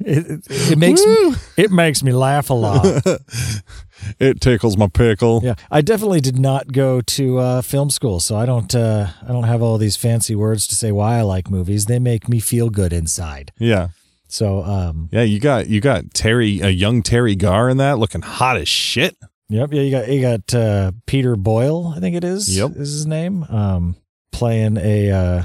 it, 0.00 0.30
it, 0.30 0.72
it 0.72 0.78
makes 0.78 1.04
Woo! 1.04 1.34
it 1.56 1.70
makes 1.70 2.02
me 2.02 2.12
laugh 2.12 2.50
a 2.50 2.54
lot. 2.54 2.84
it 4.18 4.40
tickles 4.40 4.76
my 4.76 4.88
pickle. 4.88 5.40
Yeah, 5.42 5.54
I 5.70 5.80
definitely 5.82 6.20
did 6.20 6.38
not 6.38 6.72
go 6.72 7.00
to 7.00 7.38
uh, 7.38 7.62
film 7.62 7.90
school, 7.90 8.20
so 8.20 8.36
I 8.36 8.46
don't. 8.46 8.74
Uh, 8.74 9.08
I 9.22 9.28
don't 9.28 9.44
have 9.44 9.62
all 9.62 9.78
these 9.78 9.96
fancy 9.96 10.34
words 10.34 10.66
to 10.68 10.74
say 10.74 10.92
why 10.92 11.18
I 11.18 11.22
like 11.22 11.50
movies. 11.50 11.86
They 11.86 11.98
make 11.98 12.28
me 12.28 12.40
feel 12.40 12.70
good 12.70 12.92
inside. 12.92 13.52
Yeah. 13.58 13.88
So, 14.28 14.62
um, 14.62 15.08
Yeah, 15.10 15.22
you 15.22 15.40
got 15.40 15.66
you 15.66 15.80
got 15.80 16.14
Terry, 16.14 16.60
a 16.60 16.68
young 16.68 17.02
Teri 17.02 17.36
Garr 17.36 17.68
in 17.68 17.78
that, 17.78 17.98
looking 17.98 18.22
hot 18.22 18.56
as 18.56 18.68
shit. 18.68 19.16
Yep, 19.50 19.72
yeah, 19.72 19.82
you 19.82 19.90
got 19.90 20.08
you 20.08 20.20
got 20.22 20.54
uh, 20.54 20.92
Peter 21.06 21.36
Boyle, 21.36 21.92
I 21.94 22.00
think 22.00 22.16
it 22.16 22.24
is. 22.24 22.56
Yep. 22.56 22.70
is 22.72 22.92
his 22.92 23.06
name. 23.06 23.44
Um, 23.44 23.96
playing 24.32 24.78
a 24.78 25.10
uh, 25.10 25.42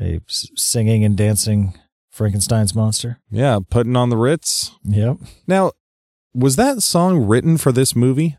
a 0.00 0.20
singing 0.28 1.04
and 1.04 1.16
dancing 1.16 1.74
Frankenstein's 2.10 2.74
monster. 2.74 3.20
Yeah, 3.30 3.58
putting 3.68 3.96
on 3.96 4.10
the 4.10 4.16
Ritz. 4.16 4.72
Yep, 4.84 5.16
Now, 5.46 5.72
was 6.34 6.56
that 6.56 6.82
song 6.82 7.26
written 7.26 7.58
for 7.58 7.72
this 7.72 7.96
movie? 7.96 8.36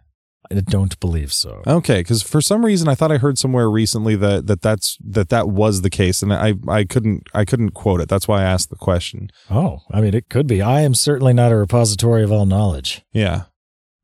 I 0.51 0.55
don't 0.61 0.99
believe 0.99 1.31
so. 1.31 1.61
Okay, 1.67 1.99
because 1.99 2.23
for 2.23 2.41
some 2.41 2.65
reason 2.65 2.87
I 2.87 2.95
thought 2.95 3.11
I 3.11 3.17
heard 3.17 3.37
somewhere 3.37 3.69
recently 3.69 4.15
that 4.15 4.47
that 4.47 4.61
that's 4.63 4.97
that 5.05 5.29
that 5.29 5.47
was 5.49 5.81
the 5.81 5.89
case, 5.91 6.23
and 6.23 6.33
I 6.33 6.55
I 6.67 6.85
couldn't 6.85 7.27
I 7.35 7.45
couldn't 7.45 7.71
quote 7.71 8.01
it. 8.01 8.09
That's 8.09 8.27
why 8.27 8.39
I 8.41 8.45
asked 8.45 8.69
the 8.71 8.75
question. 8.75 9.29
Oh, 9.51 9.81
I 9.91 10.01
mean, 10.01 10.13
it 10.15 10.29
could 10.29 10.47
be. 10.47 10.61
I 10.61 10.81
am 10.81 10.95
certainly 10.95 11.33
not 11.33 11.51
a 11.51 11.55
repository 11.55 12.23
of 12.23 12.31
all 12.31 12.45
knowledge, 12.47 13.03
Yeah. 13.13 13.43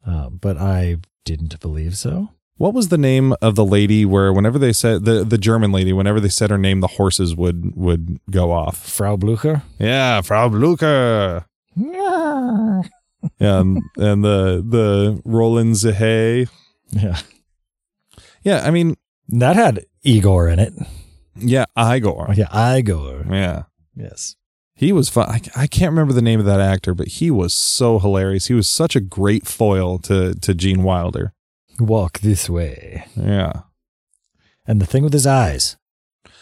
Uh, 0.06 0.30
but 0.30 0.58
I 0.58 0.98
didn't 1.24 1.60
believe 1.60 1.98
so. 1.98 2.30
What 2.58 2.74
was 2.74 2.88
the 2.88 2.98
name 2.98 3.36
of 3.42 3.56
the 3.56 3.66
lady 3.66 4.06
where 4.06 4.32
whenever 4.32 4.58
they 4.58 4.72
said 4.72 5.04
the 5.04 5.26
the 5.26 5.38
German 5.38 5.74
lady, 5.74 5.92
whenever 5.92 6.22
they 6.22 6.30
said 6.30 6.50
her 6.50 6.58
name, 6.58 6.80
the 6.80 6.88
horses 6.88 7.36
would 7.36 7.76
would 7.76 8.20
go 8.32 8.52
off? 8.52 8.78
Frau 8.78 9.18
Blucher. 9.18 9.64
Yeah, 9.78 10.22
Frau 10.22 10.48
Blucher. 10.48 11.46
yeah. 11.76 12.82
and 13.40 13.82
and 13.98 14.24
the 14.24 14.64
the 14.66 15.22
Roland 15.26 15.74
Zehe. 15.76 16.48
Yeah, 16.92 17.20
Yeah, 18.44 18.64
I 18.66 18.72
mean, 18.72 18.96
That 19.28 19.56
had 19.58 19.86
Igor 20.04 20.48
in 20.48 20.60
it. 20.60 20.74
Yeah, 21.36 21.66
Igor. 21.78 22.34
Yeah, 22.36 22.78
Igor. 22.78 23.26
Yeah. 23.30 23.64
Yes. 23.96 24.36
He 24.76 24.92
was 24.92 25.10
fun. 25.10 25.30
I, 25.30 25.42
I 25.56 25.68
can't 25.68 25.92
remember 25.92 26.12
the 26.14 26.22
name 26.22 26.40
of 26.40 26.46
that 26.48 26.60
actor, 26.60 26.94
but 26.94 27.08
he 27.08 27.32
was 27.32 27.54
so 27.54 27.98
hilarious. 28.00 28.48
He 28.48 28.54
was 28.54 28.68
such 28.68 28.96
a 28.96 29.00
great 29.02 29.48
foil 29.48 29.98
to 30.00 30.34
to 30.36 30.54
Gene 30.54 30.84
Wilder. 30.84 31.34
Walk 31.80 32.20
this 32.20 32.50
way. 32.50 33.06
Yeah. 33.16 33.62
And 34.68 34.82
the 34.82 34.86
thing 34.86 35.04
with 35.04 35.14
his 35.14 35.28
eyes 35.28 35.78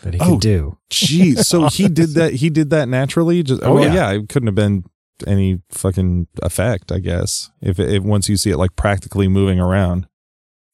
that 0.01 0.13
he 0.13 0.19
Oh, 0.19 0.31
could 0.31 0.41
do. 0.41 0.77
Jeez. 0.89 1.45
So 1.45 1.67
he 1.69 1.87
did 1.87 2.09
that. 2.15 2.33
He 2.35 2.49
did 2.49 2.69
that 2.71 2.87
naturally. 2.89 3.43
Just 3.43 3.61
Oh, 3.63 3.77
oh 3.77 3.83
yeah. 3.83 3.93
yeah. 3.93 4.11
It 4.11 4.29
couldn't 4.29 4.47
have 4.47 4.55
been 4.55 4.83
any 5.27 5.61
fucking 5.69 6.27
effect. 6.41 6.91
I 6.91 6.99
guess 6.99 7.51
if 7.61 7.79
if 7.79 8.01
once 8.03 8.29
you 8.29 8.37
see 8.37 8.49
it 8.51 8.57
like 8.57 8.75
practically 8.75 9.27
moving 9.27 9.59
around. 9.59 10.07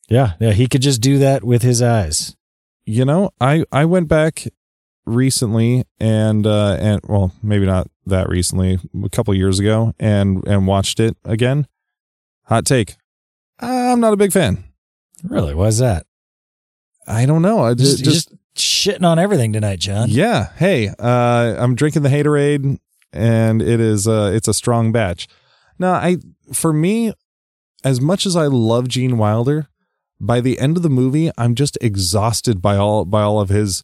Yeah. 0.10 0.34
Yeah. 0.39 0.51
He 0.51 0.68
could 0.68 0.82
just 0.82 1.01
do 1.01 1.18
that 1.20 1.43
with 1.43 1.62
his 1.62 1.82
eyes. 1.82 2.36
You 2.86 3.03
know, 3.05 3.32
I 3.41 3.66
I 3.72 3.86
went 3.86 4.07
back 4.07 4.45
recently 5.10 5.84
and 5.99 6.45
uh 6.47 6.78
and 6.80 7.01
well 7.07 7.32
maybe 7.43 7.66
not 7.66 7.88
that 8.05 8.30
recently 8.30 8.78
a 9.03 9.10
couple 9.10 9.34
years 9.34 9.60
ago 9.60 9.93
and 9.99 10.45
and 10.47 10.68
watched 10.68 10.99
it 10.99 11.18
again 11.26 11.68
hot 12.43 12.66
take 12.66 12.95
i'm 13.60 13.99
not 13.99 14.14
a 14.14 14.18
big 14.18 14.32
fan 14.32 14.64
Really? 15.24 15.53
Why's 15.53 15.80
that? 15.80 16.05
i 17.07 17.26
don't 17.26 17.41
know 17.41 17.60
i 17.60 17.74
Just, 17.74 18.03
just, 18.03 18.30
just 18.55 18.95
shitting 18.95 19.03
on 19.03 19.18
everything 19.20 19.51
tonight, 19.53 19.80
John. 19.80 20.10
yeah 20.10 20.49
hey 20.57 20.89
uh 20.99 21.55
i'm 21.57 21.76
drinking 21.76 22.03
the 22.03 22.10
haterade 22.10 22.78
and 23.12 23.62
it 23.62 23.80
is 23.80 24.07
uh 24.07 24.32
it's 24.34 24.47
a 24.47 24.53
strong 24.53 24.91
batch 24.91 25.28
now 25.80 25.93
i 25.93 26.18
for 26.53 26.72
me 26.72 27.14
as 27.84 27.99
much 27.99 28.26
as 28.26 28.36
i 28.36 28.45
love 28.45 28.88
gene 28.88 29.18
wilder 29.18 29.68
by 30.22 30.39
the 30.41 30.60
end 30.60 30.78
of 30.78 30.84
the 30.84 30.89
movie 30.89 31.32
i'm 31.38 31.55
just 31.55 31.78
exhausted 31.82 32.62
by 32.62 32.76
all 32.76 33.05
by 33.05 33.22
all 33.22 33.39
of 33.39 33.49
his 33.49 33.84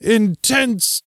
intense 0.00 1.02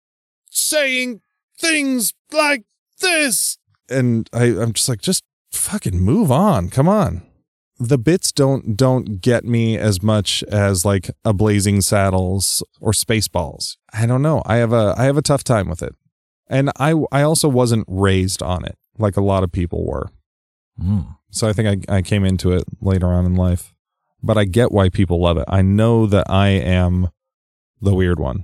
saying 0.49 1.21
things 1.57 2.13
like 2.31 2.63
this. 3.01 3.57
And 3.89 4.29
i 4.33 4.45
i'm 4.45 4.73
just 4.73 4.89
like 4.89 5.01
just 5.01 5.23
fucking 5.51 5.99
move 5.99 6.31
on. 6.31 6.69
Come 6.69 6.87
on. 6.87 7.23
The 7.79 7.97
bits 7.97 8.31
don't 8.31 8.75
don't 8.75 9.21
get 9.21 9.45
me 9.45 9.77
as 9.77 10.03
much 10.03 10.43
as 10.43 10.85
like 10.85 11.09
a 11.23 11.33
blazing 11.33 11.81
saddles 11.81 12.63
or 12.79 12.91
spaceballs. 12.91 13.77
I 13.93 14.05
don't 14.05 14.21
know. 14.21 14.41
I 14.45 14.57
have 14.57 14.73
a 14.73 14.93
i 14.97 15.05
have 15.05 15.17
a 15.17 15.21
tough 15.21 15.43
time 15.43 15.69
with 15.69 15.81
it. 15.81 15.95
And 16.47 16.71
i 16.77 16.93
i 17.11 17.21
also 17.21 17.47
wasn't 17.47 17.85
raised 17.87 18.41
on 18.41 18.65
it 18.65 18.77
like 18.97 19.17
a 19.17 19.21
lot 19.21 19.43
of 19.43 19.51
people 19.51 19.85
were. 19.85 20.09
Mm. 20.79 21.17
so 21.29 21.45
i 21.49 21.51
think 21.51 21.89
i, 21.89 21.97
I 21.97 22.01
came 22.01 22.23
into 22.23 22.53
it 22.53 22.63
later 22.79 23.07
on 23.07 23.25
in 23.25 23.35
life. 23.35 23.73
But 24.21 24.37
i 24.37 24.45
get 24.45 24.71
why 24.71 24.89
people 24.89 25.21
love 25.21 25.37
it. 25.37 25.45
I 25.47 25.61
know 25.61 26.05
that 26.05 26.29
i 26.29 26.49
am 26.49 27.09
the 27.81 27.95
weird 27.95 28.19
one 28.19 28.43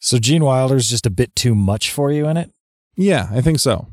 So 0.00 0.18
Gene 0.18 0.44
Wilder's 0.44 0.88
just 0.88 1.06
a 1.06 1.10
bit 1.10 1.36
too 1.36 1.54
much 1.54 1.92
for 1.92 2.10
you 2.10 2.26
in 2.26 2.36
it? 2.36 2.50
Yeah, 2.96 3.28
I 3.30 3.40
think 3.40 3.58
so. 3.60 3.88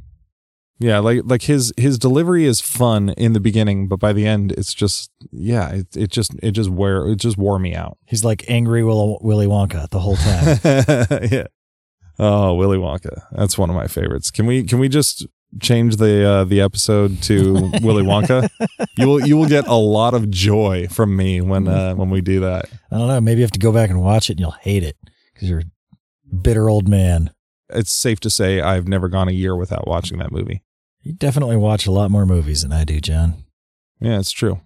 Yeah, 0.80 1.00
like 1.00 1.22
like 1.26 1.42
his 1.44 1.74
his 1.76 1.98
delivery 1.98 2.46
is 2.46 2.62
fun 2.62 3.10
in 3.10 3.34
the 3.34 3.40
beginning, 3.40 3.88
but 3.88 4.00
by 4.00 4.14
the 4.14 4.28
end, 4.28 4.52
it's 4.52 4.74
just 4.76 5.10
yeah, 5.32 5.70
it 5.70 5.98
it 5.98 6.12
just 6.12 6.36
it 6.44 6.52
just 6.52 6.70
wear 6.70 7.08
it 7.08 7.16
just 7.16 7.36
wore 7.38 7.58
me 7.58 7.74
out. 7.74 7.98
He's 8.06 8.24
like 8.24 8.46
angry 8.48 8.84
Will- 8.84 9.18
Willy 9.22 9.48
Wonka 9.48 9.90
the 9.90 10.00
whole 10.00 10.16
time. 10.18 11.30
yeah. 11.32 11.48
Oh, 12.20 12.54
Willy 12.54 12.78
Wonka, 12.78 13.24
that's 13.32 13.58
one 13.58 13.70
of 13.72 13.76
my 13.76 13.88
favorites. 13.88 14.30
Can 14.30 14.46
we 14.46 14.64
can 14.64 14.78
we 14.78 14.88
just 14.88 15.26
change 15.60 15.96
the 15.96 16.24
uh, 16.24 16.44
the 16.44 16.62
episode 16.62 17.24
to 17.24 17.54
Willy 17.82 18.04
Wonka? 18.04 18.48
You 18.98 19.08
will 19.08 19.26
you 19.28 19.36
will 19.36 19.48
get 19.48 19.66
a 19.68 19.76
lot 19.76 20.14
of 20.14 20.30
joy 20.30 20.88
from 20.90 21.16
me 21.16 21.42
when 21.42 21.68
uh, 21.68 21.96
when 21.96 22.12
we 22.12 22.22
do 22.22 22.40
that. 22.42 22.70
I 22.92 23.00
don't 23.00 23.08
know. 23.08 23.20
Maybe 23.20 23.40
you 23.40 23.46
have 23.46 23.52
to 23.52 23.60
go 23.60 23.72
back 23.72 23.90
and 23.90 24.00
watch 24.02 24.30
it 24.30 24.34
and 24.34 24.40
you'll 24.42 24.52
hate 24.52 24.84
it 24.84 24.96
because 25.34 25.50
you're 25.50 25.64
bitter 26.42 26.70
old 26.70 26.88
man. 26.88 27.32
It's 27.70 27.92
safe 27.92 28.20
to 28.22 28.30
say 28.30 28.62
I've 28.62 28.88
never 28.88 29.10
gone 29.10 29.28
a 29.28 29.34
year 29.34 29.56
without 29.56 29.88
watching 29.88 30.18
that 30.20 30.32
movie. 30.32 30.64
You 31.02 31.14
definitely 31.14 31.58
watch 31.58 31.86
a 31.86 31.92
lot 31.92 32.12
more 32.12 32.26
movies 32.26 32.62
than 32.64 32.72
I 32.72 32.84
do, 32.84 33.00
John. 33.00 33.44
Yeah, 34.00 34.20
it's 34.20 34.32
true. 34.32 34.62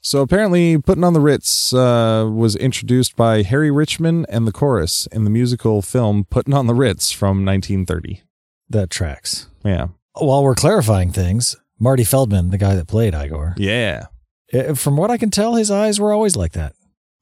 So 0.00 0.20
apparently, 0.20 0.76
Putting 0.78 1.04
on 1.04 1.14
the 1.14 1.20
Ritz 1.20 1.72
uh, 1.72 2.28
was 2.32 2.56
introduced 2.56 3.16
by 3.16 3.42
Harry 3.42 3.70
Richman 3.70 4.26
and 4.28 4.46
the 4.46 4.52
chorus 4.52 5.06
in 5.12 5.24
the 5.24 5.30
musical 5.30 5.80
film 5.80 6.24
Putting 6.28 6.52
on 6.54 6.66
the 6.66 6.74
Ritz 6.74 7.10
from 7.10 7.44
1930. 7.44 8.22
That 8.68 8.90
tracks. 8.90 9.48
Yeah. 9.64 9.88
While 10.14 10.42
we're 10.44 10.54
clarifying 10.54 11.10
things, 11.10 11.56
Marty 11.78 12.04
Feldman, 12.04 12.50
the 12.50 12.58
guy 12.58 12.74
that 12.74 12.86
played 12.86 13.14
Igor, 13.14 13.54
Yeah. 13.56 14.06
eh, 14.52 14.74
from 14.74 14.96
what 14.96 15.10
I 15.10 15.16
can 15.16 15.30
tell, 15.30 15.54
his 15.54 15.70
eyes 15.70 15.98
were 15.98 16.12
always 16.12 16.36
like 16.36 16.52
that. 16.52 16.74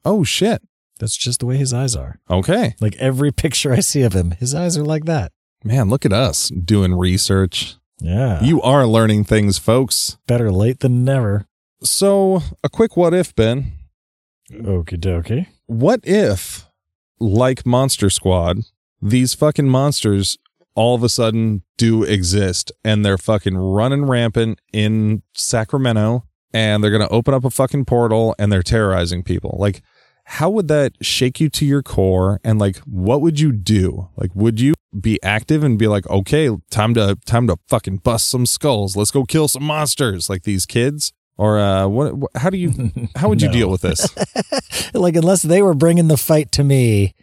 Oh, 0.05 0.25
shit. 0.25 0.61
That's 1.03 1.17
just 1.17 1.41
the 1.41 1.47
way 1.47 1.57
his 1.57 1.75
eyes 1.75 1.97
are. 1.97 2.21
Okay. 2.31 2.77
Like 2.81 2.95
every 2.99 3.33
picture 3.33 3.73
I 3.73 3.81
see 3.81 4.03
of 4.03 4.13
him, 4.13 4.31
his 4.39 4.55
eyes 4.55 4.79
are 4.79 4.85
like 4.85 5.05
that. 5.07 5.33
Man, 5.65 5.89
look 5.89 6.07
at 6.07 6.13
us 6.13 6.49
doing 6.51 6.95
research. 6.95 7.75
Yeah. 7.99 8.41
You 8.41 8.63
are 8.63 8.87
learning 8.87 9.25
things, 9.25 9.59
folks. 9.59 10.19
better 10.29 10.53
late 10.53 10.79
than 10.79 11.05
never. 11.05 11.49
So, 11.83 12.43
a 12.63 12.69
quick 12.69 12.97
what 12.97 13.15
if, 13.15 13.35
Ben. 13.35 13.73
Okie 14.53 14.97
dokie. 14.97 15.49
What 15.67 15.99
if, 16.05 16.69
like 17.19 17.67
Monster 17.67 18.09
Squad, 18.09 18.59
these 19.01 19.35
fucking 19.35 19.69
monsters 19.69 20.39
all 20.77 20.95
of 20.95 21.03
a 21.03 21.09
sudden 21.09 21.65
do 21.79 22.05
exist 22.05 22.71
and 22.85 23.05
they're 23.05 23.19
fucking 23.19 23.57
running 23.57 24.05
rampant 24.05 24.61
in 24.73 25.25
Sacramento 25.35 26.29
and 26.55 26.85
they're 26.85 26.93
going 26.93 27.03
to 27.03 27.13
open 27.13 27.35
up 27.35 27.45
a 27.45 27.51
fucking 27.51 27.87
portal 27.87 28.37
and 28.39 28.53
they're 28.53 28.63
terrorizing 28.63 29.25
people? 29.25 29.57
Like, 29.59 29.83
how 30.25 30.51
would 30.51 30.69
that 30.69 30.93
shake 31.01 31.41
you 31.41 31.49
to 31.51 31.65
your 31.65 31.83
core? 31.83 32.41
And 32.45 32.59
like, 32.59 32.79
what 32.79 33.21
would 33.21 33.41
you 33.41 33.53
do? 33.53 34.09
Like, 34.17 34.31
would 34.35 34.61
you 34.61 34.75
be 34.99 35.23
active 35.23 35.63
and 35.63 35.79
be 35.79 35.87
like, 35.87 36.09
okay, 36.09 36.51
time 36.71 36.95
to, 36.95 37.19
time 37.25 37.47
to 37.47 37.57
fucking 37.69 37.99
bust 37.99 38.29
some 38.29 38.47
skulls. 38.47 38.97
Let's 38.97 39.11
go 39.11 39.25
kill 39.25 39.49
some 39.49 39.65
monsters 39.65 40.29
like 40.29 40.43
these 40.43 40.67
kids? 40.67 41.13
Or, 41.39 41.59
uh, 41.59 41.89
what, 41.89 42.15
how 42.37 42.51
do 42.51 42.59
you, 42.59 42.93
how 43.17 43.29
would 43.29 43.41
you 43.41 43.49
deal 43.49 43.71
with 43.71 43.81
this? 43.81 44.07
Like, 44.95 45.17
unless 45.17 45.41
they 45.41 45.63
were 45.63 45.73
bringing 45.73 46.09
the 46.09 46.19
fight 46.19 46.53
to 46.53 46.63
me, 46.63 47.15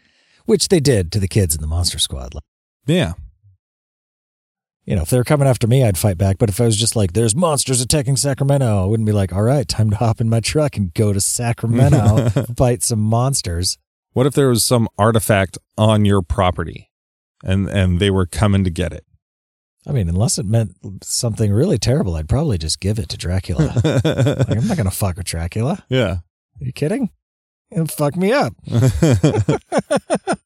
which 0.45 0.69
they 0.69 0.79
did 0.79 1.11
to 1.11 1.19
the 1.19 1.27
kids 1.27 1.53
in 1.53 1.61
the 1.61 1.67
Monster 1.67 1.99
Squad. 1.99 2.33
Yeah. 2.87 3.13
You 4.89 4.95
know, 4.95 5.03
if 5.03 5.11
they 5.11 5.17
were 5.17 5.23
coming 5.23 5.47
after 5.47 5.67
me, 5.67 5.83
I'd 5.83 5.99
fight 5.99 6.17
back. 6.17 6.39
But 6.39 6.49
if 6.49 6.59
I 6.59 6.65
was 6.65 6.75
just 6.75 6.95
like, 6.95 7.13
there's 7.13 7.35
monsters 7.35 7.79
attacking 7.79 8.15
Sacramento, 8.15 8.81
I 8.81 8.87
wouldn't 8.87 9.05
be 9.05 9.11
like, 9.11 9.31
all 9.31 9.43
right, 9.43 9.67
time 9.67 9.91
to 9.91 9.95
hop 9.95 10.19
in 10.19 10.29
my 10.29 10.39
truck 10.39 10.77
and 10.77 10.91
go 10.95 11.13
to 11.13 11.21
Sacramento, 11.21 12.29
fight 12.57 12.81
some 12.81 12.99
monsters. 12.99 13.77
What 14.13 14.25
if 14.25 14.33
there 14.33 14.49
was 14.49 14.63
some 14.63 14.87
artifact 14.97 15.59
on 15.77 16.05
your 16.05 16.23
property 16.23 16.89
and 17.43 17.69
and 17.69 17.99
they 17.99 18.09
were 18.09 18.25
coming 18.25 18.63
to 18.63 18.71
get 18.71 18.91
it? 18.91 19.05
I 19.85 19.91
mean, 19.91 20.09
unless 20.09 20.39
it 20.39 20.47
meant 20.47 20.75
something 21.03 21.53
really 21.53 21.77
terrible, 21.77 22.15
I'd 22.15 22.27
probably 22.27 22.57
just 22.57 22.79
give 22.79 22.97
it 22.97 23.09
to 23.09 23.17
Dracula. 23.17 23.71
like, 23.83 24.57
I'm 24.57 24.67
not 24.67 24.75
going 24.75 24.89
to 24.89 24.91
fuck 24.91 25.17
with 25.17 25.27
Dracula. 25.27 25.85
yeah. 25.89 26.13
Are 26.59 26.65
you 26.65 26.73
kidding? 26.73 27.11
It'll 27.71 27.85
fuck 27.85 28.15
me 28.15 28.31
up. 28.31 28.55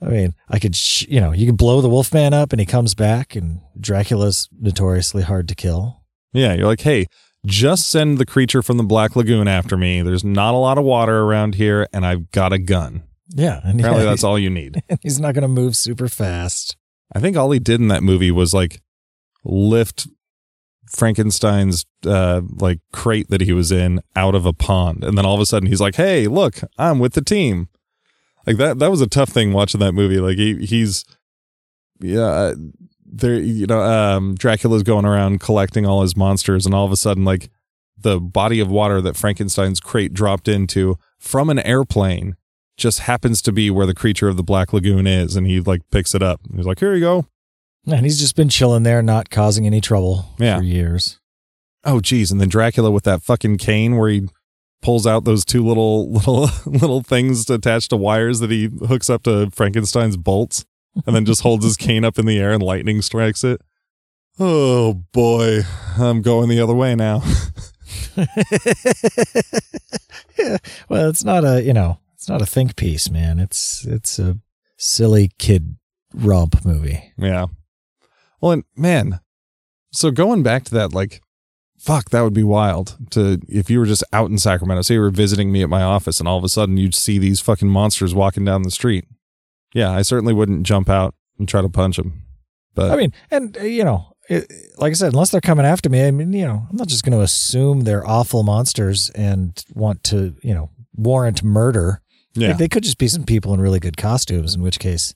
I 0.00 0.08
mean, 0.08 0.34
I 0.48 0.58
could, 0.58 0.76
sh- 0.76 1.06
you 1.08 1.20
know, 1.20 1.32
you 1.32 1.46
can 1.46 1.56
blow 1.56 1.80
the 1.80 1.88
Wolfman 1.88 2.32
up 2.32 2.52
and 2.52 2.60
he 2.60 2.66
comes 2.66 2.94
back, 2.94 3.34
and 3.34 3.60
Dracula's 3.80 4.48
notoriously 4.60 5.22
hard 5.22 5.48
to 5.48 5.54
kill. 5.54 6.04
yeah, 6.32 6.54
you're 6.54 6.66
like, 6.66 6.82
"Hey, 6.82 7.06
just 7.46 7.90
send 7.90 8.18
the 8.18 8.26
creature 8.26 8.62
from 8.62 8.76
the 8.76 8.82
Black 8.84 9.16
Lagoon 9.16 9.48
after 9.48 9.76
me. 9.76 10.02
There's 10.02 10.24
not 10.24 10.54
a 10.54 10.58
lot 10.58 10.78
of 10.78 10.84
water 10.84 11.20
around 11.22 11.54
here 11.56 11.86
and 11.92 12.04
I've 12.06 12.30
got 12.30 12.52
a 12.52 12.58
gun." 12.58 13.02
Yeah, 13.30 13.60
and 13.64 13.78
Apparently 13.80 14.04
yeah, 14.04 14.10
that's 14.10 14.24
all 14.24 14.38
you 14.38 14.50
need. 14.50 14.82
he's 15.02 15.20
not 15.20 15.34
going 15.34 15.42
to 15.42 15.48
move 15.48 15.76
super 15.76 16.08
fast. 16.08 16.76
I 17.14 17.20
think 17.20 17.36
all 17.36 17.50
he 17.50 17.58
did 17.58 17.80
in 17.80 17.88
that 17.88 18.02
movie 18.02 18.30
was 18.30 18.54
like 18.54 18.80
lift 19.44 20.06
Frankenstein's 20.90 21.84
uh 22.06 22.40
like 22.58 22.80
crate 22.92 23.28
that 23.30 23.40
he 23.42 23.52
was 23.52 23.70
in 23.72 24.00
out 24.16 24.34
of 24.34 24.46
a 24.46 24.52
pond 24.52 25.04
and 25.04 25.16
then 25.18 25.26
all 25.26 25.34
of 25.34 25.40
a 25.40 25.46
sudden 25.46 25.68
he's 25.68 25.80
like, 25.80 25.96
"Hey, 25.96 26.26
look, 26.26 26.60
I'm 26.78 26.98
with 26.98 27.14
the 27.14 27.22
team." 27.22 27.68
Like 28.48 28.56
that 28.58 28.78
that 28.80 28.90
was 28.90 29.00
a 29.00 29.06
tough 29.06 29.28
thing 29.28 29.52
watching 29.52 29.78
that 29.80 29.92
movie. 29.92 30.18
Like 30.18 30.36
he 30.38 30.64
he's 30.66 31.04
yeah, 32.00 32.54
there 33.04 33.34
you 33.38 33.66
know, 33.66 33.80
um 33.80 34.34
Dracula's 34.34 34.82
going 34.82 35.04
around 35.04 35.40
collecting 35.40 35.86
all 35.86 36.02
his 36.02 36.16
monsters 36.16 36.66
and 36.66 36.74
all 36.74 36.84
of 36.84 36.92
a 36.92 36.96
sudden 36.96 37.24
like 37.24 37.50
the 38.00 38.20
body 38.20 38.60
of 38.60 38.70
water 38.70 39.00
that 39.00 39.16
Frankenstein's 39.16 39.80
crate 39.80 40.12
dropped 40.14 40.46
into 40.48 40.96
from 41.18 41.50
an 41.50 41.58
airplane 41.58 42.36
just 42.76 43.00
happens 43.00 43.42
to 43.42 43.50
be 43.52 43.70
where 43.70 43.86
the 43.86 43.94
creature 43.94 44.28
of 44.28 44.36
the 44.36 44.42
Black 44.44 44.72
Lagoon 44.72 45.04
is, 45.04 45.34
and 45.34 45.48
he 45.48 45.58
like 45.60 45.80
picks 45.90 46.14
it 46.14 46.22
up. 46.22 46.40
He's 46.54 46.64
like, 46.64 46.78
"Here 46.78 46.94
you 46.94 47.00
go." 47.00 47.26
And 47.88 48.04
he's 48.04 48.20
just 48.20 48.36
been 48.36 48.48
chilling 48.48 48.84
there, 48.84 49.02
not 49.02 49.30
causing 49.30 49.66
any 49.66 49.80
trouble 49.80 50.26
Yeah. 50.38 50.58
for 50.58 50.62
years. 50.62 51.18
Oh, 51.84 52.00
geez, 52.00 52.30
and 52.30 52.40
then 52.40 52.48
Dracula 52.48 52.90
with 52.92 53.02
that 53.04 53.22
fucking 53.22 53.58
cane 53.58 53.96
where 53.96 54.10
he 54.10 54.28
pulls 54.80 55.06
out 55.06 55.24
those 55.24 55.44
two 55.44 55.64
little 55.64 56.10
little 56.12 56.48
little 56.66 57.02
things 57.02 57.48
attached 57.50 57.90
to 57.90 57.96
wires 57.96 58.40
that 58.40 58.50
he 58.50 58.68
hooks 58.86 59.10
up 59.10 59.22
to 59.24 59.50
Frankenstein's 59.50 60.16
bolts, 60.16 60.64
and 61.06 61.14
then 61.14 61.24
just 61.24 61.42
holds 61.42 61.64
his 61.64 61.76
cane 61.76 62.04
up 62.04 62.18
in 62.18 62.26
the 62.26 62.38
air 62.38 62.52
and 62.52 62.62
lightning 62.62 63.02
strikes 63.02 63.44
it. 63.44 63.60
Oh 64.38 65.04
boy, 65.12 65.62
I'm 65.98 66.22
going 66.22 66.48
the 66.48 66.60
other 66.60 66.74
way 66.74 66.94
now. 66.94 67.22
well, 70.88 71.08
it's 71.08 71.24
not 71.24 71.44
a, 71.44 71.62
you 71.62 71.72
know, 71.72 71.98
It's 72.14 72.28
not 72.28 72.42
a 72.42 72.46
think 72.46 72.76
piece, 72.76 73.10
man. 73.10 73.38
It's 73.38 73.84
it's 73.84 74.18
a 74.18 74.38
silly 74.76 75.30
kid 75.38 75.76
romp 76.14 76.64
movie. 76.64 77.12
Yeah. 77.16 77.46
Well, 78.40 78.52
and 78.52 78.64
man, 78.76 79.20
so 79.92 80.10
going 80.10 80.42
back 80.42 80.64
to 80.64 80.74
that, 80.74 80.92
like, 80.92 81.22
fuck, 81.78 82.10
that 82.10 82.22
would 82.22 82.34
be 82.34 82.42
wild 82.42 82.96
to 83.10 83.40
if 83.48 83.70
you 83.70 83.78
were 83.78 83.86
just 83.86 84.04
out 84.12 84.30
in 84.30 84.38
Sacramento, 84.38 84.82
say 84.82 84.94
you 84.94 85.00
were 85.00 85.10
visiting 85.10 85.50
me 85.52 85.62
at 85.62 85.68
my 85.68 85.82
office, 85.82 86.18
and 86.18 86.28
all 86.28 86.38
of 86.38 86.44
a 86.44 86.48
sudden 86.48 86.76
you'd 86.76 86.94
see 86.94 87.18
these 87.18 87.40
fucking 87.40 87.68
monsters 87.68 88.14
walking 88.14 88.44
down 88.44 88.62
the 88.62 88.70
street. 88.70 89.04
Yeah, 89.74 89.90
I 89.90 90.02
certainly 90.02 90.34
wouldn't 90.34 90.64
jump 90.66 90.88
out 90.88 91.14
and 91.38 91.48
try 91.48 91.62
to 91.62 91.68
punch 91.68 91.96
them. 91.96 92.24
But 92.74 92.90
I 92.90 92.96
mean, 92.96 93.12
and 93.30 93.56
uh, 93.56 93.62
you 93.62 93.84
know, 93.84 94.12
it, 94.28 94.50
like 94.78 94.90
I 94.90 94.94
said, 94.94 95.12
unless 95.12 95.30
they're 95.30 95.40
coming 95.40 95.66
after 95.66 95.88
me, 95.88 96.06
I 96.06 96.10
mean, 96.10 96.32
you 96.32 96.46
know, 96.46 96.66
I'm 96.70 96.76
not 96.76 96.88
just 96.88 97.04
going 97.04 97.16
to 97.16 97.22
assume 97.24 97.80
they're 97.80 98.06
awful 98.06 98.42
monsters 98.42 99.10
and 99.10 99.62
want 99.74 100.04
to, 100.04 100.34
you 100.42 100.54
know, 100.54 100.70
warrant 100.94 101.42
murder. 101.42 102.02
yeah, 102.34 102.48
Like, 102.48 102.58
they 102.58 102.68
could 102.68 102.82
just 102.84 102.98
be 102.98 103.08
some 103.08 103.24
people 103.24 103.54
in 103.54 103.60
really 103.60 103.80
good 103.80 103.96
costumes, 103.96 104.54
in 104.54 104.62
which 104.62 104.78
case 104.78 105.14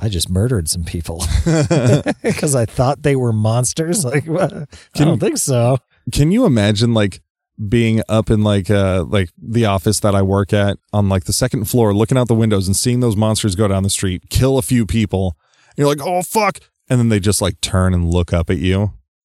I 0.00 0.08
just 0.08 0.30
murdered 0.30 0.68
some 0.68 0.84
people 0.84 1.22
because 2.22 2.54
I 2.54 2.64
thought 2.66 3.02
they 3.02 3.16
were 3.16 3.32
monsters. 3.32 4.04
Like, 4.12 4.26
what? 4.26 4.52
I 4.52 4.66
Can- 4.96 5.06
don't 5.08 5.18
think 5.20 5.38
so. 5.38 5.78
Can 6.12 6.32
you 6.32 6.44
imagine 6.46 6.94
like 6.94 7.20
being 7.68 8.02
up 8.08 8.30
in 8.30 8.42
like 8.42 8.70
uh 8.70 9.04
like 9.04 9.28
the 9.40 9.66
office 9.66 10.00
that 10.00 10.14
I 10.14 10.22
work 10.22 10.52
at 10.52 10.78
on 10.92 11.08
like 11.08 11.24
the 11.24 11.32
second 11.32 11.66
floor, 11.66 11.94
looking 11.94 12.18
out 12.18 12.26
the 12.26 12.34
windows 12.34 12.66
and 12.66 12.74
seeing 12.74 13.00
those 13.00 13.14
monsters 13.16 13.54
go 13.54 13.68
down 13.68 13.82
the 13.84 13.90
street, 13.90 14.28
kill 14.30 14.58
a 14.58 14.62
few 14.62 14.84
people. 14.86 15.36
And 15.68 15.78
you're 15.78 15.86
like, 15.88 16.00
oh 16.02 16.22
fuck, 16.22 16.58
and 16.88 16.98
then 16.98 17.08
they 17.08 17.20
just 17.20 17.40
like 17.42 17.60
turn 17.60 17.94
and 17.94 18.10
look 18.12 18.32
up 18.32 18.50
at 18.50 18.58
you, 18.58 18.78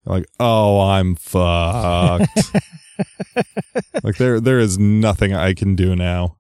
You're 0.04 0.16
like, 0.16 0.26
oh, 0.38 0.80
I'm 0.80 1.14
fucked. 1.16 2.52
like 4.02 4.16
there 4.16 4.40
there 4.40 4.58
is 4.58 4.78
nothing 4.78 5.32
I 5.34 5.54
can 5.54 5.74
do 5.76 5.94
now. 5.96 6.36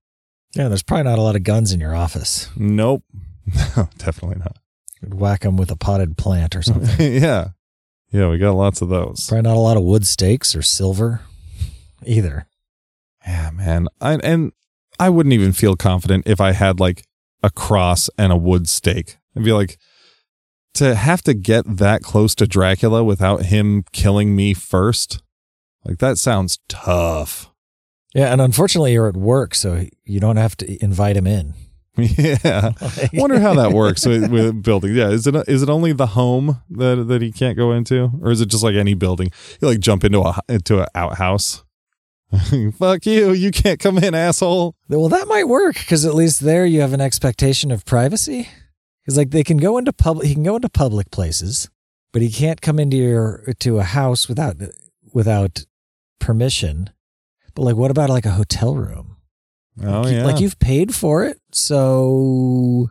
Yeah, 0.54 0.68
there's 0.68 0.82
probably 0.82 1.04
not 1.04 1.18
a 1.18 1.22
lot 1.22 1.36
of 1.36 1.42
guns 1.44 1.72
in 1.72 1.80
your 1.80 1.94
office. 1.94 2.48
Nope, 2.56 3.04
no, 3.46 3.88
definitely 3.98 4.38
not. 4.38 4.56
You'd 5.02 5.14
whack 5.14 5.40
them 5.40 5.56
with 5.56 5.70
a 5.70 5.76
potted 5.76 6.16
plant 6.16 6.56
or 6.56 6.62
something. 6.62 7.12
yeah, 7.22 7.48
yeah, 8.10 8.28
we 8.28 8.38
got 8.38 8.52
lots 8.52 8.80
of 8.80 8.88
those. 8.88 9.26
probably 9.28 9.42
not 9.42 9.56
a 9.56 9.60
lot 9.60 9.76
of 9.76 9.82
wood 9.82 10.06
stakes 10.06 10.54
or 10.54 10.62
silver 10.62 11.20
either. 12.04 12.46
Yeah, 13.26 13.50
man. 13.50 13.88
I, 14.00 14.14
and 14.14 14.52
I 14.98 15.10
wouldn't 15.10 15.32
even 15.32 15.52
feel 15.52 15.76
confident 15.76 16.26
if 16.26 16.40
I 16.40 16.52
had 16.52 16.80
like 16.80 17.04
a 17.42 17.50
cross 17.50 18.08
and 18.16 18.32
a 18.32 18.36
wood 18.36 18.68
stake. 18.68 19.18
I'd 19.36 19.44
be 19.44 19.52
like, 19.52 19.78
to 20.74 20.94
have 20.94 21.22
to 21.22 21.34
get 21.34 21.64
that 21.78 22.02
close 22.02 22.34
to 22.36 22.46
Dracula 22.46 23.02
without 23.02 23.46
him 23.46 23.84
killing 23.92 24.36
me 24.36 24.54
first, 24.54 25.22
like 25.84 25.98
that 25.98 26.18
sounds 26.18 26.58
tough. 26.68 27.50
Yeah, 28.14 28.32
and 28.32 28.40
unfortunately, 28.40 28.92
you're 28.92 29.08
at 29.08 29.16
work, 29.16 29.54
so 29.54 29.86
you 30.04 30.20
don't 30.20 30.36
have 30.36 30.56
to 30.58 30.84
invite 30.84 31.16
him 31.16 31.26
in. 31.26 31.54
yeah. 32.18 32.72
Wonder 33.14 33.40
how 33.40 33.54
that 33.54 33.72
works 33.72 34.04
with, 34.04 34.30
with 34.30 34.62
building. 34.62 34.94
Yeah, 34.94 35.08
is 35.08 35.26
it 35.26 35.34
is 35.48 35.62
it 35.62 35.70
only 35.70 35.92
the 35.92 36.08
home 36.08 36.62
that 36.70 37.06
that 37.08 37.22
he 37.22 37.32
can't 37.32 37.56
go 37.56 37.72
into, 37.72 38.10
or 38.20 38.30
is 38.30 38.40
it 38.40 38.46
just 38.46 38.62
like 38.62 38.74
any 38.74 38.94
building? 38.94 39.30
You 39.60 39.68
like 39.68 39.80
jump 39.80 40.04
into 40.04 40.20
a 40.20 40.38
into 40.48 40.80
an 40.80 40.86
outhouse. 40.94 41.64
Fuck 42.78 43.06
you! 43.06 43.32
You 43.32 43.50
can't 43.50 43.80
come 43.80 43.98
in, 43.98 44.14
asshole. 44.14 44.74
Well, 44.88 45.08
that 45.08 45.28
might 45.28 45.48
work 45.48 45.76
because 45.76 46.04
at 46.04 46.14
least 46.14 46.40
there 46.40 46.66
you 46.66 46.80
have 46.80 46.92
an 46.92 47.00
expectation 47.00 47.70
of 47.70 47.84
privacy. 47.84 48.48
Because 49.02 49.16
like 49.16 49.30
they 49.30 49.44
can 49.44 49.56
go 49.56 49.78
into 49.78 49.92
public, 49.92 50.26
he 50.26 50.34
can 50.34 50.42
go 50.42 50.56
into 50.56 50.68
public 50.68 51.10
places, 51.10 51.70
but 52.12 52.22
he 52.22 52.30
can't 52.30 52.60
come 52.60 52.78
into 52.78 52.96
your 52.96 53.54
to 53.60 53.78
a 53.78 53.84
house 53.84 54.28
without 54.28 54.56
without 55.12 55.64
permission. 56.18 56.90
But 57.54 57.62
like, 57.62 57.76
what 57.76 57.90
about 57.90 58.10
like 58.10 58.26
a 58.26 58.32
hotel 58.32 58.74
room? 58.74 59.16
Oh 59.82 60.00
Like, 60.00 60.12
yeah, 60.12 60.24
like 60.24 60.40
you've 60.40 60.58
paid 60.58 60.94
for 60.94 61.24
it, 61.24 61.40
so 61.56 62.90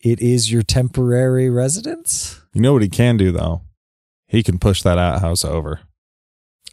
it 0.00 0.20
is 0.20 0.50
your 0.50 0.62
temporary 0.62 1.48
residence. 1.50 2.40
You 2.52 2.60
know 2.60 2.72
what 2.72 2.82
he 2.82 2.88
can 2.88 3.16
do 3.16 3.30
though? 3.32 3.62
He 4.26 4.42
can 4.42 4.58
push 4.58 4.82
that 4.82 4.98
outhouse 4.98 5.44
over. 5.44 5.80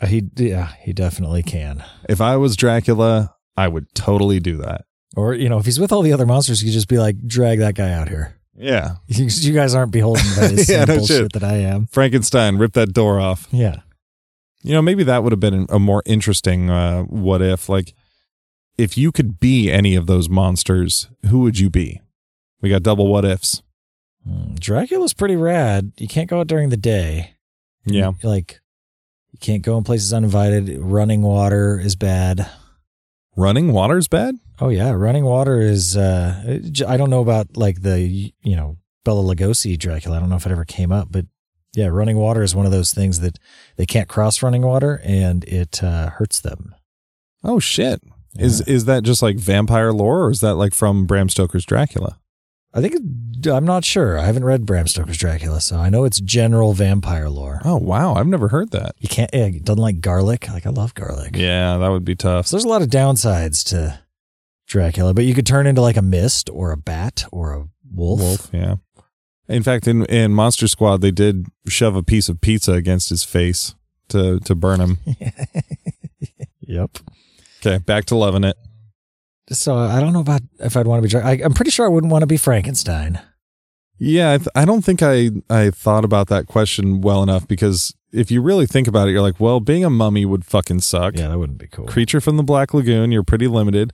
Uh, 0.02 0.08
he 0.08 0.24
yeah, 0.36 0.74
he 0.82 0.94
definitely 0.94 1.44
can. 1.44 1.84
If 2.08 2.22
I 2.22 2.38
was 2.38 2.56
Dracula, 2.56 3.36
I 3.58 3.68
would 3.68 3.94
totally 3.94 4.40
do 4.40 4.58
that. 4.58 4.86
Or 5.16 5.34
you 5.34 5.50
know, 5.50 5.58
if 5.60 5.66
he's 5.66 5.80
with 5.80 5.92
all 5.92 6.02
the 6.02 6.14
other 6.14 6.26
monsters, 6.26 6.62
he 6.62 6.68
could 6.68 6.74
just 6.74 6.88
be 6.88 6.98
like, 6.98 7.18
drag 7.28 7.60
that 7.60 7.76
guy 7.76 7.92
out 7.92 8.08
here. 8.10 8.36
Yeah. 8.56 8.96
You, 9.08 9.28
you 9.30 9.54
guys 9.54 9.76
aren't 9.76 9.92
beholden 9.92 10.24
by 10.38 10.48
this 10.56 10.70
Yeah, 10.70 10.86
no 10.86 10.98
bullshit 10.98 11.18
shit. 11.18 11.34
that 11.34 11.44
I 11.44 11.56
am. 11.58 11.88
Frankenstein, 11.88 12.58
rip 12.58 12.74
that 12.74 12.94
door 12.94 13.20
off. 13.20 13.48
Yeah. 13.52 13.82
You 14.64 14.74
know, 14.74 14.82
maybe 14.82 15.04
that 15.04 15.24
would 15.24 15.32
have 15.32 15.40
been 15.40 15.66
a 15.70 15.80
more 15.80 16.04
interesting 16.06 16.70
uh, 16.70 17.04
what 17.04 17.42
if. 17.42 17.70
Like, 17.70 17.94
if 18.80 18.98
you 18.98 19.12
could 19.12 19.40
be 19.40 19.72
any 19.72 19.96
of 19.96 20.08
those 20.08 20.30
monsters, 20.30 21.10
who 21.28 21.40
would 21.42 21.60
you 21.60 21.70
be? 21.70 22.02
We 22.62 22.70
got 22.70 22.84
double 22.84 23.08
what 23.08 23.26
ifs. 23.26 23.62
Mm, 24.28 24.60
Dracula's 24.60 25.14
pretty 25.14 25.36
rad. 25.36 25.92
You 25.98 26.08
can't 26.08 26.30
go 26.30 26.40
out 26.40 26.48
during 26.48 26.70
the 26.70 26.78
day. 26.78 27.36
Yeah. 27.86 28.12
Like, 28.24 28.60
you 29.32 29.40
can't 29.40 29.64
go 29.64 29.78
in 29.78 29.84
places 29.84 30.14
uninvited. 30.14 30.78
Running 30.80 31.22
water 31.22 31.80
is 31.80 31.96
bad. 31.96 32.50
Running 33.36 33.72
water 33.74 33.98
is 33.98 34.08
bad? 34.08 34.36
Oh 34.62 34.70
yeah, 34.70 34.92
running 34.92 35.24
water 35.24 35.62
is. 35.62 35.96
uh 35.96 36.60
I 36.86 36.98
don't 36.98 37.10
know 37.10 37.22
about 37.22 37.56
like 37.56 37.82
the 37.82 38.02
you 38.42 38.56
know 38.58 38.78
Bela 39.06 39.24
Lugosi 39.24 39.78
Dracula. 39.78 40.18
I 40.18 40.20
don't 40.20 40.30
know 40.30 40.36
if 40.36 40.46
it 40.46 40.52
ever 40.52 40.66
came 40.66 40.92
up, 40.92 41.08
but 41.10 41.26
yeah, 41.74 41.88
running 41.88 42.18
water 42.18 42.44
is 42.44 42.56
one 42.56 42.66
of 42.66 42.72
those 42.74 42.92
things 42.94 43.20
that 43.22 43.38
they 43.78 43.86
can't 43.86 44.10
cross 44.10 44.42
running 44.44 44.64
water, 44.64 45.00
and 45.04 45.44
it 45.46 45.82
uh, 45.84 46.10
hurts 46.10 46.42
them. 46.42 46.76
Oh, 47.44 47.60
shit. 47.60 48.02
Is 48.40 48.62
is 48.62 48.86
that 48.86 49.04
just 49.04 49.22
like 49.22 49.38
vampire 49.38 49.92
lore 49.92 50.26
or 50.26 50.32
is 50.32 50.42
that 50.42 50.56
like 50.56 50.74
from 50.74 51.06
Bram 51.06 51.30
Stoker's 51.30 51.66
Dracula? 51.66 52.20
I 52.74 52.82
think 52.82 52.96
I'm 53.48 53.66
not 53.66 53.84
sure. 53.84 54.20
I 54.20 54.26
haven't 54.26 54.46
read 54.46 54.66
Bram 54.66 54.88
Stoker's 54.88 55.18
Dracula, 55.18 55.60
so 55.60 55.78
I 55.78 55.90
know 55.90 56.04
it's 56.04 56.20
general 56.20 56.74
vampire 56.74 57.28
lore. 57.30 57.62
Oh, 57.66 57.78
wow. 57.78 58.14
I've 58.14 58.28
never 58.28 58.50
heard 58.50 58.72
that. 58.72 58.94
You 59.00 59.10
can't. 59.10 59.30
Yeah, 59.34 59.46
it 59.46 59.66
doesn't 59.66 59.82
like 59.82 60.02
garlic. 60.02 60.48
Like 60.50 60.68
I 60.68 60.70
love 60.70 60.94
garlic. 60.94 61.36
Yeah, 61.36 61.78
that 61.78 61.90
would 61.90 62.06
be 62.06 62.16
tough. 62.16 62.48
So 62.48 62.56
there's 62.56 62.66
a 62.66 62.70
lot 62.70 62.84
of 62.84 62.90
downsides 62.90 63.64
to 63.70 64.00
Dracula, 64.68 65.14
but 65.16 65.26
you 65.26 65.34
could 65.34 65.48
turn 65.48 65.66
into 65.66 65.82
like 65.82 65.98
a 65.98 66.02
mist 66.04 66.50
or 66.52 66.72
a 66.72 66.78
bat 66.78 67.26
or 67.32 67.54
a 67.54 67.68
wolf. 67.92 68.20
wolf. 68.20 68.50
Yeah. 68.54 68.76
In 69.48 69.64
fact, 69.64 69.88
in, 69.88 70.06
in 70.06 70.32
Monster 70.34 70.68
Squad, 70.68 71.02
they 71.02 71.10
did 71.10 71.48
shove 71.68 71.96
a 71.96 72.04
piece 72.04 72.30
of 72.30 72.40
pizza 72.40 72.74
against 72.74 73.10
his 73.10 73.24
face 73.24 73.74
to 74.10 74.40
to 74.42 74.54
burn 74.56 74.80
him. 74.80 74.98
Yep. 76.70 77.00
Okay, 77.60 77.78
back 77.78 78.06
to 78.06 78.16
loving 78.16 78.44
it. 78.44 78.58
So 79.52 79.76
I 79.76 80.00
don't 80.00 80.14
know 80.14 80.20
about 80.20 80.42
if 80.60 80.78
I'd 80.78 80.88
want 80.88 81.04
to 81.04 81.18
be. 81.18 81.24
I, 81.24 81.42
I'm 81.44 81.54
pretty 81.54 81.72
sure 81.72 81.86
I 81.86 81.90
wouldn't 81.90 82.12
want 82.12 82.22
to 82.22 82.28
be 82.28 82.38
Frankenstein. 82.38 83.20
Yeah, 83.98 84.34
I, 84.34 84.38
th- 84.38 84.48
I 84.56 84.64
don't 84.66 84.84
think 84.84 85.02
I 85.02 85.30
I 85.50 85.72
thought 85.72 86.06
about 86.06 86.28
that 86.28 86.48
question 86.48 87.02
well 87.02 87.22
enough 87.24 87.48
because 87.48 87.94
if 88.12 88.32
you 88.32 88.42
really 88.42 88.66
think 88.66 88.88
about 88.88 89.08
it, 89.08 89.12
you're 89.12 89.22
like, 89.22 89.40
well, 89.40 89.60
being 89.60 89.84
a 89.84 89.90
mummy 89.90 90.26
would 90.26 90.46
fucking 90.46 90.80
suck. 90.82 91.18
Yeah, 91.18 91.28
that 91.28 91.38
wouldn't 91.40 91.58
be 91.58 91.68
cool. 91.68 91.86
Creature 91.86 92.22
from 92.22 92.38
the 92.38 92.44
Black 92.44 92.74
Lagoon, 92.74 93.12
you're 93.12 93.24
pretty 93.24 93.48
limited. 93.48 93.92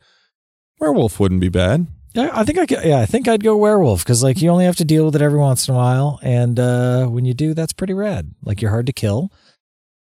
Werewolf 0.80 1.20
wouldn't 1.20 1.42
be 1.42 1.50
bad. 1.50 1.88
Yeah, 2.14 2.30
I 2.34 2.46
think 2.46 2.58
I 2.60 2.66
could, 2.66 2.84
yeah, 2.86 3.00
I 3.00 3.06
think 3.06 3.28
I'd 3.28 3.44
go 3.44 3.58
werewolf 3.58 4.04
because 4.04 4.24
like 4.24 4.42
you 4.42 4.50
only 4.50 4.66
have 4.66 4.78
to 4.78 4.86
deal 4.86 5.06
with 5.06 5.16
it 5.16 5.22
every 5.22 5.40
once 5.40 5.68
in 5.68 5.74
a 5.74 5.78
while, 5.78 6.20
and 6.22 6.60
uh, 6.60 7.08
when 7.08 7.26
you 7.26 7.34
do, 7.34 7.54
that's 7.54 7.74
pretty 7.74 7.94
rad. 7.94 8.32
Like 8.44 8.62
you're 8.62 8.72
hard 8.72 8.86
to 8.86 8.94
kill, 8.94 9.32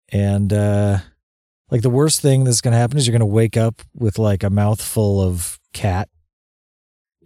and 0.09 0.53
uh, 0.53 0.99
like 1.71 1.81
the 1.81 1.89
worst 1.89 2.21
thing 2.21 2.43
that's 2.43 2.61
gonna 2.61 2.77
happen 2.77 2.97
is 2.97 3.07
you're 3.07 3.11
gonna 3.17 3.25
wake 3.25 3.57
up 3.57 3.81
with 3.95 4.17
like 4.19 4.43
a 4.43 4.49
mouthful 4.49 5.21
of 5.21 5.59
cat 5.73 6.09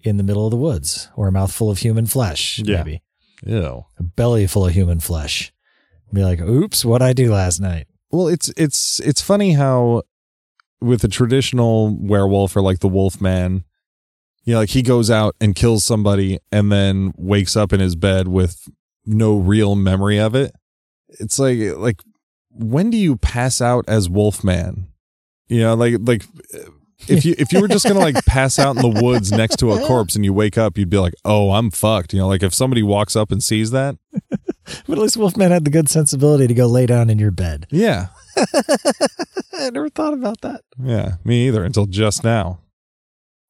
in 0.04 0.18
the 0.18 0.24
middle 0.24 0.46
of 0.46 0.52
the 0.52 0.58
woods, 0.58 1.10
or 1.16 1.28
a 1.28 1.32
mouthful 1.32 1.70
of 1.72 1.78
human 1.80 2.06
flesh, 2.06 2.60
Yeah. 2.60 2.84
maybe 2.84 3.02
Ew. 3.46 3.86
a 3.98 4.04
belly 4.04 4.46
full 4.48 4.66
of 4.66 4.74
human 4.74 5.00
flesh. 5.00 5.52
Be 6.14 6.24
like, 6.24 6.42
oops, 6.42 6.86
what 6.86 7.02
I 7.02 7.14
do 7.14 7.32
last 7.34 7.60
night? 7.60 7.88
Well, 8.12 8.28
it's 8.28 8.50
it's 8.58 9.00
it's 9.00 9.22
funny 9.22 9.54
how 9.54 10.04
with 10.80 11.04
a 11.04 11.08
traditional 11.08 11.98
werewolf 12.00 12.56
or 12.56 12.62
like 12.62 12.80
the 12.80 12.88
wolf 12.90 13.20
man, 13.22 13.64
you 14.44 14.54
know, 14.54 14.60
like 14.60 14.70
he 14.70 14.82
goes 14.84 15.10
out 15.10 15.36
and 15.42 15.56
kills 15.56 15.84
somebody 15.86 16.38
and 16.52 16.72
then 16.72 17.14
wakes 17.18 17.56
up 17.56 17.74
in 17.74 17.80
his 17.80 17.96
bed 17.96 18.28
with 18.28 18.68
no 19.06 19.38
real 19.38 19.76
memory 19.76 20.20
of 20.20 20.36
it. 20.36 20.54
It's 21.20 21.40
like 21.40 21.58
like 21.78 22.02
when 22.54 22.90
do 22.90 22.98
you 22.98 23.18
pass 23.18 23.62
out 23.62 23.86
as 23.88 24.10
Wolfman? 24.10 24.88
You 25.48 25.62
know, 25.62 25.74
like 25.76 25.96
like 26.00 26.24
if 27.08 27.26
you 27.26 27.36
if 27.38 27.52
you 27.52 27.62
were 27.62 27.68
just 27.68 27.86
gonna 27.86 28.00
like 28.00 28.24
pass 28.26 28.60
out 28.60 28.76
in 28.76 28.82
the 28.82 29.02
woods 29.02 29.32
next 29.32 29.58
to 29.58 29.72
a 29.72 29.86
corpse 29.86 30.16
and 30.16 30.24
you 30.24 30.34
wake 30.34 30.58
up, 30.58 30.78
you'd 30.78 30.90
be 30.90 30.98
like, 30.98 31.14
oh, 31.26 31.52
I'm 31.52 31.72
fucked. 31.72 32.14
You 32.14 32.20
know, 32.20 32.28
like 32.28 32.44
if 32.44 32.54
somebody 32.54 32.84
walks 32.84 33.16
up 33.16 33.32
and 33.32 33.44
sees 33.44 33.72
that, 33.72 33.98
But 34.88 34.98
at 34.98 35.02
least 35.02 35.18
Wolfman 35.18 35.52
had 35.52 35.66
the 35.66 35.72
good 35.72 35.90
sensibility 35.90 36.48
to 36.48 36.54
go 36.54 36.68
lay 36.68 36.86
down 36.86 37.10
in 37.10 37.20
your 37.20 37.32
bed. 37.32 37.68
yeah, 37.70 38.08
I 39.54 39.70
never 39.70 39.90
thought 39.90 40.14
about 40.14 40.42
that. 40.42 40.62
Yeah, 40.82 41.16
me 41.24 41.48
either 41.48 41.64
until 41.64 41.86
just 41.86 42.24
now. 42.24 42.60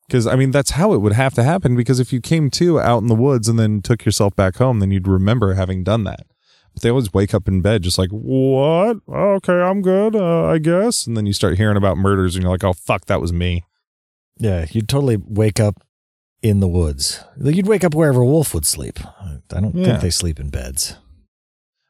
Because, 0.08 0.28
I 0.28 0.36
mean, 0.36 0.52
that's 0.52 0.72
how 0.72 0.94
it 0.94 0.98
would 1.00 1.14
have 1.14 1.34
to 1.36 1.44
happen. 1.44 1.76
Because 1.76 2.00
if 2.00 2.12
you 2.12 2.20
came 2.20 2.50
to 2.52 2.80
out 2.80 3.02
in 3.02 3.08
the 3.08 3.16
woods 3.16 3.48
and 3.48 3.58
then 3.58 3.82
took 3.82 4.06
yourself 4.06 4.36
back 4.36 4.58
home, 4.58 4.80
then 4.80 4.92
you'd 4.92 5.08
remember 5.08 5.54
having 5.54 5.84
done 5.84 6.04
that. 6.04 6.26
But 6.74 6.82
they 6.82 6.90
always 6.90 7.14
wake 7.14 7.34
up 7.34 7.48
in 7.48 7.62
bed 7.62 7.84
just 7.84 7.98
like, 7.98 8.10
what? 8.10 8.98
Okay, 9.08 9.54
I'm 9.62 9.82
good, 9.82 10.16
uh, 10.16 10.46
I 10.46 10.58
guess. 10.58 11.06
And 11.06 11.16
then 11.16 11.26
you 11.26 11.34
start 11.34 11.58
hearing 11.58 11.78
about 11.78 11.98
murders 11.98 12.36
and 12.36 12.44
you're 12.44 12.52
like, 12.52 12.64
oh, 12.64 12.74
fuck, 12.74 13.06
that 13.06 13.22
was 13.22 13.32
me. 13.32 13.64
Yeah, 14.40 14.66
you'd 14.72 14.90
totally 14.90 15.18
wake 15.18 15.60
up 15.60 15.84
in 16.42 16.60
the 16.60 16.68
woods. 16.68 17.24
Like, 17.38 17.56
You'd 17.56 17.68
wake 17.68 17.84
up 17.84 17.94
wherever 17.94 18.22
a 18.22 18.26
wolf 18.26 18.54
would 18.54 18.66
sleep. 18.66 19.00
I 19.22 19.40
don't 19.62 19.76
Yeah. 19.76 19.86
think 19.86 20.02
they 20.02 20.10
sleep 20.10 20.40
in 20.40 20.50
beds. 20.50 20.96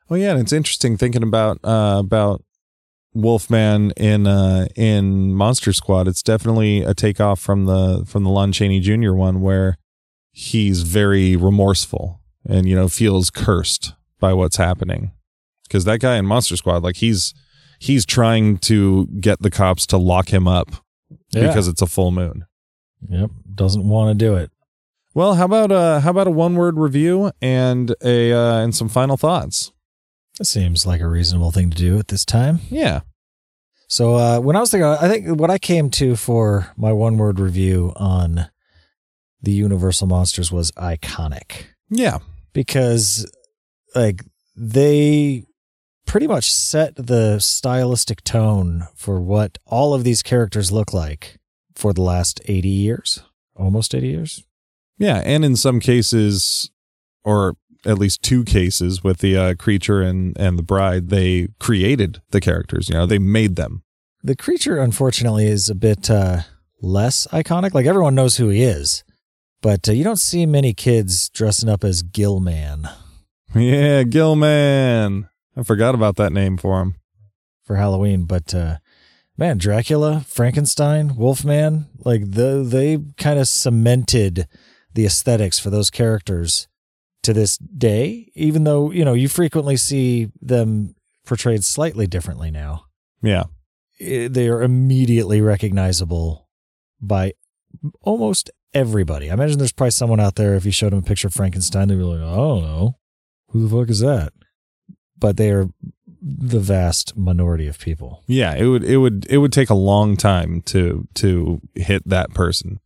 Well, 0.10 0.20
yeah, 0.20 0.32
and 0.32 0.42
it's 0.42 0.52
interesting 0.54 0.98
thinking 0.98 1.24
about 1.24 1.60
uh, 1.64 1.96
about 2.00 2.44
Wolfman 3.14 3.92
in 3.92 4.28
uh, 4.28 4.68
in 4.76 5.34
Monster 5.34 5.72
Squad. 5.72 6.08
It's 6.10 6.22
definitely 6.22 6.84
a 6.84 6.94
takeoff 6.94 7.40
from 7.40 7.66
the 7.66 8.04
from 8.06 8.24
the 8.24 8.30
Lon 8.30 8.52
Chaney 8.52 8.80
Jr. 8.82 9.14
one, 9.14 9.40
where 9.42 9.78
he's 10.32 10.82
very 10.82 11.36
remorseful 11.36 12.20
and 12.48 12.68
you 12.68 12.76
know 12.76 12.90
feels 12.90 13.30
cursed 13.30 13.94
by 14.24 14.32
what's 14.34 14.56
happening. 14.56 15.12
Because 15.68 15.84
that 15.84 16.00
guy 16.00 16.16
in 16.16 16.26
Monster 16.26 16.56
Squad, 16.56 16.82
like 16.84 16.96
he's 16.98 17.34
he's 17.80 18.06
trying 18.06 18.58
to 18.60 19.08
get 19.20 19.42
the 19.42 19.52
cops 19.52 19.86
to 19.88 19.98
lock 19.98 20.30
him 20.34 20.48
up 20.48 20.72
because 21.34 21.68
it's 21.68 21.82
a 21.82 21.88
full 21.88 22.12
moon. 22.12 22.46
yep, 23.10 23.30
doesn't 23.54 23.88
want 23.88 24.18
to 24.18 24.26
do 24.26 24.36
it. 24.36 24.50
Well, 25.14 25.36
how 25.36 25.46
about 25.46 25.72
uh 25.72 26.00
how 26.00 26.12
about 26.12 26.28
a 26.28 26.32
one 26.32 26.56
word 26.56 26.78
review 26.78 27.32
and 27.42 27.94
a 28.02 28.32
uh, 28.32 28.64
and 28.64 28.74
some 28.74 28.88
final 28.90 29.18
thoughts? 29.18 29.72
That 30.38 30.46
seems 30.46 30.86
like 30.86 31.02
a 31.02 31.08
reasonable 31.08 31.52
thing 31.52 31.70
to 31.70 31.78
do 31.78 32.00
at 32.00 32.08
this 32.08 32.24
time. 32.26 32.60
Yeah. 32.70 33.02
So 33.88 34.16
uh, 34.16 34.40
when 34.40 34.56
I 34.56 34.60
was 34.60 34.72
thinking, 34.72 34.88
I 34.88 35.08
think 35.10 35.40
what 35.40 35.52
I 35.52 35.58
came 35.60 35.90
to 35.92 36.16
for 36.16 36.72
my 36.78 36.92
one 36.94 37.18
word 37.18 37.40
review 37.40 37.92
on 37.98 38.48
the 39.42 39.52
Universal 39.52 40.08
monsters 40.08 40.52
was 40.52 40.72
iconic 40.72 41.66
Yeah. 41.90 42.18
because 42.54 43.30
like 43.96 44.24
they 44.56 45.46
pretty 46.06 46.28
much 46.28 46.52
set 46.52 46.96
the 46.96 47.40
stylistic 47.40 48.24
tone 48.24 48.88
for 48.96 49.20
what 49.20 49.58
all 49.66 49.94
of 49.94 50.04
these 50.04 50.22
characters 50.22 50.72
look 50.72 50.94
like 50.94 51.38
for 51.76 51.94
the 51.94 52.02
last 52.02 52.42
80 52.46 52.68
years, 52.68 53.24
almost 53.56 53.96
80 53.96 54.08
years. 54.08 54.44
Yeah, 54.98 55.22
and 55.26 55.44
in 55.44 55.56
some 55.56 55.80
cases, 55.80 56.70
or 57.24 57.56
at 57.86 57.98
least 57.98 58.22
two 58.22 58.44
cases 58.44 59.04
with 59.04 59.20
the 59.20 59.36
uh, 59.36 59.54
creature 59.56 60.02
and 60.02 60.38
and 60.38 60.58
the 60.58 60.64
bride, 60.64 61.10
they 61.10 61.50
created 61.60 62.22
the 62.30 62.40
characters. 62.40 62.90
You 62.90 62.96
know, 62.96 63.06
they 63.06 63.20
made 63.20 63.56
them. 63.56 63.84
The 64.22 64.36
creature, 64.36 64.80
unfortunately, 64.80 65.48
is 65.48 65.70
a 65.70 65.76
bit 65.76 66.10
uh, 66.10 66.42
less 66.82 67.28
iconic. 67.28 67.74
Like 67.74 67.86
everyone 67.86 68.16
knows 68.16 68.38
who 68.38 68.50
he 68.50 68.64
is, 68.64 69.04
but 69.62 69.90
uh, 69.90 69.94
you 69.94 70.04
don't 70.04 70.18
see 70.20 70.46
many 70.46 70.74
kids 70.74 71.30
dressing 71.30 71.70
up 71.70 71.84
as 71.84 72.04
Gillman 72.04 72.88
Yeah, 73.56 74.04
Gillman. 74.04 75.30
I 75.56 75.64
forgot 75.64 75.96
about 75.96 76.16
that 76.16 76.34
name 76.34 76.58
for 76.58 76.82
him. 76.82 76.96
for 77.64 77.76
Halloween. 77.76 78.26
But 78.26 78.54
uh, 78.54 78.78
man, 79.38 79.58
Dracula, 79.58 80.22
Frankenstein, 80.28 81.16
Wolfman, 81.16 81.88
like 82.00 82.32
the 82.32 82.64
they 82.68 83.00
kind 83.18 83.40
of 83.40 83.48
cemented 83.48 84.48
the 84.94 85.06
aesthetics 85.06 85.60
for 85.60 85.70
those 85.70 85.90
characters 85.90 86.68
to 87.24 87.34
this 87.34 87.58
day. 87.58 88.32
Even 88.36 88.64
though 88.64 88.92
you 88.92 89.06
know 89.06 89.14
you 89.14 89.28
frequently 89.28 89.78
see 89.78 90.30
them 90.42 90.96
portrayed 91.26 91.64
slightly 91.64 92.08
differently 92.08 92.50
now. 92.52 92.86
Yeah, 93.22 93.44
i- 94.02 94.28
they 94.30 94.48
are 94.50 94.62
immediately 94.64 95.42
recognizable 95.42 96.50
by 97.00 97.34
almost 98.02 98.50
everybody. 98.74 99.30
I 99.30 99.34
imagine 99.36 99.60
there's 99.60 99.72
probably 99.72 99.92
someone 99.92 100.20
out 100.20 100.36
there 100.36 100.56
if 100.56 100.66
you 100.66 100.72
showed 100.72 100.92
them 100.92 101.00
a 101.00 101.04
picture 101.04 101.28
of 101.28 101.34
Frankenstein, 101.34 101.88
they'd 101.88 101.96
be 101.96 102.02
like, 102.04 102.20
I 102.20 102.36
don't 102.36 102.64
know. 102.64 102.98
Who 103.54 103.68
the 103.68 103.76
fuck 103.76 103.90
is 103.90 104.00
that? 104.00 104.34
But 105.18 105.38
they 105.38 105.52
are 105.52 105.70
the 106.22 106.60
vast 106.60 107.16
minority 107.18 107.68
of 107.68 107.80
people. 107.80 108.24
yeah. 108.28 108.56
It 108.56 108.66
would 108.66 108.84
it 108.84 108.98
would 108.98 109.26
it 109.30 109.38
would 109.38 109.54
take 109.54 109.70
a 109.70 109.76
long 109.76 110.18
time 110.18 110.62
to 110.64 111.08
to 111.16 111.62
hit 111.76 112.08
that 112.08 112.34
person. 112.34 112.80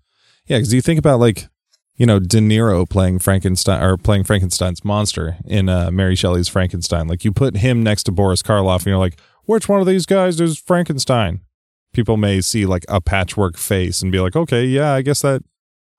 Yeah, 0.45 0.57
because 0.57 0.73
you 0.73 0.81
think 0.81 0.99
about 0.99 1.19
like 1.19 1.47
you 1.95 2.05
know 2.05 2.19
De 2.19 2.39
Niro 2.39 2.87
playing 2.87 3.19
Frankenstein 3.19 3.81
or 3.81 3.97
playing 3.97 4.23
Frankenstein's 4.23 4.83
monster 4.83 5.37
in 5.45 5.69
uh, 5.69 5.89
Mary 5.91 6.15
Shelley's 6.15 6.47
Frankenstein. 6.47 7.07
Like 7.07 7.23
you 7.25 7.31
put 7.31 7.57
him 7.57 7.81
next 7.81 8.03
to 8.03 8.11
Boris 8.11 8.41
Karloff, 8.41 8.77
and 8.77 8.87
you're 8.87 8.97
like, 8.97 9.19
which 9.45 9.69
one 9.69 9.79
of 9.79 9.87
these 9.87 10.05
guys 10.05 10.39
is 10.41 10.59
Frankenstein? 10.59 11.41
People 11.93 12.17
may 12.17 12.41
see 12.41 12.65
like 12.65 12.85
a 12.89 13.01
patchwork 13.01 13.57
face 13.57 14.01
and 14.01 14.11
be 14.11 14.19
like, 14.19 14.35
okay, 14.35 14.65
yeah, 14.65 14.93
I 14.93 15.01
guess 15.01 15.21
that 15.21 15.43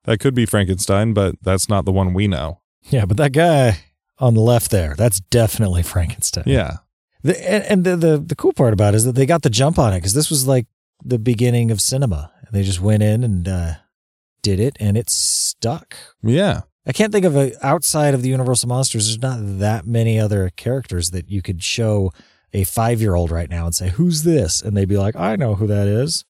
that 0.05 0.19
could 0.19 0.35
be 0.35 0.47
Frankenstein, 0.47 1.13
but 1.15 1.37
that's 1.43 1.69
not 1.69 1.85
the 1.85 1.93
one 1.93 2.15
we 2.15 2.27
know. 2.29 2.61
Yeah, 2.83 3.05
but 3.05 3.17
that 3.17 3.33
guy 3.33 3.79
on 4.21 4.35
the 4.35 4.41
left 4.41 4.71
there, 4.71 4.95
that's 4.97 5.21
definitely 5.21 5.83
Frankenstein. 5.83 6.45
Yeah, 6.47 6.79
The, 7.23 7.51
and 7.51 7.65
and 7.65 7.85
the, 7.85 7.97
the, 7.97 8.19
the 8.19 8.37
cool 8.37 8.53
part 8.53 8.73
about 8.73 8.95
it 8.95 8.99
is 8.99 9.05
that 9.05 9.15
they 9.15 9.27
got 9.27 9.43
the 9.43 9.51
jump 9.51 9.79
on 9.79 9.93
it 9.93 9.99
because 9.99 10.15
this 10.15 10.31
was 10.31 10.47
like 10.47 10.67
the 11.05 11.19
beginning 11.19 11.71
of 11.71 11.81
cinema. 11.81 12.33
And 12.41 12.53
they 12.53 12.63
just 12.63 12.81
went 12.81 13.03
in 13.03 13.23
and 13.25 13.47
uh, 13.47 13.75
did 14.43 14.59
it 14.59 14.77
and 14.81 14.97
it 14.97 15.11
stuck. 15.11 15.97
yeah, 16.23 16.63
I 16.87 16.93
can't 16.93 17.13
think 17.13 17.27
of 17.27 17.37
a 17.37 17.53
outside 17.65 18.15
of 18.15 18.23
the 18.23 18.31
Universal 18.31 18.69
monsters. 18.71 19.07
There's 19.07 19.21
not 19.21 19.39
that 19.59 19.87
many 19.87 20.19
other 20.19 20.51
characters 20.57 21.11
that 21.11 21.29
you 21.31 21.43
could 21.43 21.63
show 21.63 22.13
a 22.55 22.65
five 22.65 23.01
year 23.03 23.15
old 23.15 23.31
right 23.31 23.51
now 23.51 23.67
and 23.67 23.75
say, 23.75 23.91
"Who's 23.91 24.23
this?" 24.23 24.63
and 24.63 24.75
they'd 24.77 24.89
be 24.89 24.97
like, 24.97 25.15
"I 25.15 25.37
know 25.37 25.55
who 25.57 25.67
that 25.67 25.87
is. 25.87 26.25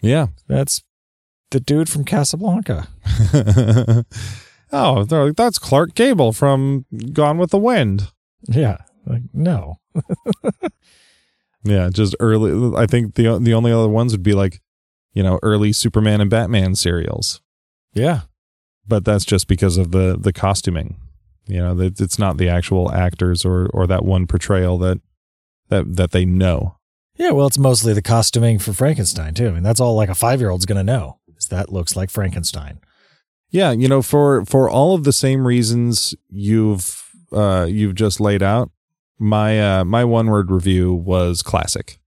yeah. 0.00 0.28
That's 0.48 0.82
the 1.50 1.60
dude 1.60 1.90
from 1.90 2.04
Casablanca." 2.04 2.88
oh, 4.72 5.04
they're 5.04 5.26
like, 5.26 5.36
that's 5.36 5.58
Clark 5.58 5.94
Gable 5.94 6.32
from 6.32 6.84
Gone 7.12 7.38
with 7.38 7.50
the 7.50 7.58
Wind. 7.58 8.10
Yeah, 8.48 8.78
like 9.06 9.22
no, 9.32 9.78
Yeah, 11.64 11.88
just 11.90 12.14
early. 12.20 12.76
I 12.76 12.86
think 12.86 13.14
the 13.14 13.38
the 13.38 13.54
only 13.54 13.72
other 13.72 13.88
ones 13.88 14.12
would 14.12 14.22
be 14.22 14.34
like, 14.34 14.60
you 15.14 15.22
know, 15.22 15.38
early 15.42 15.72
Superman 15.72 16.20
and 16.20 16.28
Batman 16.28 16.74
serials. 16.74 17.40
yeah, 17.94 18.22
But 18.86 19.04
that's 19.04 19.24
just 19.24 19.48
because 19.48 19.78
of 19.78 19.90
the 19.92 20.16
the 20.18 20.32
costuming. 20.32 20.96
You 21.46 21.58
know, 21.58 21.74
that 21.74 22.00
it's 22.00 22.18
not 22.18 22.36
the 22.36 22.48
actual 22.48 22.92
actors 22.92 23.44
or 23.44 23.68
or 23.72 23.86
that 23.86 24.04
one 24.04 24.26
portrayal 24.26 24.76
that 24.78 25.00
that 25.68 25.96
that 25.96 26.10
they 26.10 26.26
know. 26.26 26.76
yeah. 27.16 27.30
Well, 27.30 27.46
it's 27.46 27.58
mostly 27.58 27.94
the 27.94 28.02
costuming 28.02 28.58
for 28.58 28.72
Frankenstein 28.74 29.32
too. 29.32 29.48
I 29.48 29.52
mean, 29.52 29.62
that's 29.62 29.80
all 29.80 29.94
like 29.94 30.10
a 30.10 30.14
five 30.14 30.40
year 30.40 30.50
old's 30.50 30.66
gonna 30.66 30.84
know. 30.84 31.18
Is 31.38 31.46
that 31.48 31.72
looks 31.72 31.96
like 31.96 32.10
Frankenstein? 32.10 32.78
Yeah, 33.54 33.70
you 33.70 33.86
know, 33.86 34.02
for 34.02 34.44
for 34.46 34.68
all 34.68 34.96
of 34.96 35.04
the 35.04 35.12
same 35.12 35.46
reasons 35.46 36.12
you've 36.28 37.08
uh 37.30 37.68
you've 37.70 37.94
just 37.94 38.18
laid 38.18 38.42
out, 38.42 38.72
my 39.16 39.78
uh 39.78 39.84
my 39.84 40.04
one 40.04 40.26
word 40.26 40.50
review 40.50 40.92
was 40.92 41.40
classic. 41.40 42.00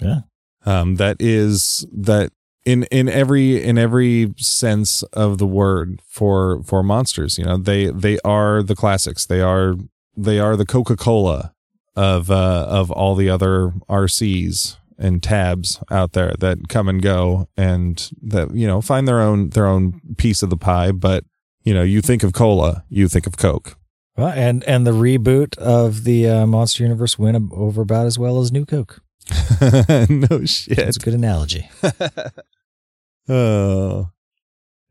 Yeah. 0.00 0.20
Um 0.64 0.94
that 0.94 1.16
is 1.18 1.84
that 1.92 2.30
in 2.64 2.84
in 2.92 3.08
every 3.08 3.60
in 3.60 3.76
every 3.76 4.34
sense 4.36 5.02
of 5.12 5.38
the 5.38 5.48
word 5.48 6.00
for 6.06 6.62
for 6.62 6.84
monsters, 6.84 7.38
you 7.38 7.44
know, 7.44 7.56
they 7.56 7.86
they 7.86 8.20
are 8.24 8.62
the 8.62 8.76
classics. 8.76 9.26
They 9.26 9.40
are 9.40 9.74
they 10.16 10.38
are 10.38 10.54
the 10.54 10.64
Coca-Cola 10.64 11.54
of 11.96 12.30
uh 12.30 12.66
of 12.70 12.92
all 12.92 13.16
the 13.16 13.28
other 13.28 13.72
RCs 13.88 14.76
and 14.98 15.22
tabs 15.22 15.82
out 15.90 16.12
there 16.12 16.34
that 16.38 16.68
come 16.68 16.88
and 16.88 17.02
go 17.02 17.48
and 17.56 18.10
that 18.22 18.54
you 18.54 18.66
know 18.66 18.80
find 18.80 19.08
their 19.08 19.20
own 19.20 19.50
their 19.50 19.66
own 19.66 20.00
piece 20.16 20.42
of 20.42 20.50
the 20.50 20.56
pie 20.56 20.92
but 20.92 21.24
you 21.62 21.74
know 21.74 21.82
you 21.82 22.00
think 22.00 22.22
of 22.22 22.32
cola 22.32 22.84
you 22.88 23.08
think 23.08 23.26
of 23.26 23.36
coke 23.36 23.76
Well, 24.16 24.28
and 24.28 24.62
and 24.64 24.86
the 24.86 24.92
reboot 24.92 25.58
of 25.58 26.04
the 26.04 26.28
uh, 26.28 26.46
Monster 26.46 26.84
Universe 26.84 27.18
went 27.18 27.50
over 27.52 27.82
about 27.82 28.06
as 28.06 28.18
well 28.18 28.40
as 28.40 28.52
New 28.52 28.64
Coke. 28.64 29.00
no 30.08 30.44
shit 30.44 30.78
It's 30.78 30.96
a 30.96 31.00
good 31.00 31.14
analogy. 31.14 31.68
oh 33.28 34.10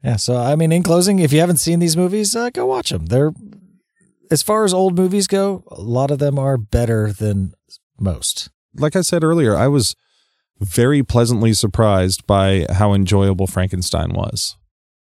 Yeah. 0.04 0.18
So, 0.18 0.36
I 0.36 0.56
mean, 0.56 0.72
in 0.72 0.84
closing, 0.84 1.20
if 1.20 1.32
you 1.32 1.40
haven't 1.40 1.58
seen 1.58 1.80
these 1.80 1.96
movies, 1.96 2.36
uh, 2.36 2.50
go 2.50 2.66
watch 2.66 2.90
them. 2.90 3.06
They're, 3.06 3.32
as 4.30 4.44
far 4.44 4.66
as 4.66 4.74
old 4.74 4.98
movies 4.98 5.28
go, 5.28 5.64
a 5.72 5.82
lot 5.82 6.12
of 6.12 6.20
them 6.20 6.38
are 6.38 6.58
better 6.58 7.14
than 7.14 7.54
most. 8.00 8.50
Like 8.76 8.96
i 8.96 9.02
said 9.02 9.24
earlier 9.24 9.56
i 9.56 9.68
was 9.68 9.96
very 10.60 11.04
pleasantly 11.04 11.54
surprised 11.54 12.26
by 12.28 12.66
how 12.72 12.94
enjoyable 12.94 13.48
frankenstein 13.48 14.14
was 14.14 14.56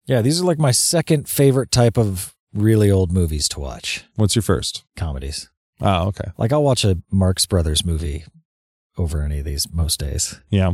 Yeah. 0.08 0.22
These 0.22 0.42
are 0.42 0.46
like 0.46 0.60
my 0.60 0.72
second 0.72 1.28
favorite 1.30 1.72
type 1.72 1.98
of 1.98 2.36
really 2.54 2.90
old 2.92 3.12
movies 3.12 3.48
to 3.50 3.60
watch 3.60 4.06
what's 4.16 4.36
your 4.36 4.44
first 4.44 4.84
comedies. 4.96 5.50
oh 5.82 6.08
okay 6.08 6.32
Like, 6.38 6.52
I'll 6.54 6.64
watch 6.64 6.84
a 6.86 6.98
Marx 7.12 7.46
Brothers 7.46 7.86
movie 7.86 8.24
over 8.98 9.22
any 9.22 9.40
of 9.40 9.46
these 9.46 9.68
most 9.74 10.00
days. 10.00 10.40
yeah 10.50 10.74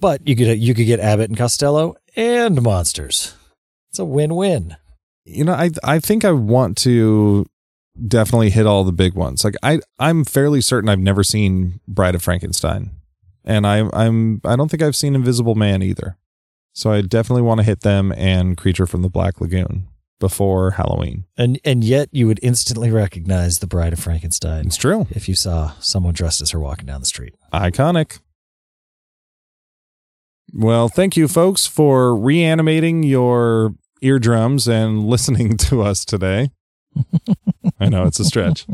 But 0.00 0.26
you 0.26 0.36
could, 0.36 0.58
you 0.58 0.74
could 0.74 0.86
get 0.86 1.00
Abbott 1.00 1.28
and 1.28 1.36
Costello 1.38 1.96
and 2.16 2.62
monsters. 2.62 3.34
It's 3.90 3.98
a 3.98 4.04
win 4.04 4.34
win. 4.34 4.76
you 5.24 5.44
know 5.44 5.52
i 5.54 5.70
i 5.84 5.98
think 5.98 6.24
i 6.24 6.30
want 6.32 6.76
to 6.78 7.46
definitely 8.06 8.50
hit 8.50 8.66
all 8.66 8.84
the 8.84 8.92
big 8.92 9.14
ones. 9.14 9.44
Like 9.44 9.56
i 9.62 9.80
i'm 9.98 10.24
fairly 10.24 10.60
certain 10.60 10.88
i've 10.88 10.98
never 10.98 11.24
seen 11.24 11.80
bride 11.88 12.14
of 12.14 12.22
frankenstein. 12.22 12.90
And 13.44 13.66
i 13.66 13.88
i'm 13.92 14.40
i 14.44 14.56
don't 14.56 14.70
think 14.70 14.82
i've 14.82 14.96
seen 14.96 15.14
invisible 15.14 15.54
man 15.54 15.82
either. 15.82 16.16
So 16.72 16.92
i 16.92 17.00
definitely 17.00 17.42
want 17.42 17.58
to 17.58 17.64
hit 17.64 17.80
them 17.80 18.12
and 18.12 18.56
creature 18.56 18.86
from 18.86 19.02
the 19.02 19.08
black 19.08 19.40
lagoon 19.40 19.88
before 20.20 20.72
halloween. 20.72 21.24
And, 21.36 21.60
and 21.64 21.82
yet 21.84 22.08
you 22.12 22.26
would 22.26 22.40
instantly 22.42 22.90
recognize 22.90 23.60
the 23.60 23.66
Bride 23.66 23.92
of 23.92 24.00
Frankenstein 24.00 24.66
it's 24.66 24.76
true. 24.76 25.06
if 25.10 25.28
you 25.28 25.34
saw 25.34 25.72
someone 25.80 26.14
dressed 26.14 26.40
as 26.40 26.50
her 26.50 26.60
walking 26.60 26.86
down 26.86 27.00
the 27.00 27.06
street. 27.06 27.34
iconic. 27.52 28.20
Well, 30.52 30.88
thank 30.88 31.14
you, 31.16 31.28
folks, 31.28 31.66
for 31.66 32.16
reanimating 32.16 33.02
your 33.02 33.74
eardrums 34.00 34.66
and 34.66 35.04
listening 35.08 35.56
to 35.58 35.82
us 35.82 36.04
today. 36.04 36.50
I 37.80 37.88
know 37.88 38.04
it's 38.04 38.20
a 38.20 38.24
stretch. 38.24 38.66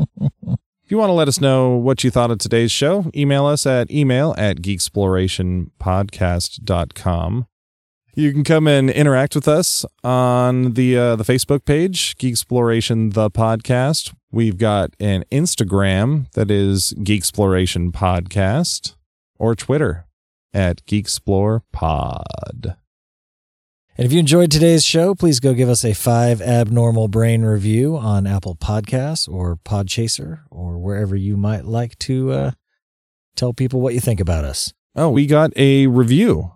If 0.85 0.91
you 0.91 0.97
want 0.97 1.09
to 1.09 1.13
let 1.13 1.27
us 1.27 1.41
know 1.41 1.71
what 1.71 2.03
you 2.03 2.11
thought 2.11 2.31
of 2.31 2.37
today's 2.37 2.71
show, 2.71 3.09
email 3.15 3.47
us 3.47 3.65
at 3.65 3.89
email 3.89 4.35
at 4.37 4.57
geeksplorationpodcast.com. 4.57 7.47
You 8.17 8.31
can 8.31 8.45
come 8.45 8.65
and 8.67 8.89
interact 8.89 9.35
with 9.35 9.45
us 9.47 9.85
on 10.03 10.73
the 10.75 10.97
uh, 10.97 11.15
the 11.17 11.23
Facebook 11.23 11.65
page, 11.65 12.15
Geeksploration 12.17 13.13
the 13.13 13.29
Podcast. 13.29 14.13
We've 14.31 14.57
got 14.57 14.95
an 14.99 15.25
Instagram 15.31 16.31
that 16.33 16.49
is 16.49 16.95
Geeksploration 16.99 17.91
Podcast, 17.91 18.95
or 19.37 19.53
Twitter 19.55 20.05
at 20.53 20.85
GeekSplorePod. 20.85 22.77
And 23.97 24.05
if 24.05 24.11
you 24.11 24.19
enjoyed 24.19 24.51
today's 24.51 24.83
show, 24.83 25.15
please 25.15 25.39
go 25.39 25.53
give 25.53 25.69
us 25.69 25.85
a 25.85 25.93
five 25.93 26.41
abnormal 26.41 27.07
brain 27.07 27.43
review 27.43 27.95
on 27.95 28.27
Apple 28.27 28.55
Podcasts 28.55 29.27
or 29.29 29.55
Podchaser 29.55 30.41
or 30.51 30.77
wherever 30.77 31.15
you 31.15 31.37
might 31.37 31.63
like 31.63 31.97
to 31.99 32.31
uh, 32.31 32.51
tell 33.37 33.53
people 33.53 33.79
what 33.79 33.93
you 33.93 34.01
think 34.01 34.19
about 34.19 34.43
us. 34.43 34.73
Oh, 34.97 35.09
we 35.09 35.25
got 35.25 35.51
a 35.55 35.87
review 35.87 36.51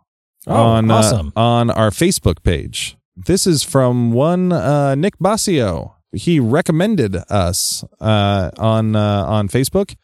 Oh, 0.48 0.54
on 0.54 0.90
uh, 0.90 0.96
awesome. 0.96 1.34
on 1.36 1.70
our 1.70 1.90
Facebook 1.92 2.44
page. 2.44 2.98
This 3.16 3.46
is 3.46 3.62
from 3.64 4.12
one 4.14 4.52
uh, 4.54 4.96
Nick 4.96 5.18
Basio. 5.20 5.96
He 6.14 6.40
recommended 6.40 7.18
us 7.30 7.84
uh, 8.00 8.50
on 8.58 8.96
uh, 8.96 9.26
on 9.26 9.50
Facebook, 9.50 9.96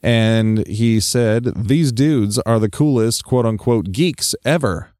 and 0.00 0.64
he 0.68 1.00
said 1.00 1.52
these 1.68 1.90
dudes 1.92 2.38
are 2.46 2.58
the 2.60 2.70
coolest 2.70 3.24
quote 3.24 3.44
unquote 3.44 3.90
geeks 3.90 4.34
ever. 4.44 4.91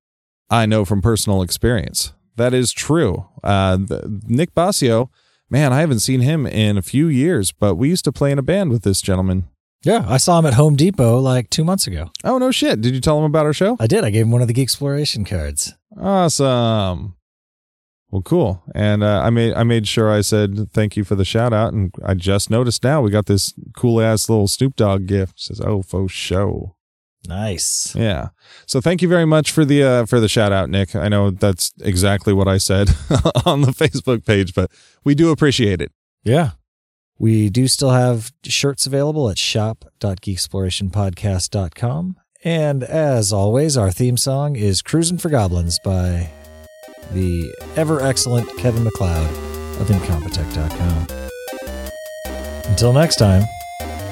I 0.53 0.67
know 0.67 0.85
from 0.85 1.01
personal 1.01 1.43
experience 1.43 2.13
that 2.37 2.55
is 2.55 2.73
true. 2.73 3.27
Uh, 3.43 3.77
the, 3.77 4.21
Nick 4.27 4.55
Basio, 4.55 5.09
man, 5.51 5.73
I 5.73 5.81
haven't 5.81 6.01
seen 6.01 6.21
him 6.21 6.47
in 6.47 6.79
a 6.79 6.83
few 6.83 7.09
years, 7.09 7.53
but 7.53 7.77
we 7.77 7.89
used 7.89 8.05
to 8.05 8.13
play 8.13 8.31
in 8.31 8.39
a 8.39 8.43
band 8.43 8.71
with 8.71 8.83
this 8.83 9.01
gentleman. 9.01 9.49
Yeah, 9.85 10.05
I 10.09 10.17
saw 10.17 10.39
him 10.39 10.47
at 10.47 10.55
Home 10.55 10.77
Depot 10.77 11.19
like 11.19 11.51
two 11.51 11.65
months 11.65 11.87
ago. 11.87 12.11
Oh 12.23 12.39
no 12.39 12.53
shit! 12.53 12.81
Did 12.81 12.95
you 12.95 13.01
tell 13.01 13.19
him 13.19 13.25
about 13.25 13.47
our 13.47 13.53
show? 13.53 13.77
I 13.81 13.89
did. 13.89 14.05
I 14.05 14.11
gave 14.11 14.27
him 14.27 14.31
one 14.31 14.43
of 14.43 14.47
the 14.47 14.55
Geeksploration 14.55 15.27
cards. 15.27 15.75
Awesome. 15.99 17.17
Well, 18.11 18.23
cool. 18.23 18.63
And 18.75 19.03
uh, 19.03 19.23
I 19.25 19.31
made 19.31 19.55
I 19.55 19.65
made 19.65 19.89
sure 19.89 20.13
I 20.13 20.21
said 20.21 20.71
thank 20.73 20.97
you 20.97 21.03
for 21.03 21.17
the 21.17 21.25
shout 21.25 21.53
out, 21.53 21.73
and 21.73 21.93
I 22.05 22.15
just 22.15 22.49
noticed 22.49 22.85
now 22.85 23.01
we 23.01 23.11
got 23.11 23.27
this 23.27 23.55
cool 23.77 24.01
ass 24.01 24.29
little 24.29 24.47
Snoop 24.47 24.77
Dogg 24.77 25.07
gift. 25.07 25.33
It 25.39 25.41
says 25.41 25.61
oh 25.61 25.83
faux 25.83 26.13
show. 26.13 26.77
Nice. 27.29 27.95
Yeah. 27.95 28.29
So 28.67 28.81
thank 28.81 29.03
you 29.03 29.09
very 29.09 29.27
much 29.27 29.53
for 29.53 29.65
the 29.65 29.83
uh, 29.83 30.07
for 30.07 30.19
the 30.19 30.29
shout 30.29 30.51
out, 30.53 30.69
Nick. 30.71 30.97
I 30.97 31.09
know 31.09 31.31
that's 31.31 31.73
exactly 31.81 32.33
what 32.33 32.49
I 32.49 32.59
said 32.59 32.89
on 33.47 33.61
the 33.61 33.71
Facebook 33.73 34.27
page, 34.27 34.55
but 34.55 34.73
we 35.05 35.15
do 35.15 35.31
appreciate 35.31 35.81
it. 35.81 35.93
Yeah. 36.25 36.51
We 37.19 37.51
do 37.51 37.69
still 37.69 37.91
have 37.91 38.33
shirts 38.43 38.87
available 38.87 39.31
at 39.31 39.39
shop.geeksplorationpodcast.com. 39.39 42.17
And 42.45 42.83
as 42.83 43.33
always, 43.33 43.77
our 43.77 43.93
theme 43.93 44.17
song 44.17 44.57
is 44.57 44.83
Cruising 44.83 45.19
for 45.19 45.29
Goblins 45.29 45.79
by 45.85 46.29
the 47.13 47.55
ever 47.77 48.01
excellent 48.01 48.49
Kevin 48.59 48.83
MacLeod 48.83 49.31
of 49.81 49.87
Incompetech.com. 49.89 51.07
Until 52.65 52.93
next 52.93 53.15
time. 53.17 53.45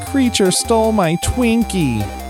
Creature 0.06 0.52
stole 0.52 0.92
my 0.92 1.16
Twinkie. 1.24 2.29